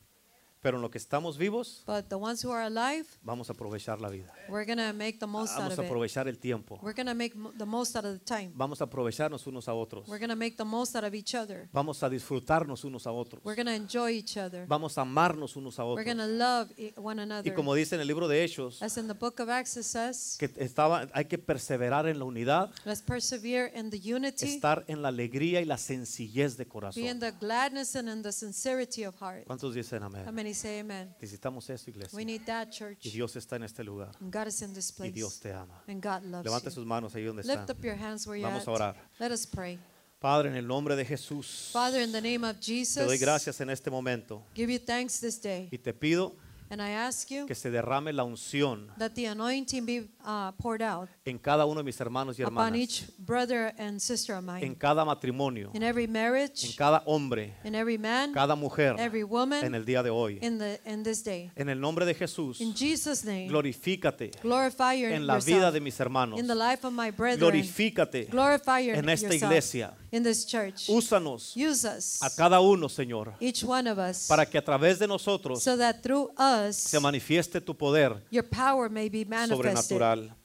Pero 0.62 0.76
en 0.78 0.82
lo 0.82 0.92
que 0.92 0.98
estamos 0.98 1.38
vivos, 1.38 1.84
But 1.88 2.08
the 2.10 2.16
ones 2.16 2.44
who 2.44 2.52
are 2.52 2.66
alive, 2.66 3.06
vamos 3.24 3.50
a 3.50 3.54
aprovechar 3.54 4.02
la 4.02 4.10
vida. 4.10 4.30
we're 4.50 4.66
going 4.66 4.78
to 4.78 4.92
make 4.94 5.18
the 5.20 5.26
most 5.26 5.52
out 5.54 5.60
Vamos 5.60 5.74
of 5.74 5.80
a 5.80 5.84
it. 5.84 5.88
aprovechar 5.88 6.28
el 6.28 6.38
tiempo. 6.38 6.78
We're 6.82 6.94
going 6.94 7.08
to 7.08 7.14
make 7.16 7.34
mo- 7.36 7.54
the 7.58 7.66
most 7.66 7.96
out 7.96 8.04
of 8.06 8.12
the 8.20 8.26
time. 8.26 8.52
Vamos 8.56 8.82
a 8.82 8.84
aprovecharnos 8.84 9.48
unos 9.48 9.70
a 9.70 9.74
otros. 9.74 10.08
We're 10.10 10.20
going 10.20 10.30
to 10.30 10.36
make 10.36 10.58
the 10.58 10.66
most 10.66 10.98
out 10.98 11.06
of 11.06 11.14
each 11.14 11.34
other. 11.34 11.70
Vamos 11.72 12.04
a 12.04 12.10
disfrutarnos 12.10 12.84
unos 12.84 13.08
a 13.08 13.12
otros. 13.12 13.42
We're 13.46 13.56
going 13.56 13.68
to 13.68 13.74
enjoy 13.74 14.12
each 14.12 14.36
other. 14.38 14.66
Vamos 14.68 14.98
a 14.98 15.02
amarnos 15.04 15.56
unos 15.56 15.80
a 15.80 15.86
We're 15.86 16.02
otros. 16.02 16.06
going 16.06 16.18
to 16.18 16.28
love 16.28 16.72
e- 16.78 16.92
one 16.98 17.22
Y 17.22 17.24
another. 17.24 17.54
como 17.54 17.74
dice 17.74 17.96
en 17.96 18.02
el 18.02 18.08
libro 18.08 18.28
de 18.28 18.44
Hechos, 18.44 18.82
As 18.82 18.98
in 18.98 19.08
the 19.08 19.14
book 19.14 19.40
of 19.40 19.48
Acts 19.50 19.78
it 19.78 19.84
says, 19.84 20.36
que 20.38 20.52
estaba, 20.58 21.08
hay 21.14 21.26
que 21.26 21.38
perseverar 21.38 22.06
en 22.08 22.20
la 22.20 22.26
unidad, 22.26 22.70
let's 22.84 23.02
persevere 23.02 23.72
in 23.80 23.90
the 23.92 23.98
unity, 24.14 24.46
estar 24.56 24.84
en 24.90 25.02
la 25.02 25.08
alegría 25.08 25.62
y 25.62 25.66
la 25.66 25.78
sencillez 25.78 26.58
de 26.58 26.66
be 26.66 26.68
in 26.68 26.70
corazón. 26.70 27.20
the 27.22 27.32
gladness 27.40 27.96
and 27.96 28.10
in 28.10 28.22
the 28.22 28.32
sincerity 28.34 29.06
of 29.06 29.16
heart. 29.22 29.46
¿Cuántos 29.48 29.74
dicen 29.74 30.04
How 30.04 30.08
amén? 30.08 30.49
Say 30.54 30.80
amen? 30.80 31.14
Necesitamos 31.22 31.70
eso, 31.70 31.86
We 31.88 31.92
iglesia. 31.92 32.26
need 32.26 32.42
that, 32.46 32.70
church. 32.72 33.06
Y 33.06 33.10
Dios 33.12 33.36
está 33.36 33.56
en 33.56 33.64
este 33.64 33.84
lugar. 33.84 34.12
And 34.22 34.32
God 34.34 34.48
is 34.48 34.62
in 34.62 34.74
this 34.74 34.94
Y 35.00 35.10
Dios 35.12 35.38
place. 35.38 35.54
te 35.54 35.54
ama. 35.54 35.82
And 35.88 36.02
God 36.04 36.24
loves 36.24 36.46
Levante 36.46 36.66
you. 36.70 36.72
sus 36.72 36.86
manos 36.86 37.14
ahí 37.16 37.24
donde 37.26 37.42
están. 37.42 37.58
Lift 37.66 37.70
up 37.72 37.84
your 37.84 37.96
hands 37.96 38.26
where 38.28 38.42
Vamos 38.42 38.68
a 38.68 38.72
orar. 38.72 38.96
Let 39.20 39.32
us 39.32 39.46
pray. 39.46 39.80
Padre, 40.20 40.50
en 40.50 40.56
el 40.58 40.68
nombre 40.68 40.98
de 40.98 41.06
Jesús, 41.06 41.70
Father, 41.72 42.02
in 42.02 42.12
the 42.12 42.20
name 42.22 42.44
of 42.46 42.58
te 42.60 42.72
doy 42.74 42.80
Jesus, 42.86 43.20
gracias 43.22 43.62
en 43.62 43.70
este 43.70 43.90
momento. 43.90 44.44
give 44.54 44.70
you 44.72 44.78
thanks 44.80 45.20
this 45.22 45.40
day. 45.42 45.70
Y 45.72 45.78
te 45.78 45.94
pido 45.94 46.36
And 46.72 46.82
I 46.82 46.92
ask 46.92 47.32
you 47.32 47.48
que 47.48 47.56
se 47.56 47.72
derrame 47.72 48.14
la 48.14 48.24
unción 48.24 48.92
that 49.00 49.14
the 49.16 49.26
anointing 49.26 49.86
be 49.86 50.08
uh, 50.24 50.52
poured 50.62 50.84
out 50.84 51.10
en 51.26 51.40
cada 51.40 51.66
uno 51.66 51.80
de 51.80 51.84
mis 51.84 52.00
hermanos 52.00 52.38
y 52.38 52.44
upon 52.44 52.58
hermanas, 52.58 52.80
each 52.80 53.04
brother 53.18 53.74
and 53.80 54.00
sister 54.00 54.36
of 54.36 54.48
en 54.48 54.62
mine, 54.62 54.76
cada 54.76 55.04
matrimonio, 55.04 55.72
in 55.74 55.82
every 55.82 56.04
en 56.04 56.12
marriage, 56.12 56.76
cada 56.78 57.02
hombre, 57.08 57.56
in 57.64 57.74
every 57.74 57.98
man, 57.98 58.34
cada 58.34 58.56
mujer, 58.56 58.96
every 59.00 59.22
en 59.22 59.30
woman, 59.30 59.74
el 59.74 59.84
día 59.84 60.04
de 60.04 60.12
hoy. 60.12 60.38
in 60.44 60.60
the 60.60 60.80
in 60.86 61.02
this 61.02 61.24
day. 61.24 61.50
En 61.56 61.70
el 61.70 61.80
nombre 61.80 62.06
de 62.06 62.14
Jesús, 62.14 62.62
In 62.62 62.76
Jesus' 62.76 63.24
name, 63.26 63.48
glorifícate 63.48 64.32
glorify 64.44 64.94
your, 64.94 65.12
en 65.12 65.26
la 65.26 65.38
vida 65.40 65.50
yourself 65.50 65.74
de 65.74 65.80
mis 65.80 66.00
hermanos. 66.00 66.40
in 66.40 66.46
the 66.46 66.54
life 66.56 66.86
of 66.86 66.94
my 66.94 67.10
brethren. 67.10 67.40
Glorifícate 67.40 68.28
Glorify 68.30 68.86
your, 68.86 68.96
en 68.96 69.10
esta 69.10 69.26
yourself 69.28 69.44
iglesia. 69.52 69.94
in 70.12 70.24
this 70.24 70.46
church. 70.46 70.88
Úsanos 70.88 71.56
Use 71.56 71.84
us, 71.86 72.22
a 72.22 72.30
cada 72.30 72.60
uno, 72.62 72.88
Señor, 72.90 73.34
each 73.40 73.64
one 73.64 73.88
of 73.90 73.98
us, 73.98 74.28
para 74.28 74.46
que 74.46 74.58
a 74.60 74.64
través 74.64 75.00
de 75.00 75.08
nosotros 75.08 75.64
so 75.64 75.76
that 75.76 76.02
through 76.04 76.30
us 76.38 76.59
se 76.72 77.00
manifieste 77.00 77.62
tu 77.62 77.76
poder 77.76 78.22
your 78.32 78.48
power 78.48 78.90
may 78.90 79.10
be 79.10 79.26
manifested, 79.26 79.56
sobrenatural. 79.58 80.36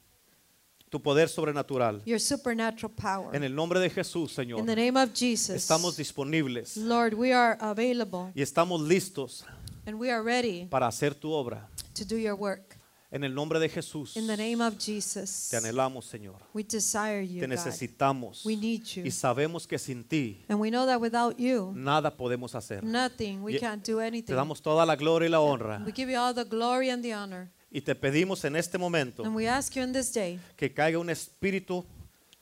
Tu 0.89 0.99
poder 1.01 1.27
sobrenatural. 1.27 2.01
your 2.05 2.19
supernatural 2.19 2.93
power. 2.95 3.35
En 3.35 3.43
el 3.43 3.53
nombre 3.53 3.79
de 3.79 3.89
Jesús, 3.89 4.31
Señor, 4.33 4.59
In 4.59 4.65
the 4.65 4.75
name 4.75 4.97
of 5.01 5.11
Jesus, 5.13 5.49
estamos 5.55 5.97
disponibles 5.97 6.77
Lord, 6.77 7.13
we 7.15 7.33
are 7.33 7.57
available 7.59 8.31
y 8.33 8.41
estamos 8.41 8.81
listos 8.81 9.43
and 9.85 9.99
we 9.99 10.09
are 10.11 10.23
ready 10.23 10.65
para 10.65 10.87
hacer 10.87 11.13
tu 11.13 11.31
obra. 11.31 11.67
to 11.93 12.05
do 12.05 12.17
your 12.17 12.35
work. 12.35 12.74
En 13.15 13.23
el 13.23 13.33
nombre 13.33 13.59
de 13.61 13.69
Jesús, 13.69 14.17
In 14.17 14.27
the 14.27 14.35
name 14.35 14.61
of 14.61 14.75
Jesus, 14.77 15.47
te 15.49 15.55
anhelamos, 15.55 16.03
Señor. 16.05 16.35
we 16.53 16.63
desire 16.63 17.25
you, 17.25 17.39
Te 17.39 17.47
God. 17.47 17.53
necesitamos 17.53 18.43
We 18.45 18.57
need 18.57 18.83
you. 18.83 19.05
y 19.05 19.11
sabemos 19.11 19.65
que 19.65 19.79
sin 19.79 20.03
ti 20.03 20.43
And 20.49 20.59
we 20.59 20.69
know 20.69 20.85
that 20.85 20.99
without 20.99 21.37
you, 21.39 21.71
nada 21.73 22.17
podemos 22.17 22.55
hacer. 22.55 22.83
nothing, 22.83 23.41
we 23.41 23.57
can't 23.57 23.81
do 23.87 23.99
Te 23.99 24.05
anything. 24.07 24.35
damos 24.35 24.61
toda 24.61 24.85
la 24.85 24.97
gloria 24.97 25.27
y 25.27 25.31
la 25.31 25.39
honra 25.39 25.81
We 25.85 25.93
give 25.93 26.11
you 26.11 26.19
all 26.19 26.33
the 26.35 26.43
glory 26.43 26.89
and 26.89 27.01
the 27.01 27.13
honor. 27.15 27.49
y 27.71 27.79
te 27.79 27.95
pedimos 27.95 28.43
en 28.43 28.57
este 28.57 28.77
momento 28.77 29.23
And 29.23 29.33
we 29.33 29.47
ask 29.47 29.73
you 29.77 29.83
in 29.83 29.93
this 29.93 30.11
day 30.11 30.37
que 30.57 30.73
caiga 30.73 30.99
un 30.99 31.09
espíritu, 31.09 31.85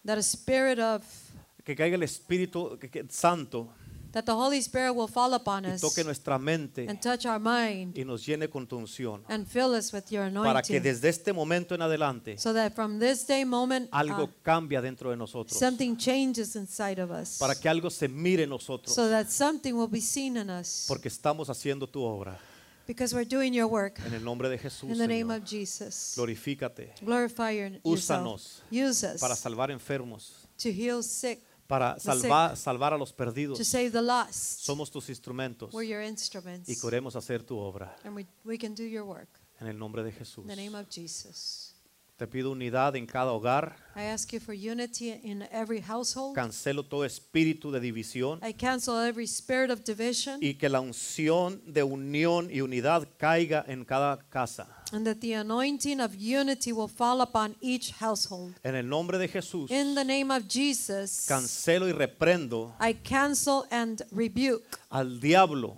that 0.04 0.18
a 0.18 0.24
spirit 0.24 0.80
of, 0.80 1.04
que 1.64 1.76
caiga 1.76 1.94
el 1.96 2.02
Espíritu 2.04 2.80
que- 2.80 2.90
que- 2.90 3.06
Santo 3.12 3.70
that 4.14 4.24
the 4.26 4.32
Holy 4.32 4.60
Spirit 4.62 4.94
will 4.96 5.10
fall 5.10 5.34
upon 5.34 5.66
y 5.66 5.72
us 5.72 5.82
toque 5.82 6.04
nuestra 6.04 6.40
mente 6.40 6.86
and 6.88 7.00
touch 7.02 7.26
our 7.26 7.40
mind 7.40 7.98
y 7.98 8.06
nos 8.06 8.26
llene 8.26 8.48
con 8.50 8.66
tu 8.68 8.78
unción 8.78 9.24
and 9.28 9.46
fill 9.48 9.74
us 9.74 9.92
with 9.94 10.06
your 10.10 10.32
para 10.32 10.62
que 10.62 10.78
anointing. 10.78 10.84
desde 10.84 11.10
este 11.10 11.34
momento 11.34 11.76
en 11.76 11.82
adelante 11.82 12.38
So 12.38 12.54
that 12.54 12.74
from 12.74 13.00
this 13.00 13.28
day 13.28 13.44
moment, 13.44 13.90
algo 13.92 14.24
uh, 14.24 14.30
cambia 14.42 14.82
dentro 14.82 15.10
de 15.10 15.18
nosotros, 15.18 15.58
something 15.60 15.96
changes 15.98 16.56
inside 16.56 17.02
of 17.02 17.12
us. 17.12 17.38
para 17.40 17.56
que 17.56 17.68
algo 17.68 17.90
se 17.90 18.08
mire 18.08 18.44
en 18.44 18.50
nosotros, 18.50 18.94
So 18.96 19.10
that 19.10 19.28
something 19.28 19.74
will 19.74 19.90
be 19.90 20.02
seen 20.02 20.38
in 20.38 20.50
us. 20.50 20.86
porque 20.88 21.08
estamos 21.10 21.50
haciendo 21.50 21.88
tu 21.88 22.02
obra. 22.04 22.40
Because 22.86 23.16
we're 23.16 23.24
doing 23.28 23.54
your 23.54 23.68
work. 23.68 23.98
En 24.06 24.14
el 24.14 24.24
nombre 24.26 24.50
de 24.50 24.58
Jesús, 24.58 24.90
In 24.92 24.98
the 24.98 25.08
name 25.08 25.22
Señor, 25.34 25.42
of 25.42 25.50
Jesus. 25.50 26.14
glorifícate 26.18 26.94
Glorify 27.02 27.52
your, 27.58 27.70
yourself. 27.72 27.86
Úsanos 27.86 28.64
Use 28.70 29.06
us 29.08 29.22
para 29.22 29.36
salvar 29.38 29.72
enfermos, 29.72 30.34
to 30.62 30.68
heal 30.70 31.02
sick, 31.02 31.42
para 31.68 32.00
salvar, 32.00 32.58
salvar 32.58 32.94
a 32.94 32.98
los 32.98 33.14
perdidos. 33.14 33.60
Somos 34.32 34.92
tus 34.92 35.10
instrumentos 35.10 35.74
y 36.68 36.76
queremos 36.80 37.16
hacer 37.16 37.44
tu 37.44 37.58
obra. 37.58 37.96
And 38.04 38.16
we, 38.16 38.26
we 38.44 38.58
can 38.58 38.76
do 38.76 38.84
your 38.84 39.04
work. 39.04 39.30
En 39.60 39.68
el 39.68 39.78
nombre 39.78 40.04
de 40.04 40.12
Jesús. 40.12 40.44
In 40.44 40.50
the 40.50 40.56
name 40.56 40.78
of 40.78 40.88
Jesus. 40.90 41.74
Te 42.18 42.28
pido 42.28 42.52
unidad 42.52 42.96
en 42.96 43.08
cada 43.08 43.32
hogar. 43.32 43.76
I 43.96 44.02
ask 44.02 44.32
you 44.34 44.40
for 44.40 44.54
unity 44.54 45.10
in 45.24 45.42
every 45.52 45.82
household. 45.82 46.36
Cancelo 46.36 46.84
todo 46.84 47.06
espíritu 47.06 47.72
de 47.72 47.80
división 47.80 48.40
I 48.48 48.54
cancel 48.54 49.04
every 49.04 49.26
spirit 49.26 49.72
of 49.72 49.84
division. 49.84 50.38
y 50.40 50.54
que 50.54 50.70
la 50.70 50.80
unción 50.80 51.62
de 51.66 51.82
unión 51.82 52.50
y 52.52 52.62
unidad 52.62 53.08
caiga 53.18 53.66
en 53.68 53.84
cada 53.84 54.20
casa. 54.30 54.83
And 54.94 55.08
that 55.08 55.22
the 55.22 55.34
anointing 55.34 56.00
of 56.00 56.14
unity 56.16 56.72
will 56.72 56.88
fall 56.88 57.22
upon 57.22 57.56
each 57.62 57.92
household. 58.00 58.54
En 58.64 58.76
el 58.76 58.88
nombre 58.88 59.18
de 59.18 59.28
Jesús, 59.28 59.72
In 59.72 59.96
the 59.96 60.06
name 60.06 60.30
of 60.32 60.44
Jesus, 60.48 61.26
cancelo 61.28 61.88
y 61.90 61.94
reprendo 61.94 62.76
I 62.80 62.94
cancel 62.94 63.64
and 63.72 64.04
rebuke 64.12 64.64
al 64.92 65.20
diablo 65.20 65.76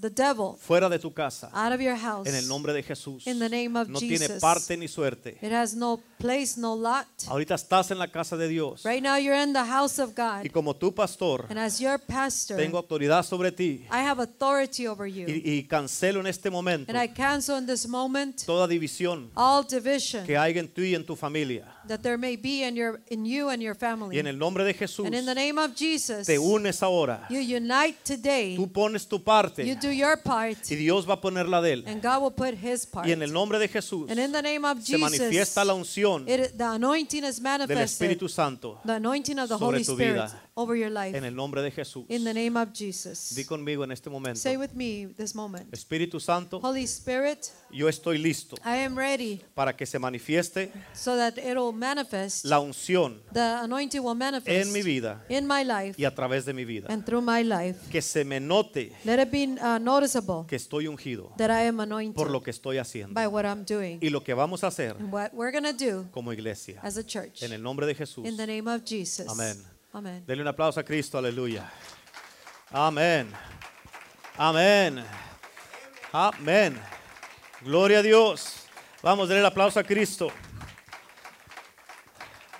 the 0.00 0.10
devil 0.10 0.56
fuera 0.56 0.88
de 0.88 1.00
tu 1.00 1.12
casa. 1.12 1.50
out 1.52 1.72
of 1.72 1.80
your 1.80 1.96
house. 1.96 2.28
En 2.28 2.36
el 2.36 2.46
nombre 2.46 2.72
de 2.72 2.84
Jesús. 2.84 3.26
In 3.26 3.40
the 3.40 3.48
name 3.48 3.76
of 3.76 3.88
No 3.88 3.98
tiene 3.98 4.18
Jesus. 4.18 4.40
parte 4.40 4.76
ni 4.76 4.86
suerte. 4.86 5.36
It 5.42 5.52
has 5.52 5.74
no 5.74 6.00
place, 6.22 6.56
no 6.56 6.74
lot. 6.76 7.06
Ahorita 7.26 7.54
estás 7.56 7.90
en 7.90 7.98
la 7.98 8.06
casa 8.06 8.36
de 8.36 8.46
Dios. 8.48 8.84
Right 8.84 9.02
now, 9.02 9.16
you're 9.16 9.36
in 9.42 9.52
the 9.52 9.64
house 9.64 9.98
of 9.98 10.10
Y 10.10 10.14
God. 10.14 10.50
como 10.52 10.74
tu 10.74 10.94
pastor, 10.94 11.46
And 11.50 11.58
as 11.58 11.80
your 11.80 11.98
pastor, 11.98 12.56
tengo 12.56 12.78
autoridad 12.78 13.24
sobre 13.24 13.50
ti. 13.50 13.84
I 13.90 13.98
have 14.08 14.22
authority 14.22 14.86
over 14.86 15.06
you. 15.08 15.26
Y, 15.28 15.42
y 15.58 15.62
cancelo 15.64 16.20
en 16.20 16.28
este 16.28 16.48
momento 16.50 16.90
And 16.92 17.02
I 17.02 17.08
cancel 17.08 17.58
in 17.58 17.66
this 17.66 17.86
moment 17.88 18.44
toda 18.46 18.68
división 18.68 19.30
all 19.34 19.64
division 19.68 20.24
que 20.24 20.36
haya 20.38 20.60
en 20.60 20.68
ti 20.72 20.82
y 20.90 20.94
en 20.94 21.04
tu 21.04 21.16
familia. 21.16 21.66
That 21.88 22.02
there 22.02 22.16
may 22.18 22.36
be 22.36 22.62
in, 22.62 22.76
your, 22.76 23.00
in 23.08 23.24
you 23.24 23.48
and 23.50 23.62
your 23.62 23.74
Y 23.74 23.78
family. 23.78 24.18
en 24.18 24.26
el 24.26 24.38
nombre 24.38 24.64
de 24.64 24.74
Jesús, 24.74 25.06
And 25.06 25.14
in 25.14 25.24
the 25.26 25.34
name 25.34 25.58
of 25.58 25.74
Jesus, 25.74 26.26
te 26.26 26.38
unes 26.38 26.82
ahora. 26.82 27.26
you 27.30 27.40
unite 27.40 27.96
today. 28.04 28.56
Tú 28.56 28.70
pones 28.72 29.06
tu 29.06 29.16
You 29.16 29.22
parte 29.22 29.64
do 29.80 29.90
your 29.90 30.16
part. 30.22 30.58
y 30.70 30.76
Dios 30.76 31.06
va 31.08 31.14
a 31.14 31.20
poner 31.20 31.48
la 31.48 31.60
de 31.60 31.72
él. 31.74 31.84
And 31.86 32.02
God 32.02 32.22
will 32.22 32.30
put 32.32 32.54
his 32.54 32.86
part. 32.86 33.06
Y 33.06 33.12
en 33.12 33.22
el 33.22 33.32
nombre 33.32 33.58
de 33.58 33.68
Jesús 33.68 34.10
And 34.10 34.18
in 34.18 34.32
the 34.32 34.42
name 34.42 34.64
of 34.64 34.82
se 34.82 34.98
manifiesta 34.98 35.62
Jesus, 35.62 35.66
la 35.66 35.74
unción 35.74 36.28
it, 36.28 36.56
the 36.56 36.64
anointing 36.64 37.24
is 37.24 37.36
del 37.36 37.42
manifested. 37.44 37.82
Espíritu 38.10 38.28
Santo 38.28 38.80
The 38.84 38.92
anointing 38.94 39.38
of 39.38 39.48
the 39.48 39.54
sobre 39.58 39.78
Holy 39.78 39.84
tu 39.84 39.92
Spirit 39.92 40.12
vida. 40.14 40.40
Over 40.54 40.76
your 40.76 40.90
life. 40.90 41.16
en 41.16 41.24
el 41.24 41.34
nombre 41.34 41.62
de 41.62 41.70
Jesús. 41.70 42.04
In 42.08 42.24
the 42.24 42.34
name 42.34 42.56
of 42.60 42.70
Jesus. 42.74 43.34
Di 43.34 43.44
conmigo 43.44 43.84
en 43.84 43.92
este 43.92 44.10
momento. 44.10 44.38
Say 44.38 44.56
with 44.56 44.72
me 44.74 45.06
this 45.16 45.34
moment. 45.34 45.72
Espíritu 45.72 46.20
Santo, 46.20 46.60
Holy 46.62 46.84
Spirit, 46.84 47.46
yo 47.70 47.88
estoy 47.88 48.18
listo 48.18 48.56
I 48.64 48.84
am 48.84 48.96
ready 48.96 49.40
para 49.54 49.74
que 49.74 49.86
se 49.86 49.98
manifieste 49.98 50.70
so 50.92 51.16
that 51.16 51.38
it'll 51.38 51.72
manifest. 51.72 52.44
la 52.44 52.60
unción 52.60 53.22
The 53.32 53.40
anointing 53.40 54.02
will 54.02 54.14
manifest 54.14 54.66
en 54.66 54.72
mi 54.72 54.82
vida 54.82 55.24
in 55.30 55.46
my 55.46 55.64
life 55.64 55.94
y 55.96 56.04
a 56.04 56.14
través 56.14 56.44
de 56.44 56.52
mi 56.52 56.64
vida. 56.66 56.86
and 56.90 57.04
through 57.04 57.22
my 57.24 57.42
life. 57.42 57.78
Que 57.90 58.02
se 58.02 58.24
me 58.24 58.38
note 58.38 58.92
Let 59.04 59.22
it 59.22 59.30
be 59.30 59.44
uh, 59.60 59.78
noticeable 59.78 60.44
que 60.46 60.56
estoy 60.56 60.86
ungido 60.86 61.32
that 61.38 61.50
I 61.50 61.66
am 61.66 61.80
anointed 61.80 62.14
por 62.14 62.30
lo 62.30 62.42
que 62.42 62.50
estoy 62.50 62.76
haciendo 62.76 63.14
by 63.14 63.26
what 63.26 63.44
I'm 63.46 63.64
doing. 63.64 63.98
y 64.02 64.10
lo 64.10 64.22
que 64.22 64.34
vamos 64.34 64.62
a 64.64 64.66
hacer 64.66 64.96
And 64.98 65.10
what 65.10 65.32
we're 65.32 65.50
going 65.50 65.64
to 65.64 65.72
do 65.72 66.06
como 66.10 66.30
iglesia. 66.32 66.78
as 66.82 66.98
a 66.98 67.04
church. 67.06 67.42
En 67.42 67.52
el 67.52 67.62
nombre 67.62 67.86
de 67.86 67.94
Jesús. 67.94 68.26
In 68.26 68.36
the 68.36 68.46
name 68.46 68.70
of 68.70 68.82
Jesus. 68.84 69.26
Amén. 69.28 69.56
Amen. 69.92 70.24
Denle 70.26 70.42
un 70.42 70.48
aplauso 70.48 70.80
a 70.80 70.82
Cristo, 70.84 71.18
aleluya. 71.18 71.70
Amén. 72.70 73.30
Amén. 74.38 75.04
Amén. 76.12 76.80
Gloria 77.62 77.98
a 77.98 78.02
Dios. 78.02 78.66
Vamos, 79.02 79.28
denle 79.28 79.40
el 79.40 79.46
aplauso 79.46 79.78
a 79.80 79.84
Cristo. 79.84 80.30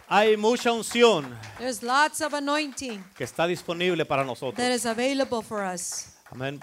Hay 0.08 0.36
mucha 0.36 0.70
unción 0.72 1.38
There's 1.58 1.82
lots 1.82 2.20
of 2.20 2.34
anointing 2.34 3.02
que 3.16 3.24
está 3.24 3.46
disponible 3.46 4.04
para 4.04 4.24
nosotros. 4.24 4.56
that 4.56 4.70
is 4.70 4.84
available 4.84 5.40
for 5.42 5.62
us. 5.64 6.16
Amén. 6.30 6.60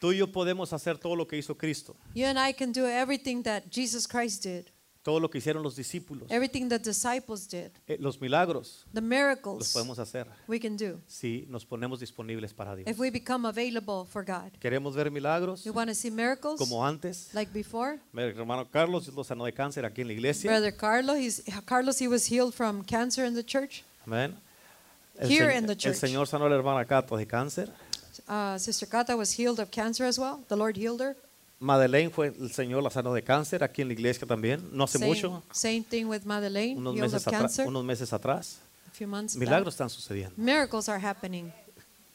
Tú 0.00 0.12
y 0.12 0.18
yo 0.18 0.26
podemos 0.26 0.72
hacer 0.72 0.96
todo 0.98 1.14
lo 1.14 1.26
que 1.26 1.36
hizo 1.36 1.56
Cristo, 1.56 1.94
You 2.14 2.26
and 2.26 2.38
I 2.38 2.52
can 2.54 2.72
do 2.72 2.86
everything 2.86 3.42
that 3.42 3.64
Jesus 3.70 4.06
Christ 4.06 4.42
did, 4.44 4.70
todo 5.06 5.20
lo 5.20 5.30
que 5.30 5.38
hicieron 5.38 5.62
los 5.62 5.76
discípulos. 5.76 6.28
everything 6.32 6.68
the 6.68 6.80
disciples 6.80 7.46
did, 7.48 7.70
Eh, 7.86 7.96
Los 8.00 8.20
milagros 8.20 8.84
the 8.92 9.00
los 9.00 9.08
miracles 9.08 9.72
podemos 9.72 10.00
hacer 10.00 10.26
we 10.48 10.58
can 10.58 10.76
do 10.76 11.00
si 11.06 11.46
nos 11.48 11.64
ponemos 11.64 12.00
disponibles 12.00 12.52
para 12.52 12.74
Dios. 12.74 12.88
if 12.88 12.98
we 12.98 13.08
become 13.08 13.46
available 13.46 14.04
for 14.04 14.24
God. 14.24 14.50
¿Queremos 14.60 14.96
ver 14.96 15.08
milagros 15.12 15.62
You 15.62 15.72
want 15.72 15.88
to 15.90 15.94
see 15.94 16.10
miracles 16.10 16.58
como 16.58 16.84
antes? 16.84 17.32
like 17.34 17.52
before? 17.52 18.00
Mi 18.12 18.22
hermano 18.24 18.68
Carlos 18.68 19.06
lo 19.14 19.22
sanó 19.22 19.44
de 19.44 19.52
cáncer 19.52 19.84
aquí 19.84 20.00
en 20.00 20.08
la 20.08 20.12
iglesia. 20.14 20.50
Brother 20.50 20.76
Carlos, 20.76 21.16
he's, 21.18 21.42
Carlos, 21.64 22.00
he 22.00 22.08
was 22.08 22.26
healed 22.28 22.52
from 22.52 22.82
cancer 22.84 23.24
in 23.24 23.34
the 23.34 23.44
church. 23.44 23.84
Amén. 24.04 24.34
El, 25.18 25.28
Here 25.30 25.52
se- 25.52 25.58
in 25.58 25.66
the 25.66 25.72
el 25.74 25.78
church. 25.78 25.96
Señor 25.98 26.26
sanó 26.26 26.46
a 26.46 26.50
la 26.50 26.56
hermana 26.56 26.84
Cato 26.84 27.16
de 27.16 27.26
cáncer. 27.28 27.70
Uh, 28.28 28.58
Sister 28.58 28.88
Kata 28.88 29.14
was 29.16 29.30
healed 29.38 29.60
of 29.60 29.70
cancer 29.70 30.04
as 30.04 30.18
well. 30.18 30.42
The 30.48 30.56
Lord 30.56 30.76
healed 30.76 31.00
her. 31.00 31.16
Madeleine 31.58 32.10
fue 32.10 32.34
el 32.38 32.52
Señor 32.52 32.82
la 32.82 32.90
sanó 32.90 33.14
de 33.14 33.22
cáncer 33.22 33.64
aquí 33.64 33.82
en 33.82 33.88
la 33.88 33.94
iglesia 33.94 34.26
también. 34.26 34.68
No 34.72 34.84
hace 34.84 34.98
Same, 34.98 35.08
mucho, 35.08 35.42
same 35.52 35.82
thing 35.88 36.04
with 36.06 36.22
Madeleine, 36.24 36.76
unos 36.78 36.94
meses, 36.94 37.26
of 37.26 37.66
unos 37.66 37.84
meses 37.84 38.12
atrás. 38.12 38.58
a 38.86 38.90
few 38.90 39.06
months 39.08 39.34
back. 39.34 39.40
Milagros 39.48 39.74
están 39.74 39.88
sucediendo. 39.88 40.34
Miracles 40.36 40.88
are 40.88 41.04
happening. 41.04 41.50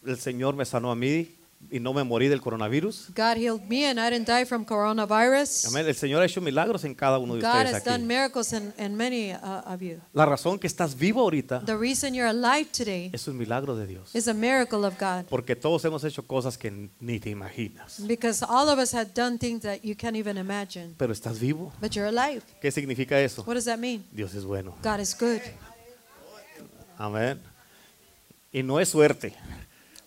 El 0.06 0.18
Señor 0.18 0.56
me 0.56 0.66
sanó 0.66 0.92
a 0.92 0.96
mí 0.96 1.36
y 1.70 1.80
no 1.80 1.94
me 1.94 2.04
morí 2.04 2.28
del 2.28 2.42
coronavirus. 2.42 3.10
God 3.16 3.38
healed 3.38 3.62
me 3.68 3.86
and 3.86 4.00
I 4.00 4.10
didn't 4.10 4.28
die 4.28 4.46
from 4.46 4.66
coronavirus. 4.66 5.66
Amén. 5.68 5.88
El 5.88 5.96
Señor 5.96 6.22
ha 6.22 6.26
hecho 6.26 6.42
milagros 6.42 6.84
en 6.84 6.94
cada 6.96 7.18
uno 7.18 7.36
de 7.36 7.42
God 7.42 7.50
ustedes 7.50 7.76
has 7.76 7.84
done 7.84 8.06
miracles 8.06 8.54
in, 8.54 8.74
in 8.78 8.96
many 8.96 9.32
uh, 9.32 9.62
of 9.66 9.82
you. 9.82 10.00
La 10.14 10.26
razón 10.26 10.60
que 10.60 10.68
estás 10.68 10.98
vivo 10.98 11.22
ahorita 11.22 11.62
The 11.66 11.78
reason 11.78 12.14
you're 12.14 12.30
alive 12.30 12.70
today 12.72 13.10
es 13.14 13.28
un 13.28 13.38
milagro 13.38 13.76
de 13.76 13.88
Dios. 13.88 14.14
is 14.16 14.28
a 14.28 14.34
miracle 14.34 14.86
of 14.86 15.00
God. 15.00 15.26
Porque 15.30 15.56
todos 15.56 15.84
hemos 15.86 16.04
hecho 16.04 16.24
cosas 16.24 16.58
que 16.58 16.90
ni 17.00 17.20
te 17.20 17.30
imaginas. 17.30 18.06
Because 18.08 18.44
all 18.48 18.70
of 18.70 18.80
us 18.80 18.94
had 18.94 19.14
done 19.14 19.38
things 19.38 19.62
that 19.62 19.84
you 19.84 19.96
can't 19.96 20.18
even 20.18 20.38
imagine. 20.38 20.96
Pero 20.98 21.14
estás 21.14 21.40
vivo. 21.40 21.72
But 21.80 21.92
you're 21.92 22.10
alive. 22.10 22.42
¿Qué 22.62 22.72
significa 22.72 23.20
eso? 23.20 23.44
What 23.44 23.56
does 23.56 23.66
that 23.66 23.78
mean? 23.78 24.04
Dios 24.12 24.34
es 24.34 24.44
bueno. 24.44 24.76
God 24.84 25.00
is 25.00 25.16
good. 25.18 25.40
Amén. 26.98 27.40
Y 28.52 28.64
no 28.64 28.80
es 28.80 28.90
suerte. 28.90 29.34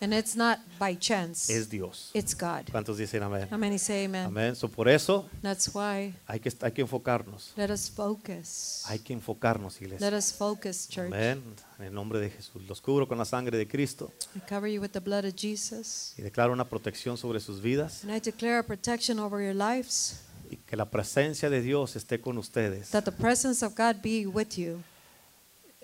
And 0.01 0.13
it's 0.13 0.35
not 0.35 0.59
by 0.77 0.97
chance. 0.97 1.49
es 1.49 1.69
Dios. 1.69 2.11
It's 2.13 2.35
God. 2.35 2.65
¿Cuántos 2.69 2.97
dicen 2.97 3.23
amén? 3.23 3.47
How 3.49 3.57
many 3.57 3.79
say 3.79 4.05
amen? 4.05 4.25
Amén. 4.25 4.55
So, 4.55 4.67
por 4.69 4.89
eso 4.89 5.29
That's 5.41 5.69
why 5.73 6.13
hay 6.27 6.39
que, 6.41 6.51
hay 6.61 6.71
que 6.73 6.81
enfocarnos. 6.81 7.53
let 7.55 7.71
us 7.71 7.89
focus. 7.89 8.83
Hay 8.87 8.99
que 8.99 9.13
enfocarnos, 9.13 9.81
iglesia. 9.81 10.09
Let 10.09 10.17
us 10.17 10.33
focus, 10.33 10.87
church. 10.89 11.07
Amén. 11.07 11.41
En 11.79 11.85
el 11.85 11.93
nombre 11.93 12.19
de 12.19 12.29
Jesús. 12.29 12.61
Los 12.67 12.81
cubro 12.81 13.07
con 13.07 13.17
la 13.17 13.25
sangre 13.25 13.57
de 13.57 13.67
Cristo 13.67 14.11
I 14.35 14.39
cover 14.49 14.69
you 14.69 14.81
with 14.81 14.89
the 14.91 14.99
blood 14.99 15.25
of 15.25 15.33
Jesus. 15.35 16.13
y 16.17 16.21
declaro 16.21 16.51
una 16.53 16.67
protección 16.67 17.17
sobre 17.17 17.39
sus 17.39 17.61
vidas 17.61 18.03
And 18.03 18.13
I 18.13 18.19
declare 18.19 18.59
a 18.59 18.63
protection 18.63 19.17
over 19.19 19.41
your 19.41 19.55
lives. 19.55 20.19
y 20.51 20.57
que 20.57 20.75
la 20.75 20.85
presencia 20.89 21.49
de 21.49 21.61
Dios 21.61 21.95
esté 21.95 22.19
con 22.21 22.37
ustedes 22.37 22.89
That 22.91 23.03
the 23.05 23.11
presence 23.11 23.65
of 23.65 23.73
God 23.75 24.01
be 24.03 24.27
with 24.27 24.55
you. 24.57 24.83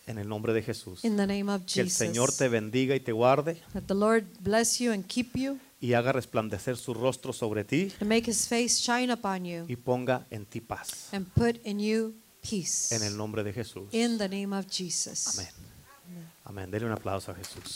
En 0.07 0.17
el 0.17 0.27
nombre 0.27 0.53
de 0.53 0.61
Jesús. 0.63 1.03
In 1.05 1.15
the 1.17 1.27
name 1.27 1.51
of 1.51 1.63
Que 1.65 1.81
el 1.81 1.87
Jesus. 1.87 1.97
Señor 1.97 2.31
te 2.31 2.47
bendiga 2.49 2.95
y 2.95 2.99
te 2.99 3.11
guarde 3.11 3.61
That 3.73 3.83
the 3.87 3.93
Lord 3.95 4.25
bless 4.39 4.79
you 4.79 4.91
and 4.91 5.05
keep 5.05 5.35
you. 5.35 5.59
y 5.79 5.93
haga 5.93 6.11
resplandecer 6.11 6.77
su 6.77 6.93
rostro 6.93 7.33
sobre 7.33 7.63
ti 7.63 7.91
And 7.99 8.09
make 8.09 8.29
his 8.29 8.47
face 8.47 8.79
shine 8.81 9.11
upon 9.11 9.45
you. 9.45 9.65
y 9.67 9.75
ponga 9.75 10.25
en 10.29 10.45
ti 10.45 10.61
paz. 10.61 11.09
And 11.13 11.27
put 11.33 11.57
in 11.65 11.79
you 11.79 12.13
peace. 12.41 12.93
En 12.95 13.03
el 13.03 13.15
nombre 13.15 13.43
de 13.43 13.53
Jesús. 13.53 13.87
In 13.93 14.17
the 14.17 14.27
name 14.29 14.55
of 14.57 14.65
Jesus. 14.67 15.37
Amén. 16.45 16.69
Amén. 16.69 16.83
Un 16.83 16.91
aplauso 16.91 17.31
a 17.31 17.35
Jesús. 17.35 17.75